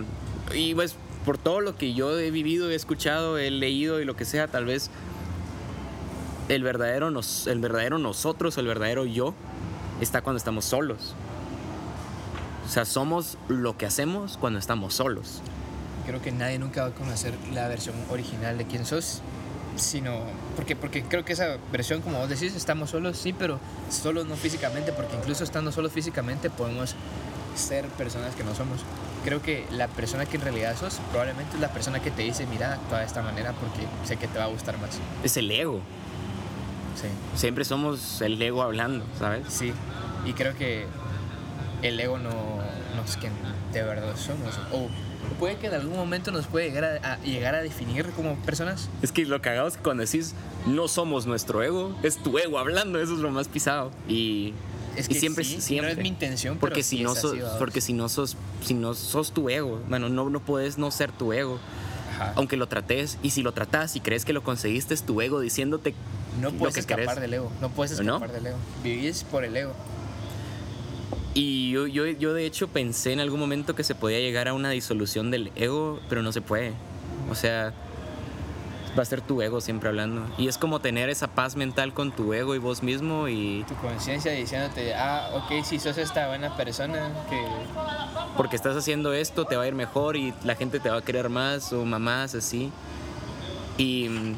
Y 0.55 0.74
pues 0.76 0.95
por 1.24 1.37
todo 1.39 1.61
lo 1.61 1.76
que 1.76 1.93
yo 1.95 2.16
he 2.18 2.31
vivido, 2.31 2.70
he 2.70 2.74
escuchado, 2.76 3.37
he 3.39 3.51
leído 3.51 4.01
y 4.01 4.05
lo 4.05 4.14
que 4.14 4.24
sea, 4.24 4.47
tal 4.47 4.64
vez 4.66 4.91
el 6.49 6.62
verdadero, 6.62 7.11
nos, 7.11 7.47
el 7.47 7.59
verdadero 7.61 7.99
nosotros, 7.99 8.57
el 8.59 8.66
verdadero 8.66 9.05
yo, 9.05 9.35
está 10.01 10.22
cuando 10.22 10.39
estamos 10.39 10.64
solos. 10.64 11.14
O 12.69 12.71
sea, 12.71 12.85
somos 12.85 13.39
lo 13.49 13.79
que 13.79 13.87
hacemos 13.87 14.37
cuando 14.37 14.59
estamos 14.59 14.93
solos. 14.93 15.41
Creo 16.05 16.21
que 16.21 16.33
nadie 16.33 16.59
nunca 16.59 16.83
va 16.83 16.89
a 16.89 16.93
conocer 16.93 17.33
la 17.55 17.66
versión 17.66 17.95
original 18.11 18.59
de 18.59 18.66
quién 18.66 18.85
sos, 18.85 19.23
sino 19.77 20.21
porque 20.55 20.77
porque 20.77 21.03
creo 21.03 21.25
que 21.25 21.33
esa 21.33 21.57
versión 21.73 22.03
como 22.03 22.19
vos 22.19 22.29
decís 22.29 22.55
estamos 22.57 22.91
solos 22.91 23.16
sí 23.16 23.33
pero 23.33 23.61
solos 23.91 24.27
no 24.27 24.35
físicamente 24.35 24.93
porque 24.93 25.14
incluso 25.16 25.45
estando 25.45 25.71
solos 25.71 25.93
físicamente 25.93 26.51
podemos 26.51 26.97
ser 27.55 27.87
personas 27.91 28.35
que 28.35 28.43
no 28.43 28.57
somos 28.57 28.81
creo 29.25 29.41
que 29.41 29.66
la 29.71 29.87
persona 29.87 30.27
que 30.27 30.37
en 30.37 30.43
realidad 30.43 30.77
sos 30.77 30.99
probablemente 31.11 31.55
es 31.55 31.61
la 31.61 31.73
persona 31.73 32.01
que 32.01 32.11
te 32.11 32.23
dice 32.23 32.45
mira 32.47 32.75
actúa 32.75 33.01
de 33.01 33.07
esta 33.07 33.23
manera 33.23 33.53
porque 33.53 33.87
sé 34.05 34.16
que 34.16 34.27
te 34.27 34.39
va 34.39 34.47
a 34.47 34.49
gustar 34.49 34.79
más 34.79 34.91
Es 35.23 35.37
el 35.37 35.49
ego. 35.51 35.81
sí 37.01 37.07
Siempre 37.39 37.64
somos 37.64 38.21
el 38.21 38.41
ego 38.43 38.62
hablando, 38.62 39.05
¿sabes? 39.19 39.47
sí 39.49 39.73
y 40.27 40.33
creo 40.33 40.57
que 40.57 40.87
el 41.83 41.99
ego 42.01 42.18
no, 42.18 42.31
no 42.31 43.03
es 43.07 43.16
quien 43.16 43.33
de 43.72 43.83
verdad 43.83 44.14
somos 44.16 44.59
o 44.72 44.89
puede 45.39 45.57
que 45.57 45.66
en 45.68 45.74
algún 45.74 45.97
momento 45.97 46.31
nos 46.31 46.47
puede 46.47 46.66
llegar 46.70 47.01
a, 47.05 47.14
a 47.14 47.18
llegar 47.22 47.55
a 47.55 47.62
definir 47.62 48.07
como 48.11 48.35
personas 48.37 48.89
Es 49.03 49.12
que 49.12 49.24
lo 49.26 49.41
cagado 49.43 49.68
es 49.68 49.76
que 49.76 49.83
cuando 49.83 50.03
decís 50.05 50.35
no 50.66 50.89
somos 50.89 51.26
nuestro 51.26 51.62
ego, 51.62 51.95
es 52.03 52.16
tu 52.22 52.39
ego 52.39 52.59
hablando, 52.59 53.01
eso 53.01 53.14
es 53.14 53.20
lo 53.20 53.31
más 53.31 53.47
pisado. 53.49 53.91
Y, 54.09 54.55
Es 54.97 55.07
y 55.07 55.14
que 55.14 55.20
siempre, 55.20 55.45
sí, 55.45 55.61
siempre. 55.61 55.95
no 55.95 55.99
es 55.99 56.03
mi 56.03 56.09
intención, 56.09 56.55
pero 56.55 56.61
porque 56.61 56.83
sí 56.83 56.99
si 56.99 57.03
no 57.05 57.12
es 57.12 57.20
sos, 57.20 57.33
así, 57.33 57.43
porque 57.59 57.81
si 57.81 57.93
no 57.93 58.09
sos, 58.09 58.37
si 58.64 58.74
no 58.74 58.95
sos 58.95 59.33
tu 59.33 59.49
ego, 59.49 59.81
bueno, 59.89 60.09
no, 60.09 60.29
no 60.31 60.41
puedes 60.41 60.79
no 60.79 60.91
ser 60.91 61.12
tu 61.12 61.33
ego, 61.33 61.59
Ajá. 62.14 62.33
aunque 62.37 62.57
lo 62.57 62.66
trates. 62.66 63.18
Y 63.22 63.31
si 63.31 63.43
lo 63.43 63.53
tratas 63.53 63.95
y 63.97 64.01
crees 64.01 64.24
que 64.24 64.33
lo 64.33 64.43
conseguiste, 64.43 64.95
es 64.95 65.03
tu 65.05 65.20
ego 65.20 65.41
diciéndote 65.41 65.95
no 66.41 66.51
lo 66.51 66.57
puedes 66.59 66.74
que 66.74 66.81
escapar 66.81 67.05
querés. 67.05 67.20
del 67.20 67.35
ego. 67.35 67.53
No 67.61 67.68
puedes 67.70 67.93
¿No? 68.01 68.16
escapar 68.16 68.33
del 68.33 68.47
ego. 68.49 68.57
Vivís 68.83 69.24
por 69.24 69.45
el 69.45 69.57
ego. 69.57 69.74
Y 71.35 71.70
yo, 71.70 71.87
yo, 71.87 72.07
yo 72.07 72.35
de 72.35 72.47
hecho 72.47 72.68
pensé 72.68 73.12
en 73.12 73.20
algún 73.20 73.39
momento 73.39 73.74
que 73.74 73.85
se 73.85 73.95
podía 73.95 74.18
llegar 74.18 74.49
a 74.49 74.55
una 74.55 74.70
disolución 74.70 75.31
del 75.31 75.53
ego, 75.57 76.01
pero 76.09 76.22
no 76.22 76.33
se 76.33 76.41
puede. 76.41 76.72
O 77.31 77.35
sea, 77.35 77.72
va 78.99 79.03
a 79.03 79.05
ser 79.05 79.20
tu 79.20 79.41
ego 79.43 79.61
siempre 79.61 79.89
hablando. 79.89 80.26
Y 80.37 80.49
es 80.49 80.59
como 80.59 80.81
tener 80.81 81.09
esa 81.09 81.29
paz 81.29 81.57
mental 81.57 81.95
con 81.95 82.11
tu 82.11 82.33
ego 82.33 82.55
y 82.55 82.59
vos 82.59 82.83
mismo 82.83 83.29
y 83.29 83.64
Tu 83.68 83.74
conciencia 83.76 84.33
diciéndote, 84.33 84.95
ah, 84.95 85.31
ok, 85.35 85.64
si 85.64 85.79
sos 85.79 85.99
esta 85.99 86.29
buena 86.29 86.57
persona, 86.57 87.12
que 87.31 87.41
porque 88.37 88.57
estás 88.57 88.76
haciendo 88.76 89.12
esto 89.12 89.45
te 89.45 89.57
va 89.57 89.64
a 89.64 89.68
ir 89.68 89.74
mejor 89.74 90.16
y 90.16 90.35
la 90.45 90.55
gente 90.55 90.81
te 90.81 90.91
va 90.91 90.99
a 90.99 91.03
querer 91.03 91.29
más 91.29 91.72
o 91.72 91.85
mamás 91.85 92.35
así. 92.35 92.72
Y 93.76 94.09
mm, 94.09 94.35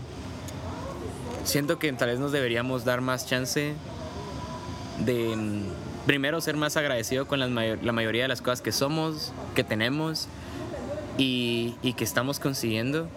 siento 1.44 1.78
que 1.78 1.92
tal 1.92 2.10
vez 2.10 2.18
nos 2.18 2.32
deberíamos 2.32 2.84
dar 2.84 3.00
más 3.00 3.26
chance 3.26 3.74
de 4.98 5.36
mm, 5.36 5.62
primero 6.06 6.40
ser 6.40 6.56
más 6.56 6.76
agradecido 6.76 7.26
con 7.26 7.40
la 7.40 7.92
mayoría 7.92 8.22
de 8.22 8.28
las 8.28 8.42
cosas 8.42 8.60
que 8.60 8.72
somos, 8.72 9.32
que 9.54 9.64
tenemos 9.64 10.28
y, 11.18 11.74
y 11.82 11.92
que 11.94 12.04
estamos 12.04 12.40
consiguiendo. 12.40 13.08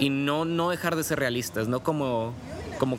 Y 0.00 0.10
no, 0.10 0.44
no 0.44 0.70
dejar 0.70 0.94
de 0.96 1.02
ser 1.02 1.18
realistas, 1.18 1.66
no 1.68 1.80
como, 1.82 2.32
como 2.78 2.98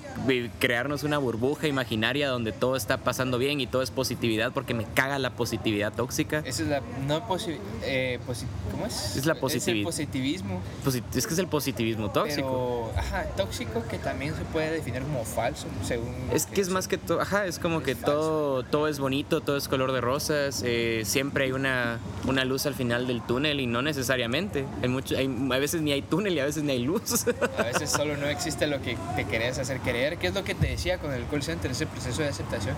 crearnos 0.59 1.03
una 1.03 1.17
burbuja 1.17 1.67
imaginaria 1.67 2.29
donde 2.29 2.51
todo 2.51 2.75
está 2.75 2.97
pasando 2.97 3.37
bien 3.37 3.59
y 3.61 3.67
todo 3.67 3.81
es 3.81 3.91
positividad, 3.91 4.51
porque 4.51 4.73
me 4.73 4.85
caga 4.85 5.19
la 5.19 5.31
positividad 5.31 5.93
tóxica. 5.93 6.39
esa 6.45 6.63
es 6.63 6.67
la 6.69 6.81
no 7.07 7.27
posi 7.27 7.57
eh, 7.83 8.19
posi- 8.27 8.45
¿cómo 8.71 8.85
es? 8.85 9.15
Es 9.15 9.25
la 9.25 9.33
el 9.33 9.39
positivi- 9.39 9.83
positivismo, 9.83 10.61
Posit- 10.85 11.03
es 11.15 11.25
que 11.27 11.33
es 11.33 11.39
el 11.39 11.47
positivismo 11.47 12.11
tóxico. 12.11 12.91
pero 12.93 12.99
ajá, 12.99 13.23
tóxico 13.37 13.83
que 13.89 13.97
también 13.97 14.35
se 14.35 14.43
puede 14.45 14.71
definir 14.71 15.01
como 15.03 15.23
falso, 15.25 15.67
según 15.83 16.13
Es 16.33 16.45
que 16.45 16.61
es 16.61 16.69
más 16.69 16.87
que 16.87 16.97
todo, 16.97 17.21
ajá, 17.21 17.45
es 17.45 17.59
como 17.59 17.79
Es 17.79 17.85
que 17.85 17.95
falso. 17.95 18.11
todo, 18.11 18.63
todo 18.63 18.87
es 18.87 18.99
bonito, 18.99 19.41
todo 19.41 19.57
es 19.57 19.67
color 19.67 19.91
de 19.91 20.01
rosas, 20.01 20.61
eh, 20.65 21.03
siempre 21.05 21.45
hay 21.45 21.51
una, 21.51 21.99
una 22.27 22.43
luz 22.45 22.65
al 22.65 22.75
final 22.75 23.07
del 23.07 23.21
túnel 23.21 23.59
y 23.59 23.67
no 23.67 23.81
necesariamente. 23.81 24.65
Hay 24.83 24.89
mucho, 24.89 25.17
hay, 25.17 25.27
a 25.51 25.57
veces 25.57 25.81
ni 25.81 25.91
hay 25.91 26.01
túnel 26.01 26.33
y 26.33 26.39
a 26.39 26.45
veces 26.45 26.63
ni 26.63 26.71
hay 26.73 26.83
luz. 26.83 27.25
A 27.57 27.63
veces 27.63 27.89
solo 27.89 28.17
no 28.17 28.27
existe 28.27 28.67
lo 28.67 28.81
que 28.81 28.97
te 29.15 29.25
querés 29.25 29.57
hacer 29.59 29.68
creer, 29.77 30.17
que 30.17 30.27
es 30.27 30.33
lo 30.33 30.43
que 30.43 30.55
te 30.55 30.67
decía 30.67 30.97
con 30.97 31.13
el 31.13 31.25
call 31.27 31.43
center, 31.43 31.69
ese 31.71 31.85
proceso 31.85 32.21
de 32.21 32.29
aceptación. 32.29 32.75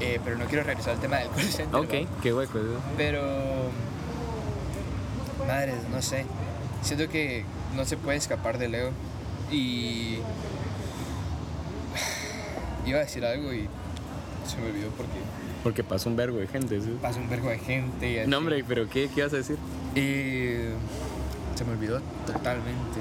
Eh, 0.00 0.20
pero 0.24 0.36
no 0.36 0.44
quiero 0.46 0.64
regresar 0.64 0.94
al 0.94 1.00
tema 1.00 1.16
del 1.18 1.28
call 1.30 1.44
center. 1.44 1.80
ok, 1.80 2.20
qué 2.22 2.32
hueco. 2.32 2.58
¿eh? 2.58 2.62
Pero. 2.96 3.22
Madres, 5.46 5.76
no 5.90 6.00
sé. 6.02 6.24
Siento 6.82 7.08
que 7.08 7.44
no 7.74 7.84
se 7.84 7.96
puede 7.96 8.18
escapar 8.18 8.58
del 8.58 8.74
ego. 8.74 8.90
Y. 9.50 10.18
Iba 12.86 12.98
a 12.98 13.02
decir 13.02 13.24
algo 13.24 13.52
y 13.52 13.68
se 14.46 14.58
me 14.58 14.66
olvidó 14.68 14.90
porque 14.90 15.12
Porque 15.62 15.84
pasa 15.84 16.08
un 16.08 16.16
vergo 16.16 16.38
de 16.38 16.46
gente. 16.46 16.80
¿sí? 16.80 16.98
pasa 17.00 17.18
un 17.18 17.28
vergo 17.30 17.48
de 17.48 17.58
gente. 17.58 18.10
Y 18.12 18.18
así. 18.18 18.30
No, 18.30 18.38
hombre, 18.38 18.62
pero 18.66 18.88
¿qué, 18.88 19.08
¿qué 19.14 19.20
ibas 19.20 19.32
a 19.32 19.36
decir? 19.36 19.56
Y 19.94 20.74
se 21.56 21.64
me 21.64 21.72
olvidó 21.72 22.00
totalmente. 22.26 23.00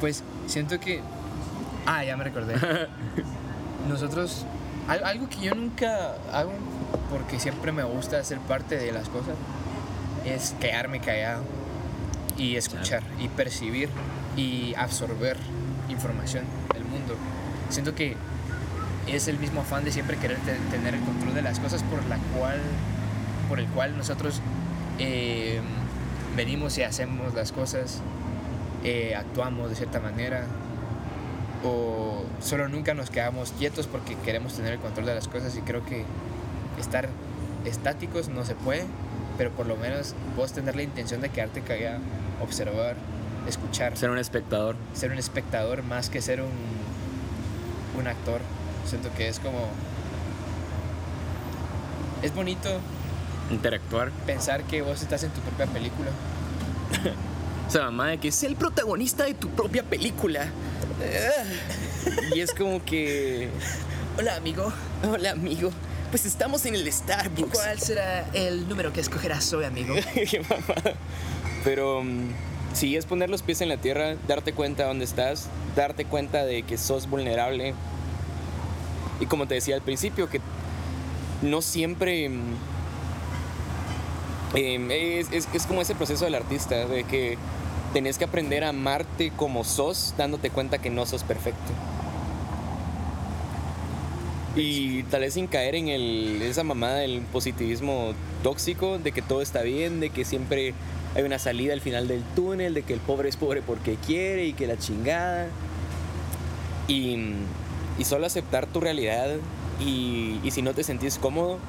Pues 0.00 0.22
siento 0.46 0.78
que 0.80 1.00
Ah, 1.86 2.02
ya 2.04 2.16
me 2.16 2.24
recordé. 2.24 2.54
Nosotros, 3.88 4.44
al- 4.88 5.04
algo 5.04 5.28
que 5.28 5.40
yo 5.40 5.54
nunca 5.54 6.14
hago, 6.32 6.52
porque 7.10 7.38
siempre 7.38 7.70
me 7.70 7.84
gusta 7.84 8.22
ser 8.24 8.38
parte 8.40 8.76
de 8.76 8.90
las 8.90 9.08
cosas, 9.08 9.36
es 10.24 10.54
quedarme 10.60 11.00
callado 11.00 11.44
y 12.36 12.56
escuchar 12.56 13.02
y 13.20 13.28
percibir 13.28 13.88
y 14.36 14.74
absorber 14.74 15.36
información 15.88 16.44
del 16.74 16.84
mundo. 16.84 17.14
Siento 17.70 17.94
que 17.94 18.16
es 19.06 19.28
el 19.28 19.38
mismo 19.38 19.60
afán 19.60 19.84
de 19.84 19.92
siempre 19.92 20.16
querer 20.16 20.38
te- 20.38 20.56
tener 20.76 20.94
el 20.94 21.00
control 21.02 21.34
de 21.34 21.42
las 21.42 21.60
cosas 21.60 21.84
por 21.84 22.04
la 22.06 22.16
cual 22.36 22.60
por 23.48 23.60
el 23.60 23.66
cual 23.68 23.96
nosotros 23.96 24.40
eh, 24.98 25.60
venimos 26.34 26.76
y 26.78 26.82
hacemos 26.82 27.32
las 27.34 27.52
cosas 27.52 28.00
eh, 28.86 29.16
actuamos 29.16 29.68
de 29.68 29.74
cierta 29.74 29.98
manera 29.98 30.44
o 31.64 32.24
solo 32.40 32.68
nunca 32.68 32.94
nos 32.94 33.10
quedamos 33.10 33.52
quietos 33.58 33.88
porque 33.88 34.14
queremos 34.24 34.54
tener 34.54 34.74
el 34.74 34.78
control 34.78 35.06
de 35.06 35.14
las 35.14 35.26
cosas 35.26 35.56
y 35.56 35.60
creo 35.60 35.84
que 35.84 36.04
estar 36.78 37.08
estáticos 37.64 38.28
no 38.28 38.44
se 38.44 38.54
puede 38.54 38.84
pero 39.36 39.50
por 39.50 39.66
lo 39.66 39.76
menos 39.76 40.14
puedes 40.36 40.52
tener 40.52 40.76
la 40.76 40.82
intención 40.82 41.20
de 41.20 41.30
quedarte 41.30 41.62
callado 41.62 41.98
observar 42.40 42.94
escuchar 43.48 43.96
Ser 43.96 44.10
un 44.10 44.18
espectador. 44.18 44.76
ser 44.94 45.10
un 45.10 45.18
espectador 45.18 45.82
más 45.82 46.08
que 46.08 46.22
ser 46.22 46.40
un, 46.40 46.50
un 47.98 48.06
actor. 48.06 48.40
Siento 48.86 49.10
que 49.16 49.28
es 49.28 49.40
como... 49.40 49.68
Es 52.22 52.34
bonito 52.34 52.68
Interactuar. 53.50 54.10
pensar 54.26 54.62
que 54.62 54.82
vos 54.82 55.02
estás 55.02 55.22
en 55.24 55.30
tu 55.30 55.40
propia 55.40 55.66
película. 55.66 56.10
O 57.66 57.70
sea, 57.70 57.84
mamá 57.86 58.08
de 58.08 58.18
que 58.18 58.28
es 58.28 58.42
el 58.44 58.56
protagonista 58.56 59.24
de 59.24 59.34
tu 59.34 59.48
propia 59.50 59.82
película. 59.82 60.46
y 62.34 62.40
es 62.40 62.52
como 62.54 62.84
que. 62.84 63.48
Hola 64.18 64.36
amigo, 64.36 64.72
Hola, 65.10 65.32
amigo. 65.32 65.70
Pues 66.10 66.24
estamos 66.24 66.64
en 66.66 66.74
el 66.76 66.90
Starbucks. 66.90 67.52
¿cuál 67.52 67.78
será 67.80 68.26
el 68.32 68.68
número 68.68 68.92
que 68.92 69.00
escogerás 69.00 69.52
hoy 69.52 69.64
amigo? 69.64 69.94
Qué 70.14 70.40
mamada. 70.48 70.94
Pero 71.64 72.02
mm, 72.04 72.28
sí, 72.72 72.96
es 72.96 73.04
poner 73.04 73.28
los 73.28 73.42
pies 73.42 73.60
en 73.60 73.68
la 73.68 73.76
tierra, 73.76 74.14
darte 74.28 74.52
cuenta 74.52 74.84
de 74.84 74.88
dónde 74.88 75.04
estás, 75.04 75.48
darte 75.74 76.04
cuenta 76.04 76.44
de 76.44 76.62
que 76.62 76.78
sos 76.78 77.08
vulnerable. 77.10 77.74
Y 79.18 79.26
como 79.26 79.48
te 79.48 79.54
decía 79.54 79.74
al 79.74 79.82
principio, 79.82 80.30
que 80.30 80.40
no 81.42 81.60
siempre... 81.60 82.28
mm, 82.28 82.54
em, 84.54 84.90
es, 84.92 85.32
es- 85.32 85.48
es 85.52 85.66
como 85.66 85.82
ese 85.82 85.94
proceso 85.96 86.24
del 86.24 86.36
artista, 86.36 86.86
de 86.86 87.02
que 87.04 87.36
tenés 87.96 88.18
que 88.18 88.26
aprender 88.26 88.62
a 88.62 88.68
amarte 88.68 89.32
como 89.34 89.64
sos, 89.64 90.12
dándote 90.18 90.50
cuenta 90.50 90.76
que 90.76 90.90
no 90.90 91.06
sos 91.06 91.22
perfecto. 91.22 91.72
Y 94.54 95.04
tal 95.04 95.22
vez 95.22 95.32
sin 95.32 95.46
caer 95.46 95.76
en 95.76 95.88
el, 95.88 96.42
esa 96.42 96.62
mamada 96.62 96.96
del 96.96 97.22
positivismo 97.22 98.12
tóxico, 98.42 98.98
de 98.98 99.12
que 99.12 99.22
todo 99.22 99.40
está 99.40 99.62
bien, 99.62 100.00
de 100.00 100.10
que 100.10 100.26
siempre 100.26 100.74
hay 101.14 101.22
una 101.22 101.38
salida 101.38 101.72
al 101.72 101.80
final 101.80 102.06
del 102.06 102.22
túnel, 102.34 102.74
de 102.74 102.82
que 102.82 102.92
el 102.92 103.00
pobre 103.00 103.30
es 103.30 103.36
pobre 103.38 103.62
porque 103.62 103.96
quiere 104.06 104.44
y 104.44 104.52
que 104.52 104.66
la 104.66 104.76
chingada. 104.76 105.48
Y, 106.88 107.16
y 107.98 108.04
solo 108.04 108.26
aceptar 108.26 108.66
tu 108.66 108.78
realidad 108.78 109.36
y, 109.80 110.38
y 110.44 110.50
si 110.50 110.60
no 110.60 110.74
te 110.74 110.84
sentís 110.84 111.16
cómodo, 111.16 111.60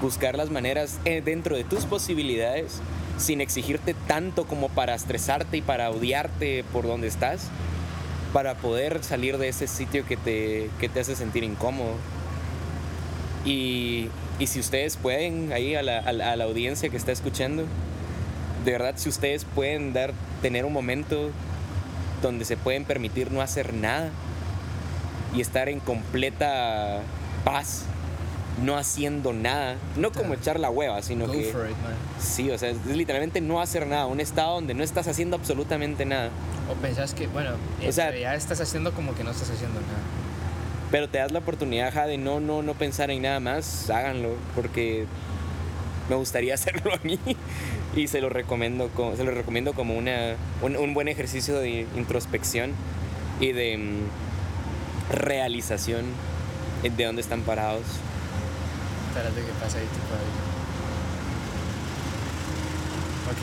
buscar 0.00 0.36
las 0.36 0.50
maneras 0.52 1.00
eh, 1.04 1.22
dentro 1.24 1.56
de 1.56 1.64
tus 1.64 1.86
posibilidades, 1.86 2.80
sin 3.18 3.40
exigirte 3.40 3.94
tanto 4.06 4.46
como 4.46 4.68
para 4.68 4.94
estresarte 4.94 5.58
y 5.58 5.62
para 5.62 5.90
odiarte 5.90 6.64
por 6.72 6.86
donde 6.86 7.08
estás 7.08 7.48
para 8.32 8.54
poder 8.54 9.02
salir 9.02 9.38
de 9.38 9.48
ese 9.48 9.66
sitio 9.66 10.04
que 10.06 10.16
te, 10.16 10.70
que 10.80 10.88
te 10.88 11.00
hace 11.00 11.16
sentir 11.16 11.44
incómodo. 11.44 11.94
Y, 13.44 14.08
y 14.38 14.46
si 14.46 14.60
ustedes 14.60 14.96
pueden, 14.96 15.52
ahí 15.52 15.74
a 15.74 15.82
la, 15.82 15.98
a 15.98 16.12
la- 16.12 16.44
audiencia 16.44 16.90
que 16.90 16.96
está 16.96 17.12
escuchando, 17.12 17.64
de 18.64 18.72
verdad, 18.72 18.94
si 18.96 19.08
ustedes 19.08 19.44
pueden 19.46 19.92
dar, 19.94 20.12
tener 20.42 20.64
un 20.66 20.72
momento 20.72 21.30
donde 22.20 22.44
se 22.44 22.56
pueden 22.56 22.84
permitir 22.84 23.32
no 23.32 23.40
hacer 23.40 23.72
nada 23.72 24.10
y 25.34 25.40
estar 25.40 25.68
en 25.68 25.80
completa 25.80 27.00
paz, 27.44 27.84
no 28.62 28.76
haciendo 28.76 29.32
nada, 29.32 29.76
no 29.96 30.10
como 30.12 30.34
echar 30.34 30.58
la 30.58 30.70
hueva, 30.70 31.00
sino 31.02 31.26
Go 31.26 31.32
que... 31.32 31.44
for 31.52 31.66
it, 31.68 31.76
man. 31.78 31.94
Sí, 32.20 32.50
o 32.50 32.58
sea, 32.58 32.70
es 32.70 32.84
literalmente 32.86 33.40
no 33.40 33.60
hacer 33.60 33.86
nada, 33.86 34.06
un 34.06 34.20
estado 34.20 34.54
donde 34.54 34.74
no 34.74 34.82
estás 34.82 35.06
haciendo 35.08 35.36
absolutamente 35.36 36.04
nada. 36.04 36.30
O 36.70 36.74
pensás 36.74 37.14
que, 37.14 37.26
bueno, 37.28 37.50
O 37.86 37.92
sea- 37.92 38.14
ya 38.16 38.34
estás 38.34 38.60
haciendo 38.60 38.92
como 38.92 39.14
que 39.14 39.24
no 39.24 39.30
estás 39.30 39.50
haciendo 39.50 39.80
nada. 39.80 39.98
Pero 40.90 41.08
te 41.08 41.18
das 41.18 41.32
la 41.32 41.40
oportunidad 41.40 41.88
ajá, 41.88 42.06
de 42.06 42.16
no, 42.18 42.40
no, 42.40 42.62
no 42.62 42.74
pensar 42.74 43.10
en 43.10 43.22
nada 43.22 43.40
más, 43.40 43.90
háganlo, 43.90 44.30
porque 44.54 45.04
me 46.08 46.16
gustaría 46.16 46.54
hacerlo 46.54 46.94
a 46.94 46.98
mí 47.04 47.18
y 47.94 48.08
se 48.08 48.20
lo 48.20 48.28
recomiendo, 48.30 48.88
como, 48.94 49.14
se 49.14 49.22
lo 49.24 49.30
recomiendo 49.30 49.72
como 49.74 49.96
una, 49.96 50.34
un, 50.62 50.76
un 50.76 50.94
buen 50.94 51.08
ejercicio 51.08 51.58
de 51.58 51.86
introspección 51.96 52.72
y 53.40 53.52
de 53.52 53.76
mm, 53.78 55.14
realización 55.14 56.04
de 56.82 57.04
dónde 57.04 57.22
están 57.22 57.42
parados. 57.42 57.82
Espérate 59.18 59.40
que 59.46 59.52
pasa 59.60 59.78
ahí 59.78 59.84
ahí. 59.84 60.30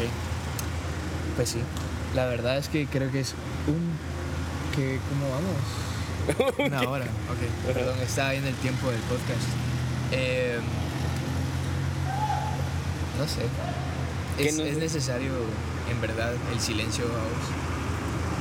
Ok. 0.07 0.11
Pues 1.35 1.49
sí. 1.49 1.59
La 2.15 2.25
verdad 2.27 2.57
es 2.57 2.69
que 2.69 2.87
creo 2.87 3.11
que 3.11 3.19
es 3.19 3.33
un... 3.67 3.91
que 4.75 4.99
¿Cómo 5.09 5.29
vamos? 5.31 6.55
Una 6.71 6.89
hora. 6.89 7.05
Ok. 7.05 7.73
Perdón, 7.73 7.97
estaba 8.01 8.31
viendo 8.31 8.49
el 8.49 8.55
tiempo 8.55 8.89
del 8.89 9.01
podcast. 9.01 9.43
Eh, 10.11 10.59
no 13.19 13.27
sé. 13.27 13.41
¿Qué 14.37 14.47
Es, 14.49 14.57
no- 14.57 14.63
es 14.63 14.77
necesario, 14.77 15.33
en 15.91 15.99
verdad, 16.01 16.33
el 16.53 16.59
silencio, 16.61 17.05
vamos. 17.05 17.49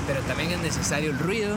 Pero 0.07 0.21
también 0.21 0.53
es 0.53 0.59
necesario 0.61 1.11
el 1.11 1.19
ruido. 1.19 1.57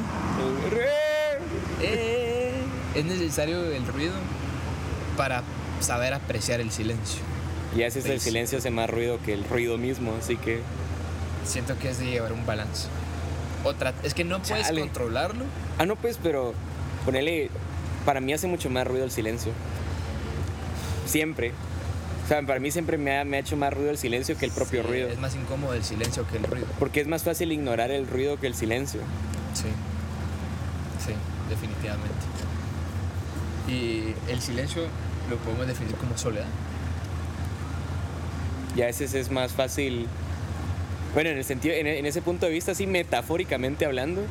Eh, 1.82 2.54
es 2.96 3.06
necesario 3.06 3.64
el 3.72 3.86
ruido 3.88 4.14
para 5.16 5.44
saber 5.80 6.14
apreciar 6.14 6.60
el 6.60 6.72
silencio. 6.72 7.22
Y 7.76 7.82
a 7.82 7.86
veces 7.86 8.06
el 8.06 8.20
silencio 8.20 8.58
hace 8.58 8.70
más 8.70 8.90
ruido 8.90 9.20
que 9.24 9.34
el 9.34 9.44
ruido 9.44 9.78
mismo, 9.78 10.14
así 10.20 10.38
que... 10.38 10.62
Siento 11.46 11.78
que 11.78 11.90
es 11.90 12.00
de 12.00 12.06
llevar 12.06 12.34
un 12.34 12.46
balance. 12.46 12.88
Otra, 13.64 13.94
es 14.04 14.14
que 14.14 14.24
no 14.24 14.42
puedes 14.42 14.68
Chale. 14.68 14.82
controlarlo. 14.82 15.46
Ah, 15.78 15.86
no, 15.86 15.96
pues, 15.96 16.20
pero 16.22 16.54
ponele... 17.06 17.50
Para 18.06 18.22
mí 18.22 18.32
hace 18.34 18.48
mucho 18.48 18.70
más 18.70 18.88
ruido 18.88 19.04
el 19.04 19.12
silencio. 19.12 19.52
Siempre. 21.06 21.52
O 22.24 22.28
sea, 22.28 22.42
para 22.42 22.60
mí 22.60 22.72
siempre 22.72 22.98
me 22.98 23.18
ha, 23.20 23.26
me 23.26 23.38
ha 23.38 23.40
hecho 23.42 23.58
más 23.58 23.74
ruido 23.74 23.92
el 23.92 23.98
silencio 23.98 24.38
que 24.38 24.46
el 24.46 24.52
propio 24.52 24.82
Sí, 24.82 24.88
ruido. 24.88 25.10
Es 25.10 25.20
más 25.20 25.36
incómodo 25.36 25.74
el 25.74 25.84
silencio 25.84 26.26
que 26.28 26.38
el 26.38 26.44
ruido. 26.44 26.68
Porque 26.80 27.02
es 27.02 27.08
más 27.08 27.24
fácil 27.24 27.52
ignorar 27.52 27.92
el 27.92 28.08
ruido 28.08 28.40
que 28.40 28.48
el 28.48 28.56
silencio. 28.56 29.02
Sí. 29.54 29.68
Sí, 31.06 31.14
definitivamente. 31.50 32.16
Y 33.70 34.14
el 34.32 34.42
silencio 34.42 34.84
lo 35.30 35.38
podemos 35.38 35.68
definir 35.68 35.96
como 35.96 36.18
soledad. 36.18 36.48
Y 38.76 38.82
a 38.82 38.86
veces 38.86 39.14
es 39.14 39.32
más 39.32 39.54
fácil. 39.54 40.08
Bueno, 41.14 41.32
en 41.32 41.38
el 41.38 41.44
sentido, 41.44 41.74
en, 41.74 42.06
ese 42.06 42.22
punto 42.22 42.46
de 42.46 42.52
vista, 42.52 42.74
así 42.74 42.86
metafóricamente 42.86 43.86
hablando, 43.86 44.22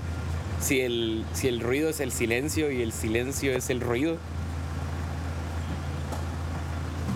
si 0.61 0.81
el, 0.81 1.25
si 1.33 1.49
el 1.49 1.61
ruido 1.61 1.89
es 1.89 2.01
el 2.01 2.13
silencio 2.13 2.71
y 2.71 2.81
el 2.83 2.93
silencio 2.93 3.53
es 3.57 3.71
el 3.71 3.81
ruido, 3.81 4.19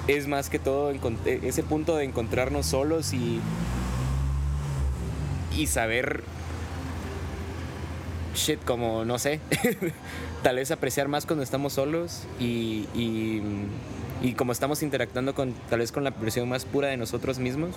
es 0.08 0.26
más 0.26 0.50
que 0.50 0.58
todo 0.58 0.90
e- 0.90 1.40
ese 1.44 1.62
punto 1.62 1.96
de 1.96 2.04
encontrarnos 2.04 2.66
solos 2.66 3.12
y, 3.12 3.40
y 5.56 5.68
saber, 5.68 6.24
shit, 8.40 8.64
como, 8.64 9.04
no 9.04 9.18
sé, 9.18 9.40
tal 10.42 10.56
vez 10.56 10.70
apreciar 10.70 11.08
más 11.08 11.26
cuando 11.26 11.42
estamos 11.42 11.74
solos 11.74 12.24
y, 12.38 12.86
y, 12.94 13.42
y 14.22 14.32
como 14.34 14.52
estamos 14.52 14.82
interactuando 14.82 15.34
con, 15.34 15.52
tal 15.68 15.80
vez 15.80 15.92
con 15.92 16.04
la 16.04 16.10
versión 16.10 16.48
más 16.48 16.64
pura 16.64 16.88
de 16.88 16.96
nosotros 16.96 17.38
mismos, 17.38 17.74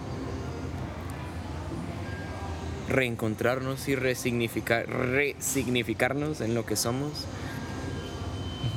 reencontrarnos 2.89 3.88
y 3.88 3.95
resignificar, 3.95 4.88
resignificarnos 4.89 6.41
en 6.41 6.53
lo 6.53 6.66
que 6.66 6.76
somos 6.76 7.11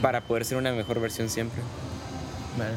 para 0.02 0.22
poder 0.22 0.44
ser 0.44 0.58
una 0.58 0.72
mejor 0.72 1.00
versión 1.00 1.28
siempre. 1.28 1.62
Vale. 2.58 2.74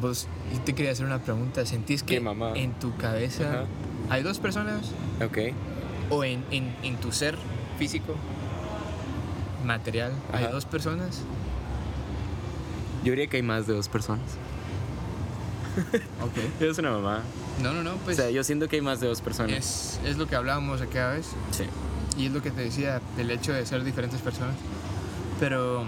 Vos, 0.00 0.26
y 0.54 0.58
te 0.58 0.74
quería 0.74 0.92
hacer 0.92 1.04
una 1.04 1.18
pregunta. 1.18 1.66
¿Sentís 1.66 2.02
que 2.02 2.22
en 2.54 2.72
tu 2.74 2.96
cabeza 2.96 3.50
Ajá. 3.50 3.64
hay 4.08 4.22
dos 4.22 4.38
personas? 4.38 4.92
Ok. 5.24 5.38
¿O 6.10 6.24
en, 6.24 6.44
en, 6.50 6.74
en 6.82 6.96
tu 6.96 7.12
ser 7.12 7.36
físico, 7.82 8.14
material, 9.64 10.12
hay 10.32 10.46
dos 10.46 10.64
personas? 10.66 11.22
Yo 13.02 13.10
diría 13.10 13.26
que 13.26 13.38
hay 13.38 13.42
más 13.42 13.66
de 13.66 13.74
dos 13.74 13.88
personas. 13.88 14.38
Ok. 16.20 16.60
Es 16.60 16.78
una 16.78 16.92
mamá. 16.92 17.22
No, 17.60 17.72
no, 17.72 17.82
no, 17.82 17.96
pues 18.04 18.18
o 18.18 18.22
sea, 18.22 18.30
yo 18.30 18.44
siento 18.44 18.68
que 18.68 18.76
hay 18.76 18.82
más 18.82 19.00
de 19.00 19.08
dos 19.08 19.20
personas. 19.20 19.50
es, 19.52 20.00
es 20.04 20.16
lo 20.16 20.28
que 20.28 20.36
hablábamos 20.36 20.80
aquella 20.80 21.08
vez. 21.08 21.26
Sí. 21.50 21.64
Y 22.16 22.26
es 22.26 22.32
lo 22.32 22.40
que 22.40 22.52
te 22.52 22.60
decía, 22.60 23.00
el 23.18 23.32
hecho 23.32 23.52
de 23.52 23.66
ser 23.66 23.82
diferentes 23.82 24.20
personas. 24.20 24.54
Pero, 25.40 25.84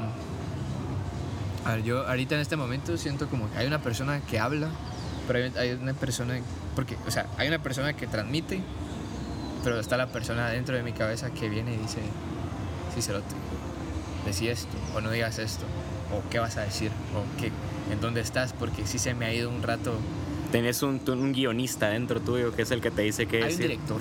a 1.65 1.75
ver, 1.77 1.85
yo 1.85 2.09
ahorita 2.09 2.35
en 2.35 2.41
este 2.41 2.57
momento 2.57 2.97
siento 2.97 3.29
como 3.29 3.49
que 3.53 3.59
hay 3.59 3.69
una 3.69 3.83
persona 3.83 4.21
que 4.21 4.41
habla, 4.41 4.69
pero 5.29 5.39
hay, 5.39 5.53
hay 5.57 5.73
una 5.81 5.95
persona, 5.95 6.41
porque, 6.75 6.97
o 7.07 7.13
sea, 7.13 7.29
hay 7.39 7.47
una 7.47 7.63
persona 7.63 7.93
que 7.93 8.09
transmite, 8.09 8.63
pero 9.65 9.81
está 9.81 9.97
la 9.97 10.09
persona 10.09 10.49
dentro 10.51 10.77
de 10.77 10.83
mi 10.83 10.93
cabeza 10.93 11.31
que 11.31 11.49
viene 11.49 11.75
y 11.75 11.79
dice, 11.79 11.99
sí, 12.95 13.03
cerote, 13.03 13.35
decí 14.27 14.49
esto, 14.49 14.77
o 14.95 15.01
no 15.01 15.11
digas 15.11 15.39
esto, 15.39 15.65
o 16.13 16.23
qué 16.31 16.39
vas 16.39 16.57
a 16.59 16.63
decir, 16.63 16.91
o 17.17 17.41
qué, 17.41 17.51
en 17.93 18.01
dónde 18.01 18.21
estás, 18.21 18.53
porque 18.53 18.87
sí 18.87 18.99
se 18.99 19.15
me 19.15 19.25
ha 19.27 19.35
ido 19.35 19.51
un 19.51 19.63
rato. 19.63 19.95
Tenés 20.53 20.83
un, 20.83 21.01
un 21.09 21.33
guionista 21.33 21.89
dentro 21.89 22.21
tuyo 22.21 22.55
que 22.55 22.63
es 22.63 22.71
el 22.71 22.81
que 22.81 22.91
te 22.91 23.03
dice 23.03 23.27
qué 23.27 23.39
Hay 23.39 23.43
un 23.45 23.49
decir. 23.49 23.67
director. 23.69 24.01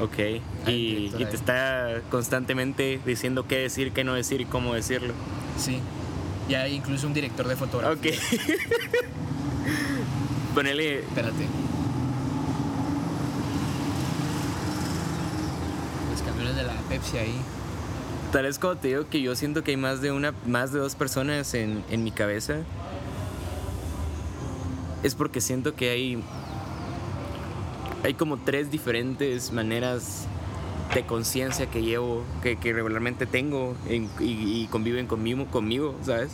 Ok. 0.00 0.18
Hay 0.18 0.42
un 0.66 0.72
Y, 0.72 0.94
director 0.94 1.20
y 1.22 1.24
te 1.26 1.36
está 1.36 2.00
constantemente 2.10 3.00
diciendo 3.06 3.46
qué 3.48 3.58
decir, 3.58 3.92
qué 3.92 4.04
no 4.04 4.14
decir 4.14 4.40
y 4.40 4.44
cómo 4.44 4.74
decirlo. 4.74 5.14
Sí. 5.58 5.78
Y 6.48 6.54
hay 6.54 6.74
incluso 6.74 7.06
un 7.06 7.14
director 7.14 7.48
de 7.48 7.56
fotografía. 7.56 8.12
Ok. 8.12 8.18
Ponele. 10.54 11.00
Espérate. 11.00 11.46
De 16.36 16.62
la 16.62 16.74
Pepsi 16.88 17.16
ahí. 17.18 17.34
Tal 18.32 18.44
vez 18.44 18.58
como 18.58 18.76
te 18.76 18.88
digo 18.88 19.08
que 19.08 19.20
yo 19.22 19.34
siento 19.34 19.64
que 19.64 19.70
hay 19.72 19.76
más 19.76 20.00
de 20.02 20.12
una, 20.12 20.34
más 20.46 20.72
de 20.72 20.78
dos 20.78 20.94
personas 20.94 21.54
en, 21.54 21.82
en 21.90 22.04
mi 22.04 22.10
cabeza. 22.10 22.58
Es 25.02 25.14
porque 25.14 25.40
siento 25.40 25.74
que 25.74 25.90
hay. 25.90 26.22
Hay 28.04 28.14
como 28.14 28.36
tres 28.38 28.70
diferentes 28.70 29.52
maneras 29.52 30.26
de 30.94 31.04
conciencia 31.04 31.66
que 31.66 31.82
llevo, 31.82 32.22
que, 32.42 32.56
que 32.56 32.72
regularmente 32.72 33.26
tengo 33.26 33.74
en- 33.88 34.08
y, 34.20 34.62
y 34.62 34.68
conviven 34.70 35.06
conmigo, 35.06 35.46
conmigo, 35.46 35.94
¿sabes? 36.04 36.30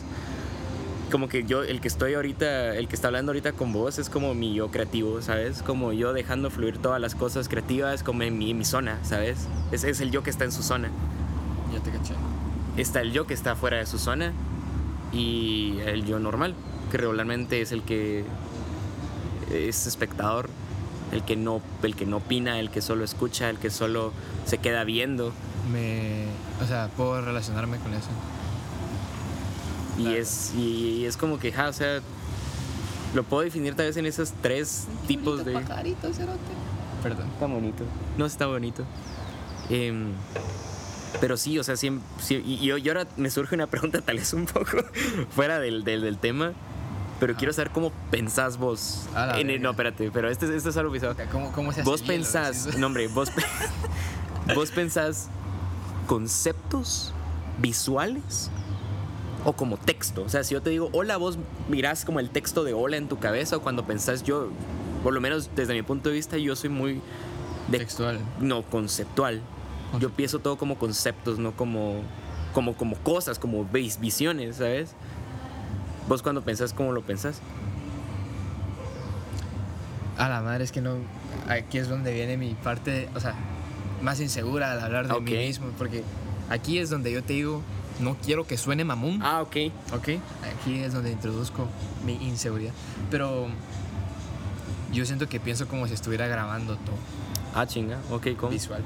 Como 1.11 1.29
que 1.29 1.43
yo, 1.43 1.63
el 1.63 1.81
que 1.81 1.87
estoy 1.87 2.15
ahorita, 2.15 2.75
el 2.75 2.87
que 2.87 2.95
está 2.95 3.07
hablando 3.07 3.31
ahorita 3.31 3.53
con 3.53 3.71
vos 3.71 3.99
es 3.99 4.09
como 4.09 4.33
mi 4.33 4.53
yo 4.53 4.69
creativo, 4.71 5.21
¿sabes? 5.21 5.61
Como 5.61 5.93
yo 5.93 6.13
dejando 6.13 6.49
fluir 6.49 6.79
todas 6.79 6.99
las 6.99 7.15
cosas 7.15 7.47
creativas 7.47 8.03
como 8.03 8.23
en 8.23 8.37
mi, 8.37 8.51
en 8.51 8.57
mi 8.57 8.65
zona, 8.65 8.97
¿sabes? 9.03 9.47
Ese 9.71 9.89
es 9.91 10.01
el 10.01 10.11
yo 10.11 10.23
que 10.23 10.29
está 10.31 10.45
en 10.45 10.51
su 10.51 10.63
zona 10.63 10.89
Ya 11.73 11.79
te 11.79 11.91
caché. 11.91 12.15
está 12.75 13.01
el 13.01 13.11
yo 13.11 13.27
que 13.27 13.33
está 13.33 13.55
fuera 13.55 13.77
de 13.77 13.85
su 13.85 13.99
zona 13.99 14.33
y 15.13 15.77
el 15.85 16.05
yo 16.05 16.19
normal, 16.19 16.55
que 16.91 16.97
regularmente 16.97 17.61
es 17.61 17.71
el 17.71 17.83
que 17.83 18.25
es 19.51 19.85
espectador, 19.87 20.49
el 21.11 21.23
que 21.23 21.35
no, 21.35 21.61
el 21.83 21.95
que 21.95 22.05
no 22.07 22.17
opina, 22.17 22.59
el 22.59 22.71
que 22.71 22.81
solo 22.81 23.05
escucha, 23.05 23.49
el 23.49 23.59
que 23.59 23.69
solo 23.69 24.11
se 24.45 24.57
queda 24.57 24.83
viendo. 24.83 25.31
Me. 25.71 26.25
O 26.61 26.67
sea, 26.67 26.89
puedo 26.97 27.21
relacionarme 27.21 27.77
con 27.77 27.93
eso. 27.93 28.09
Y 29.97 30.03
Claro. 30.03 30.17
es, 30.17 30.53
y, 30.55 31.05
es 31.05 31.15
como 31.17 31.39
que, 31.39 31.51
ja, 31.51 31.69
o 31.69 31.73
sea, 31.73 31.99
lo 33.13 33.23
puedo 33.23 33.43
definir 33.43 33.75
tal 33.75 33.85
vez 33.87 33.97
en 33.97 34.05
esos 34.05 34.33
tres 34.41 34.87
tipos 35.07 35.45
de... 35.45 35.53
Perdón. 37.01 37.27
Está 37.33 37.45
bonito. 37.45 37.83
No, 38.17 38.25
está 38.25 38.45
bonito. 38.47 38.83
Em, 39.69 40.11
pero 41.21 41.37
sí, 41.37 41.57
o 41.59 41.63
sea, 41.63 41.77
siempre, 41.77 42.05
sí, 42.19 42.41
y, 42.45 42.69
y- 42.69 42.87
ahora 42.89 43.07
me 43.15 43.29
surge 43.29 43.55
una 43.55 43.67
pregunta 43.67 44.01
tal 44.01 44.17
vez 44.17 44.33
un 44.33 44.45
poco 44.45 44.77
fuera 45.29 45.59
del, 45.59 45.83
del, 45.83 46.01
del 46.01 46.17
tema, 46.17 46.51
pero 47.19 47.35
quiero 47.35 47.53
saber 47.53 47.71
cómo 47.71 47.91
pensás 48.11 48.57
vos. 48.57 49.03
En 49.37 49.49
el- 49.49 49.61
no, 49.61 49.69
espérate, 49.71 50.11
pero 50.11 50.29
este, 50.29 50.53
este 50.55 50.69
es 50.69 50.77
algo 50.77 50.91
bizarro. 50.91 51.15
¿Cómo, 51.31 51.51
cómo 51.53 51.71
se 51.71 51.81
hace 51.81 51.89
Vos 51.89 52.01
hielo? 52.01 52.13
pensás, 52.13 52.65
Decís. 52.65 52.79
no 52.79 52.87
hombre, 52.87 53.07
vos, 53.07 53.31
vos 54.55 54.71
pensás 54.71 55.29
conceptos 56.07 57.13
visuales 57.59 58.49
o 59.45 59.53
como 59.53 59.77
texto. 59.77 60.23
O 60.23 60.29
sea, 60.29 60.43
si 60.43 60.53
yo 60.53 60.61
te 60.61 60.71
digo 60.71 60.89
hola, 60.91 61.17
vos 61.17 61.37
mirás 61.69 62.03
como 62.03 62.19
el 62.19 62.29
texto 62.31 62.63
de 62.63 62.73
hola 62.73 62.97
en 62.97 63.07
tu 63.07 63.19
cabeza 63.19 63.57
o 63.57 63.61
cuando 63.61 63.85
pensás 63.85 64.23
yo, 64.23 64.49
por 65.03 65.13
lo 65.13 65.21
menos 65.21 65.49
desde 65.55 65.73
mi 65.73 65.83
punto 65.83 66.09
de 66.09 66.15
vista, 66.15 66.37
yo 66.37 66.55
soy 66.55 66.69
muy 66.69 67.01
de 67.69 67.77
Textual. 67.79 68.19
no 68.39 68.63
conceptual. 68.63 69.41
Yo 69.99 70.09
pienso 70.09 70.39
todo 70.39 70.57
como 70.57 70.77
conceptos, 70.77 71.39
no 71.39 71.51
como 71.53 72.01
como 72.53 72.73
como 72.75 72.95
cosas, 72.97 73.37
como 73.39 73.65
vis- 73.65 73.99
visiones, 73.99 74.57
¿sabes? 74.57 74.91
Vos 76.07 76.21
cuando 76.21 76.41
pensás 76.41 76.73
cómo 76.73 76.91
lo 76.91 77.01
pensás? 77.01 77.39
A 80.17 80.29
la 80.29 80.41
madre, 80.41 80.63
es 80.63 80.71
que 80.71 80.81
no. 80.81 80.95
Aquí 81.49 81.77
es 81.77 81.89
donde 81.89 82.13
viene 82.13 82.37
mi 82.37 82.53
parte, 82.53 83.09
o 83.15 83.19
sea, 83.19 83.35
más 84.01 84.19
insegura 84.21 84.71
al 84.71 84.79
hablar 84.79 85.07
de 85.07 85.19
mí 85.19 85.31
mismo. 85.47 85.67
Porque 85.77 86.03
aquí 86.49 86.77
es 86.79 86.89
donde 86.89 87.11
yo 87.11 87.21
te 87.23 87.33
digo, 87.33 87.61
no 87.99 88.15
quiero 88.23 88.45
que 88.45 88.57
suene 88.57 88.83
mamón. 88.83 89.19
Ah, 89.23 89.41
ok. 89.41 89.55
Ok, 89.93 90.09
aquí 90.59 90.79
es 90.79 90.93
donde 90.93 91.11
introduzco 91.11 91.67
mi 92.05 92.13
inseguridad. 92.27 92.73
Pero 93.09 93.47
yo 94.91 95.05
siento 95.05 95.27
que 95.27 95.39
pienso 95.39 95.67
como 95.67 95.87
si 95.87 95.93
estuviera 95.93 96.27
grabando 96.27 96.75
todo, 96.77 96.95
Ah, 97.53 97.65
chinga. 97.65 97.97
Ok, 98.11 98.27
¿cómo? 98.37 98.51
visual 98.51 98.83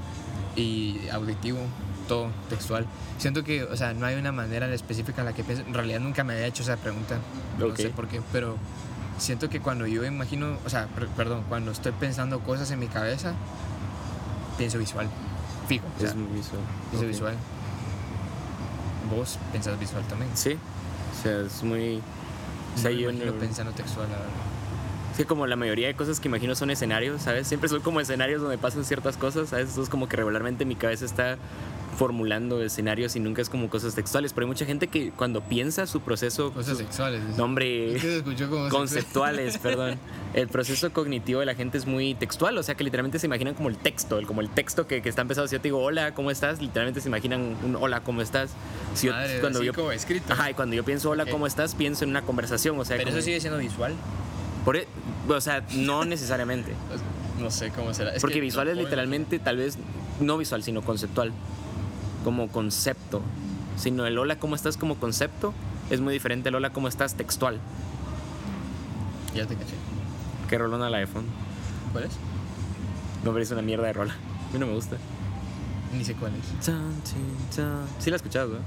y 0.55 0.99
auditivo, 1.11 1.59
todo 2.07 2.27
textual. 2.49 2.85
Siento 3.17 3.43
que, 3.43 3.63
o 3.63 3.75
sea, 3.77 3.93
no 3.93 4.05
hay 4.05 4.15
una 4.15 4.31
manera 4.31 4.67
específica 4.73 5.21
en 5.21 5.25
la 5.25 5.33
que 5.33 5.43
pienso. 5.43 5.63
En 5.65 5.73
realidad 5.73 5.99
nunca 5.99 6.23
me 6.23 6.33
había 6.33 6.45
hecho 6.47 6.63
esa 6.63 6.77
pregunta, 6.77 7.17
no 7.57 7.67
Ok. 7.67 7.75
sé 7.77 7.89
por 7.89 8.07
qué, 8.07 8.21
pero 8.31 8.57
siento 9.17 9.49
que 9.49 9.59
cuando 9.59 9.85
yo 9.87 10.05
imagino, 10.05 10.57
o 10.65 10.69
sea, 10.69 10.87
per- 10.87 11.07
perdón, 11.09 11.43
cuando 11.49 11.71
estoy 11.71 11.91
pensando 11.93 12.39
cosas 12.41 12.71
en 12.71 12.79
mi 12.79 12.87
cabeza, 12.87 13.33
pienso 14.57 14.77
visual, 14.77 15.07
fijo. 15.67 15.85
O 15.97 15.99
sea, 15.99 16.09
Es 16.09 16.15
muy 16.15 16.27
visual. 16.37 16.61
pienso 16.91 17.05
Ok. 17.05 17.11
visual. 17.11 17.35
Vos 19.15 19.37
pensás 19.51 19.79
visual 19.79 20.03
también. 20.07 20.29
Sí. 20.35 20.57
O 21.17 21.21
sea, 21.23 21.39
es 21.41 21.63
muy. 21.63 22.01
O 22.75 22.77
sea, 22.79 22.91
no 22.91 22.97
yo 22.97 23.11
no- 23.11 23.33
pensando 23.33 23.71
textual, 23.71 24.07
la 24.09 24.15
verdad. 24.17 24.31
Es 25.11 25.17
que 25.17 25.25
como 25.25 25.47
la 25.47 25.55
mayoría 25.55 25.87
de 25.87 25.95
cosas 25.95 26.19
que 26.19 26.27
imagino 26.29 26.55
son 26.55 26.69
escenarios, 26.69 27.21
¿sabes? 27.23 27.47
Siempre 27.47 27.67
son 27.67 27.81
como 27.81 27.99
escenarios 27.99 28.41
donde 28.41 28.57
pasan 28.57 28.85
ciertas 28.85 29.17
cosas, 29.17 29.49
¿sabes? 29.49 29.69
Entonces 29.69 29.89
como 29.89 30.07
que 30.07 30.15
regularmente 30.17 30.63
mi 30.65 30.75
cabeza 30.75 31.03
está 31.05 31.37
formulando 31.99 32.61
escenarios 32.63 33.17
y 33.17 33.19
nunca 33.19 33.41
es 33.41 33.49
como 33.49 33.69
cosas 33.69 33.93
textuales. 33.93 34.31
Pero 34.31 34.45
hay 34.45 34.47
mucha 34.47 34.65
gente 34.65 34.87
que 34.87 35.11
cuando 35.11 35.41
piensa 35.41 35.85
su 35.85 35.99
proceso... 35.99 36.53
Cosas 36.53 36.77
su- 36.77 36.83
sexuales. 36.83 37.21
No, 37.37 37.43
hombre, 37.43 37.97
Es 37.97 38.01
que 38.23 38.47
como 38.47 38.69
conceptuales, 38.69 39.57
perdón. 39.61 39.99
El 40.33 40.47
proceso 40.47 40.93
cognitivo 40.93 41.41
de 41.41 41.45
la 41.45 41.55
gente 41.55 41.77
es 41.77 41.85
muy 41.85 42.13
textual, 42.15 42.57
o 42.57 42.63
sea 42.63 42.75
que 42.75 42.85
literalmente 42.85 43.19
se 43.19 43.25
imaginan 43.27 43.53
como 43.53 43.67
el 43.67 43.77
texto, 43.77 44.17
el, 44.17 44.25
como 44.25 44.39
el 44.39 44.49
texto 44.49 44.87
que, 44.87 45.01
que 45.01 45.09
está 45.09 45.23
empezado. 45.23 45.45
Si 45.49 45.55
yo 45.55 45.59
te 45.59 45.67
digo 45.67 45.79
hola, 45.83 46.13
¿cómo 46.13 46.31
estás? 46.31 46.61
Literalmente 46.61 47.01
se 47.01 47.09
imaginan 47.09 47.57
un 47.65 47.75
hola, 47.75 48.01
¿cómo 48.01 48.21
estás? 48.21 48.51
Si 48.93 49.07
yo- 49.07 49.13
Madre, 49.13 49.41
cuando 49.41 49.61
yo, 49.61 49.73
como 49.73 49.91
escrito. 49.91 50.31
Ajá, 50.31 50.51
y 50.51 50.53
cuando 50.53 50.75
yo 50.77 50.85
pienso 50.85 51.09
hola. 51.09 51.25
¿cómo 51.25 51.47
estás? 51.47 51.75
Pienso 51.75 52.05
en 52.05 52.11
una 52.11 52.21
conversación, 52.21 52.79
o 52.79 52.85
sea, 52.85 52.95
Pero 52.95 53.09
como- 53.09 53.17
eso 53.17 53.25
sigue 53.25 53.41
siendo 53.41 53.59
visual. 53.59 53.93
por 54.63 54.77
e- 54.77 54.87
o 55.27 55.41
sea, 55.41 55.65
no 55.75 56.05
necesariamente. 56.05 56.71
No 57.41 57.51
sé 57.51 57.71
cómo 57.71 57.93
será. 57.93 58.13
Es 58.15 58.21
Porque 58.21 58.35
que 58.35 58.41
visual 58.41 58.67
no 58.67 58.71
es 58.73 58.77
literalmente, 58.77 59.39
tal 59.39 59.57
vez, 59.57 59.77
no 60.21 60.37
visual, 60.37 60.63
sino 60.63 60.81
conceptual. 60.81 61.31
Como 62.23 62.47
concepto. 62.49 63.21
Sino 63.77 64.05
el 64.05 64.17
hola, 64.17 64.39
¿cómo 64.39 64.55
estás? 64.55 64.77
Como 64.77 64.95
concepto 64.95 65.53
es 65.89 66.01
muy 66.01 66.13
diferente 66.13 66.49
al 66.49 66.55
hola, 66.55 66.71
¿cómo 66.71 66.87
estás? 66.87 67.15
Textual. 67.15 67.59
Ya 69.33 69.45
te 69.45 69.55
caché. 69.55 69.75
Que 70.49 70.57
rolona 70.57 70.89
la 70.89 70.97
iPhone. 70.97 71.25
¿Cuál 71.91 72.05
es? 72.05 72.11
No, 73.23 73.31
pero 73.31 73.41
es 73.43 73.51
una 73.51 73.61
mierda 73.61 73.87
de 73.87 73.93
rola. 73.93 74.13
A 74.13 74.53
mí 74.53 74.59
no 74.59 74.67
me 74.67 74.73
gusta. 74.73 74.97
Ni 75.95 76.03
sé 76.03 76.13
cuál 76.13 76.33
es. 76.35 76.65
Sí 77.99 78.09
la 78.09 78.15
has 78.15 78.21
escuchado, 78.21 78.49
¿no? 78.55 78.59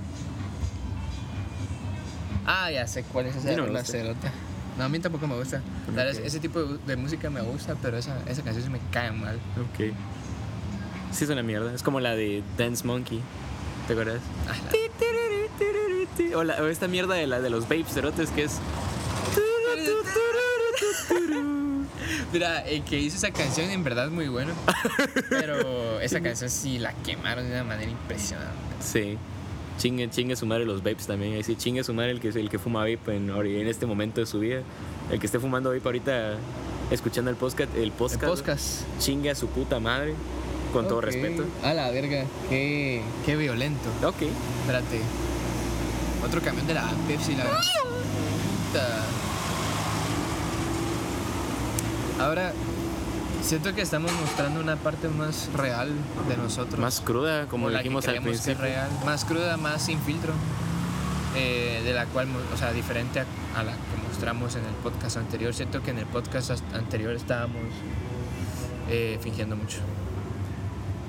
Ah, 2.45 2.71
ya 2.71 2.87
sé 2.87 3.05
cuál 3.05 3.27
es 3.27 3.37
esa 3.37 3.53
no 3.53 3.67
rola 3.67 3.85
cerota. 3.85 4.33
No, 4.79 4.85
a 4.85 4.89
mí 4.89 4.99
tampoco 4.99 5.27
me 5.27 5.37
gusta. 5.37 5.61
Ese 6.25 6.41
tipo 6.41 6.63
de, 6.63 6.79
de 6.87 6.97
música 6.97 7.31
me 7.31 7.41
gusta, 7.43 7.77
pero 7.81 7.99
esa, 7.99 8.19
esa 8.27 8.43
canción 8.43 8.65
sí 8.65 8.71
me 8.71 8.81
cae 8.91 9.13
mal. 9.13 9.37
Ok. 9.59 9.95
Sí 11.13 11.25
es 11.25 11.31
una 11.31 11.43
mierda. 11.43 11.73
Es 11.75 11.83
como 11.83 12.01
la 12.01 12.15
de 12.15 12.43
Dance 12.57 12.87
Monkey. 12.87 13.21
¿Te 13.87 13.93
acuerdas? 13.93 14.21
Ah, 14.49 14.55
la- 14.71 16.39
O, 16.39 16.45
la- 16.45 16.63
o 16.63 16.67
esta 16.67 16.89
mierda 16.89 17.15
de 17.15 17.27
la 17.27 17.41
de 17.41 17.51
los 17.51 17.69
babes 17.69 17.89
cerotes 17.93 18.31
que 18.31 18.45
es... 18.45 18.59
Mira, 22.33 22.61
el 22.61 22.83
que 22.85 22.99
hizo 22.99 23.17
esa 23.17 23.31
canción 23.31 23.71
en 23.71 23.85
verdad 23.85 24.07
es 24.07 24.11
muy 24.13 24.29
bueno. 24.29 24.53
Pero 25.29 26.01
esa 26.01 26.21
canción 26.23 26.49
sí 26.49 26.79
la 26.79 26.95
quemaron 26.95 27.45
de 27.45 27.53
una 27.53 27.65
manera 27.65 27.91
impresionante. 27.91 28.51
Sí. 28.81 29.19
Chingue, 29.79 30.09
chingue 30.11 30.37
su 30.37 30.47
madre 30.47 30.65
los 30.65 30.83
vapes 30.83 31.07
también. 31.07 31.35
Ahí 31.35 31.43
sí, 31.43 31.57
chingue 31.57 31.85
su 31.85 31.93
madre 31.93 32.13
el 32.13 32.21
que, 32.21 32.29
el 32.29 32.49
que 32.49 32.59
fuma 32.59 32.81
vape 32.81 33.17
en, 33.17 33.31
en 33.31 33.67
este 33.67 33.85
momento 33.85 34.21
de 34.21 34.27
su 34.27 34.39
vida. 34.41 34.63
El 35.11 35.19
que 35.21 35.27
esté 35.27 35.39
fumando 35.41 35.71
vape 35.71 35.83
ahorita 35.85 36.37
escuchando 36.91 37.31
el 37.31 37.37
podcast. 37.37 37.75
El 37.77 37.85
El 37.85 37.93
podcast. 37.93 38.25
podcast. 38.25 38.83
Chingue 38.99 39.31
a 39.31 39.35
su 39.35 39.49
puta 39.49 39.79
madre. 39.81 40.15
Con 40.73 40.89
todo 40.89 41.01
respeto. 41.01 41.45
A 41.63 41.75
la 41.75 41.91
verga. 41.91 42.25
Qué, 42.49 43.03
qué 43.27 43.37
violento. 43.37 43.89
Ok. 44.07 44.23
Espérate. 44.61 45.01
Otro 46.25 46.41
camión 46.41 46.67
de 46.67 46.75
la 46.75 46.89
Pepsi, 47.09 47.35
la 47.37 47.45
Puta. 47.45 49.05
Ahora, 52.21 52.53
Siento 53.43 53.75
que 53.75 53.83
estamos 53.83 54.13
mostrando 54.21 54.61
una 54.61 54.77
parte 54.77 55.09
más 55.09 55.51
real 55.57 55.91
de 56.29 56.37
nosotros. 56.37 56.79
Más 56.79 57.01
cruda, 57.01 57.47
como 57.49 57.71
la 57.71 57.79
que 57.79 57.83
dijimos 57.89 58.07
al 58.07 58.13
que 58.13 58.19
es 58.19 58.25
principio. 58.41 58.63
real. 58.63 58.89
Más 59.05 59.25
cruda, 59.25 59.57
más 59.57 59.83
sin 59.85 59.99
filtro. 60.01 60.33
eh, 61.35 61.81
de 61.83 61.93
la 61.93 62.07
cual, 62.07 62.29
o 62.55 62.57
sea, 62.57 62.73
diferente 62.73 63.19
a, 63.19 63.25
a 63.59 63.65
la 63.65 63.73
que 63.73 64.07
mostramos 64.09 64.55
en 64.55 64.65
el 64.65 64.75
podcast 64.75 65.17
anterior. 65.17 65.53
Siento 65.55 65.83
que 65.83 65.91
en 65.91 65.99
el 65.99 66.07
podcast 66.07 66.53
as- 66.53 66.63
anterior 66.73 67.15
estábamos 67.17 67.63
eh, 68.91 69.19
fingiendo 69.21 69.57
mucho. 69.57 69.79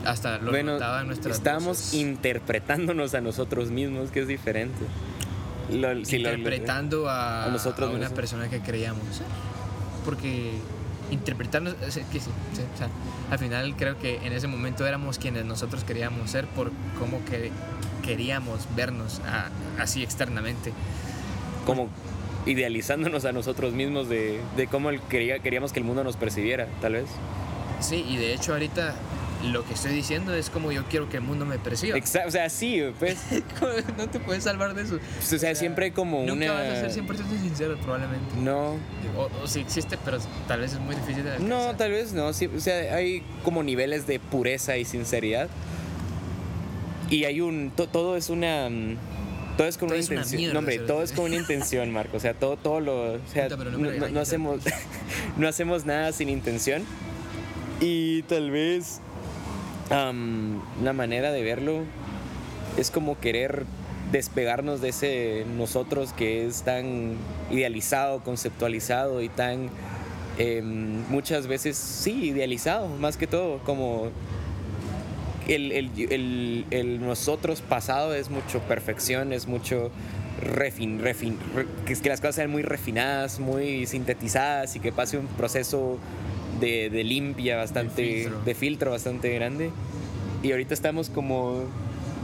Hasta 0.06 0.38
lo 0.40 0.52
Bueno, 0.52 0.74
notaban 0.74 1.08
nuestras 1.08 1.38
estábamos 1.38 1.78
voces. 1.78 1.94
interpretándonos 1.94 3.14
a 3.14 3.22
nosotros 3.22 3.72
mismos, 3.72 4.12
que 4.12 4.22
es 4.22 4.28
diferente. 4.28 4.80
Lo- 5.72 6.04
si 6.06 6.18
lo- 6.20 6.30
lo- 6.32 6.38
interpretando 6.38 7.10
a, 7.10 7.46
a 7.46 7.48
nosotros 7.50 7.88
a 7.88 7.92
una 7.92 8.00
mismos. 8.00 8.16
persona 8.16 8.50
que 8.50 8.60
creíamos. 8.60 9.04
Porque 10.04 10.52
interpretarnos, 11.12 11.76
es 11.82 11.96
que 11.96 12.20
sí, 12.20 12.30
sí, 12.54 12.62
o 12.74 12.78
sea, 12.78 12.90
al 13.32 13.40
final 13.40 13.76
creo 13.78 13.98
que 14.00 14.18
en 14.26 14.34
ese 14.34 14.48
momento 14.48 14.86
éramos 14.86 15.20
quienes 15.20 15.46
nosotros 15.46 15.84
queríamos 15.84 16.30
ser 16.32 16.48
por 16.48 16.72
cómo 17.00 17.24
que 17.26 17.52
queríamos 18.04 18.68
vernos 18.76 19.22
a- 19.26 19.50
así 19.82 20.04
externamente. 20.04 20.74
como 21.66 21.88
idealizándonos 22.46 23.24
a 23.24 23.32
nosotros 23.32 23.72
mismos 23.74 24.10
de, 24.10 24.42
de 24.58 24.68
cómo 24.68 24.90
el- 24.90 25.00
quería, 25.02 25.40
queríamos 25.40 25.72
que 25.72 25.80
el 25.80 25.86
mundo 25.86 26.04
nos 26.04 26.18
percibiera, 26.18 26.68
tal 26.82 26.94
vez. 26.94 27.06
Sí, 27.80 28.04
y 28.06 28.18
de 28.18 28.34
hecho 28.34 28.52
ahorita 28.52 28.96
lo 29.44 29.66
que 29.66 29.74
estoy 29.74 29.94
diciendo 29.94 30.34
es 30.34 30.50
como 30.50 30.72
yo 30.72 30.86
quiero 30.86 31.10
que 31.10 31.18
el 31.18 31.24
mundo 31.24 31.46
me 31.46 31.60
perciba. 31.60 31.98
Exa- 31.98 32.26
o 32.26 32.32
sea, 32.32 32.50
sí, 32.50 32.82
pues. 33.00 33.18
no 33.98 34.08
te 34.10 34.20
puedes 34.20 34.44
salvar 34.44 34.74
de 34.74 34.84
eso. 34.84 34.96
O 34.96 35.38
sea, 35.38 35.54
siempre 35.56 35.86
hay 35.86 35.92
como 35.92 36.20
Nunca 36.24 36.46
una. 36.46 36.54
vas 36.54 36.62
a 36.84 36.90
ser 36.90 37.04
100% 37.04 37.18
sincero 37.42 37.78
probablemente. 37.82 38.36
No, 38.38 38.78
O, 39.18 39.30
o 39.44 39.48
sí 39.48 39.60
existe, 39.60 39.98
pero 40.06 40.18
tal 40.48 40.62
vez 40.62 40.74
es 40.74 40.80
muy 40.80 40.96
difícil 40.96 41.24
de 41.24 41.40
no, 41.40 41.56
alcanzar. 41.56 41.78
tal 41.78 41.92
vez 41.92 42.14
no. 42.14 42.32
sí, 42.34 42.48
o 42.56 42.60
sea, 42.60 42.96
hay 42.96 43.22
como 43.44 43.64
niveles 43.64 44.08
de 44.08 44.20
pureza 44.20 44.78
y 44.78 44.86
sinceridad. 44.86 45.50
Y 47.10 47.26
hay 47.26 47.42
un. 47.42 47.72
to- 47.76 47.88
todo 47.88 48.16
es 48.18 48.30
una. 48.30 48.70
mm, 48.70 48.98
Todo 49.58 49.68
es 49.68 49.78
con 49.78 49.90
Todo 49.90 49.98
una 49.98 50.04
es 50.04 50.10
una 50.10 50.16
intención. 50.22 50.38
mierda, 50.40 50.54
no, 50.54 50.60
hombre, 50.60 50.80
todo 50.80 51.04
es 51.04 51.12
con 51.12 51.26
una 51.26 51.36
intención, 51.36 51.92
Marco. 51.92 52.18
O 52.18 52.20
sea, 52.20 52.34
todo, 52.34 52.58
todo 52.58 52.80
lo. 52.80 53.14
O 53.16 53.20
sea, 53.32 53.50
no 53.50 53.58
no, 53.58 53.78
no- 53.92 54.10
no 54.10 54.20
hacemos. 54.20 54.62
no 55.38 55.48
hacemos 55.48 55.86
nada 55.86 56.12
sin 56.12 56.30
intención. 56.30 56.84
Y 57.82 58.24
tal 58.24 58.50
vez. 58.52 59.00
Am, 59.94 60.62
una 60.82 60.94
manera 60.94 61.32
de 61.32 61.44
verlo 61.44 61.84
es 62.78 62.92
como 62.92 63.20
querer 63.20 63.66
despegarnos 64.12 64.82
de 64.82 64.90
ese 64.90 65.46
nosotros 65.58 66.14
que 66.14 66.46
es 66.46 66.64
tan 66.64 67.16
idealizado, 67.52 68.24
conceptualizado 68.24 69.22
y 69.22 69.30
tan 69.30 69.70
em, 70.38 71.04
muchas 71.10 71.48
veces 71.48 71.78
sí 71.78 72.30
idealizado, 72.30 72.88
más 72.88 73.18
que 73.18 73.28
todo, 73.28 73.60
como 73.60 74.10
el, 75.48 77.00
nosotros 77.02 77.62
pasado 77.62 78.14
es 78.14 78.30
mucho 78.30 78.60
perfección, 78.62 79.34
es 79.34 79.48
mucho 79.48 79.92
refin, 80.42 81.00
que 81.86 82.10
las 82.10 82.20
cosas 82.20 82.36
sean 82.36 82.50
muy 82.50 82.64
refinadas, 82.64 83.40
muy 83.40 83.86
sintetizadas 83.86 84.76
y 84.76 84.80
que 84.80 84.92
pase 84.92 85.18
un 85.18 85.28
proceso 85.28 85.98
de, 86.60 86.90
de 86.90 87.04
limpia 87.04 87.58
bastante, 87.58 88.24
filtro. 88.24 88.42
de 88.44 88.56
filtro 88.56 88.92
bastante 88.92 89.34
grande. 89.34 89.72
Y 90.42 90.52
ahorita 90.52 90.74
estamos 90.74 91.10
como 91.10 91.66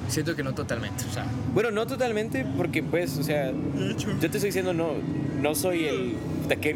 Siento 0.09 0.35
que 0.35 0.41
no 0.43 0.53
totalmente, 0.55 1.05
o 1.07 1.13
sea, 1.13 1.27
bueno, 1.53 1.69
no 1.69 1.85
totalmente, 1.85 2.43
porque 2.57 2.81
pues, 2.81 3.15
o 3.19 3.23
sea, 3.23 3.51
yo 3.51 4.19
te 4.19 4.25
estoy 4.25 4.41
diciendo, 4.41 4.73
no, 4.73 4.93
no 5.39 5.53
soy 5.53 5.85
el... 5.85 6.15
¿de 6.47 6.57
qué? 6.57 6.75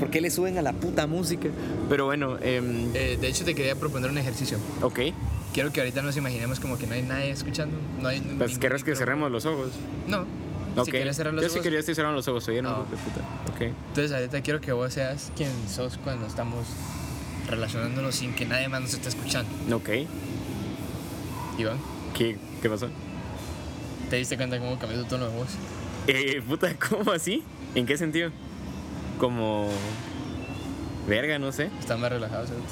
¿Por 0.00 0.10
qué 0.10 0.20
le 0.20 0.28
suben 0.28 0.58
a 0.58 0.62
la 0.62 0.72
puta 0.72 1.06
música? 1.06 1.48
Pero 1.88 2.06
bueno, 2.06 2.36
em, 2.42 2.90
eh, 2.94 3.16
de 3.20 3.28
hecho 3.28 3.44
te 3.44 3.54
quería 3.54 3.76
proponer 3.76 4.10
un 4.10 4.18
ejercicio. 4.18 4.58
ok. 4.82 5.00
Quiero 5.52 5.70
que 5.70 5.80
ahorita 5.80 6.02
nos 6.02 6.16
imaginemos 6.16 6.58
como 6.58 6.76
que 6.76 6.88
no 6.88 6.94
hay 6.94 7.02
nadie 7.02 7.30
escuchando, 7.30 7.76
no 8.02 8.08
hay 8.08 8.20
Pues 8.38 8.58
querrás 8.58 8.82
que 8.82 8.96
cerremos 8.96 9.30
los 9.30 9.46
ojos. 9.46 9.70
No. 10.08 10.24
Ok. 10.76 10.84
Si 10.86 10.90
quieres 10.90 11.16
cerrar 11.16 11.32
los 11.34 11.42
Yo 11.42 11.46
ojos. 11.48 11.58
sí 11.58 11.62
quería 11.62 11.78
estoy 11.80 11.94
cerrando 11.94 12.16
los 12.16 12.28
ojos, 12.28 12.48
oye, 12.48 12.62
no, 12.62 12.84
de 12.84 12.96
puta. 12.96 13.20
Ok. 13.52 13.60
Entonces 13.62 14.12
ahorita 14.12 14.40
quiero 14.42 14.60
que 14.60 14.72
vos 14.72 14.92
seas 14.92 15.30
quien 15.36 15.50
sos 15.68 15.98
cuando 15.98 16.26
estamos 16.26 16.66
relacionándonos 17.48 18.14
sin 18.14 18.34
que 18.34 18.44
nadie 18.46 18.68
más 18.68 18.80
nos 18.82 18.94
esté 18.94 19.08
escuchando. 19.08 19.76
Ok. 19.76 19.90
Iván, 21.58 21.78
¿Qué, 22.14 22.36
qué 22.62 22.68
pasó? 22.70 22.88
¿te 24.10 24.16
diste 24.16 24.36
cuenta 24.36 24.58
cómo 24.58 24.78
cambió 24.78 25.00
tu 25.02 25.06
tono 25.08 25.28
de 25.28 25.36
voz? 25.36 25.48
Eh, 26.06 26.42
puta, 26.46 26.74
¿cómo 26.88 27.12
así? 27.12 27.42
¿En 27.74 27.86
qué 27.86 27.96
sentido? 27.96 28.30
Como... 29.18 29.68
Verga, 31.08 31.38
no 31.38 31.52
sé. 31.52 31.70
Está 31.80 31.96
más 31.96 32.10
relajado, 32.10 32.46
¿cierto? 32.46 32.64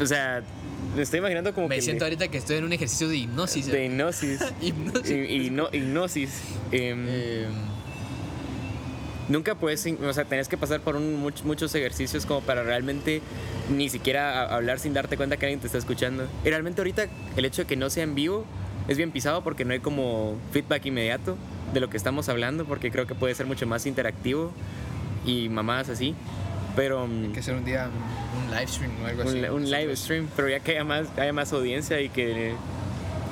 O 0.00 0.06
sea, 0.06 0.42
me 0.96 1.02
estoy 1.02 1.18
imaginando 1.20 1.52
como 1.54 1.68
Me 1.68 1.76
que... 1.76 1.82
siento 1.82 2.04
ahorita 2.04 2.28
que 2.28 2.38
estoy 2.38 2.56
en 2.58 2.64
un 2.64 2.72
ejercicio 2.72 3.08
de 3.08 3.16
hipnosis. 3.16 3.66
De 3.66 3.84
hipnosis. 3.86 4.40
Hipnosis. 4.60 5.10
Y, 5.10 5.46
y 5.46 5.50
no, 5.50 5.68
hipnosis. 5.72 6.30
Em, 6.72 7.06
Eh, 7.08 7.46
Nunca 9.26 9.54
puedes, 9.54 9.86
o 9.86 10.12
sea, 10.12 10.26
tenés 10.26 10.48
que 10.48 10.58
pasar 10.58 10.80
por 10.80 10.96
un, 10.96 11.24
much- 11.24 11.44
muchos 11.44 11.74
ejercicios 11.74 12.26
como 12.26 12.42
para 12.42 12.62
realmente 12.62 13.22
ni 13.74 13.88
siquiera 13.88 14.54
hablar 14.54 14.78
sin 14.78 14.92
darte 14.92 15.16
cuenta 15.16 15.38
que 15.38 15.46
alguien 15.46 15.60
te 15.60 15.66
está 15.66 15.78
escuchando. 15.78 16.26
Y 16.44 16.50
realmente 16.50 16.82
ahorita 16.82 17.06
el 17.34 17.44
hecho 17.46 17.62
de 17.62 17.66
que 17.66 17.74
no 17.76 17.88
sea 17.88 18.02
en 18.04 18.14
vivo 18.14 18.44
es 18.86 18.98
bien 18.98 19.12
pisado 19.12 19.42
porque 19.42 19.64
no 19.64 19.72
hay 19.72 19.78
como 19.80 20.36
feedback 20.52 20.84
inmediato 20.84 21.38
de 21.72 21.80
lo 21.80 21.88
que 21.88 21.96
estamos 21.96 22.28
hablando 22.28 22.66
porque 22.66 22.90
creo 22.90 23.06
que 23.06 23.14
puede 23.14 23.34
ser 23.34 23.46
mucho 23.46 23.66
más 23.66 23.86
interactivo 23.86 24.52
y 25.24 25.48
mamadas 25.48 25.88
así. 25.88 26.14
Pero 26.76 27.06
mm, 27.06 27.24
hay 27.24 27.28
que 27.30 27.40
hacer 27.40 27.54
un 27.54 27.64
día 27.64 27.88
un, 27.88 28.44
un 28.44 28.50
live 28.50 28.66
stream 28.66 28.92
o 29.02 29.06
algo 29.06 29.22
así. 29.22 29.38
un, 29.38 29.50
un 29.50 29.70
live 29.70 29.96
stream, 29.96 30.28
pero 30.34 30.48
ya 30.48 30.60
que 30.60 30.72
haya 30.72 30.84
más, 30.84 31.06
haya 31.16 31.32
más 31.32 31.52
audiencia 31.52 32.00
y 32.00 32.08
que, 32.08 32.54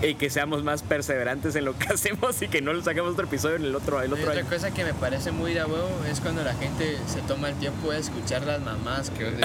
y 0.02 0.14
que 0.14 0.30
seamos 0.30 0.62
más 0.64 0.82
perseverantes 0.82 1.54
en 1.56 1.64
lo 1.64 1.76
que 1.78 1.88
hacemos 1.92 2.40
y 2.42 2.48
que 2.48 2.60
no 2.62 2.72
lo 2.72 2.82
saquemos 2.82 3.12
otro 3.12 3.26
episodio 3.26 3.56
en 3.56 3.64
el 3.64 3.74
otro, 3.74 4.00
el 4.00 4.10
Y 4.10 4.12
otro 4.12 4.28
otra 4.30 4.40
año. 4.40 4.48
cosa 4.50 4.72
que 4.72 4.84
me 4.84 4.94
parece 4.94 5.32
muy 5.32 5.54
de 5.54 5.64
huevo 5.64 5.88
es 6.10 6.20
cuando 6.20 6.44
la 6.44 6.54
gente 6.54 6.96
se 7.06 7.20
toma 7.22 7.48
el 7.48 7.54
tiempo 7.56 7.90
de 7.90 7.98
escuchar 7.98 8.42
las 8.44 8.60
mamás 8.60 9.10
que 9.10 9.24
vos. 9.24 9.34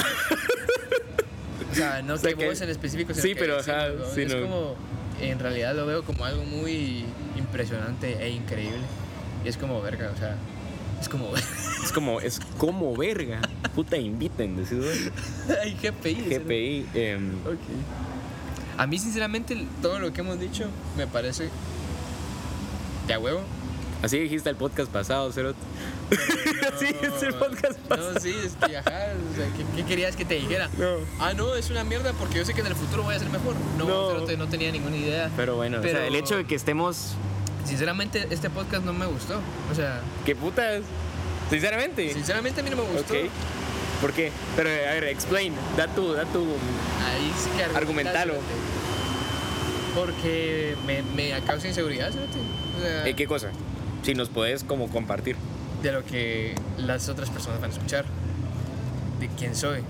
O 1.71 1.75
sea, 1.79 2.01
no 2.01 2.15
O 2.15 2.17
sea 2.17 2.31
que, 2.31 2.37
que- 2.37 2.47
vos 2.49 2.59
en 2.61 2.69
específico, 2.69 3.13
sino 3.13 3.21
sí, 3.21 3.33
que 3.35 3.39
pero, 3.39 3.59
ajá, 3.59 3.89
¿no? 3.89 4.05
sí, 4.13 4.23
es 4.23 4.33
no. 4.33 4.41
como, 4.41 4.75
en 5.21 5.37
realidad 5.37 5.75
lo 5.75 5.85
veo 5.85 6.03
como 6.03 6.25
algo 6.25 6.43
muy 6.43 7.05
impresionante 7.37 8.17
e 8.23 8.29
increíble. 8.29 8.79
Y 9.45 9.47
es 9.49 9.57
como 9.57 9.79
verga, 9.81 10.11
o 10.15 10.17
sea, 10.17 10.37
es 11.01 11.09
como, 11.09 11.31
Es 11.83 11.91
como, 11.91 12.19
es 12.21 12.39
como 12.57 12.95
verga. 12.95 13.41
Puta, 13.75 13.97
inviten, 13.97 14.63
ay, 15.61 15.77
GPI. 15.81 16.15
GPI. 16.15 16.85
Ok. 17.45 18.77
A 18.77 18.85
mí, 18.87 18.99
sinceramente, 18.99 19.65
todo 19.81 19.99
lo 19.99 20.11
que 20.13 20.21
hemos 20.21 20.39
dicho 20.39 20.65
me 20.97 21.07
parece 21.07 21.49
de 23.07 23.13
a 23.13 23.19
huevo. 23.19 23.41
así 24.03 24.19
dijiste 24.19 24.49
el 24.49 24.55
podcast 24.55 24.91
pasado, 24.91 25.31
Cerote. 25.31 25.57
Así 26.75 26.85
es 27.01 27.23
el 27.23 27.33
podcast 27.35 27.79
pasado. 27.79 28.13
No, 28.13 28.19
sí, 28.19 28.35
es 28.45 28.53
que, 28.53 28.77
ajá, 28.77 28.89
o 29.31 29.35
sea, 29.35 29.47
¿qué, 29.55 29.65
qué 29.75 29.83
querías 29.85 30.15
que 30.15 30.25
te 30.25 30.35
dijera? 30.35 30.69
No. 30.77 30.97
Ah, 31.19 31.33
no, 31.33 31.55
es 31.55 31.69
una 31.71 31.83
mierda 31.83 32.13
porque 32.13 32.37
yo 32.37 32.45
sé 32.45 32.53
que 32.53 32.61
en 32.61 32.67
el 32.67 32.75
futuro 32.75 33.03
voy 33.03 33.15
a 33.15 33.19
ser 33.19 33.29
mejor. 33.29 33.55
No, 33.77 33.85
No. 33.85 34.25
pero 34.25 34.37
no 34.37 34.47
tenía 34.47 34.71
ninguna 34.71 34.95
idea. 34.97 35.31
Pero 35.35 35.55
bueno, 35.55 35.79
o 35.79 35.81
sea, 35.81 35.91
Pero- 35.93 36.05
el 36.05 36.15
hecho 36.15 36.35
de 36.37 36.45
que 36.45 36.55
estemos. 36.55 37.13
Sinceramente, 37.67 38.27
este 38.31 38.49
podcast 38.49 38.83
no 38.85 38.93
me 38.93 39.05
gustó. 39.05 39.39
O 39.71 39.75
sea, 39.75 40.01
¿Qué 40.25 40.35
putas? 40.35 40.81
Sinceramente. 41.49 42.13
sinceramente 42.13 42.61
a 42.61 42.63
mí 42.63 42.69
no 42.69 42.77
me 42.77 42.83
gustó. 42.83 43.13
Ok. 43.13 43.19
¿Por 44.01 44.13
qué? 44.13 44.31
Pero 44.55 44.69
a 44.69 44.93
ver, 44.93 45.03
explain. 45.05 45.53
Da 45.75 45.87
tu, 45.87 46.13
da 46.13 46.23
tu. 46.25 46.39
Ahí 46.39 47.31
sí 47.37 47.49
que 47.57 47.63
Argumentalo. 47.63 48.35
Porque 49.95 50.75
me, 50.85 51.01
me 51.01 51.39
causa 51.41 51.67
inseguridad, 51.67 52.11
¿sabes? 52.13 52.29
O 52.77 52.81
sea, 52.81 53.07
eh, 53.07 53.15
¿Qué 53.15 53.25
cosa? 53.25 53.49
Si 54.03 54.13
nos 54.13 54.29
puedes 54.29 54.63
como 54.63 54.89
compartir. 54.89 55.35
de 55.81 55.91
lo 55.91 56.05
que 56.05 56.53
las 56.77 57.09
otras 57.09 57.29
personas 57.29 57.59
van 57.59 57.71
a 57.71 57.73
escuchar, 57.73 58.05
de 59.19 59.27
quién 59.29 59.55
soy. 59.55 59.81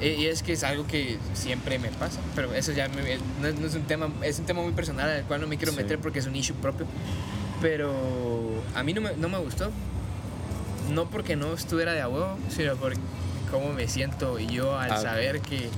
Y 0.00 0.26
es 0.26 0.42
que 0.42 0.52
es 0.54 0.64
algo 0.64 0.86
que 0.86 1.18
siempre 1.34 1.78
me 1.78 1.88
pasa, 1.88 2.20
pero 2.34 2.52
eso 2.52 2.72
ya 2.72 2.88
me- 2.88 3.16
no, 3.40 3.48
es- 3.48 3.58
no 3.58 3.66
es 3.66 3.74
un 3.74 3.82
tema, 3.84 4.08
es 4.22 4.38
un 4.38 4.44
tema 4.44 4.60
muy 4.62 4.72
personal 4.72 5.08
al 5.08 5.22
cual 5.24 5.40
no 5.40 5.46
me 5.46 5.56
quiero 5.56 5.72
Sí. 5.72 5.78
meter 5.78 5.98
porque 5.98 6.18
es 6.18 6.26
un 6.26 6.36
issue 6.36 6.54
propio. 6.56 6.86
Pero 7.62 7.94
a 8.74 8.82
mí 8.82 8.92
no 8.92 9.00
me, 9.00 9.16
no 9.16 9.28
me 9.28 9.38
gustó. 9.38 9.70
No 10.92 11.08
porque 11.08 11.36
no 11.36 11.54
estuviera 11.54 11.92
de 11.92 12.02
a 12.02 12.08
huevo, 12.08 12.36
sino 12.50 12.74
por 12.76 12.92
cómo 13.50 13.72
me 13.72 13.88
siento 13.88 14.38
y 14.38 14.46
yo 14.48 14.78
al 14.78 14.90
Ah, 14.92 15.00
saber 15.00 15.40
que 15.40 15.70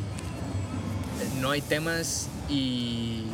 no 1.40 1.50
hay 1.50 1.60
temas 1.60 2.28
y 2.48 3.25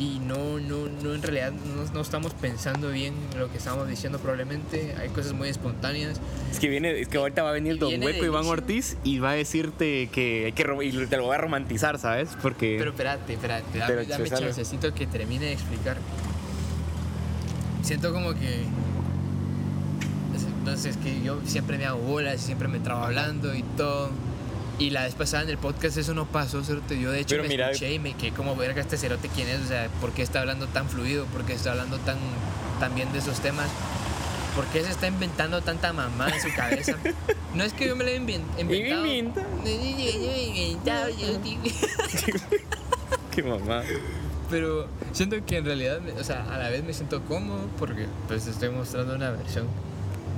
y 0.00 0.20
no, 0.20 0.60
no, 0.60 0.86
no 1.02 1.12
en 1.14 1.22
realidad 1.22 1.50
no, 1.52 1.84
no 1.92 2.00
estamos 2.00 2.32
pensando 2.34 2.90
bien 2.90 3.14
lo 3.36 3.50
que 3.50 3.58
estamos 3.58 3.88
diciendo 3.88 4.20
probablemente 4.20 4.94
hay 4.96 5.08
cosas 5.08 5.32
muy 5.32 5.48
espontáneas 5.48 6.20
Es 6.52 6.60
que 6.60 6.68
viene, 6.68 7.00
es 7.00 7.08
que 7.08 7.18
ahorita 7.18 7.42
va 7.42 7.50
a 7.50 7.52
venir 7.52 7.78
Don 7.80 7.90
Hueco 8.00 8.24
Iván 8.24 8.42
inicio. 8.44 8.52
Ortiz 8.52 8.96
y 9.02 9.18
va 9.18 9.30
a 9.30 9.34
decirte 9.34 10.08
que 10.12 10.44
hay 10.46 10.52
que 10.52 10.62
y 10.84 11.06
te 11.06 11.16
lo 11.16 11.24
voy 11.24 11.34
a 11.34 11.38
romantizar, 11.38 11.98
¿sabes? 11.98 12.30
Porque 12.40 12.76
pero 12.78 12.90
espérate 12.92 13.32
espérate 13.32 13.76
dame, 13.78 14.06
dame 14.06 14.30
chancecito 14.30 14.94
que 14.94 15.08
termine 15.08 15.46
de 15.46 15.52
explicar 15.54 15.96
siento 17.82 18.12
como 18.12 18.34
que 18.34 18.60
es- 20.36 20.44
entonces 20.58 20.96
que 20.98 21.20
yo 21.22 21.40
siempre 21.44 21.76
me 21.76 21.86
hago 21.86 21.98
bolas 21.98 22.40
siempre 22.40 22.68
me 22.68 22.78
trabo 22.78 23.02
hablando 23.04 23.52
y 23.54 23.62
todo. 23.76 24.10
Y 24.78 24.90
la 24.90 25.02
vez 25.04 25.14
pasada 25.14 25.42
en 25.42 25.48
el 25.50 25.58
podcast 25.58 25.96
eso 25.96 26.14
no 26.14 26.26
pasó, 26.26 26.62
cerote. 26.62 27.00
Yo 27.00 27.10
de 27.10 27.20
hecho 27.20 27.30
Pero 27.30 27.42
me 27.42 27.48
mira- 27.48 27.70
escuché 27.70 27.92
y 27.94 27.98
me 27.98 28.14
quedé 28.14 28.30
como 28.32 28.54
verga 28.54 28.80
este 28.80 28.96
cerote 28.96 29.28
quién 29.28 29.48
es, 29.48 29.60
o 29.62 29.66
sea, 29.66 29.88
¿por 30.00 30.12
qué 30.12 30.22
está 30.22 30.40
hablando 30.40 30.66
tan 30.68 30.88
fluido? 30.88 31.24
¿Por 31.26 31.44
qué 31.44 31.54
está 31.54 31.72
hablando 31.72 31.98
tan, 31.98 32.16
tan 32.78 32.94
bien 32.94 33.12
de 33.12 33.18
esos 33.18 33.40
temas? 33.40 33.68
¿Por 34.54 34.64
qué 34.66 34.82
se 34.84 34.90
está 34.90 35.08
inventando 35.08 35.60
tanta 35.62 35.92
mamá 35.92 36.28
en 36.30 36.40
su 36.40 36.54
cabeza? 36.54 36.96
No 37.54 37.64
es 37.64 37.72
que 37.72 37.88
yo 37.88 37.96
me 37.96 38.14
inventado. 38.14 38.58
yo 38.62 38.70
he 38.70 40.68
inventado, 40.68 41.06
digo. 41.06 41.40
Qué 43.34 43.42
mamá. 43.42 43.82
Pero 44.50 44.86
siento 45.12 45.36
que 45.46 45.56
en 45.56 45.64
realidad, 45.64 46.00
o 46.20 46.24
sea, 46.24 46.44
a 46.54 46.58
la 46.58 46.68
vez 46.70 46.84
me 46.84 46.92
siento 46.92 47.22
cómodo 47.24 47.68
porque 47.78 48.06
pues 48.28 48.46
estoy 48.46 48.68
mostrando 48.70 49.14
una 49.14 49.30
versión 49.30 49.66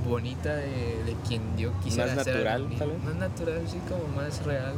bonita 0.07 0.55
de, 0.55 1.03
de 1.05 1.15
quien 1.27 1.41
yo 1.57 1.71
quisiera 1.83 2.13
Más 2.15 2.23
ser 2.25 2.35
natural, 2.35 2.69
tal 2.77 2.89
vez. 2.91 3.03
Más 3.03 3.15
natural, 3.15 3.61
sí, 3.69 3.79
como 3.89 4.07
más 4.15 4.43
real. 4.43 4.73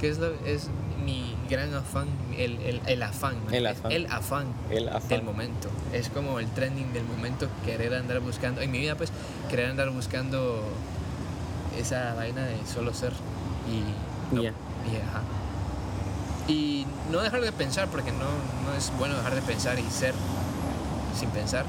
Que 0.00 0.08
es, 0.10 0.18
lo- 0.18 0.34
es 0.44 0.68
mi 1.04 1.34
gran 1.48 1.72
afán, 1.74 2.08
el, 2.36 2.58
el, 2.60 2.80
el 2.86 3.02
afán. 3.02 3.36
El 3.52 3.66
afán. 3.66 3.92
El 3.92 4.06
afán 4.06 4.46
El 4.70 4.88
afán. 4.88 5.08
del 5.08 5.22
momento. 5.22 5.68
Es 5.92 6.08
como 6.08 6.38
el 6.40 6.48
trending 6.48 6.92
del 6.92 7.04
momento, 7.04 7.48
querer 7.64 7.94
andar 7.94 8.20
buscando, 8.20 8.60
en 8.60 8.70
mi 8.70 8.78
vida 8.80 8.96
pues, 8.96 9.10
querer 9.48 9.70
andar 9.70 9.90
buscando 9.90 10.62
esa 11.78 12.14
vaina 12.14 12.42
de 12.44 12.56
solo 12.66 12.92
ser 12.94 13.12
y... 13.70 14.34
no- 14.34 14.42
y, 14.42 14.46
ajá. 14.48 15.22
Y 16.48 16.86
no 17.10 17.20
dejar 17.22 17.40
de 17.40 17.52
pensar, 17.52 17.88
porque 17.88 18.12
no, 18.12 18.18
no 18.70 18.76
es 18.76 18.92
bueno 18.98 19.16
dejar 19.16 19.34
de 19.34 19.42
pensar 19.42 19.78
y 19.78 19.90
ser 19.90 20.14
sin 21.18 21.30
pensar. 21.30 21.64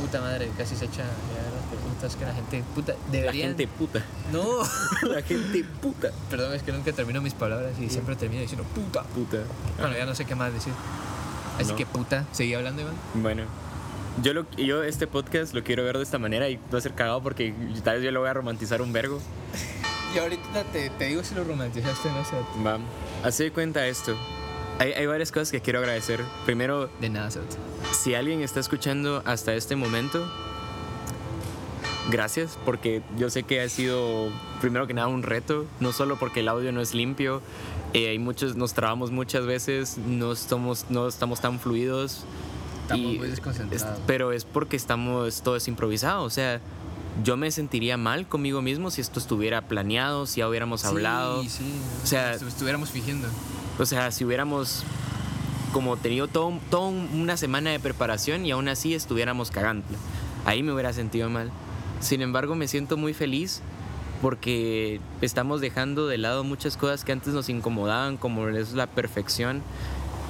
Puta 0.00 0.20
madre, 0.20 0.50
casi 0.58 0.74
se 0.74 0.86
echa 0.86 1.04
preguntas 2.00 2.16
que 2.16 2.24
la 2.24 2.34
gente 2.34 2.64
puta 2.74 2.92
La 3.06 3.12
deberían. 3.12 3.48
gente 3.48 3.66
puta. 3.68 4.02
No, 4.32 4.44
La 5.08 5.22
gente 5.22 5.64
puta. 5.82 6.10
perdón, 6.30 6.54
es 6.54 6.62
que 6.62 6.72
nunca 6.72 6.92
termino 6.92 7.20
mis 7.20 7.34
palabras 7.34 7.72
y 7.80 7.88
siempre 7.90 8.16
termino 8.16 8.42
diciendo 8.42 8.64
puta. 8.74 9.02
Puta. 9.04 9.38
Bueno, 9.78 9.96
ya 9.96 10.06
no 10.06 10.14
sé 10.14 10.24
qué 10.24 10.34
más 10.34 10.52
decir. 10.52 10.72
Así 11.58 11.70
No. 11.70 11.76
que 11.76 11.86
puta, 11.86 12.24
seguí 12.32 12.54
hablando, 12.54 12.82
Iván. 12.82 12.94
Bueno, 13.14 13.42
yo, 14.22 14.32
lo, 14.34 14.50
yo 14.52 14.82
este 14.82 15.06
podcast 15.06 15.52
lo 15.54 15.62
quiero 15.62 15.84
ver 15.84 15.96
de 15.98 16.02
esta 16.02 16.18
manera 16.18 16.48
y 16.48 16.58
va 16.72 16.78
a 16.78 16.80
ser 16.80 16.94
cagado 16.94 17.22
porque 17.22 17.54
tal 17.84 17.96
vez 17.96 18.04
yo 18.04 18.10
lo 18.12 18.20
voy 18.20 18.28
a 18.30 18.34
romantizar 18.34 18.80
un 18.82 18.92
vergo. 18.92 19.20
Y 20.14 20.18
ahorita 20.18 20.64
te, 20.72 20.90
te 20.90 21.04
digo 21.06 21.22
si 21.22 21.34
lo 21.34 21.44
romantizaste, 21.44 22.08
no 22.10 22.24
sé. 22.24 22.36
Va. 22.66 22.78
Así 23.22 23.44
de 23.44 23.52
cuenta 23.52 23.86
esto. 23.86 24.16
Hay, 24.78 24.92
hay 24.92 25.06
varias 25.06 25.30
cosas 25.30 25.50
que 25.52 25.60
quiero 25.60 25.78
agradecer. 25.80 26.24
Primero, 26.46 26.88
De 27.00 27.10
nada, 27.10 27.30
Cerote. 27.30 27.56
si 27.92 28.14
alguien 28.14 28.40
está 28.40 28.58
escuchando 28.60 29.22
hasta 29.26 29.54
este 29.54 29.76
momento, 29.76 30.26
gracias, 32.10 32.58
porque 32.64 33.02
yo 33.18 33.30
sé 33.30 33.42
que 33.42 33.60
ha 33.60 33.68
sido, 33.68 34.28
primero 34.60 34.86
que 34.86 34.94
nada, 34.94 35.08
un 35.08 35.22
reto, 35.22 35.66
no 35.80 35.92
solo 35.92 36.16
porque 36.18 36.40
el 36.40 36.48
audio 36.48 36.72
no 36.72 36.80
es 36.80 36.94
limpio, 36.94 37.42
eh, 37.92 38.08
hay 38.08 38.18
muchos, 38.18 38.56
nos 38.56 38.72
trabamos 38.74 39.10
muchas 39.10 39.46
veces, 39.46 39.98
no 39.98 40.32
estamos, 40.32 40.86
no 40.88 41.08
estamos 41.08 41.40
tan 41.40 41.58
fluidos. 41.60 42.24
Estamos 42.82 43.12
y- 43.14 43.18
muy 43.18 43.28
desconcentrados. 43.28 43.98
es- 43.98 44.04
pero 44.06 44.32
es 44.32 44.44
porque 44.44 44.76
estamos, 44.76 45.42
todo 45.42 45.56
es 45.56 45.68
improvisado, 45.68 46.22
o 46.24 46.30
sea, 46.30 46.60
yo 47.24 47.36
me 47.36 47.50
sentiría 47.50 47.96
mal 47.96 48.26
conmigo 48.26 48.62
mismo 48.62 48.90
si 48.90 49.00
esto 49.00 49.18
estuviera 49.20 49.62
planeado, 49.62 50.26
si 50.26 50.38
ya 50.40 50.48
hubiéramos 50.48 50.84
hablado. 50.84 51.42
Sí, 51.42 51.48
sí. 51.50 51.72
O 52.02 52.06
sea- 52.06 52.38
si 52.38 52.44
estuviéramos 52.46 52.90
fingiendo. 52.90 53.28
O 53.78 53.84
sea, 53.86 54.10
si 54.10 54.24
hubiéramos 54.24 54.84
como 55.72 55.96
tenido 55.96 56.26
todo, 56.28 56.52
todo 56.70 56.88
una 56.88 57.36
semana 57.36 57.70
de 57.70 57.78
preparación 57.80 58.44
y 58.46 58.50
aún 58.52 58.68
así 58.68 58.94
estuviéramos 58.94 59.50
cagando. 59.50 59.84
Ahí 60.44 60.62
me 60.62 60.72
hubiera 60.72 60.92
sentido 60.92 61.28
mal. 61.30 61.50
Sin 62.00 62.22
embargo, 62.22 62.54
me 62.54 62.66
siento 62.66 62.96
muy 62.96 63.14
feliz 63.14 63.60
porque 64.22 65.00
estamos 65.20 65.60
dejando 65.60 66.06
de 66.06 66.18
lado 66.18 66.44
muchas 66.44 66.76
cosas 66.76 67.04
que 67.04 67.12
antes 67.12 67.32
nos 67.32 67.48
incomodaban, 67.48 68.16
como 68.16 68.48
es 68.48 68.72
la 68.72 68.86
perfección 68.86 69.62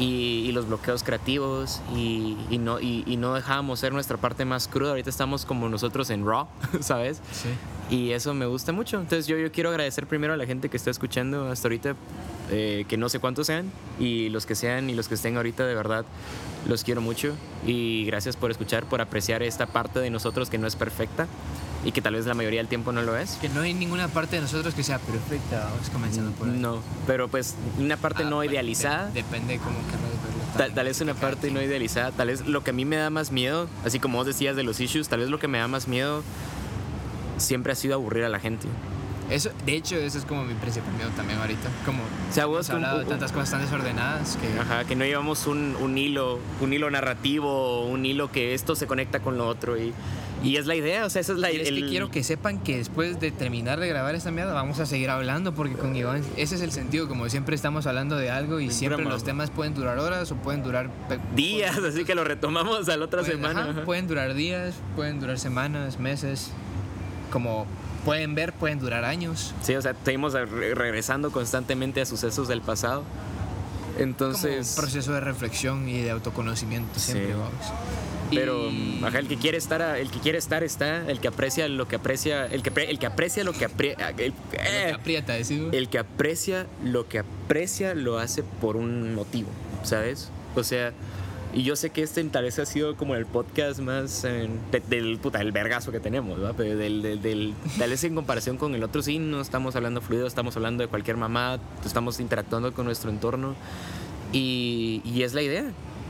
y, 0.01 0.47
y 0.49 0.53
los 0.53 0.67
bloqueos 0.67 1.05
creativos 1.05 1.81
y, 1.95 2.37
y 2.49 2.59
no, 2.59 2.81
y, 2.81 3.05
y 3.07 3.17
no 3.19 3.35
dejábamos 3.35 3.79
ser 3.79 3.93
nuestra 3.93 4.17
parte 4.17 4.45
más 4.45 4.67
cruda. 4.67 4.91
Ahorita 4.91 5.11
estamos 5.11 5.45
como 5.45 5.69
nosotros 5.69 6.09
en 6.11 6.27
Raw, 6.27 6.49
¿sabes? 6.81 7.21
Sí. 7.31 7.51
Y 7.95 8.13
eso 8.13 8.33
me 8.33 8.47
gusta 8.47 8.73
mucho. 8.73 8.99
Entonces 8.99 9.27
yo, 9.27 9.37
yo 9.37 9.53
quiero 9.53 9.69
agradecer 9.69 10.07
primero 10.07 10.33
a 10.33 10.37
la 10.37 10.47
gente 10.47 10.71
que 10.71 10.77
está 10.77 10.91
escuchando 10.91 11.51
hasta 11.51 11.69
ahorita, 11.69 11.97
eh, 12.51 12.87
que 12.89 12.97
no 12.97 13.09
sé 13.11 13.19
cuántos 13.19 13.47
sean, 13.47 13.71
y 13.99 14.31
los 14.31 14.47
que 14.47 14.55
sean 14.55 14.89
y 14.89 14.95
los 14.95 15.07
que 15.07 15.15
estén 15.15 15.37
ahorita, 15.37 15.67
de 15.67 15.75
verdad, 15.75 16.07
los 16.67 16.83
quiero 16.83 17.03
mucho. 17.03 17.35
Y 17.67 18.07
gracias 18.07 18.37
por 18.37 18.51
escuchar, 18.51 18.85
por 18.85 19.03
apreciar 19.03 19.43
esta 19.43 19.67
parte 19.67 20.01
de 20.01 20.09
nosotros 20.09 20.49
que 20.49 20.57
no 20.57 20.67
es 20.67 20.77
perfecta 20.77 21.27
y 21.85 21.93
que 21.93 22.03
tal 22.03 22.15
vez 22.15 22.27
la 22.27 22.35
mayoría 22.35 22.61
del 22.61 22.69
tiempo 22.69 22.93
no 22.93 23.03
lo 23.03 23.17
es. 23.17 23.33
Que 23.41 23.49
no 23.49 23.63
hay 23.63 23.73
ninguna 23.75 24.09
parte 24.09 24.37
de 24.37 24.43
nosotros 24.43 24.75
que 24.75 24.83
sea 24.83 24.99
perfecta. 24.99 25.71
Vamos 25.73 25.91
comenzando 25.91 26.31
por 26.33 26.49
ahí. 26.49 26.57
No, 26.59 26.81
pero 27.07 27.29
pues 27.29 27.55
una 27.79 27.97
parte 27.97 28.23
Ah, 28.25 28.31
no 28.31 28.37
bueno, 28.37 28.53
idealizada. 28.53 29.07
de- 29.07 29.23
depende 29.23 29.55
de 29.55 29.59
cómo 29.61 29.79
querrás 29.87 30.03
verlo. 30.23 30.41
Tal, 30.57 30.75
tal 30.75 30.87
vez 30.87 31.01
una 31.01 31.15
parte 31.15 31.51
no 31.51 31.63
idealizada, 31.63 32.11
tal 32.13 32.29
vez 32.29 32.47
lo 32.47 32.63
que 32.65 32.71
a 32.71 32.73
mí 32.75 32.85
me 32.85 32.97
da 32.97 33.09
más 33.11 33.31
miedo, 33.33 33.69
así 33.85 33.99
como 34.01 34.19
vos 34.19 34.27
decías 34.27 34.57
de 34.57 34.63
los 34.63 34.81
issues, 34.81 35.09
tal 35.09 35.21
vez 35.21 35.31
lo 35.31 35.39
que 35.39 35.49
me 35.49 35.59
da 35.59 35.69
más 35.69 35.89
miedo 35.89 36.23
siempre 37.39 37.73
ha 37.73 37.77
sido 37.77 37.95
aburrir 37.95 38.25
a 38.25 38.29
la 38.29 38.41
gente. 38.41 38.67
Eso, 39.31 39.51
de 39.65 39.77
hecho, 39.77 39.97
eso 39.97 40.19
es 40.19 40.25
como 40.25 40.45
mi 40.45 40.55
principal 40.55 40.93
miedo 40.95 41.11
también 41.17 41.39
ahorita. 41.39 41.69
Como 41.87 42.03
O 42.03 42.33
sea, 42.33 42.45
hemos 42.45 42.69
hablado 42.71 42.99
de 42.99 43.05
tantas 43.05 43.31
cosas 43.31 43.51
tan 43.53 43.61
desordenadas 43.63 44.37
que... 44.37 44.59
Ajá, 44.59 44.85
que 44.85 44.97
no 44.97 45.05
llevamos 45.05 45.47
un, 45.47 45.77
un 45.81 45.97
hilo, 45.97 46.41
un 46.61 46.73
hilo 46.73 46.91
narrativo, 46.91 47.87
un 47.87 48.05
hilo 48.05 48.33
que 48.33 48.55
esto 48.55 48.75
se 48.75 48.87
conecta 48.89 49.21
con 49.21 49.39
lo 49.39 49.47
otro 49.47 49.79
y, 49.79 49.93
y 50.43 50.57
es 50.57 50.67
la 50.67 50.75
idea, 50.75 51.05
o 51.07 51.11
sea, 51.11 51.21
esa 51.21 51.33
es 51.35 51.39
la 51.39 51.53
Y 51.53 51.57
es 51.61 51.69
que 51.69 51.79
el- 51.79 51.89
quiero 51.89 52.11
que 52.11 52.25
sepan 52.25 52.59
que 52.59 52.79
después 52.79 53.21
de 53.21 53.31
terminar 53.31 53.79
de 53.79 53.87
grabar 53.89 54.15
esta 54.17 54.31
mierda 54.33 54.53
vamos 54.53 54.81
a 54.81 54.87
seguir 54.87 55.11
hablando 55.11 55.55
porque 55.55 55.75
con 55.75 55.95
Iván 55.95 56.23
ese 56.37 56.57
es 56.57 56.61
el 56.63 56.73
sentido, 56.73 57.07
como 57.09 57.29
siempre 57.29 57.55
estamos 57.55 57.87
hablando 57.87 58.17
de 58.17 58.31
algo 58.31 58.59
y 58.59 58.71
siempre 58.71 59.05
mamá. 59.05 59.15
los 59.15 59.23
temas 59.23 59.51
pueden 59.51 59.75
durar 59.75 59.99
horas 60.01 60.33
o 60.33 60.37
pueden 60.37 60.63
durar 60.65 60.91
días, 61.37 61.77
así 61.79 62.05
que 62.05 62.15
lo 62.17 62.25
retomamos 62.25 62.89
a 62.89 62.97
la 62.97 63.05
otra 63.05 63.21
pueden- 63.23 63.37
semana. 63.37 63.71
ajá. 63.71 63.85
pueden 63.85 64.09
durar 64.09 64.35
días, 64.35 64.75
pueden 64.97 65.21
durar 65.21 65.39
semanas, 65.39 66.01
meses, 66.01 66.51
como 67.31 67.67
pueden 68.05 68.35
ver, 68.35 68.53
pueden 68.53 68.79
durar 68.79 69.05
años. 69.05 69.55
Sí, 69.63 69.75
o 69.75 69.83
sea, 69.83 69.95
seguimos 70.05 70.33
re- 70.33 70.75
regresando 70.75 71.31
constantemente 71.31 72.01
a 72.01 72.07
sucesos 72.07 72.49
del 72.49 72.61
pasado. 72.63 73.05
Entonces, 73.99 74.69
como 74.69 74.69
un 74.71 74.75
proceso 74.91 75.13
de 75.13 75.21
reflexión 75.21 75.89
y 75.89 76.01
de 76.03 76.11
autoconocimiento 76.11 76.99
siempre 76.99 77.27
Sí. 77.29 77.33
vamos. 77.33 77.53
pero 78.33 78.71
Y- 78.71 79.03
ajá, 79.05 79.19
el 79.19 79.27
que 79.27 79.37
quiere 79.37 79.59
estar, 79.59 79.83
el 79.99 80.09
que 80.09 80.21
quiere 80.21 80.39
estar 80.39 80.63
está, 80.63 81.05
el 81.11 81.19
que 81.19 81.27
aprecia 81.27 81.69
lo 81.69 81.89
que 81.89 81.97
aprecia, 81.97 82.47
el 82.47 82.63
que, 82.63 82.71
el 82.85 83.01
que 83.01 83.07
aprecia 83.07 83.43
lo 83.43 83.53
que 83.53 83.65
aprecia, 83.65 84.11
el, 84.11 84.29
Lo 84.29 84.51
que 84.53 84.57
eh, 84.57 84.93
aprieta, 84.95 85.33
decimos. 85.33 85.75
el 85.75 85.89
que 85.89 85.99
aprecia 85.99 86.69
lo 86.85 87.09
que 87.09 87.19
aprecia 87.19 87.93
lo 87.97 88.19
hace 88.21 88.45
por 88.45 88.77
un 88.77 89.15
motivo, 89.17 89.49
¿sabes? 89.83 90.31
O 90.55 90.63
sea, 90.63 90.93
y 91.53 91.63
yo 91.65 91.75
sé 91.77 91.91
que 91.91 92.03
este 92.03 92.23
tal 92.25 92.45
vez 92.45 92.59
ha 92.59 92.67
sido 92.67 92.97
como 92.97 93.15
el 93.17 93.27
podcast 93.27 93.81
más 93.81 94.25
eh, 94.25 94.49
de- 94.71 94.81
del 94.89 95.19
puta, 95.19 95.39
del 95.39 95.53
vergazo 95.53 95.91
que 95.93 96.01
tenemos, 96.01 96.39
¿verdad? 96.39 96.55
Pero 96.57 96.77
del, 96.77 97.03
del, 97.03 97.21
del- 97.23 97.55
tal 97.79 97.91
vez 97.91 98.05
en 98.05 98.15
comparación 98.15 98.57
con 98.57 98.75
el 98.75 98.83
otro 98.85 99.03
sí, 99.03 99.19
no 99.19 99.41
estamos 99.41 99.75
hablando 99.77 100.01
fluido, 100.01 100.27
estamos 100.27 100.55
hablando 100.57 100.83
de 100.83 100.89
cualquier 100.89 101.17
mamá, 101.17 101.59
estamos 101.85 102.21
interactuando 102.21 102.73
con 102.73 102.85
nuestro 102.87 103.11
entorno 103.11 103.55
y, 104.33 105.03
y 105.05 105.23
es 105.23 105.35
la 105.35 105.43
idea. 105.43 105.65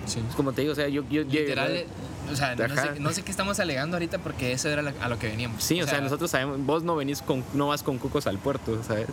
Sí. 0.07 0.21
Como 0.37 0.53
te 0.53 0.63
digo, 0.63 0.73
o 0.73 0.77
sea, 0.77 0.89
yo... 0.89 1.03
yo 1.11 1.23
yo- 1.23 1.41
Literal, 1.41 1.71
eh, 1.77 1.87
o 2.33 2.37
sea, 2.37 2.55
no 2.55 2.75
sé, 2.77 3.01
no 3.01 3.11
sé 3.13 3.23
qué 3.23 3.31
estamos 3.31 3.59
alegando 3.61 3.97
ahorita 3.97 4.19
porque 4.19 4.53
eso 4.53 4.69
era 4.69 4.93
a 5.01 5.09
lo 5.09 5.19
que 5.19 5.27
veníamos. 5.29 5.63
Sí, 5.65 5.81
o 5.83 5.87
sea, 5.87 6.01
nosotros 6.01 6.31
sabemos, 6.31 6.65
vos 6.65 6.83
no 6.85 6.95
venís 6.97 7.23
con, 7.23 7.43
no 7.55 7.69
vas 7.69 7.83
con 7.83 7.99
cucos 7.99 8.27
al 8.29 8.39
puerto, 8.39 8.81
¿sabes? 8.85 9.07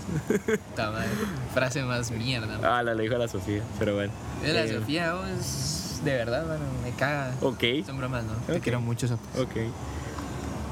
puta 0.70 0.92
madre, 0.92 1.08
frase 1.54 1.84
más 1.84 2.12
mierda. 2.12 2.60
Ah, 2.78 2.84
la 2.84 2.94
le 2.94 3.04
dijo 3.04 3.16
a 3.16 3.20
la 3.20 3.28
Sofía, 3.28 3.64
pero 3.80 3.96
bueno. 3.96 4.14
Es 4.46 4.54
la 4.54 4.66
Eh, 4.66 4.74
Sofía, 4.80 5.16
oh, 5.16 5.24
de 6.04 6.14
verdad, 6.14 6.46
bueno, 6.46 6.64
me 6.84 6.92
caga. 6.92 7.34
Ok, 7.42 7.64
Son 7.86 7.98
bromas, 7.98 8.24
¿no? 8.24 8.34
Te 8.54 8.60
quiero 8.60 8.80
mucho, 8.82 9.08
Sofía. 9.08 9.42
ok. 9.42 9.72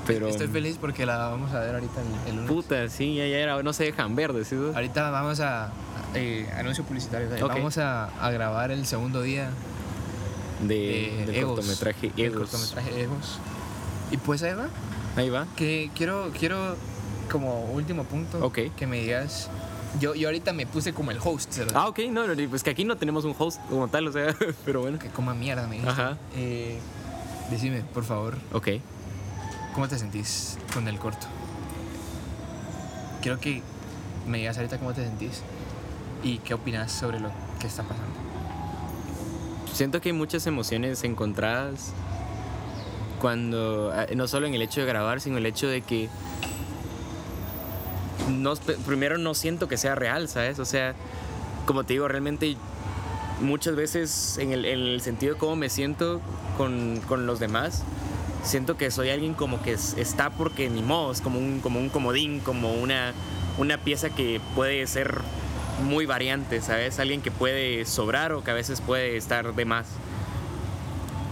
Pero... 0.08 0.28
Estoy 0.28 0.48
feliz 0.48 0.78
porque 0.80 1.04
la 1.06 1.18
vamos 1.18 1.52
a 1.54 1.60
ver 1.62 1.74
ahorita 1.74 2.00
el, 2.02 2.30
el 2.30 2.36
lunes. 2.36 2.52
Puta, 2.52 2.88
sí, 2.90 3.16
ya, 3.16 3.26
ya 3.26 3.38
era, 3.38 3.64
no 3.64 3.74
se 3.74 3.86
dejan 3.86 4.16
ver, 4.16 4.34
¿sí? 4.46 4.56
Ahorita 4.76 5.10
vamos 5.10 5.40
a. 5.40 5.72
eh, 6.14 6.48
anuncio 6.56 6.84
publicitario. 6.84 7.28
Vamos 7.48 7.78
a, 7.80 8.06
a 8.24 8.30
grabar 8.30 8.70
el 8.72 8.86
segundo 8.86 9.24
día 9.24 9.50
De, 10.62 10.76
de 10.76 11.26
del 11.26 11.36
Egos. 11.36 11.56
cortometraje 11.56 12.12
del 12.16 12.26
Egos. 12.26 12.50
cortometraje 12.52 13.02
Egos. 13.02 13.40
Y 14.12 14.18
pues 14.18 14.44
ahí 14.44 14.54
va. 14.54 14.68
Ahí 15.16 15.30
va. 15.32 15.48
Que 15.56 15.90
quiero, 15.96 16.30
quiero 16.38 16.76
como 17.32 17.66
último 17.72 18.04
punto 18.04 18.46
Ok. 18.46 18.60
que 18.78 18.86
me 18.86 19.02
digas. 19.02 19.50
Yo, 20.00 20.14
yo 20.16 20.28
ahorita 20.28 20.52
me 20.54 20.66
puse 20.66 20.94
como 20.94 21.12
el 21.12 21.20
host. 21.24 21.58
Ah, 21.74 21.88
ok, 21.88 22.00
no, 22.10 22.28
no, 22.28 22.50
pues 22.50 22.64
que 22.64 22.70
aquí 22.70 22.84
no 22.84 22.98
tenemos 22.98 23.24
un 23.26 23.36
host 23.38 23.62
como 23.70 23.88
tal, 23.88 24.08
o 24.08 24.12
sea, 24.12 24.36
pero 24.66 24.82
bueno. 24.82 25.00
Que 25.00 25.08
coma 25.10 25.34
mierda, 25.34 25.68
me. 25.68 25.80
Ajá. 25.88 26.18
Eh, 26.36 26.80
decime, 27.50 27.82
por 27.94 28.04
favor, 28.04 28.38
Ok. 28.52 28.68
¿cómo 29.74 29.88
te 29.88 29.98
sentís 29.98 30.58
con 30.74 30.88
el 30.88 30.98
corto? 31.00 31.28
Quiero 33.22 33.40
que 33.40 33.62
me 34.28 34.38
digas 34.40 34.58
ahorita 34.58 34.78
cómo 34.80 34.94
te 34.94 35.04
sentís 35.04 35.42
y 36.24 36.40
qué 36.40 36.54
opinas 36.54 36.92
sobre 36.92 37.20
lo 37.20 37.30
que 37.60 37.68
está 37.68 37.84
pasando. 37.84 38.14
Siento 39.74 40.00
que 40.02 40.10
hay 40.10 40.14
muchas 40.14 40.48
emociones 40.48 41.04
encontradas 41.04 41.92
Cuando, 43.20 43.92
ah, 43.94 44.06
no 44.16 44.28
solo 44.28 44.48
en 44.48 44.54
el 44.54 44.62
hecho 44.62 44.82
de 44.82 44.88
grabar, 44.88 45.20
sino 45.22 45.38
el 45.38 45.46
hecho 45.46 45.68
de 45.68 45.82
que 45.82 46.10
no, 48.30 48.56
primero 48.86 49.18
no 49.18 49.34
siento 49.34 49.68
que 49.68 49.78
sea 49.78 49.96
real, 49.96 50.28
¿sabes? 50.28 50.60
O 50.60 50.66
sea, 50.66 50.96
como 51.66 51.84
te 51.84 51.94
digo, 51.94 52.08
realmente 52.08 52.58
muchas 53.42 53.76
veces 53.76 54.38
en 54.38 54.52
el, 54.52 54.66
en 54.66 54.80
el 54.80 55.02
sentido 55.02 55.34
de 55.34 55.40
cómo 55.40 55.56
me 55.56 55.70
siento 55.70 56.22
con, 56.58 57.02
con, 57.08 57.26
los 57.26 57.40
demás, 57.40 57.84
siento 58.44 58.78
que 58.78 58.92
soy 58.92 59.10
alguien 59.10 59.34
como 59.34 59.62
que 59.62 59.74
está 59.74 60.30
porque 60.30 60.70
ni 60.70 60.82
modo, 60.82 61.12
es 61.12 61.22
como 61.22 61.40
un, 61.40 61.60
como 61.60 61.80
un 61.80 61.90
comodín, 61.90 62.40
como 62.40 62.74
una, 62.74 63.14
una 63.58 63.78
pieza 63.78 64.10
que 64.10 64.40
puede 64.56 64.86
ser 64.88 65.22
muy 65.84 66.06
variante, 66.06 66.62
¿sabes? 66.62 67.00
Alguien 67.00 67.22
que 67.22 67.32
puede 67.32 67.86
sobrar 67.86 68.32
o 68.32 68.44
que 68.44 68.52
a 68.52 68.54
veces 68.54 68.82
puede 68.82 69.18
estar 69.18 69.54
de 69.54 69.66
más. 69.66 69.88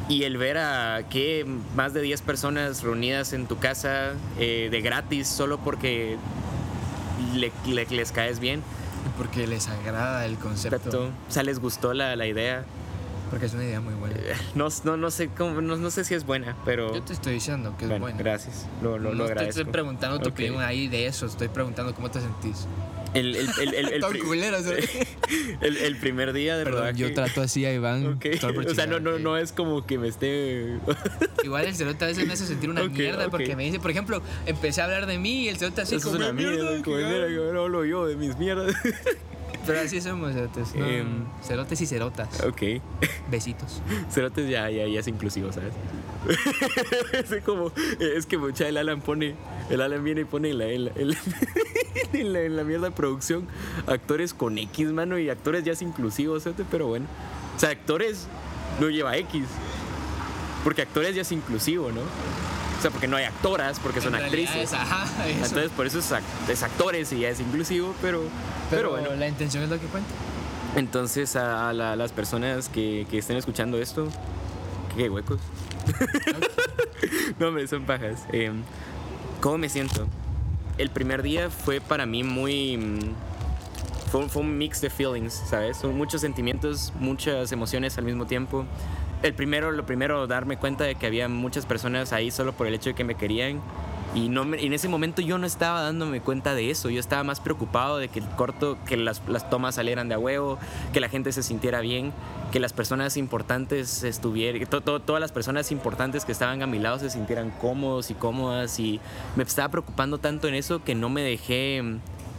Y 0.09 0.23
el 0.23 0.37
ver 0.37 0.57
a 0.57 1.03
que 1.09 1.45
más 1.75 1.93
de 1.93 2.01
10 2.01 2.21
personas 2.23 2.83
reunidas 2.83 3.31
en 3.31 3.47
tu 3.47 3.57
casa 3.57 4.13
eh, 4.37 4.67
de 4.69 4.81
gratis 4.81 5.29
solo 5.29 5.59
porque 5.59 6.17
le, 7.35 7.51
les 7.65 8.11
caes 8.11 8.39
bien. 8.39 8.61
Porque 9.17 9.47
les 9.47 9.67
agrada 9.67 10.25
el 10.25 10.37
concepto. 10.37 11.11
O 11.29 11.31
sea, 11.31 11.43
les 11.43 11.59
gustó 11.59 11.93
la, 11.93 12.15
la 12.15 12.25
idea. 12.25 12.63
Porque 13.29 13.47
es 13.47 13.53
una 13.53 13.63
idea 13.63 13.81
muy 13.81 13.95
buena. 13.95 14.15
Eh, 14.15 14.35
no, 14.55 14.67
no, 14.83 14.95
no 14.95 15.11
sé 15.11 15.27
cómo, 15.27 15.59
no, 15.59 15.75
no, 15.75 15.91
sé 15.91 16.05
si 16.05 16.13
es 16.13 16.25
buena, 16.25 16.55
pero. 16.65 16.93
Yo 16.93 17.01
te 17.01 17.13
estoy 17.13 17.33
diciendo 17.33 17.75
que 17.77 17.85
es 17.85 17.99
buena. 17.99 18.17
Gracias. 18.17 18.67
Lo, 18.81 18.97
lo, 18.97 19.13
no 19.13 19.27
lo 19.27 19.33
te 19.33 19.49
estoy 19.49 19.65
preguntando 19.65 20.19
tu 20.19 20.29
opinión 20.29 20.61
ahí 20.61 20.87
de 20.87 21.07
eso, 21.07 21.25
estoy 21.25 21.47
preguntando 21.47 21.93
cómo 21.93 22.11
te 22.11 22.21
sentís. 22.21 22.67
El, 23.13 23.35
el, 23.35 23.49
el, 23.61 23.73
el, 23.73 23.87
el, 23.93 24.03
el, 25.61 25.77
el, 25.77 25.97
primer 25.97 26.33
día 26.33 26.57
de 26.57 26.63
rodaje. 26.63 26.97
Yo 26.97 27.13
trato 27.13 27.41
así 27.41 27.65
a 27.65 27.73
Iván. 27.73 28.15
Okay. 28.15 28.39
O 28.41 28.73
sea, 28.73 28.87
no, 28.87 28.99
no, 28.99 29.19
no 29.19 29.37
es 29.37 29.51
como 29.51 29.85
que 29.85 29.97
me 29.97 30.07
esté. 30.07 30.79
Igual 31.43 31.65
el 31.65 31.75
cerote 31.75 32.05
a 32.05 32.07
veces 32.07 32.25
me 32.25 32.33
hace 32.33 32.47
sentir 32.47 32.69
una 32.69 32.81
okay, 32.81 32.97
mierda 32.97 33.27
okay. 33.27 33.29
porque 33.29 33.55
me 33.55 33.63
dice, 33.63 33.79
por 33.79 33.91
ejemplo, 33.91 34.21
empecé 34.45 34.81
a 34.81 34.85
hablar 34.85 35.05
de 35.05 35.19
mí 35.19 35.43
y 35.43 35.49
el 35.49 35.57
cerote 35.57 35.81
así 35.81 35.95
Eso 35.95 36.09
como. 36.09 36.23
Es 36.23 36.29
una 36.29 36.33
mierda, 36.33 36.81
como 36.81 37.85
yo 37.85 38.07
de 38.07 38.15
mis 38.15 38.37
mierdas. 38.37 38.73
Pero 39.65 39.79
así 39.79 40.01
somos 40.01 40.33
cerotes. 40.33 40.75
No, 40.75 40.85
eh, 40.85 41.05
cerotes 41.41 41.81
y 41.81 41.85
cerotas. 41.85 42.41
Ok. 42.41 42.61
Besitos. 43.31 43.81
Cerotes 44.11 44.49
ya, 44.49 44.69
ya, 44.69 44.87
ya 44.87 44.99
es 44.99 45.07
inclusivo, 45.07 45.51
¿sabes? 45.51 45.73
es 47.13 47.43
como. 47.43 47.71
Es 47.99 48.25
que 48.25 48.37
mucha 48.37 48.67
el 48.67 48.77
Alan 48.77 49.01
pone. 49.01 49.35
El 49.69 49.81
Alan 49.81 50.03
viene 50.03 50.21
y 50.21 50.25
pone 50.25 50.49
en 50.49 50.57
la, 50.57 50.67
en 50.67 50.85
la, 50.85 50.91
en 50.95 51.09
la, 51.09 51.17
en 52.13 52.33
la, 52.33 52.41
en 52.41 52.55
la 52.55 52.63
mierda 52.63 52.91
producción 52.91 53.47
actores 53.87 54.33
con 54.33 54.57
X, 54.57 54.91
mano, 54.91 55.17
y 55.17 55.29
actores 55.29 55.63
ya 55.63 55.71
es 55.71 55.81
inclusivo, 55.81 56.39
¿sabes? 56.39 56.65
Pero 56.69 56.87
bueno. 56.87 57.05
O 57.55 57.59
sea, 57.59 57.69
actores 57.69 58.27
no 58.79 58.89
lleva 58.89 59.15
X. 59.17 59.45
Porque 60.63 60.81
actores 60.81 61.15
ya 61.15 61.21
es 61.21 61.31
inclusivo, 61.31 61.91
¿no? 61.91 62.01
Sea, 62.83 62.91
porque 62.91 63.07
no 63.07 63.15
hay 63.15 63.23
actoras, 63.23 63.79
porque 63.79 64.01
son 64.01 64.13
actrices. 64.13 64.57
Es, 64.57 64.73
ajá, 64.73 65.05
eso. 65.25 65.45
Entonces, 65.45 65.71
por 65.71 65.87
eso 65.87 65.99
es, 65.99 66.13
es, 66.49 66.63
actores 66.63 67.13
y 67.13 67.21
ya 67.21 67.29
es 67.29 67.39
inclusivo, 67.39 67.95
pero, 68.01 68.23
pero, 68.69 68.91
pero 68.91 69.01
bueno. 69.03 69.15
la 69.15 69.29
intención 69.29 69.63
es 69.63 69.69
lo 69.69 69.79
que 69.79 69.85
cuenta. 69.85 70.09
Entonces, 70.75 71.37
a, 71.37 71.71
la, 71.71 71.95
las 71.95 72.11
personas 72.11 72.67
que, 72.67 73.07
que, 73.09 73.19
estén 73.19 73.37
escuchando 73.37 73.77
esto, 73.77 74.09
qué 74.97 75.09
huecos. 75.09 75.39
no, 77.39 77.47
hombre, 77.47 77.69
son 77.69 77.85
pajas. 77.85 78.25
Eh, 78.33 78.51
¿Cómo 79.39 79.59
me 79.59 79.69
siento? 79.69 80.05
El 80.77 80.89
primer 80.89 81.23
día 81.23 81.49
fue 81.49 81.79
para 81.79 82.05
mí 82.05 82.23
muy. 82.25 82.99
Fue, 84.11 84.27
fue 84.27 84.41
un 84.41 84.57
mix 84.57 84.81
de 84.81 84.89
feelings, 84.89 85.41
¿sabes? 85.49 85.77
Son 85.77 85.95
muchos 85.95 86.19
sentimientos, 86.19 86.91
muchas 86.99 87.53
emociones 87.53 87.97
al 87.97 88.03
mismo 88.03 88.25
tiempo 88.25 88.65
el 89.23 89.33
primero, 89.33 89.71
lo 89.71 89.85
primero, 89.85 90.27
darme 90.27 90.57
cuenta 90.57 90.83
de 90.83 90.95
que 90.95 91.07
había 91.07 91.29
muchas 91.29 91.65
personas 91.65 92.11
ahí 92.11 92.29
solo 92.29 92.51
por 92.53 92.67
el 92.67 92.73
hecho 92.73 92.89
de 92.89 92.93
que 92.93 93.05
me 93.05 93.15
querían. 93.15 93.61
Y 94.13 94.29
no 94.29 94.45
me, 94.45 94.63
en 94.63 94.73
ese 94.73 94.87
momento 94.89 95.23
yo 95.23 95.39
no 95.39 95.47
estaba 95.47 95.81
dándome 95.81 96.21
cuenta 96.21 96.53
de 96.53 96.69
eso. 96.69 96.89
Yo 96.89 96.99
estaba 96.99 97.23
más 97.23 97.39
preocupado 97.39 97.97
de 97.97 98.09
que 98.09 98.19
el 98.19 98.27
corto, 98.27 98.77
que 98.85 98.95
las, 98.95 99.21
las 99.27 99.49
tomas 99.49 99.75
salieran 99.75 100.09
de 100.09 100.15
a 100.15 100.19
huevo, 100.19 100.59
que 100.91 100.99
la 100.99 101.09
gente 101.09 101.31
se 101.31 101.41
sintiera 101.41 101.79
bien, 101.79 102.13
que 102.51 102.59
las 102.59 102.73
personas 102.73 103.17
importantes 103.17 104.03
estuvieran, 104.03 104.63
to, 104.67 104.81
to, 104.81 104.99
todas 104.99 105.21
las 105.21 105.31
personas 105.31 105.71
importantes 105.71 106.25
que 106.25 106.31
estaban 106.31 106.61
a 106.61 106.67
mi 106.67 106.77
lado 106.77 106.99
se 106.99 107.09
sintieran 107.09 107.49
cómodos 107.49 108.11
y 108.11 108.13
cómodas. 108.13 108.77
Y 108.79 108.99
me 109.35 109.43
estaba 109.43 109.69
preocupando 109.69 110.19
tanto 110.19 110.47
en 110.47 110.53
eso 110.53 110.83
que 110.83 110.93
no 110.95 111.09
me 111.09 111.21
dejé 111.21 111.81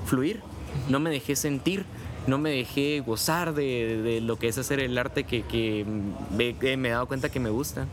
fluir, 0.04 0.42
no 0.88 1.00
me 1.00 1.10
dejé 1.10 1.34
sentir 1.34 1.86
no 2.26 2.38
me 2.38 2.50
dejé 2.50 3.00
gozar 3.00 3.54
de, 3.54 4.00
de, 4.02 4.20
lo 4.20 4.38
que 4.38 4.48
es 4.48 4.58
hacer 4.58 4.80
el 4.80 4.96
arte 4.96 5.24
que, 5.24 5.42
que 5.42 5.84
me, 6.30 6.76
me, 6.76 6.88
he 6.88 6.92
dado 6.92 7.06
cuenta 7.06 7.28
que 7.28 7.40
me 7.40 7.50
gusta. 7.50 7.86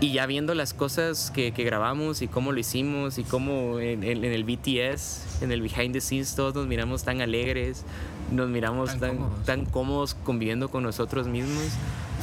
Y 0.00 0.12
ya 0.12 0.26
viendo 0.26 0.54
las 0.54 0.74
cosas 0.74 1.30
que, 1.30 1.52
que 1.52 1.64
grabamos 1.64 2.20
y 2.20 2.28
cómo 2.28 2.52
lo 2.52 2.58
hicimos 2.58 3.18
y 3.18 3.24
cómo 3.24 3.78
en, 3.78 4.02
en, 4.02 4.24
en, 4.24 4.32
el 4.32 4.44
BTS, 4.44 5.42
en 5.42 5.52
el 5.52 5.62
behind 5.62 5.92
the 5.92 6.00
scenes, 6.00 6.34
todos 6.34 6.54
nos 6.54 6.66
miramos 6.66 7.04
tan 7.04 7.20
alegres, 7.20 7.84
nos 8.30 8.48
miramos 8.48 8.90
tan, 8.90 9.00
tan, 9.00 9.16
cómodos. 9.16 9.44
tan 9.44 9.64
cómodos 9.66 10.14
conviviendo 10.14 10.68
con 10.68 10.82
nosotros 10.82 11.28
mismos, 11.28 11.68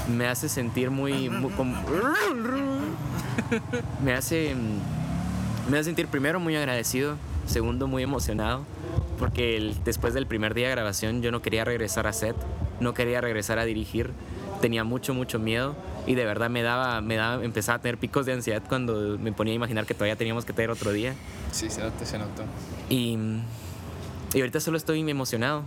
me 0.10 0.27
hace 0.27 0.49
sentir 0.49 0.91
muy... 0.91 1.30
muy 1.30 1.52
como, 1.53 1.81
me 4.03 4.14
hace... 4.14 4.56
Me 5.69 5.77
hace 5.77 5.85
sentir 5.85 6.07
primero 6.07 6.39
muy 6.39 6.56
agradecido, 6.56 7.15
segundo 7.45 7.88
muy 7.88 8.03
emocionado 8.03 8.65
porque 9.18 9.57
el, 9.57 9.84
después 9.84 10.13
del 10.13 10.26
primer 10.26 10.53
día 10.53 10.68
de 10.68 10.72
grabación 10.72 11.22
yo 11.22 11.31
no 11.31 11.41
quería 11.41 11.65
regresar 11.65 12.07
a 12.07 12.13
set, 12.13 12.35
no 12.80 12.93
quería 12.93 13.22
regresar 13.22 13.59
a 13.59 13.65
dirigir, 13.65 14.11
tenía 14.61 14.84
mucho, 14.84 15.13
mucho 15.13 15.39
miedo 15.39 15.76
y 16.07 16.15
de 16.15 16.26
verdad 16.26 16.49
me 16.49 16.61
daba, 16.61 17.01
me 17.01 17.15
daba, 17.15 17.43
empezaba 17.43 17.77
a 17.77 17.81
tener 17.81 17.97
picos 17.97 18.26
de 18.26 18.34
ansiedad 18.34 18.63
cuando 18.68 19.18
me 19.19 19.31
ponía 19.31 19.53
a 19.53 19.55
imaginar 19.55 19.85
que 19.85 19.93
todavía 19.93 20.15
teníamos 20.15 20.45
que 20.45 20.53
tener 20.53 20.72
otro 20.72 20.91
día. 20.91 21.13
Sí, 21.51 21.69
se 21.69 21.81
notó, 21.81 22.05
se 22.05 22.18
notó. 22.18 22.43
Y, 22.89 23.18
y 24.34 24.39
ahorita 24.39 24.59
solo 24.59 24.77
estoy 24.77 25.07
emocionado 25.09 25.63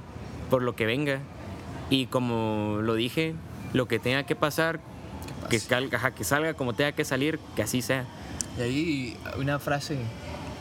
por 0.50 0.62
lo 0.62 0.74
que 0.74 0.86
venga 0.86 1.20
y 1.90 2.06
como 2.06 2.78
lo 2.82 2.94
dije, 2.94 3.34
lo 3.72 3.86
que 3.88 3.98
tenga 3.98 4.24
que 4.24 4.36
pasar, 4.36 4.80
que, 5.50 5.58
salga, 5.58 6.10
que 6.12 6.24
salga 6.24 6.54
como 6.54 6.74
tenga 6.74 6.92
que 6.92 7.04
salir, 7.04 7.38
que 7.56 7.62
así 7.62 7.82
sea. 7.82 8.04
Y 8.58 8.62
ahí 8.62 9.16
una 9.36 9.58
frase 9.58 9.98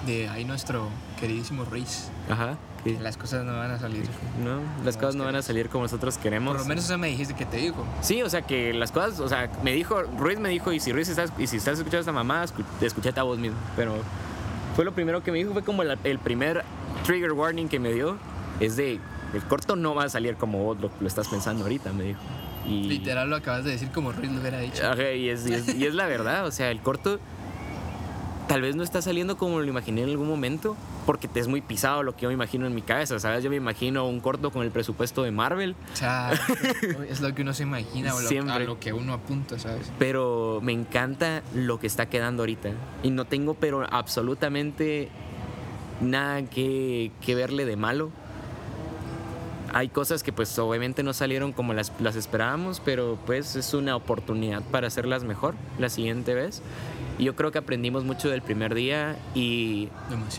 de 0.05 0.27
ahí 0.29 0.45
nuestro 0.45 0.89
queridísimo 1.19 1.65
Ruiz. 1.65 2.09
Ajá. 2.29 2.57
Sí. 2.83 2.97
Las 3.01 3.15
cosas 3.15 3.45
no 3.45 3.53
van 3.53 3.71
a 3.71 3.79
salir. 3.79 4.05
No, 4.43 4.59
las 4.83 4.97
cosas 4.97 5.15
no 5.15 5.23
van 5.23 5.35
a 5.35 5.41
salir 5.41 5.69
como 5.69 5.83
nosotros 5.83 6.17
queremos. 6.17 6.53
Por 6.53 6.61
lo 6.63 6.67
menos 6.67 6.83
eso 6.83 6.97
me 6.97 7.07
dijiste 7.07 7.33
que 7.33 7.45
te 7.45 7.57
dijo. 7.57 7.85
Sí, 8.01 8.21
o 8.21 8.29
sea 8.29 8.41
que 8.41 8.73
las 8.73 8.91
cosas, 8.91 9.21
o 9.21 9.29
sea, 9.29 9.49
me 9.63 9.71
dijo, 9.71 10.01
Ruiz 10.17 10.39
me 10.39 10.49
dijo, 10.49 10.73
y 10.73 10.81
si 10.81 10.91
Ruiz 10.91 11.07
estás, 11.07 11.31
y 11.37 11.47
si 11.47 11.57
estás 11.57 11.75
escuchando 11.79 11.97
a 11.97 12.01
esta 12.01 12.11
mamá, 12.11 12.45
escuchate 12.81 13.19
a 13.19 13.23
vos 13.23 13.39
mismo. 13.39 13.57
Pero 13.77 13.95
fue 14.75 14.83
lo 14.83 14.93
primero 14.93 15.23
que 15.23 15.31
me 15.31 15.37
dijo, 15.37 15.53
fue 15.53 15.63
como 15.63 15.81
el, 15.83 15.97
el 16.03 16.19
primer 16.19 16.65
trigger 17.05 17.31
warning 17.31 17.69
que 17.69 17.79
me 17.79 17.93
dio, 17.93 18.17
es 18.59 18.75
de, 18.75 18.99
el 19.33 19.43
corto 19.43 19.75
no 19.77 19.95
va 19.95 20.05
a 20.05 20.09
salir 20.09 20.35
como 20.35 20.63
vos 20.63 20.77
lo, 20.79 20.91
lo 20.99 21.07
estás 21.07 21.29
pensando 21.29 21.63
ahorita, 21.63 21.93
me 21.93 22.03
dijo. 22.03 22.19
Y, 22.65 22.83
Literal 22.83 23.29
lo 23.29 23.35
acabas 23.37 23.63
de 23.63 23.71
decir 23.71 23.89
como 23.91 24.11
Ruiz 24.11 24.31
lo 24.31 24.39
hubiera 24.39 24.59
dicho. 24.59 24.89
Okay, 24.91 25.21
y, 25.21 25.29
es, 25.29 25.47
y, 25.47 25.53
es, 25.53 25.75
y 25.75 25.85
es 25.85 25.93
la 25.93 26.07
verdad, 26.07 26.45
o 26.45 26.51
sea, 26.51 26.69
el 26.71 26.81
corto 26.81 27.19
tal 28.47 28.61
vez 28.61 28.75
no 28.75 28.83
está 28.83 29.01
saliendo 29.01 29.37
como 29.37 29.59
lo 29.59 29.67
imaginé 29.67 30.03
en 30.03 30.09
algún 30.09 30.27
momento, 30.27 30.75
porque 31.05 31.27
te 31.27 31.39
es 31.39 31.47
muy 31.47 31.61
pisado 31.61 32.03
lo 32.03 32.15
que 32.15 32.23
yo 32.23 32.29
me 32.29 32.33
imagino 32.33 32.65
en 32.65 32.75
mi 32.75 32.81
cabeza, 32.81 33.19
¿sabes? 33.19 33.43
Yo 33.43 33.49
me 33.49 33.55
imagino 33.55 34.07
un 34.07 34.19
corto 34.19 34.51
con 34.51 34.63
el 34.63 34.71
presupuesto 34.71 35.23
de 35.23 35.31
Marvel. 35.31 35.75
O 35.93 35.95
sea, 35.95 36.31
es 37.09 37.21
lo 37.21 37.33
que 37.33 37.41
uno 37.41 37.53
se 37.53 37.63
imagina 37.63 38.13
o 38.15 38.21
lo, 38.21 38.51
a 38.51 38.59
lo 38.59 38.79
que 38.79 38.93
uno 38.93 39.13
apunta, 39.13 39.59
¿sabes? 39.59 39.91
Pero 39.99 40.59
me 40.63 40.71
encanta 40.71 41.43
lo 41.53 41.79
que 41.79 41.87
está 41.87 42.07
quedando 42.07 42.43
ahorita. 42.43 42.71
Y 43.03 43.11
no 43.11 43.25
tengo, 43.25 43.53
pero 43.53 43.85
absolutamente 43.89 45.09
nada 46.01 46.43
que, 46.43 47.11
que 47.21 47.35
verle 47.35 47.65
de 47.65 47.75
malo. 47.75 48.11
Hay 49.75 49.89
cosas 49.89 50.21
que 50.21 50.31
pues 50.31 50.57
obviamente 50.59 51.01
no 51.01 51.13
salieron 51.13 51.51
como 51.51 51.73
las, 51.73 51.91
las 51.99 52.15
esperábamos, 52.15 52.79
pero 52.79 53.17
pues 53.25 53.55
es 53.55 53.73
una 53.73 53.95
oportunidad 53.95 54.61
para 54.61 54.85
hacerlas 54.87 55.23
mejor 55.23 55.55
la 55.79 55.89
siguiente 55.89 56.35
vez. 56.35 56.61
Yo 57.19 57.35
creo 57.35 57.51
que 57.51 57.59
aprendimos 57.59 58.03
mucho 58.03 58.29
del 58.29 58.41
primer 58.41 58.73
día 58.73 59.15
y 59.35 59.89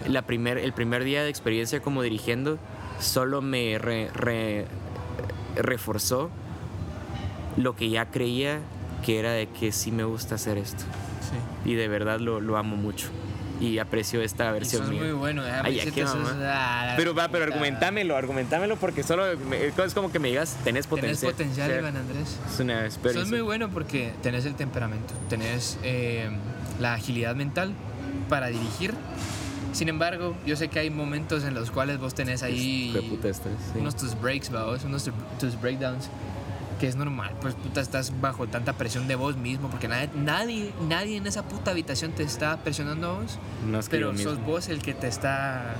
la 0.06 0.22
primer, 0.22 0.59
el 0.59 0.72
primer 0.72 1.05
día 1.05 1.22
de 1.22 1.30
experiencia 1.30 1.80
como 1.80 2.02
dirigiendo 2.02 2.59
solo 3.01 3.42
me 3.42 3.78
re, 3.78 4.10
re, 4.12 4.66
reforzó 5.56 6.30
lo 7.56 7.76
que 7.76 7.90
ya 7.90 8.06
creía 8.06 8.60
que 9.05 9.18
era 9.18 9.32
de 9.32 9.46
que 9.48 9.70
sí 9.70 9.92
me 9.92 10.05
gusta 10.05 10.34
hacer 10.34 10.59
esto. 10.59 10.82
Sí. 11.64 11.70
Y 11.70 11.74
de 11.74 11.88
verdad 11.88 12.18
lo, 12.20 12.40
lo 12.40 12.56
amo 12.56 12.76
mucho 12.76 13.09
y 13.60 13.78
aprecio 13.78 14.20
esta 14.22 14.51
versión 14.52 14.86
y 14.86 14.90
mía. 14.90 15.01
muy 15.02 15.12
bueno, 15.12 15.42
Ay, 15.62 15.80
¿a 15.80 15.90
qué, 15.90 16.02
es, 16.02 16.10
ah, 16.10 16.94
pero 16.96 17.14
va, 17.14 17.28
pero 17.28 17.44
argumentámelo, 17.44 18.16
argumentámelo 18.16 18.76
porque 18.76 19.02
solo 19.02 19.24
me, 19.48 19.66
es 19.66 19.94
como 19.94 20.10
que 20.10 20.18
me 20.18 20.28
digas, 20.28 20.56
tenés 20.64 20.86
potencial. 20.86 21.34
Tenés 21.34 21.55
potencial, 21.55 21.78
Iván 21.80 21.96
Andrés. 21.96 22.38
Es 22.52 22.60
una 22.60 22.84
experiencia. 22.84 23.22
Sos 23.22 23.30
muy 23.30 23.40
bueno 23.40 23.70
porque 23.70 24.12
tenés 24.22 24.44
el 24.44 24.55
temperamento, 24.55 25.14
tenés 25.28 25.78
eh, 25.82 26.28
la 26.80 26.94
agilidad 26.94 27.34
mental 27.34 27.72
para 28.28 28.48
dirigir. 28.48 28.94
Sin 29.72 29.88
embargo, 29.88 30.36
yo 30.46 30.55
sé 30.56 30.68
que 30.68 30.78
hay 30.78 30.90
momentos 30.90 31.42
en 31.44 31.55
los 31.55 31.70
cuales 31.70 31.98
vos 31.98 32.14
tenés 32.14 32.42
ahí 32.44 32.94
estrés, 33.24 33.36
sí. 33.72 33.78
unos 33.80 33.96
tus 33.96 34.20
breaks, 34.20 34.51
vamos, 34.51 34.84
unos 34.84 35.10
tus 35.40 35.60
breakdowns. 35.60 36.09
que 36.78 36.88
es 36.88 36.96
normal, 36.96 37.32
pues 37.40 37.55
puta, 37.55 37.80
estás 37.80 38.12
bajo 38.20 38.46
tanta 38.48 38.72
presión 38.74 39.06
de 39.09 39.14
vos 39.14 39.36
mismo, 39.36 39.68
porque 39.68 39.86
nadie, 39.88 40.10
nadie, 40.16 40.72
nadie 40.88 41.16
en 41.16 41.26
esa 41.26 41.42
puta 41.44 41.70
habitación 41.70 42.12
te 42.12 42.22
está 42.24 42.56
presionando 42.59 43.10
a 43.10 43.20
vos, 43.20 43.38
No 43.66 43.78
es 43.78 43.88
que 43.88 43.96
pero 43.96 44.12
sos 44.16 44.38
mismo. 44.38 44.44
vos 44.46 44.68
el 44.68 44.80
que 44.82 44.92
te 44.94 45.06
está 45.09 45.74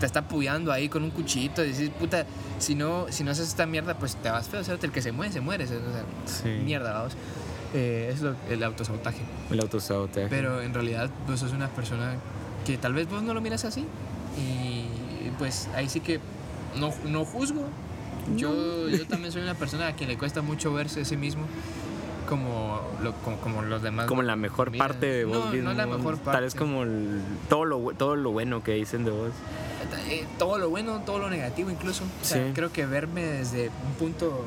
te 0.00 0.06
está 0.06 0.20
apoyando 0.20 0.72
ahí 0.72 0.88
con 0.88 1.04
un 1.04 1.10
cuchillito 1.10 1.64
y 1.64 1.70
decís, 1.70 1.90
puta, 1.90 2.26
si 2.58 2.74
no, 2.74 3.06
si 3.10 3.22
no 3.24 3.30
haces 3.30 3.46
esta 3.48 3.66
mierda, 3.66 3.94
pues 3.98 4.16
te 4.16 4.30
vas 4.30 4.48
feo, 4.48 4.60
o 4.60 4.64
sea, 4.64 4.76
el 4.82 4.90
que 4.90 5.00
se 5.00 5.12
muere, 5.12 5.32
se 5.32 5.40
muere, 5.40 5.64
o 5.64 5.68
sea, 5.68 5.78
Sí. 6.24 6.48
mierda, 6.64 6.92
vamos. 6.92 7.12
Eh, 7.74 8.10
es 8.12 8.20
lo, 8.20 8.34
el 8.50 8.62
autosabotaje. 8.62 9.20
El 9.50 9.60
autosabotaje. 9.60 10.26
Pero 10.28 10.60
en 10.60 10.74
realidad 10.74 11.10
vos 11.26 11.40
sos 11.40 11.52
una 11.52 11.68
persona 11.68 12.16
que 12.66 12.76
tal 12.78 12.92
vez 12.94 13.08
vos 13.08 13.22
no 13.22 13.32
lo 13.34 13.40
miras 13.40 13.64
así. 13.64 13.86
Y 14.38 14.84
pues 15.38 15.68
ahí 15.74 15.88
sí 15.88 16.00
que 16.00 16.20
no, 16.78 16.92
no 17.06 17.24
juzgo. 17.24 17.64
Yo, 18.36 18.88
yo 18.88 19.06
también 19.06 19.32
soy 19.32 19.42
una 19.42 19.54
persona 19.54 19.88
a 19.88 19.92
quien 19.94 20.08
le 20.08 20.16
cuesta 20.16 20.42
mucho 20.42 20.72
verse 20.72 21.00
a 21.00 21.04
sí 21.04 21.16
mismo 21.16 21.42
como, 22.28 22.80
lo- 23.02 23.12
como, 23.16 23.36
como 23.38 23.62
los 23.62 23.82
demás. 23.82 24.06
como 24.06 24.22
la 24.22 24.36
mejor 24.36 24.74
parte 24.76 25.06
de 25.06 25.24
vos 25.24 25.46
no, 25.46 25.50
mismo. 25.50 25.70
no 25.70 25.74
la 25.74 25.86
mejor 25.86 26.16
Tal 26.18 26.42
vez 26.44 26.54
parte. 26.54 26.58
como 26.58 26.84
el- 26.84 27.20
todo, 27.48 27.64
lo, 27.64 27.78
todo 27.94 28.14
lo 28.16 28.30
bueno 28.30 28.62
que 28.62 28.72
dicen 28.74 29.04
de 29.04 29.10
vos. 29.10 29.30
Eh, 30.08 30.24
todo 30.38 30.56
lo 30.58 30.70
bueno, 30.70 31.00
todo 31.04 31.18
lo 31.18 31.28
negativo 31.30 31.70
incluso. 31.70 32.04
O 32.04 32.24
sea, 32.24 32.46
Sí. 32.46 32.52
creo 32.54 32.72
que 32.72 32.86
verme 32.86 33.22
desde 33.24 33.68
un 33.86 33.92
punto 33.98 34.44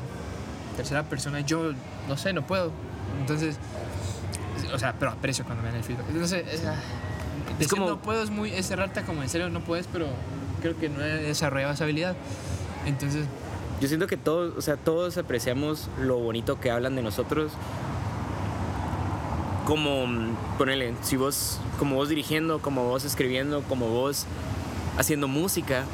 tercera 0.76 1.02
persona, 1.04 1.40
yo 1.40 1.72
no 2.08 2.16
sé, 2.16 2.32
no 2.32 2.46
puedo. 2.46 2.70
Entonces, 3.20 3.56
o 4.74 4.78
sea, 4.78 4.94
pero 4.98 5.12
aprecio 5.12 5.44
cuando 5.44 5.62
me 5.62 5.68
dan 5.68 5.78
el 5.78 5.84
feedback. 5.84 6.06
Entonces, 6.08 6.44
es, 6.52 6.64
ah, 6.66 6.74
decir 7.58 7.70
como- 7.78 7.88
no 7.90 7.98
puedo 8.02 8.22
es 8.22 8.30
muy 8.30 8.52
es 8.52 8.66
cerrarte 8.66 9.02
como 9.02 9.22
en 9.22 9.28
serio 9.28 9.48
no 9.48 9.60
puedes, 9.60 9.86
pero 9.86 10.06
creo 10.60 10.76
que 10.78 10.88
no 10.88 11.02
he 11.02 11.08
desarrollado 11.22 11.72
esa 11.72 11.84
habilidad. 11.84 12.16
Entonces, 12.86 13.26
Yo 13.80 13.88
siento 13.88 14.06
que 14.06 14.16
todos, 14.16 14.54
o 14.56 14.62
sea, 14.62 14.76
todos 14.78 15.18
apreciamos 15.18 15.88
lo 16.00 16.16
bonito 16.18 16.58
que 16.58 16.70
hablan 16.70 16.96
de 16.96 17.02
nosotros. 17.02 17.52
Como, 19.66 20.06
ponele, 20.58 20.94
si 21.02 21.16
vos, 21.16 21.58
como 21.78 21.96
vos 21.96 22.08
dirigiendo, 22.08 22.60
como 22.62 22.84
vos 22.84 23.04
escribiendo, 23.04 23.62
como 23.64 23.88
vos 23.88 24.24
haciendo 24.96 25.26
música, 25.26 25.84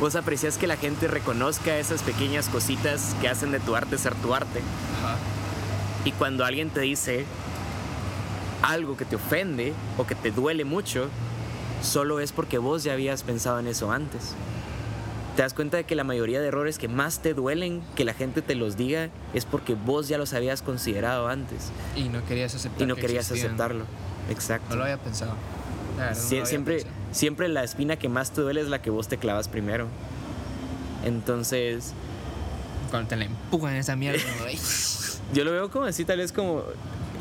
vos 0.00 0.14
aprecias 0.16 0.58
que 0.58 0.66
la 0.66 0.76
gente 0.76 1.08
reconozca 1.08 1.78
esas 1.78 2.02
pequeñas 2.02 2.48
cositas 2.50 3.16
que 3.22 3.28
hacen 3.28 3.52
de 3.52 3.58
tu 3.60 3.74
arte 3.74 3.96
ser 3.96 4.14
tu 4.16 4.34
arte. 4.34 4.60
ajá, 5.02 5.16
Y 6.04 6.12
cuando 6.12 6.44
alguien 6.44 6.70
te 6.70 6.80
dice 6.80 7.24
algo 8.62 8.96
que 8.96 9.04
te 9.04 9.16
ofende 9.16 9.72
o 9.98 10.06
que 10.06 10.14
te 10.14 10.30
duele 10.30 10.64
mucho, 10.64 11.08
solo 11.82 12.20
es 12.20 12.32
porque 12.32 12.58
vos 12.58 12.84
ya 12.84 12.92
habías 12.92 13.22
pensado 13.22 13.58
en 13.58 13.66
eso 13.66 13.90
antes. 13.92 14.34
Te 15.36 15.42
das 15.42 15.52
cuenta 15.52 15.76
de 15.76 15.84
que 15.84 15.96
la 15.96 16.04
mayoría 16.04 16.40
de 16.40 16.46
errores 16.48 16.78
que 16.78 16.86
más 16.86 17.18
te 17.18 17.34
duelen 17.34 17.82
que 17.96 18.04
la 18.04 18.14
gente 18.14 18.40
te 18.40 18.54
los 18.54 18.76
diga 18.76 19.08
es 19.34 19.44
porque 19.44 19.74
vos 19.74 20.06
ya 20.08 20.16
los 20.16 20.32
habías 20.32 20.62
considerado 20.62 21.26
antes 21.26 21.72
y 21.96 22.04
no 22.08 22.24
querías 22.24 22.54
aceptar 22.54 22.82
y 22.82 22.86
no 22.86 22.94
que 22.94 23.00
querías 23.00 23.24
existían. 23.30 23.48
aceptarlo. 23.48 23.84
Exacto. 24.30 24.70
No 24.70 24.76
lo 24.76 24.82
había 24.84 24.98
pensado. 24.98 25.34
No 25.96 26.02
había 26.04 26.14
siempre, 26.14 26.74
pensado. 26.76 26.94
siempre 27.10 27.48
la 27.48 27.64
espina 27.64 27.96
que 27.96 28.08
más 28.08 28.30
te 28.30 28.42
duele 28.42 28.60
es 28.60 28.68
la 28.68 28.80
que 28.80 28.90
vos 28.90 29.08
te 29.08 29.18
clavas 29.18 29.48
primero. 29.48 29.88
Entonces, 31.04 31.92
cuando 32.90 33.08
te 33.08 33.16
la 33.16 33.24
empujan 33.24 33.74
esa 33.74 33.96
mierda. 33.96 34.22
Yo 35.32 35.44
lo 35.44 35.52
veo 35.52 35.70
como 35.70 35.86
así, 35.86 36.04
tal 36.04 36.18
vez 36.18 36.32
como 36.32 36.62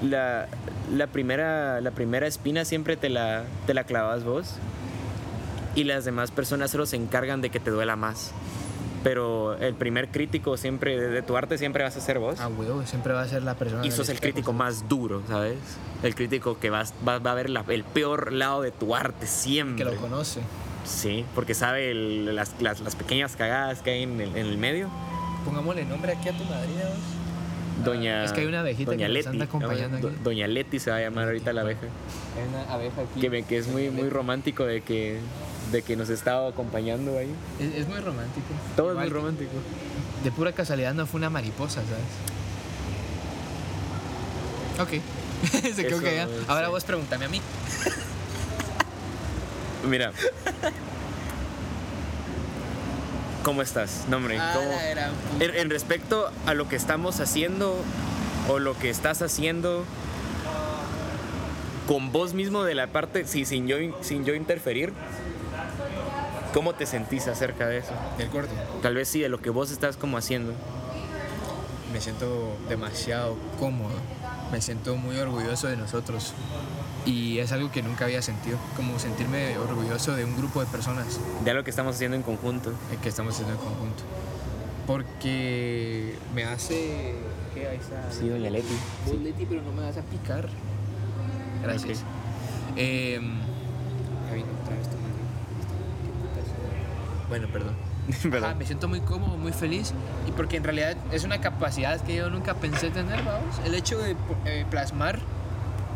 la, 0.04 0.48
la, 0.94 1.08
primera, 1.08 1.82
la 1.82 1.92
primera 1.92 2.28
espina 2.28 2.66
siempre 2.66 2.98
te 2.98 3.10
la, 3.10 3.44
te 3.66 3.74
la 3.74 3.84
clavas 3.86 4.24
vos 4.24 4.56
y 5.76 5.86
las 5.86 6.06
demás 6.06 6.30
personas 6.32 6.72
solo 6.72 6.86
se 6.86 6.96
encargan 6.96 7.42
de 7.42 7.50
que 7.50 7.60
te 7.60 7.72
duela 7.72 7.96
más. 7.96 8.32
Pero 9.04 9.56
el 9.58 9.74
primer 9.74 10.10
crítico 10.10 10.56
siempre 10.56 10.98
de, 10.98 11.10
de 11.10 11.22
tu 11.22 11.36
arte 11.36 11.58
siempre 11.58 11.84
vas 11.84 11.98
a 11.98 12.00
ser 12.00 12.20
vos. 12.20 12.40
Ah, 12.40 12.48
huevo, 12.48 12.86
siempre 12.86 13.12
va 13.12 13.22
a 13.24 13.28
ser 13.28 13.44
la 13.44 13.56
persona. 13.56 13.86
y 13.86 13.92
sos 13.92 14.08
el 14.08 14.20
crítico 14.22 14.54
más 14.54 14.88
duro, 14.88 15.22
¿sabes? 15.28 15.58
El 16.04 16.16
crítico 16.16 16.58
que 16.58 16.70
vas, 16.70 16.94
va, 17.06 17.20
va 17.20 17.32
a 17.32 17.36
ver 17.36 17.50
la- 17.50 17.66
el 17.68 17.84
peor 17.84 18.32
lado 18.32 18.62
de 18.62 18.72
tu 18.72 18.96
arte 18.96 19.28
siempre. 19.28 19.84
Que 19.84 19.92
lo 19.92 19.98
conoce. 20.00 20.40
Sí, 20.86 21.26
porque 21.36 21.54
sabe 21.54 21.92
el- 21.92 22.34
las, 22.34 22.54
las, 22.62 22.80
las 22.80 22.96
pequeñas 22.96 23.36
cagadas 23.36 23.82
que 23.82 23.92
hay 23.92 24.04
en 24.04 24.22
el, 24.22 24.30
en 24.38 24.46
el 24.46 24.58
medio. 24.58 24.88
Pongámosle 25.44 25.84
nombre 25.84 26.14
aquí 26.14 26.30
a 26.30 26.38
tu 26.38 26.46
madrina, 26.46 26.84
vos. 26.88 26.98
Doña, 27.84 28.24
es 28.26 28.32
que 28.34 28.42
hay 28.42 28.48
una 28.48 28.60
abejita 28.60 28.92
Doña 28.92 29.08
que 29.08 29.14
nos 29.14 29.14
Leti, 29.14 29.30
anda 29.30 29.46
acompañando 29.46 29.98
Do- 30.00 30.08
aquí. 30.10 30.18
Doña 30.24 30.48
Leti 30.48 30.80
se 30.80 30.92
va 30.92 30.98
a 30.98 31.02
llamar 31.02 31.26
ahorita 31.26 31.54
la 31.54 31.62
abeja. 31.62 31.82
Hay 31.82 32.48
una 32.50 32.72
abeja 32.74 33.02
aquí. 33.02 33.20
Que, 33.22 33.30
me- 33.30 33.44
que 33.44 33.58
es 33.58 33.68
muy, 33.68 33.90
muy 33.90 34.10
romántico 34.10 34.66
de 34.66 34.82
que, 34.82 35.20
de 35.72 35.82
que 35.82 35.96
nos 35.96 36.10
estaba 36.10 36.48
acompañando 36.50 37.18
ahí. 37.18 37.34
Es, 37.60 37.76
es 37.82 37.88
muy 37.88 38.00
romántico. 38.00 38.46
Todo 38.76 38.92
Igual 38.92 39.08
es 39.08 39.12
muy 39.12 39.20
romántico. 39.22 39.52
De 40.24 40.32
pura 40.32 40.52
casualidad 40.54 40.94
no 40.94 41.06
fue 41.08 41.18
una 41.20 41.30
mariposa, 41.30 41.82
¿sabes? 41.82 42.04
Ok. 44.80 45.02
Se 45.76 45.86
quedó. 45.86 45.98
Ahora 46.48 46.68
sí. 46.68 46.72
vos 46.72 46.84
pregúntame 46.84 47.26
a 47.26 47.30
mí. 47.30 47.42
Mira. 49.90 50.12
¿Cómo 53.44 53.62
estás? 53.62 54.06
No, 54.08 54.18
hombre, 54.18 54.38
Ah, 54.40 54.54
¿cómo- 54.56 54.70
la 54.72 54.84
gran 54.90 55.12
puta. 55.14 55.46
En, 55.46 55.56
en 55.56 55.70
respecto 55.70 56.32
a 56.46 56.54
lo 56.54 56.70
que 56.70 56.76
estamos 56.76 57.20
haciendo 57.20 57.76
o 58.50 58.60
lo 58.60 58.78
que 58.78 58.90
estás 58.90 59.22
haciendo 59.22 59.84
con 61.88 62.12
vos 62.14 62.34
mismo 62.34 62.64
de 62.64 62.76
la 62.76 62.88
parte, 62.88 63.28
sí, 63.28 63.44
sin, 63.46 63.68
yo, 63.68 63.76
sin 64.02 64.24
yo 64.24 64.34
interferir, 64.36 64.94
¿cómo 66.54 66.74
te 66.74 66.86
sentís 66.86 67.28
acerca 67.28 67.68
de 67.68 67.80
eso? 67.80 67.92
Del 68.18 68.30
gordo. 68.30 68.50
Tal 68.82 68.96
vez 68.96 69.10
sí, 69.10 69.20
de 69.20 69.28
lo 69.30 69.42
que 69.42 69.50
vos 69.50 69.72
estás 69.72 69.98
como 69.98 70.18
haciendo. 70.18 70.54
Me 71.92 72.00
siento 72.00 72.56
demasiado 72.70 73.38
cómodo. 73.60 73.94
Me 74.52 74.62
siento 74.62 74.96
muy 74.96 75.18
orgulloso 75.18 75.68
de 75.68 75.76
nosotros. 75.76 76.34
Y 77.06 77.40
es 77.40 77.52
algo 77.52 77.72
que 77.72 77.82
nunca 77.84 78.06
había 78.06 78.22
sentido. 78.22 78.58
Como 78.76 78.98
sentirme 79.00 79.58
orgulloso 79.58 80.16
de 80.16 80.24
un 80.24 80.38
grupo 80.38 80.62
de 80.62 80.68
personas 80.68 81.20
De 81.44 81.54
lo 81.54 81.64
que 81.64 81.70
estamos 81.70 81.96
haciendo 81.96 82.16
en 82.16 82.24
conjunto. 82.24 82.72
eh, 82.92 82.98
que 83.02 83.10
estamos 83.10 83.34
haciendo 83.34 83.54
en 83.54 83.60
conjunto. 83.60 84.04
Porque 84.88 86.16
me 86.34 86.44
hace. 86.46 87.16
¿Qué? 87.54 87.68
Ahí 87.68 87.78
está. 87.78 88.12
Sí, 88.12 88.28
doña 88.28 88.50
Leti. 88.50 88.76
Vos, 89.06 89.18
Leti, 89.22 89.46
pero 89.46 89.62
no 89.62 89.72
me 89.72 89.82
vas 89.84 89.98
a 89.98 90.02
picar. 90.02 90.50
Gracias. 91.62 92.00
Ok. 92.00 92.06
Eh, 92.78 93.20
ya 94.28 94.34
vino 94.36 94.48
otra 94.62 94.76
vez 94.76 94.90
tu 94.90 94.98
madre. 94.98 95.14
¿Qué 96.04 96.10
putas? 96.20 97.30
Bueno, 97.30 97.48
perdón. 97.48 97.76
Ajá, 98.44 98.56
me 98.56 98.66
siento 98.66 98.88
muy 98.90 99.00
cómodo, 99.00 99.38
muy 99.38 99.54
feliz. 99.54 99.94
Y 100.28 100.32
porque 100.32 100.58
en 100.58 100.64
realidad 100.64 100.98
es 101.12 101.24
una 101.24 101.40
capacidad 101.40 102.02
que 102.02 102.16
yo 102.16 102.30
nunca 102.30 102.56
pensé 102.56 102.90
tener, 102.90 103.24
vamos. 103.24 103.60
El 103.66 103.76
hecho 103.76 103.98
de 103.98 104.16
eh, 104.46 104.66
plasmar 104.70 105.20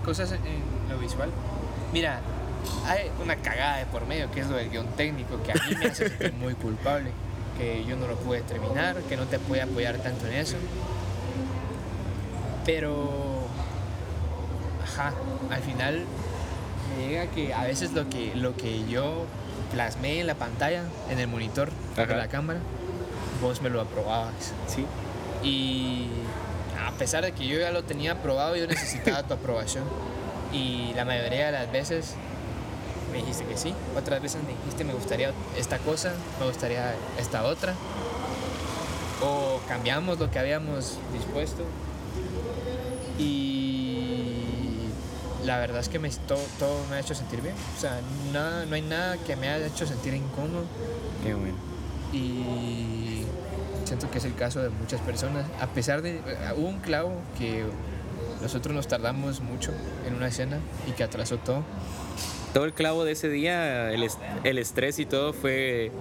cosas 0.05 0.31
en 0.31 0.76
lo 0.89 0.97
visual. 0.97 1.29
Mira, 1.93 2.19
hay 2.85 3.09
una 3.23 3.35
cagada 3.35 3.77
de 3.77 3.85
por 3.85 4.05
medio 4.05 4.29
que 4.31 4.41
es 4.41 4.47
lo 4.47 4.57
del 4.57 4.69
guion 4.69 4.87
técnico, 4.95 5.41
que 5.43 5.51
a 5.51 5.55
mí 5.55 5.75
me 5.75 5.87
hace 5.87 6.09
sentir 6.09 6.33
muy 6.33 6.53
culpable. 6.53 7.11
Que 7.57 7.83
yo 7.85 7.95
no 7.95 8.07
lo 8.07 8.15
pude 8.17 8.41
terminar, 8.41 8.97
que 9.09 9.17
no 9.17 9.25
te 9.25 9.39
pude 9.39 9.61
apoyar 9.61 9.97
tanto 9.97 10.27
en 10.27 10.33
eso. 10.33 10.57
Pero, 12.65 13.47
ajá, 14.83 15.13
al 15.49 15.61
final 15.61 16.05
me 16.89 17.07
llega 17.07 17.27
que 17.27 17.53
a 17.53 17.63
veces 17.63 17.93
lo 17.93 18.09
que, 18.09 18.35
lo 18.35 18.55
que 18.55 18.87
yo 18.87 19.25
plasmé 19.73 20.19
en 20.19 20.27
la 20.27 20.35
pantalla, 20.35 20.83
en 21.09 21.19
el 21.19 21.27
monitor 21.27 21.71
de 21.95 22.05
la 22.05 22.27
cámara, 22.27 22.59
vos 23.41 23.61
me 23.61 23.69
lo 23.69 23.81
aprobabas. 23.81 24.53
Sí. 24.67 24.85
Y 25.43 26.09
a 26.85 26.91
pesar 26.91 27.23
de 27.23 27.31
que 27.31 27.47
yo 27.47 27.59
ya 27.59 27.71
lo 27.71 27.83
tenía 27.83 28.13
aprobado, 28.13 28.55
yo 28.55 28.67
necesitaba 28.67 29.23
tu 29.23 29.33
aprobación. 29.33 29.83
Y 30.51 30.93
la 30.95 31.05
mayoría 31.05 31.47
de 31.47 31.51
las 31.51 31.71
veces 31.71 32.15
me 33.11 33.19
dijiste 33.19 33.45
que 33.45 33.57
sí, 33.57 33.73
otras 33.97 34.21
veces 34.21 34.41
me 34.43 34.49
dijiste 34.49 34.83
me 34.83 34.93
gustaría 34.93 35.31
esta 35.57 35.77
cosa, 35.79 36.13
me 36.39 36.45
gustaría 36.45 36.93
esta 37.19 37.43
otra. 37.43 37.73
O 39.21 39.59
cambiamos 39.67 40.19
lo 40.19 40.29
que 40.29 40.39
habíamos 40.39 40.99
dispuesto. 41.13 41.63
Y 43.17 44.87
la 45.45 45.57
verdad 45.57 45.79
es 45.79 45.89
que 45.89 45.97
me, 45.97 46.09
todo, 46.09 46.39
todo 46.59 46.85
me 46.89 46.97
ha 46.97 46.99
hecho 46.99 47.15
sentir 47.15 47.41
bien. 47.41 47.55
O 47.77 47.81
sea, 47.81 47.99
nada, 48.31 48.65
no 48.65 48.75
hay 48.75 48.81
nada 48.81 49.17
que 49.17 49.35
me 49.35 49.49
haya 49.49 49.65
hecho 49.65 49.87
sentir 49.87 50.13
incómodo 50.13 50.65
Qué 51.23 51.33
bueno. 51.33 51.57
y 52.13 53.23
siento 53.85 54.11
que 54.11 54.17
es 54.17 54.25
el 54.25 54.35
caso 54.35 54.61
de 54.61 54.69
muchas 54.69 55.01
personas. 55.01 55.45
A 55.59 55.67
pesar 55.67 56.01
de, 56.01 56.21
hubo 56.57 56.67
un 56.67 56.79
clavo 56.79 57.13
que 57.39 57.65
nosotros 58.41 58.73
nos 58.75 58.87
tardamos 58.87 59.41
mucho 59.41 59.71
en 60.07 60.13
una 60.15 60.27
escena 60.27 60.59
y 60.87 60.91
que 60.91 61.03
atrasó 61.03 61.37
todo. 61.37 61.63
Todo 62.53 62.65
el 62.65 62.73
clavo 62.73 63.03
de 63.03 63.11
ese 63.11 63.29
día, 63.29 63.91
el, 63.91 64.03
est- 64.03 64.19
el 64.43 64.57
estrés 64.57 64.99
y 64.99 65.05
todo 65.05 65.33
fue 65.33 65.91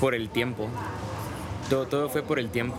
por 0.00 0.14
el 0.14 0.28
tiempo. 0.30 0.68
Todo, 1.70 1.86
todo 1.86 2.08
fue 2.08 2.22
por 2.22 2.38
el 2.38 2.48
tiempo. 2.50 2.78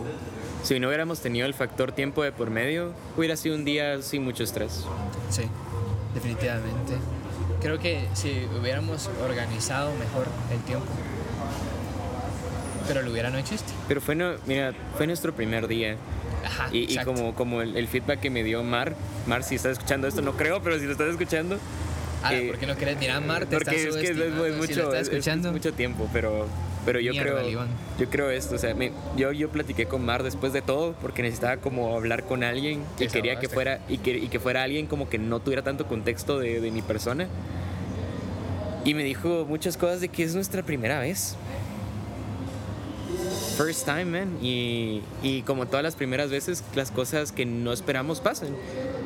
Si 0.63 0.79
no 0.79 0.87
hubiéramos 0.87 1.19
tenido 1.21 1.45
el 1.45 1.53
factor 1.53 1.91
tiempo 1.93 2.21
de 2.23 2.31
por 2.31 2.49
medio, 2.49 2.91
hubiera 3.15 3.37
sido 3.37 3.55
un 3.55 3.63
día 3.65 4.01
sin 4.01 4.23
mucho 4.23 4.43
estrés. 4.43 4.83
Sí, 5.29 5.43
definitivamente. 6.13 6.93
Creo 7.61 7.79
que 7.79 8.07
si 8.13 8.45
hubiéramos 8.59 9.09
organizado 9.23 9.91
mejor 9.95 10.27
el 10.51 10.59
tiempo, 10.61 10.85
Pero 12.87 13.01
el 13.01 13.07
hubiera 13.07 13.29
no 13.29 13.37
existe. 13.37 13.71
Pero 13.87 14.01
fue, 14.01 14.15
no, 14.15 14.31
mira, 14.47 14.73
fue 14.97 15.05
nuestro 15.07 15.33
primer 15.33 15.67
día. 15.67 15.95
Ajá, 16.45 16.69
Y, 16.71 16.97
como, 16.99 17.33
como 17.35 17.61
el, 17.61 17.75
el 17.77 17.87
feedback 17.87 18.19
que 18.19 18.29
me 18.29 18.43
dio 18.43 18.63
Mar, 18.63 18.95
Mar, 19.27 19.43
si 19.43 19.55
estás 19.55 19.73
escuchando 19.73 20.07
esto, 20.07 20.21
no 20.21 20.33
creo, 20.37 20.61
pero 20.61 20.77
si 20.79 20.85
lo 20.85 20.91
estás 20.93 21.09
escuchando. 21.09 21.57
Ah, 22.23 22.33
eh, 22.33 22.47
¿por 22.49 22.57
qué 22.59 22.67
no 22.67 22.75
querés 22.75 22.97
mirar 22.97 23.21
Marte? 23.23 23.55
Porque 23.55 23.75
es 23.87 23.95
que 23.95 24.07
es, 24.09 24.15
mucho, 24.55 24.67
si 24.67 24.73
lo 24.75 24.83
estás 24.85 25.01
es- 25.03 25.07
es 25.07 25.13
escuchando. 25.13 25.51
mucho 25.53 25.71
tiempo, 25.73 26.09
pero, 26.11 26.47
pero 26.85 26.99
yo 26.99 27.11
Mierda, 27.13 27.37
creo 27.37 27.49
Iván. 27.49 27.67
yo 27.97 28.09
creo 28.09 28.29
esto, 28.29 28.55
o 28.55 28.57
sea, 28.57 28.75
me- 28.75 28.91
yo, 29.15 29.31
yo 29.31 29.49
platiqué 29.49 29.85
con 29.85 30.03
Mar 30.03 30.23
después 30.23 30.51
de 30.51 30.61
todo 30.61 30.95
porque 31.01 31.21
necesitaba 31.21 31.57
como 31.57 31.95
hablar 31.95 32.23
con 32.25 32.43
alguien 32.43 32.83
y 32.99 33.07
quería 33.07 33.39
que 33.39 33.47
fuera 33.47 33.79
y 33.87 33.99
que, 33.99 34.17
y 34.17 34.27
que 34.27 34.39
fuera 34.39 34.63
alguien 34.63 34.85
como 34.85 35.07
que 35.07 35.17
no 35.17 35.39
tuviera 35.39 35.61
tanto 35.63 35.85
contexto 35.87 36.39
de, 36.39 36.59
de 36.59 36.71
mi 36.71 36.81
persona. 36.81 37.27
Y 38.85 38.93
me 38.93 39.03
dijo 39.03 39.45
muchas 39.47 39.77
cosas 39.77 40.01
de 40.01 40.09
que 40.09 40.23
es 40.23 40.33
nuestra 40.35 40.63
primera 40.63 40.99
vez. 40.99 41.35
First 43.57 43.85
time, 43.85 44.05
man. 44.05 44.37
Y, 44.41 45.01
y 45.21 45.41
como 45.43 45.65
todas 45.65 45.83
las 45.83 45.95
primeras 45.95 46.29
veces, 46.29 46.63
las 46.75 46.91
cosas 46.91 47.31
que 47.31 47.45
no 47.45 47.73
esperamos 47.73 48.19
pasan. 48.19 48.49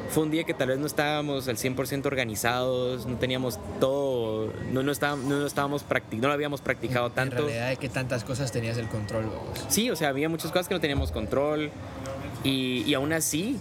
Fue 0.09 0.23
un 0.23 0.31
día 0.31 0.43
que 0.43 0.53
tal 0.53 0.67
vez 0.67 0.77
no 0.77 0.85
estábamos 0.85 1.47
al 1.47 1.57
100% 1.57 2.05
organizados, 2.05 3.07
no 3.07 3.17
teníamos 3.17 3.57
todo, 3.79 4.53
no, 4.71 4.83
no, 4.83 4.91
estábamos, 4.91 5.25
no, 5.25 5.45
estábamos 5.45 5.83
no 6.11 6.27
lo 6.27 6.33
habíamos 6.33 6.61
practicado 6.61 7.07
En 7.07 7.13
tanto. 7.13 7.37
realidad, 7.37 7.69
de 7.69 7.77
que 7.77 7.89
tantas 7.89 8.23
cosas 8.23 8.51
tenías 8.51 8.77
el 8.77 8.87
control, 8.87 9.25
vos. 9.25 9.65
Sí, 9.69 9.89
o 9.89 9.95
sea, 9.95 10.09
había 10.09 10.29
muchas 10.29 10.51
cosas 10.51 10.67
que 10.67 10.75
no 10.75 10.81
teníamos 10.81 11.11
control 11.11 11.71
y, 12.43 12.83
y 12.85 12.93
aún 12.93 13.11
así, 13.13 13.57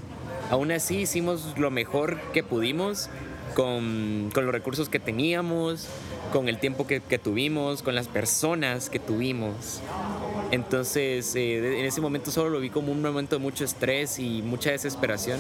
aún 0.50 0.72
así 0.72 0.98
hicimos 0.98 1.54
lo 1.56 1.70
mejor 1.70 2.20
que 2.32 2.42
pudimos 2.42 3.08
con, 3.54 4.30
con 4.34 4.44
los 4.44 4.52
recursos 4.52 4.88
que 4.88 4.98
teníamos, 4.98 5.86
con 6.32 6.48
el 6.48 6.58
tiempo 6.58 6.86
que, 6.86 7.00
que 7.00 7.18
tuvimos, 7.18 7.82
con 7.82 7.94
las 7.94 8.08
personas 8.08 8.90
que 8.90 8.98
tuvimos. 8.98 9.80
Entonces, 10.50 11.34
eh, 11.36 11.78
en 11.80 11.84
ese 11.86 12.00
momento 12.00 12.30
solo 12.30 12.50
lo 12.50 12.60
vi 12.60 12.70
como 12.70 12.92
un 12.92 13.00
momento 13.00 13.36
de 13.36 13.42
mucho 13.42 13.64
estrés 13.64 14.18
y 14.18 14.42
mucha 14.42 14.70
desesperación, 14.70 15.38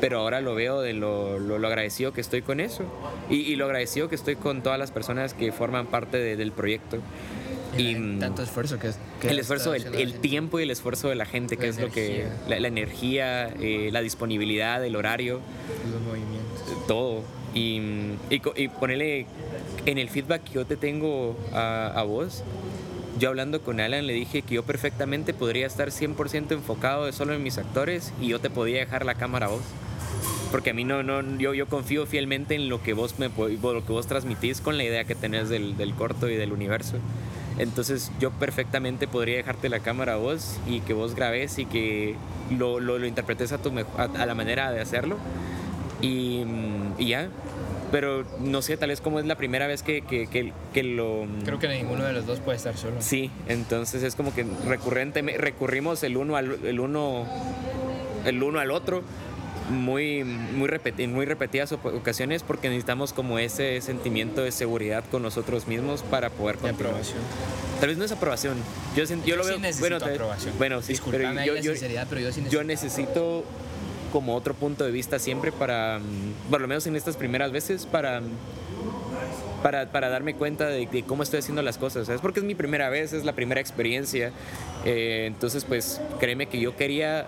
pero 0.00 0.18
ahora 0.20 0.40
lo 0.40 0.54
veo 0.54 0.80
de 0.80 0.94
lo, 0.94 1.38
lo- 1.38 1.58
lo 1.58 1.66
agradecido 1.68 2.12
que 2.12 2.20
estoy 2.20 2.42
con 2.42 2.60
eso 2.60 2.82
y, 3.30 3.36
y 3.36 3.56
lo 3.56 3.66
agradecido 3.66 4.08
que 4.08 4.14
estoy 4.14 4.36
con 4.36 4.62
todas 4.62 4.78
las 4.78 4.90
personas 4.90 5.34
que 5.34 5.52
forman 5.52 5.86
parte 5.86 6.16
de- 6.18 6.36
del 6.36 6.52
proyecto. 6.52 6.98
Y, 7.76 7.94
mm, 7.94 8.18
tanto 8.18 8.42
esfuerzo 8.42 8.78
que, 8.78 8.90
que 9.20 9.28
el 9.28 9.38
esfuerzo, 9.38 9.74
el, 9.74 9.94
el 9.94 10.14
tiempo 10.14 10.58
y 10.58 10.62
el 10.62 10.70
esfuerzo 10.70 11.08
de 11.08 11.14
la 11.14 11.26
gente, 11.26 11.56
que 11.56 11.64
La 11.64 11.68
es 11.68 11.78
lo 11.78 11.90
que. 11.90 12.26
La, 12.48 12.58
la 12.58 12.68
energía, 12.68 13.48
eh, 13.60 13.90
la 13.92 14.00
disponibilidad, 14.00 14.82
el 14.84 14.96
horario, 14.96 15.40
Los 15.92 16.00
movimientos. 16.00 16.86
todo. 16.88 17.22
Y, 17.54 17.80
y, 18.30 18.40
co- 18.40 18.54
y 18.56 18.68
ponerle 18.68 19.26
en 19.86 19.98
el 19.98 20.08
feedback 20.08 20.44
que 20.44 20.54
yo 20.54 20.66
te 20.66 20.76
tengo 20.76 21.36
a, 21.52 21.88
a 21.88 22.02
vos. 22.02 22.42
Yo 23.18 23.30
hablando 23.30 23.62
con 23.62 23.80
Alan 23.80 24.06
le 24.06 24.12
dije 24.12 24.42
que 24.42 24.54
yo 24.54 24.62
perfectamente 24.62 25.34
podría 25.34 25.66
estar 25.66 25.88
100% 25.88 26.52
enfocado 26.52 27.10
solo 27.12 27.34
en 27.34 27.42
mis 27.42 27.58
actores 27.58 28.12
y 28.20 28.28
yo 28.28 28.40
te 28.40 28.48
podía 28.48 28.78
dejar 28.78 29.04
la 29.04 29.14
cámara 29.14 29.46
a 29.46 29.50
vos. 29.50 29.62
Porque 30.50 30.70
a 30.70 30.74
mí 30.74 30.84
no, 30.84 31.02
no 31.02 31.22
yo, 31.38 31.52
yo 31.52 31.66
confío 31.66 32.06
fielmente 32.06 32.54
en 32.54 32.68
lo 32.68 32.82
que 32.82 32.94
vos 32.94 33.18
me 33.18 33.28
lo 33.28 33.84
que 33.84 33.92
vos 33.92 34.06
transmitís 34.06 34.60
con 34.60 34.78
la 34.78 34.84
idea 34.84 35.04
que 35.04 35.14
tenés 35.14 35.48
del, 35.48 35.76
del 35.76 35.94
corto 35.94 36.28
y 36.28 36.36
del 36.36 36.52
universo. 36.52 36.96
Entonces 37.58 38.12
yo 38.20 38.30
perfectamente 38.30 39.08
podría 39.08 39.36
dejarte 39.36 39.68
la 39.68 39.80
cámara 39.80 40.14
a 40.14 40.16
vos 40.16 40.58
y 40.66 40.80
que 40.80 40.94
vos 40.94 41.14
grabes 41.14 41.58
y 41.58 41.66
que 41.66 42.14
lo, 42.56 42.78
lo, 42.78 42.98
lo 42.98 43.06
interpretes 43.06 43.52
a, 43.52 43.58
tu 43.58 43.72
a, 43.76 44.02
a 44.02 44.26
la 44.26 44.34
manera 44.34 44.70
de 44.70 44.80
hacerlo. 44.80 45.16
Y, 46.00 46.44
y 46.98 47.08
ya. 47.08 47.28
Pero 47.90 48.24
no 48.40 48.60
sé, 48.60 48.76
tal 48.76 48.90
vez 48.90 49.00
como 49.00 49.18
es 49.18 49.24
la 49.26 49.36
primera 49.36 49.66
vez 49.66 49.82
que, 49.82 50.02
que, 50.02 50.26
que, 50.26 50.52
que 50.74 50.82
lo... 50.82 51.26
Creo 51.44 51.58
que 51.58 51.68
ninguno 51.68 52.04
de 52.04 52.12
los 52.12 52.26
dos 52.26 52.38
puede 52.40 52.56
estar 52.58 52.76
solo. 52.76 52.96
Sí, 53.00 53.30
entonces 53.48 54.02
es 54.02 54.14
como 54.14 54.34
que 54.34 54.44
recurrente, 54.66 55.22
recurrimos 55.22 56.02
el 56.02 56.16
uno 56.18 56.36
al, 56.36 56.58
el 56.66 56.80
uno, 56.80 57.26
el 58.26 58.42
uno 58.42 58.58
al 58.60 58.70
otro 58.72 59.02
muy, 59.70 60.24
muy, 60.24 60.68
repeti- 60.68 61.08
muy 61.08 61.24
repetidas 61.26 61.72
ocasiones 61.72 62.42
porque 62.42 62.68
necesitamos 62.68 63.12
como 63.12 63.38
ese 63.38 63.80
sentimiento 63.80 64.42
de 64.42 64.50
seguridad 64.52 65.04
con 65.10 65.22
nosotros 65.22 65.66
mismos 65.66 66.02
para 66.02 66.30
poder 66.30 66.56
De 66.56 66.62
continuar. 66.62 66.90
aprobación. 66.92 67.18
Tal 67.80 67.88
vez 67.90 67.98
no 67.98 68.04
es 68.04 68.12
aprobación. 68.12 68.56
Yo, 68.96 69.04
yo 69.04 69.36
lo 69.36 69.44
sí 69.44 69.50
veo. 69.50 69.58
necesito 69.60 69.98
bueno, 69.98 70.04
aprobación. 70.12 70.54
bueno, 70.58 70.82
sí, 70.82 70.88
Disculpame 70.92 71.24
pero 71.34 71.44
yo, 71.46 71.54
la 71.54 71.62
sinceridad, 71.62 72.06
pero 72.08 72.20
yo 72.20 72.32
sí 72.32 72.44
yo 72.50 72.64
necesito. 72.64 73.44
Como 74.12 74.34
otro 74.34 74.54
punto 74.54 74.84
de 74.84 74.90
vista 74.90 75.18
siempre 75.18 75.52
para, 75.52 75.98
mm, 75.98 76.50
por 76.50 76.60
lo 76.60 76.68
menos 76.68 76.86
en 76.86 76.96
estas 76.96 77.16
primeras 77.16 77.52
veces, 77.52 77.86
para, 77.86 78.20
mm, 78.20 78.24
para, 79.62 79.90
para 79.90 80.08
darme 80.08 80.34
cuenta 80.34 80.66
de, 80.66 80.86
de 80.86 81.02
cómo 81.02 81.22
estoy 81.22 81.40
haciendo 81.40 81.62
las 81.62 81.78
cosas. 81.78 82.08
Es 82.08 82.20
porque 82.20 82.40
es 82.40 82.46
mi 82.46 82.54
primera 82.54 82.88
vez, 82.88 83.12
es 83.12 83.24
la 83.24 83.32
primera 83.32 83.60
experiencia. 83.60 84.32
Eh, 84.84 85.24
entonces, 85.26 85.64
pues 85.64 86.00
créeme 86.20 86.46
que 86.46 86.60
yo 86.60 86.76
quería 86.76 87.26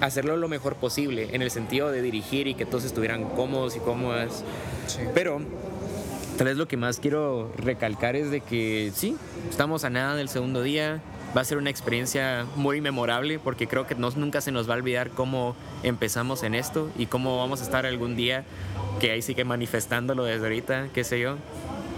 hacerlo 0.00 0.36
lo 0.36 0.48
mejor 0.48 0.76
posible, 0.76 1.28
en 1.32 1.42
el 1.42 1.50
sentido 1.50 1.90
de 1.90 2.02
dirigir 2.02 2.46
y 2.46 2.54
que 2.54 2.66
todos 2.66 2.84
estuvieran 2.84 3.24
cómodos 3.30 3.76
y 3.76 3.80
cómodas. 3.80 4.44
Sí. 4.86 5.00
Pero 5.14 5.40
tal 6.36 6.46
vez 6.46 6.56
lo 6.56 6.66
que 6.66 6.76
más 6.76 6.98
quiero 7.00 7.52
recalcar 7.56 8.16
es 8.16 8.30
de 8.30 8.40
que 8.40 8.92
sí, 8.94 9.16
estamos 9.48 9.84
a 9.84 9.90
nada 9.90 10.14
del 10.16 10.28
segundo 10.28 10.62
día. 10.62 11.00
Va 11.36 11.42
a 11.42 11.44
ser 11.44 11.58
una 11.58 11.70
experiencia 11.70 12.44
muy 12.56 12.80
memorable 12.80 13.38
porque 13.38 13.68
creo 13.68 13.86
que 13.86 13.94
nos, 13.94 14.16
nunca 14.16 14.40
se 14.40 14.50
nos 14.50 14.68
va 14.68 14.74
a 14.74 14.76
olvidar 14.78 15.10
cómo 15.10 15.54
empezamos 15.84 16.42
en 16.42 16.54
esto 16.56 16.90
y 16.98 17.06
cómo 17.06 17.38
vamos 17.38 17.60
a 17.60 17.64
estar 17.64 17.86
algún 17.86 18.16
día, 18.16 18.44
que 18.98 19.12
ahí 19.12 19.22
sí 19.22 19.36
que 19.36 19.44
manifestándolo 19.44 20.24
desde 20.24 20.42
ahorita, 20.44 20.88
qué 20.92 21.04
sé 21.04 21.20
yo, 21.20 21.36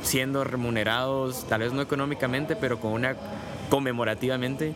siendo 0.03 0.45
remunerados, 0.45 1.47
tal 1.49 1.61
vez 1.63 1.73
no 1.73 1.81
económicamente, 1.81 2.57
pero 2.57 2.79
con 2.79 2.93
una 2.93 3.17
conmemorativamente, 3.71 4.75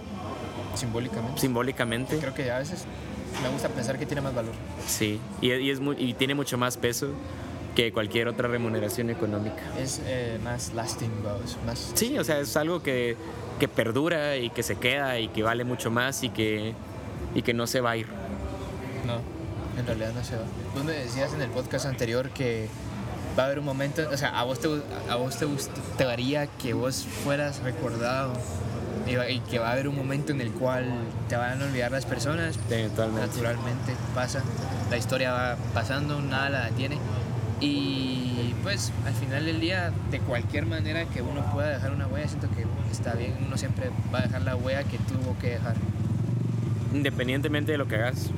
Simbólicamente. 0.74 1.40
simbólicamente. 1.40 2.18
Creo 2.18 2.34
que 2.34 2.50
a 2.50 2.58
veces 2.58 2.84
me 3.42 3.48
gusta 3.50 3.68
pensar 3.68 3.98
que 3.98 4.06
tiene 4.06 4.22
más 4.22 4.34
valor. 4.34 4.52
Sí, 4.86 5.20
y, 5.42 5.52
y 5.52 5.70
es 5.70 5.80
muy- 5.80 5.96
y 5.98 6.14
tiene 6.14 6.34
mucho 6.34 6.56
más 6.56 6.78
peso 6.78 7.08
que 7.74 7.92
cualquier 7.92 8.26
otra 8.28 8.48
remuneración 8.48 9.10
económica. 9.10 9.60
Es 9.78 10.00
eh, 10.06 10.38
más 10.42 10.72
lasting, 10.74 11.10
más... 11.66 11.92
Sí, 11.94 12.18
o 12.18 12.24
sea, 12.24 12.40
es 12.40 12.56
algo 12.56 12.82
que, 12.82 13.16
que 13.58 13.68
perdura 13.68 14.36
y 14.36 14.50
que 14.50 14.62
se 14.62 14.76
queda 14.76 15.18
y 15.18 15.28
que 15.28 15.42
vale 15.42 15.64
mucho 15.64 15.90
más 15.90 16.22
y 16.22 16.28
que, 16.28 16.74
y 17.34 17.42
que 17.42 17.54
no 17.54 17.66
se 17.66 17.80
va 17.80 17.92
a 17.92 17.96
ir. 17.96 18.06
No, 19.06 19.20
en 19.78 19.86
realidad 19.86 20.12
no 20.14 20.24
se 20.24 20.36
va. 20.36 20.42
Vos 20.74 20.84
me 20.84 20.92
decías 20.92 21.32
en 21.34 21.42
el 21.42 21.50
podcast 21.50 21.86
anterior 21.86 22.30
que 22.30 22.68
va 23.38 23.44
a 23.44 23.46
haber 23.46 23.58
un 23.58 23.64
momento, 23.64 24.02
o 24.10 24.16
sea, 24.16 24.38
a 24.38 24.44
vos 24.44 24.60
te, 24.60 24.68
a 25.10 25.16
vos 25.16 25.36
te 25.36 25.44
gustaría 25.44 26.46
que 26.46 26.72
vos 26.72 27.06
fueras 27.24 27.62
recordado 27.62 28.32
y, 29.06 29.40
que 29.40 29.58
va 29.58 29.68
a 29.68 29.72
haber 29.72 29.88
un 29.88 29.96
momento 29.96 30.32
en 30.32 30.40
el 30.40 30.50
cual 30.50 30.86
te 31.28 31.36
van 31.36 31.62
a 31.62 31.64
olvidar 31.64 31.92
las 31.92 32.04
personas, 32.06 32.58
Eventualmente. 32.70 33.26
naturalmente 33.26 33.94
pasa, 34.14 34.42
la 34.90 34.96
historia 34.96 35.32
va 35.32 35.56
pasando, 35.74 36.20
nada 36.20 36.50
la 36.50 36.64
detiene. 36.66 36.98
Y 37.60 38.54
pues 38.62 38.92
al 39.06 39.14
final 39.14 39.44
del 39.46 39.60
día, 39.60 39.92
de 40.10 40.20
cualquier 40.20 40.66
manera 40.66 41.04
que 41.06 41.22
uno 41.22 41.42
pueda 41.52 41.68
dejar 41.70 41.92
una 41.92 42.06
huella, 42.06 42.28
siento 42.28 42.48
que 42.50 42.66
está 42.92 43.14
bien, 43.14 43.34
uno 43.46 43.56
siempre 43.56 43.90
va 44.14 44.18
a 44.20 44.22
dejar 44.22 44.42
la 44.42 44.56
huella 44.56 44.84
que 44.84 44.98
tuvo 44.98 45.36
que 45.40 45.50
dejar. 45.50 45.74
Independientemente 46.92 47.72
de 47.72 47.78
lo 47.78 47.88
que 47.88 47.96
hagas, 47.96 48.30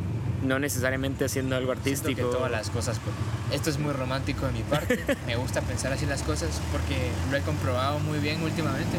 no 0.45 0.59
necesariamente 0.59 1.25
haciendo 1.25 1.57
algo 1.57 1.73
Siento 1.75 1.85
que 1.85 1.91
artístico. 2.13 2.29
todas 2.31 2.51
las 2.51 2.71
cosas, 2.71 2.99
por- 2.99 3.13
esto 3.55 3.71
es 3.71 3.79
muy 3.79 3.93
romántico 3.93 4.47
de 4.47 4.53
mi 4.53 4.63
parte, 4.63 5.05
me 5.27 5.37
gusta 5.37 5.61
pensar 5.63 5.93
así 5.93 6.07
las 6.07 6.23
cosas 6.23 6.61
porque 6.71 6.97
lo 7.31 7.37
he 7.37 7.41
comprobado 7.41 7.99
muy 8.01 8.19
bien 8.21 8.41
últimamente, 8.43 8.99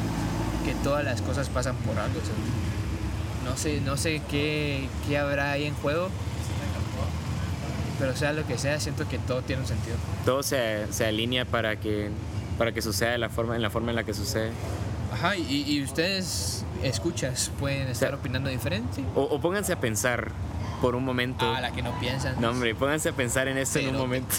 que 0.66 0.74
todas 0.84 1.04
las 1.06 1.22
cosas 1.22 1.48
pasan 1.50 1.76
por 1.78 1.98
algo. 1.98 2.20
o 2.20 2.26
sea, 2.26 2.34
no 3.50 3.58
sé, 3.58 3.82
no 3.82 3.96
sé 3.98 4.22
qué, 4.30 4.88
qué 5.08 5.18
habrá 5.18 5.52
ahí 5.52 5.66
en 5.66 5.74
juego, 5.76 6.10
pero 8.00 8.16
sea 8.16 8.34
lo 8.34 8.46
que 8.48 8.58
sea, 8.58 8.80
siento 8.80 9.08
que 9.08 9.20
todo 9.20 9.42
tiene 9.42 9.62
un 9.62 9.68
sentido. 9.68 9.96
Todo 10.26 10.42
se, 10.44 10.92
se 10.92 11.06
alinea 11.06 11.46
para 11.46 11.80
que, 11.80 12.10
para 12.58 12.72
que 12.72 12.82
suceda 12.82 13.12
de 13.12 13.18
la 13.18 13.30
forma, 13.30 13.56
en 13.56 13.62
la 13.62 13.70
forma 13.70 13.90
en 13.92 13.96
la 13.98 14.04
que 14.04 14.14
sucede. 14.14 14.52
Ajá, 15.14 15.36
y, 15.36 15.64
y 15.68 15.84
ustedes, 15.84 16.66
escuchas, 16.84 17.52
pueden 17.60 17.88
estar 17.90 18.10
sea, 18.10 18.18
opinando 18.18 18.50
diferente. 18.50 19.04
O, 19.16 19.22
o 19.24 19.42
pónganse 19.42 19.74
a 19.74 19.80
pensar 19.80 20.32
por 20.82 20.96
un 20.96 21.04
momento. 21.04 21.46
A 21.54 21.60
la 21.62 21.72
que 21.72 21.82
no 21.82 22.00
piensan. 22.00 22.40
No, 22.40 22.52
hombre, 22.52 22.74
pónganse 22.76 23.10
a 23.10 23.14
pensar 23.14 23.48
en 23.48 23.58
esto 23.58 23.80
en 23.80 23.86
un 23.88 23.92
Pero- 23.92 24.04
momento. 24.04 24.36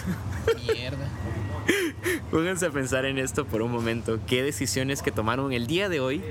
Mierda. 0.72 1.06
Pónganse 2.30 2.66
a 2.66 2.70
pensar 2.70 3.04
en 3.04 3.18
esto 3.18 3.44
por 3.44 3.62
un 3.62 3.70
momento. 3.70 4.18
¿Qué 4.26 4.42
decisiones 4.42 5.02
que 5.02 5.10
tomaron 5.12 5.52
el 5.52 5.66
día 5.66 5.88
de 5.88 6.00
hoy 6.00 6.22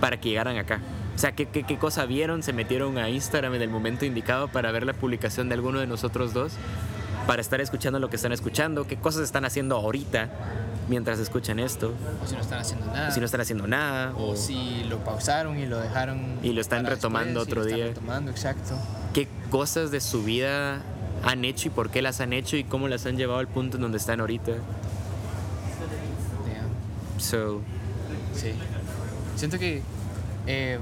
para 0.00 0.18
que 0.20 0.30
llegaran 0.30 0.56
acá? 0.56 0.80
O 1.18 1.20
sea, 1.20 1.32
¿qué, 1.32 1.46
qué, 1.46 1.64
qué 1.64 1.78
cosa 1.78 2.06
vieron? 2.06 2.44
¿Se 2.44 2.52
metieron 2.52 2.96
a 2.96 3.10
Instagram 3.10 3.52
en 3.56 3.62
el 3.62 3.68
momento 3.70 4.04
indicado 4.04 4.46
para 4.46 4.70
ver 4.70 4.86
la 4.86 4.92
publicación 4.92 5.48
de 5.48 5.56
alguno 5.56 5.80
de 5.80 5.88
nosotros 5.88 6.32
dos? 6.32 6.52
Para 7.26 7.40
estar 7.40 7.60
escuchando 7.60 7.98
lo 7.98 8.08
que 8.08 8.14
están 8.14 8.30
escuchando. 8.30 8.86
¿Qué 8.86 8.98
cosas 8.98 9.22
están 9.22 9.44
haciendo 9.44 9.74
ahorita 9.74 10.28
mientras 10.88 11.18
escuchan 11.18 11.58
esto? 11.58 11.92
O 12.22 12.26
si 12.28 12.36
no 12.36 12.40
están 12.40 12.60
haciendo 12.60 12.86
nada. 12.86 13.10
Si 13.10 13.18
no 13.18 13.26
están 13.26 13.40
haciendo 13.40 13.66
nada. 13.66 14.12
O 14.14 14.30
O 14.30 14.36
si 14.36 14.84
lo 14.84 15.02
pausaron 15.02 15.58
y 15.58 15.66
lo 15.66 15.80
dejaron. 15.80 16.38
Y 16.40 16.52
lo 16.52 16.60
están 16.60 16.86
retomando 16.86 17.40
después, 17.40 17.48
otro 17.48 17.62
lo 17.62 17.66
están 17.66 17.76
día. 17.78 17.86
retomando, 17.88 18.30
exacto. 18.30 18.78
qué 19.12 19.26
cosas 19.50 19.90
de 19.90 20.00
su 20.00 20.22
vida 20.22 20.82
han 21.24 21.44
hecho 21.44 21.66
y 21.66 21.70
por 21.72 21.90
qué 21.90 22.00
las 22.00 22.20
han 22.20 22.32
hecho 22.32 22.56
y 22.56 22.62
cómo 22.62 22.86
las 22.86 23.06
han 23.06 23.16
llevado 23.16 23.40
al 23.40 23.48
punto 23.48 23.76
en 23.76 23.82
donde 23.82 23.98
están 23.98 24.20
ahorita. 24.20 24.52
Damn. 24.52 24.60
So, 27.20 27.60
Sí. 28.36 28.52
Siento 29.34 29.58
que 29.58 29.82
Eh, 30.50 30.78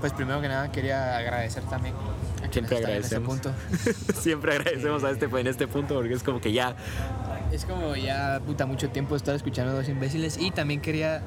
pues 0.00 0.12
primero 0.14 0.40
que 0.40 0.48
nada 0.48 0.72
quería 0.72 1.18
agradecer 1.18 1.62
también 1.64 1.94
a 2.42 2.48
quienes 2.48 2.70
Siempre 2.70 2.76
están 2.76 2.92
en 2.92 3.02
este 3.02 3.16
agradecemos. 3.16 3.28
punto. 3.28 4.14
Siempre 4.20 4.52
agradecemos 4.54 5.04
a 5.04 5.10
este, 5.10 5.26
en 5.26 5.46
este 5.46 5.68
punto 5.68 5.94
porque 5.94 6.14
es 6.14 6.22
como 6.22 6.40
que 6.40 6.52
ya. 6.52 6.74
Es 7.52 7.64
como 7.66 7.94
ya 7.96 8.40
puta 8.46 8.64
mucho 8.64 8.88
tiempo 8.88 9.14
estar 9.14 9.34
escuchando 9.34 9.72
a 9.72 9.74
dos 9.74 9.88
imbéciles 9.88 10.38
y 10.38 10.50
también 10.50 10.80
quería 10.80 11.22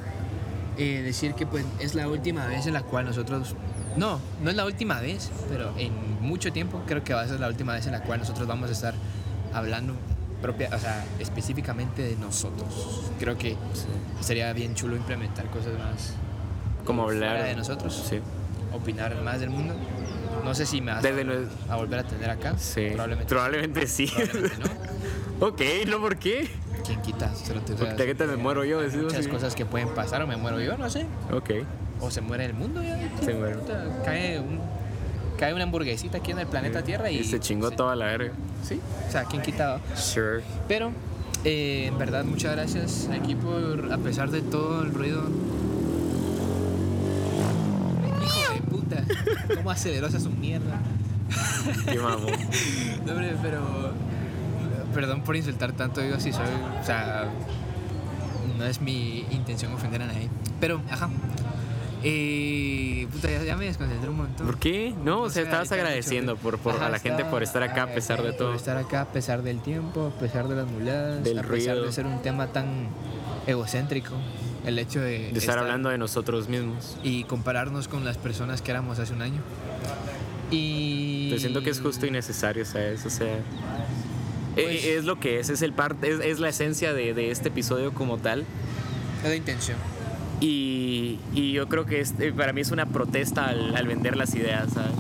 eh, 0.77 1.01
decir 1.03 1.35
que 1.35 1.45
pues 1.45 1.65
es 1.79 1.93
la 1.93 2.07
última 2.07 2.47
vez 2.47 2.65
en 2.65 2.73
la 2.73 2.81
cual 2.81 3.05
nosotros 3.05 3.55
no, 3.95 4.19
no 4.41 4.49
es 4.49 4.55
la 4.55 4.65
última 4.65 4.99
vez, 4.99 5.29
pero 5.49 5.71
en 5.77 5.91
mucho 6.21 6.51
tiempo 6.51 6.81
creo 6.87 7.03
que 7.03 7.13
va 7.13 7.21
a 7.21 7.27
ser 7.27 7.39
la 7.39 7.47
última 7.47 7.73
vez 7.73 7.85
en 7.85 7.91
la 7.91 8.01
cual 8.01 8.19
nosotros 8.19 8.47
vamos 8.47 8.69
a 8.69 8.73
estar 8.73 8.93
hablando 9.53 9.93
propia, 10.41 10.69
o 10.73 10.79
sea, 10.79 11.05
específicamente 11.19 12.01
de 12.01 12.15
nosotros. 12.15 13.11
Creo 13.19 13.37
que 13.37 13.55
sería 14.21 14.51
bien 14.53 14.73
chulo 14.73 14.95
implementar 14.95 15.45
cosas 15.47 15.77
más 15.77 16.13
Como 16.91 17.05
fuera 17.05 17.31
hablar. 17.31 17.47
de 17.47 17.55
nosotros, 17.55 18.05
Sí. 18.09 18.19
opinar 18.73 19.21
más 19.21 19.39
del 19.39 19.49
mundo. 19.49 19.73
No 20.43 20.55
sé 20.55 20.65
si 20.65 20.81
me 20.81 20.91
vas 20.91 21.03
Desde 21.03 21.25
a, 21.69 21.75
volver 21.75 21.99
a 21.99 22.03
tener 22.03 22.29
acá. 22.29 22.57
Sí. 22.57 22.87
Probablemente. 22.91 23.29
Probablemente 23.29 23.87
sí. 23.87 24.07
Probablemente 24.07 24.57
no. 25.39 25.47
ok, 25.47 25.61
¿no 25.87 25.99
por 25.99 26.17
qué? 26.17 26.47
¿Quién 26.85 27.01
quita? 27.01 27.33
Solo 27.35 27.61
te- 27.61 27.73
Porque 27.73 28.15
me 28.25 28.35
muero 28.37 28.63
yo, 28.65 28.79
Hay 28.79 28.89
muchas 28.97 29.27
cosas 29.27 29.55
que 29.55 29.65
pueden 29.65 29.89
pasar 29.89 30.21
o 30.23 30.27
me 30.27 30.35
muero 30.37 30.59
yo, 30.59 30.77
no 30.77 30.89
sé. 30.89 31.05
Ok. 31.31 31.51
O 31.99 32.09
se 32.09 32.21
muere 32.21 32.45
el 32.45 32.53
mundo 32.53 32.81
ya. 32.81 32.97
Se 33.23 33.33
muere. 33.35 33.57
Cae, 34.03 34.39
un- 34.39 34.59
cae 35.37 35.53
una 35.53 35.63
hamburguesita 35.63 36.17
aquí 36.17 36.31
en 36.31 36.39
el 36.39 36.47
planeta 36.47 36.81
Tierra 36.83 37.11
y, 37.11 37.17
Y 37.19 37.23
se 37.23 37.39
chingó 37.39 37.69
toda 37.71 37.95
la 37.95 38.05
verga. 38.05 38.31
Sí, 38.67 38.79
o 39.07 39.11
sea, 39.11 39.25
¿quién 39.25 39.41
quita? 39.43 39.79
Sure. 39.95 40.41
Pero, 40.67 40.91
eh, 41.43 41.85
en 41.87 41.97
verdad, 41.99 42.23
muchas 42.23 42.53
gracias 42.53 43.09
aquí 43.13 43.35
por, 43.35 43.91
a 43.93 43.97
pesar 43.99 44.31
de 44.31 44.41
todo 44.41 44.81
el 44.81 44.91
ruido. 44.93 45.23
Puta, 48.71 49.03
cómo 49.55 49.69
aceleró 49.69 50.07
esa 50.07 50.19
su 50.19 50.29
mierda. 50.31 50.79
Qué 51.85 51.99
mamón. 51.99 52.31
No, 53.05 53.11
hombre, 53.13 53.35
pero. 53.41 53.61
Perdón 54.95 55.21
por 55.21 55.35
insultar 55.35 55.71
tanto, 55.73 56.01
digo, 56.01 56.19
si 56.19 56.31
soy. 56.33 56.45
O 56.81 56.83
sea. 56.85 57.25
No 58.57 58.65
es 58.65 58.79
mi 58.81 59.25
intención 59.31 59.73
ofender 59.73 60.01
a 60.03 60.07
nadie. 60.07 60.29
Pero, 60.59 60.81
ajá. 60.89 61.09
Eh, 62.03 63.07
puta, 63.11 63.29
ya, 63.29 63.43
ya 63.43 63.55
me 63.57 63.65
desconcentré 63.65 64.09
un 64.09 64.17
montón. 64.17 64.45
¿Por 64.45 64.57
qué? 64.57 64.93
No, 65.03 65.21
o 65.21 65.29
sea, 65.29 65.43
estabas 65.43 65.71
agradeciendo 65.71 66.33
mucho- 66.33 66.43
por, 66.43 66.57
por 66.59 66.75
Ajá, 66.75 66.87
a 66.87 66.89
la 66.89 66.99
gente 66.99 67.25
por 67.25 67.43
estar 67.43 67.61
acá 67.63 67.83
a 67.83 67.87
pesar 67.87 68.21
de 68.23 68.33
todo. 68.33 68.47
Por 68.49 68.55
estar 68.57 68.77
acá 68.77 69.01
a 69.01 69.05
pesar 69.05 69.43
del 69.43 69.61
tiempo, 69.61 70.11
a 70.15 70.19
pesar 70.19 70.47
de 70.47 70.55
las 70.55 70.67
muladas, 70.67 71.23
Del 71.23 71.37
a 71.39 71.41
pesar 71.43 71.73
ruido. 71.75 71.85
de 71.85 71.91
ser 71.91 72.05
un 72.07 72.21
tema 72.21 72.47
tan 72.47 72.87
egocéntrico. 73.47 74.15
El 74.65 74.77
hecho 74.79 74.99
de, 75.01 75.31
De 75.31 75.39
estar 75.39 75.57
hablando 75.57 75.89
de 75.89 75.97
nosotros 75.97 76.47
mismos. 76.49 76.97
y 77.03 77.23
compararnos 77.23 77.87
con 77.87 78.05
las 78.05 78.17
personas 78.17 78.61
que 78.61 78.71
éramos 78.71 78.99
hace 78.99 79.13
un 79.13 79.21
año. 79.21 79.41
Y. 80.51 81.29
Yo 81.31 81.39
siento 81.39 81.61
que 81.63 81.69
es 81.69 81.79
justo 81.79 82.05
y 82.05 82.11
necesario, 82.11 82.65
¿sabes? 82.65 83.05
O 83.05 83.09
sea. 83.09 83.37
Pues- 84.53 84.83
eh, 84.83 84.97
es 84.97 85.05
lo 85.05 85.19
que 85.19 85.39
es, 85.39 85.49
es 85.49 85.61
el 85.61 85.71
parte, 85.73 86.11
es, 86.11 86.19
es 86.19 86.39
la 86.39 86.49
esencia 86.49 86.93
de, 86.93 87.13
de 87.13 87.31
este 87.31 87.47
episodio 87.49 87.93
como 87.93 88.17
tal. 88.17 88.41
Es 89.23 89.29
la 89.29 89.35
intención. 89.35 89.77
Y, 90.41 91.19
y 91.33 91.53
yo 91.53 91.69
creo 91.69 91.85
que 91.85 92.01
este, 92.01 92.33
para 92.33 92.51
mí 92.51 92.61
es 92.61 92.71
una 92.71 92.87
protesta 92.87 93.45
al, 93.47 93.75
al 93.75 93.87
vender 93.87 94.17
las 94.17 94.33
ideas, 94.35 94.73
¿sabes? 94.73 94.91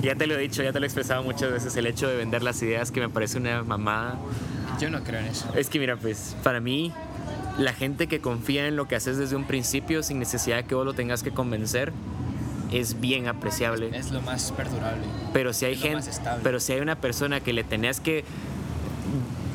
Ya 0.00 0.14
te 0.14 0.26
lo 0.26 0.34
he 0.34 0.38
dicho, 0.38 0.62
ya 0.62 0.72
te 0.72 0.80
lo 0.80 0.86
he 0.86 0.88
expresado 0.88 1.22
muchas 1.22 1.52
veces, 1.52 1.76
el 1.76 1.86
hecho 1.86 2.08
de 2.08 2.16
vender 2.16 2.42
las 2.42 2.62
ideas 2.62 2.90
que 2.90 3.00
me 3.00 3.08
parece 3.10 3.36
una 3.36 3.62
mamada. 3.64 4.18
Yo 4.80 4.88
no 4.88 5.02
creo 5.04 5.20
en 5.20 5.26
eso. 5.26 5.52
Es 5.54 5.68
que 5.68 5.78
mira, 5.78 5.96
pues 5.96 6.36
para 6.42 6.58
mí, 6.60 6.90
la 7.60 7.72
gente 7.74 8.06
que 8.08 8.20
confía 8.20 8.66
en 8.66 8.74
lo 8.76 8.88
que 8.88 8.96
haces 8.96 9.16
desde 9.18 9.36
un 9.36 9.44
principio 9.44 10.02
sin 10.02 10.18
necesidad 10.18 10.56
de 10.56 10.64
que 10.64 10.74
vos 10.74 10.84
lo 10.86 10.94
tengas 10.94 11.22
que 11.22 11.30
convencer, 11.30 11.92
es 12.72 13.00
bien 13.00 13.28
apreciable. 13.28 13.90
Es 13.96 14.10
lo 14.12 14.20
más 14.22 14.50
perdurable. 14.52 15.04
Pero 15.32 15.52
si 15.52 15.66
hay 15.66 15.74
es 15.74 15.80
lo 15.80 15.86
más 15.92 16.04
gente, 16.04 16.10
estable. 16.10 16.40
pero 16.42 16.58
si 16.60 16.72
hay 16.72 16.80
una 16.80 16.96
persona 16.96 17.40
que 17.40 17.52
le 17.52 17.62
tenés 17.64 18.00
que 18.00 18.24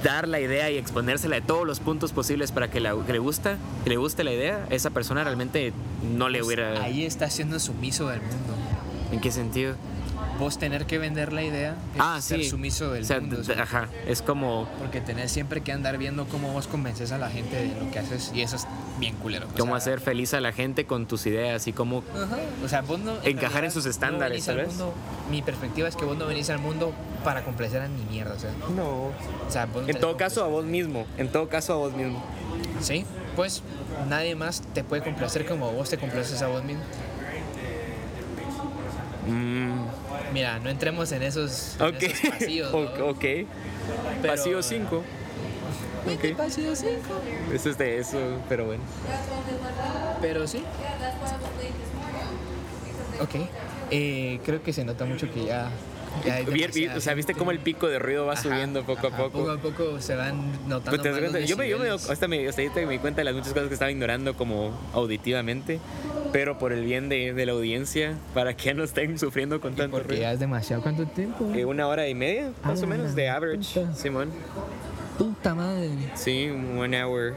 dar 0.03 0.27
la 0.27 0.39
idea 0.39 0.69
y 0.69 0.77
exponérsela 0.77 1.37
de 1.37 1.41
todos 1.41 1.65
los 1.65 1.79
puntos 1.79 2.11
posibles 2.11 2.51
para 2.51 2.69
que, 2.69 2.79
la- 2.79 2.95
que 3.07 3.13
le 3.13 3.19
gusta, 3.19 3.57
que 3.83 3.89
le 3.89 3.97
guste 3.97 4.23
la 4.23 4.33
idea, 4.33 4.67
esa 4.69 4.91
persona 4.91 5.23
realmente 5.23 5.73
no 6.15 6.29
le 6.29 6.39
Pues 6.39 6.47
hubiera. 6.47 6.83
Ahí 6.83 7.05
está 7.05 7.29
siendo 7.29 7.59
sumiso 7.59 8.07
del 8.09 8.21
mundo. 8.21 8.53
¿En 9.11 9.19
qué 9.19 9.31
sentido? 9.31 9.75
Vos 10.39 10.57
tener 10.57 10.85
que 10.85 10.97
vender 10.97 11.31
la 11.31 11.43
idea 11.43 11.71
es 11.95 11.99
Ah, 12.01 12.19
ser 12.21 12.41
sí. 12.43 12.49
sumiso 12.49 12.91
del 12.91 13.03
O 13.03 13.05
sea, 13.05 13.21
mundo. 13.21 13.37
d- 13.37 13.53
ajá, 13.53 13.87
es 14.05 14.21
como 14.21 14.67
Porque 14.79 14.99
tenés 14.99 15.31
siempre 15.31 15.61
que 15.61 15.71
andar 15.71 15.97
viendo 15.97 16.25
cómo 16.27 16.51
vos 16.51 16.67
convences 16.67 17.11
a 17.13 17.17
la 17.17 17.29
gente 17.29 17.55
de 17.55 17.67
lo 17.79 17.89
que 17.89 17.99
haces 17.99 18.31
y 18.33 18.41
eso 18.41 18.57
es 18.57 18.67
bien 18.99 19.15
culero. 19.15 19.47
O 19.47 19.57
cómo 19.57 19.71
sea, 19.73 19.77
hacer 19.93 20.01
feliz 20.01 20.33
a 20.33 20.41
la 20.41 20.51
gente 20.51 20.85
con 20.85 21.05
tus 21.05 21.25
ideas 21.25 21.67
y 21.67 21.73
cómo 21.73 22.03
Ajá. 22.13 22.37
O 22.63 22.67
sea, 22.67 22.81
vos 22.81 22.99
no. 22.99 23.13
Encajar 23.23 23.29
en 23.45 23.51
realidad 23.51 23.73
sus 23.73 23.85
no 23.85 23.91
estándares, 23.91 24.45
tal 24.45 24.57
vez. 24.57 24.67
mundo- 24.67 24.93
mi 25.31 25.41
perspectiva 25.41 25.87
es 25.87 25.95
que 25.95 26.03
vos 26.05 26.17
no 26.17 26.25
venís 26.27 26.49
al 26.49 26.59
mundo 26.59 26.93
para 27.23 27.43
complacer 27.45 27.81
a 27.81 27.87
ni 27.87 28.03
mierda. 28.03 28.33
O 28.33 28.39
sea, 28.39 28.51
no. 28.75 28.83
o 28.83 29.13
sea 29.49 29.65
vos 29.67 29.83
no 29.83 29.89
En 29.89 29.99
todo 29.99 30.17
caso 30.17 30.43
a 30.43 30.47
vos 30.47 30.65
mismo, 30.65 31.05
en 31.17 31.29
todo 31.29 31.47
caso 31.47 31.73
a 31.73 31.75
vos 31.77 31.93
mismo. 31.93 32.21
Sí, 32.81 33.05
pues 33.37 33.63
nadie 34.09 34.35
más 34.35 34.61
te 34.73 34.83
puede 34.83 35.01
complacer 35.01 35.45
como 35.45 35.71
vos 35.71 35.89
te 35.89 35.97
complaces 35.97 36.41
a 36.41 36.47
vos 36.47 36.63
mismo. 36.63 36.83
Mm, 39.27 39.85
Mira, 40.33 40.59
no 40.59 40.69
entremos 40.69 41.11
en 41.11 41.23
esos, 41.23 41.75
en 41.79 41.85
ok. 41.87 42.03
esos 42.03 42.29
pasillos. 42.29 42.71
¿no? 42.97 43.05
Ok. 43.07 43.19
Pero- 43.21 43.47
Pasillo 44.35 44.61
5. 44.63 45.03
Vete, 46.05 46.33
Ok. 46.33 46.37
pasillo 46.37 46.75
cinco. 46.75 47.19
Eso 47.51 47.69
es 47.71 47.77
de 47.79 47.97
eso, 47.97 48.19
pero 48.47 48.65
bueno. 48.65 48.83
Pero 50.21 50.47
sí. 50.47 50.61
Ok. 53.21 53.35
Eh, 53.91 54.39
creo 54.45 54.61
que 54.61 54.73
se 54.73 54.83
nota 54.85 55.05
mucho 55.05 55.31
que 55.31 55.45
ya. 55.45 55.69
ya 56.23 56.41
o 56.95 56.99
sea, 57.01 57.13
viste 57.13 57.33
cómo 57.33 57.51
el 57.51 57.59
pico 57.59 57.87
de 57.87 57.99
ruido 57.99 58.25
va 58.25 58.33
Ajá, 58.33 58.43
subiendo 58.43 58.83
poco 58.83 59.07
ajá, 59.07 59.17
a 59.17 59.19
poco. 59.19 59.39
Poco 59.39 59.51
a 59.51 59.57
poco 59.57 60.01
se 60.01 60.15
van 60.15 60.51
notando. 60.67 61.01
Pues 61.01 61.21
más 61.23 61.31
los 61.33 61.49
yo 61.49 61.57
me, 61.57 61.67
yo 61.69 61.79
me, 61.79 61.89
hasta 61.89 62.27
me, 62.27 62.47
hasta 62.47 62.61
me 62.61 62.87
di 62.87 62.99
cuenta 62.99 63.21
de 63.21 63.25
las 63.25 63.33
muchas 63.33 63.53
cosas 63.53 63.67
que 63.67 63.73
estaba 63.73 63.91
ignorando 63.91 64.35
como 64.35 64.71
auditivamente, 64.93 65.79
pero 66.37 66.57
por 66.57 66.73
el 66.73 66.83
bien 66.83 67.07
de, 67.07 67.33
de 67.33 67.45
la 67.45 67.53
audiencia, 67.53 68.13
para 68.33 68.57
que 68.57 68.73
no 68.73 68.83
estén 68.83 69.17
sufriendo 69.17 69.61
con 69.61 69.73
tanto 69.73 69.91
porque 69.91 70.07
ruido. 70.09 70.21
ya 70.23 70.33
es 70.33 70.39
demasiado. 70.41 70.81
¿Cuánto 70.83 71.05
tiempo? 71.05 71.49
Eh, 71.55 71.63
una 71.63 71.87
hora 71.87 72.09
y 72.09 72.13
media, 72.13 72.51
más 72.61 72.81
Ah, 72.81 72.83
o 72.83 72.87
menos, 72.87 73.15
de 73.15 73.29
average, 73.29 73.79
puta. 73.79 73.95
Simón. 73.95 74.29
Puta 75.17 75.55
madre. 75.55 75.91
Sí, 76.15 76.49
one 76.77 77.01
hour. 77.01 77.35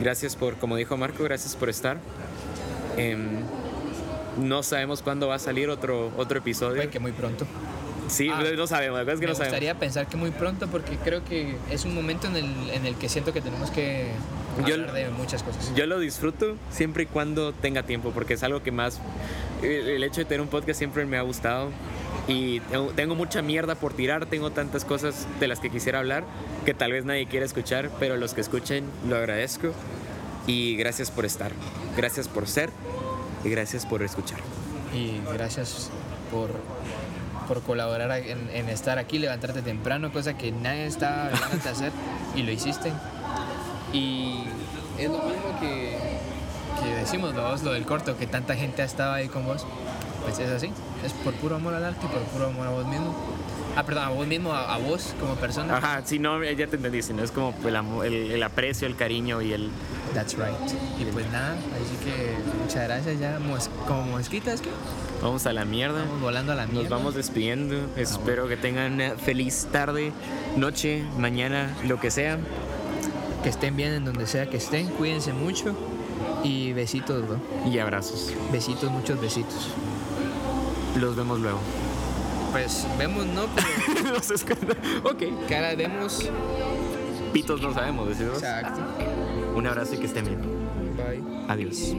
Gracias 0.00 0.36
por, 0.36 0.54
como 0.56 0.76
dijo 0.76 0.96
Marco, 0.96 1.22
gracias 1.24 1.54
por 1.54 1.68
estar. 1.68 1.98
Em, 2.96 3.40
no 4.38 4.62
sabemos 4.62 5.02
cuándo 5.02 5.28
va 5.28 5.34
a 5.34 5.38
salir 5.38 5.68
otro, 5.68 6.10
otro 6.16 6.38
episodio. 6.38 6.76
Puede 6.76 6.88
que 6.88 6.98
muy 6.98 7.12
pronto. 7.12 7.46
Sí, 8.08 8.28
Ah, 8.32 8.42
no 8.56 8.66
sabemos, 8.66 9.00
es 9.00 9.06
que 9.06 9.14
Me 9.20 9.26
no 9.26 9.34
sabemos. 9.34 9.38
gustaría 9.38 9.74
pensar 9.78 10.06
que 10.06 10.16
muy 10.16 10.30
pronto 10.30 10.66
porque 10.68 10.96
creo 10.96 11.22
que 11.24 11.56
es 11.70 11.84
un 11.84 11.94
momento 11.94 12.26
en 12.26 12.36
el, 12.36 12.70
en 12.70 12.86
el 12.86 12.94
que 12.96 13.08
siento 13.10 13.34
que 13.34 13.42
tenemos 13.42 13.70
que 13.70 14.06
Yo- 14.66 14.76
de 14.92 15.08
muchas 15.10 15.42
cosas. 15.42 15.72
Yo 15.74 15.86
lo 15.86 15.98
disfruto 15.98 16.56
siempre 16.70 17.04
y 17.04 17.06
cuando 17.06 17.52
tenga 17.52 17.82
tiempo, 17.84 18.10
porque 18.10 18.34
es 18.34 18.42
algo 18.42 18.62
que 18.62 18.72
más. 18.72 19.00
El 19.62 20.02
hecho 20.02 20.20
de 20.20 20.24
tener 20.24 20.40
un 20.40 20.48
podcast 20.48 20.78
siempre 20.78 21.04
me 21.06 21.16
ha 21.16 21.22
gustado. 21.22 21.70
Y 22.28 22.60
tengo, 22.60 22.86
tengo 22.88 23.14
mucha 23.14 23.42
mierda 23.42 23.74
por 23.74 23.92
tirar, 23.94 24.26
tengo 24.26 24.50
tantas 24.50 24.84
cosas 24.84 25.26
de 25.40 25.48
las 25.48 25.58
que 25.60 25.70
quisiera 25.70 25.98
hablar 25.98 26.24
que 26.64 26.74
tal 26.74 26.92
vez 26.92 27.04
nadie 27.04 27.26
quiera 27.26 27.44
escuchar, 27.46 27.90
pero 27.98 28.16
los 28.16 28.34
que 28.34 28.40
escuchen 28.40 28.84
lo 29.08 29.16
agradezco. 29.16 29.72
Y 30.46 30.76
gracias 30.76 31.10
por 31.10 31.24
estar, 31.24 31.52
gracias 31.96 32.28
por 32.28 32.46
ser 32.46 32.70
y 33.44 33.48
gracias 33.50 33.86
por 33.86 34.02
escuchar. 34.02 34.38
Y 34.94 35.20
gracias 35.32 35.90
por, 36.30 36.50
por 37.48 37.62
colaborar 37.62 38.10
en, 38.18 38.50
en 38.52 38.68
estar 38.68 38.98
aquí, 38.98 39.18
levantarte 39.18 39.62
temprano, 39.62 40.12
cosa 40.12 40.36
que 40.36 40.50
nadie 40.52 40.86
estaba 40.86 41.28
ganas 41.30 41.62
de 41.64 41.70
hacer 41.70 41.92
y 42.34 42.42
lo 42.42 42.52
hiciste. 42.52 42.92
Y 43.92 44.44
es 44.98 45.08
lo 45.08 45.18
mismo 45.18 45.58
que, 45.60 45.96
que 46.82 46.94
decimos, 46.94 47.34
vos, 47.34 47.62
lo 47.62 47.72
del 47.72 47.84
corto, 47.84 48.16
que 48.16 48.26
tanta 48.26 48.54
gente 48.54 48.82
ha 48.82 48.84
estado 48.84 49.12
ahí 49.14 49.28
con 49.28 49.44
vos. 49.44 49.66
Pues 50.24 50.38
es 50.38 50.50
así, 50.50 50.70
es 51.04 51.12
por 51.12 51.32
puro 51.34 51.56
amor 51.56 51.74
al 51.74 51.84
arte 51.84 52.04
y 52.04 52.08
por 52.08 52.20
puro 52.24 52.46
amor 52.48 52.66
a 52.66 52.70
vos 52.70 52.86
mismo. 52.86 53.14
Ah, 53.76 53.84
perdón, 53.84 54.04
a 54.04 54.08
vos 54.10 54.26
mismo, 54.26 54.52
a, 54.52 54.74
a 54.74 54.78
vos 54.78 55.14
como 55.20 55.34
persona. 55.36 55.76
Ajá, 55.76 56.02
si 56.04 56.18
no, 56.18 56.42
ya 56.44 56.66
te 56.66 56.76
entendí, 56.76 57.02
si 57.02 57.14
no 57.14 57.22
es 57.22 57.30
como 57.30 57.54
el, 57.64 58.12
el- 58.12 58.30
el 58.32 58.42
aprecio, 58.42 58.86
el 58.86 58.96
cariño 58.96 59.40
y 59.42 59.52
el... 59.52 59.70
That's 60.12 60.34
right. 60.34 60.48
Y 60.98 61.04
pues 61.04 61.30
nada, 61.30 61.52
así 61.52 61.96
que 62.04 62.34
muchas 62.60 62.82
gracias 62.84 63.20
ya. 63.20 63.38
Mos- 63.38 63.70
como 63.86 64.02
mosquitas, 64.04 64.60
que 64.60 64.68
Vamos 65.22 65.46
a 65.46 65.52
la 65.52 65.64
mierda. 65.64 66.00
Vamos 66.04 66.20
volando 66.20 66.52
a 66.52 66.54
la 66.56 66.66
mierda. 66.66 66.82
Nos 66.82 66.90
vamos 66.90 67.14
despidiendo. 67.14 67.76
Espero 67.96 68.48
que 68.48 68.56
tengan 68.56 68.94
una 68.94 69.10
feliz 69.16 69.68
tarde, 69.70 70.12
noche, 70.56 71.04
mañana, 71.18 71.74
lo 71.86 72.00
que 72.00 72.10
sea. 72.10 72.38
Que 73.42 73.48
estén 73.48 73.76
bien 73.76 73.92
en 73.92 74.04
donde 74.04 74.26
sea 74.26 74.48
que 74.50 74.58
estén, 74.58 74.88
cuídense 74.88 75.32
mucho 75.32 75.74
y 76.44 76.72
besitos, 76.72 77.26
bro. 77.26 77.38
Y 77.70 77.78
abrazos. 77.78 78.32
Besitos, 78.52 78.90
muchos 78.90 79.20
besitos. 79.20 79.68
Los 80.98 81.16
vemos 81.16 81.40
luego. 81.40 81.58
Pues 82.52 82.86
vemos, 82.98 83.24
¿no? 83.26 83.42
Pero 83.54 84.20
que- 84.20 85.28
ok. 85.36 85.48
cara 85.48 85.74
vemos. 85.74 86.28
Pitos 87.32 87.62
no 87.62 87.72
sabemos, 87.72 88.08
decimos. 88.08 88.34
Exacto. 88.38 88.80
Un 89.54 89.66
abrazo 89.66 89.94
y 89.94 89.98
que 89.98 90.06
estén 90.06 90.24
bien. 90.24 90.40
Bye. 90.96 91.22
Adiós. 91.48 91.94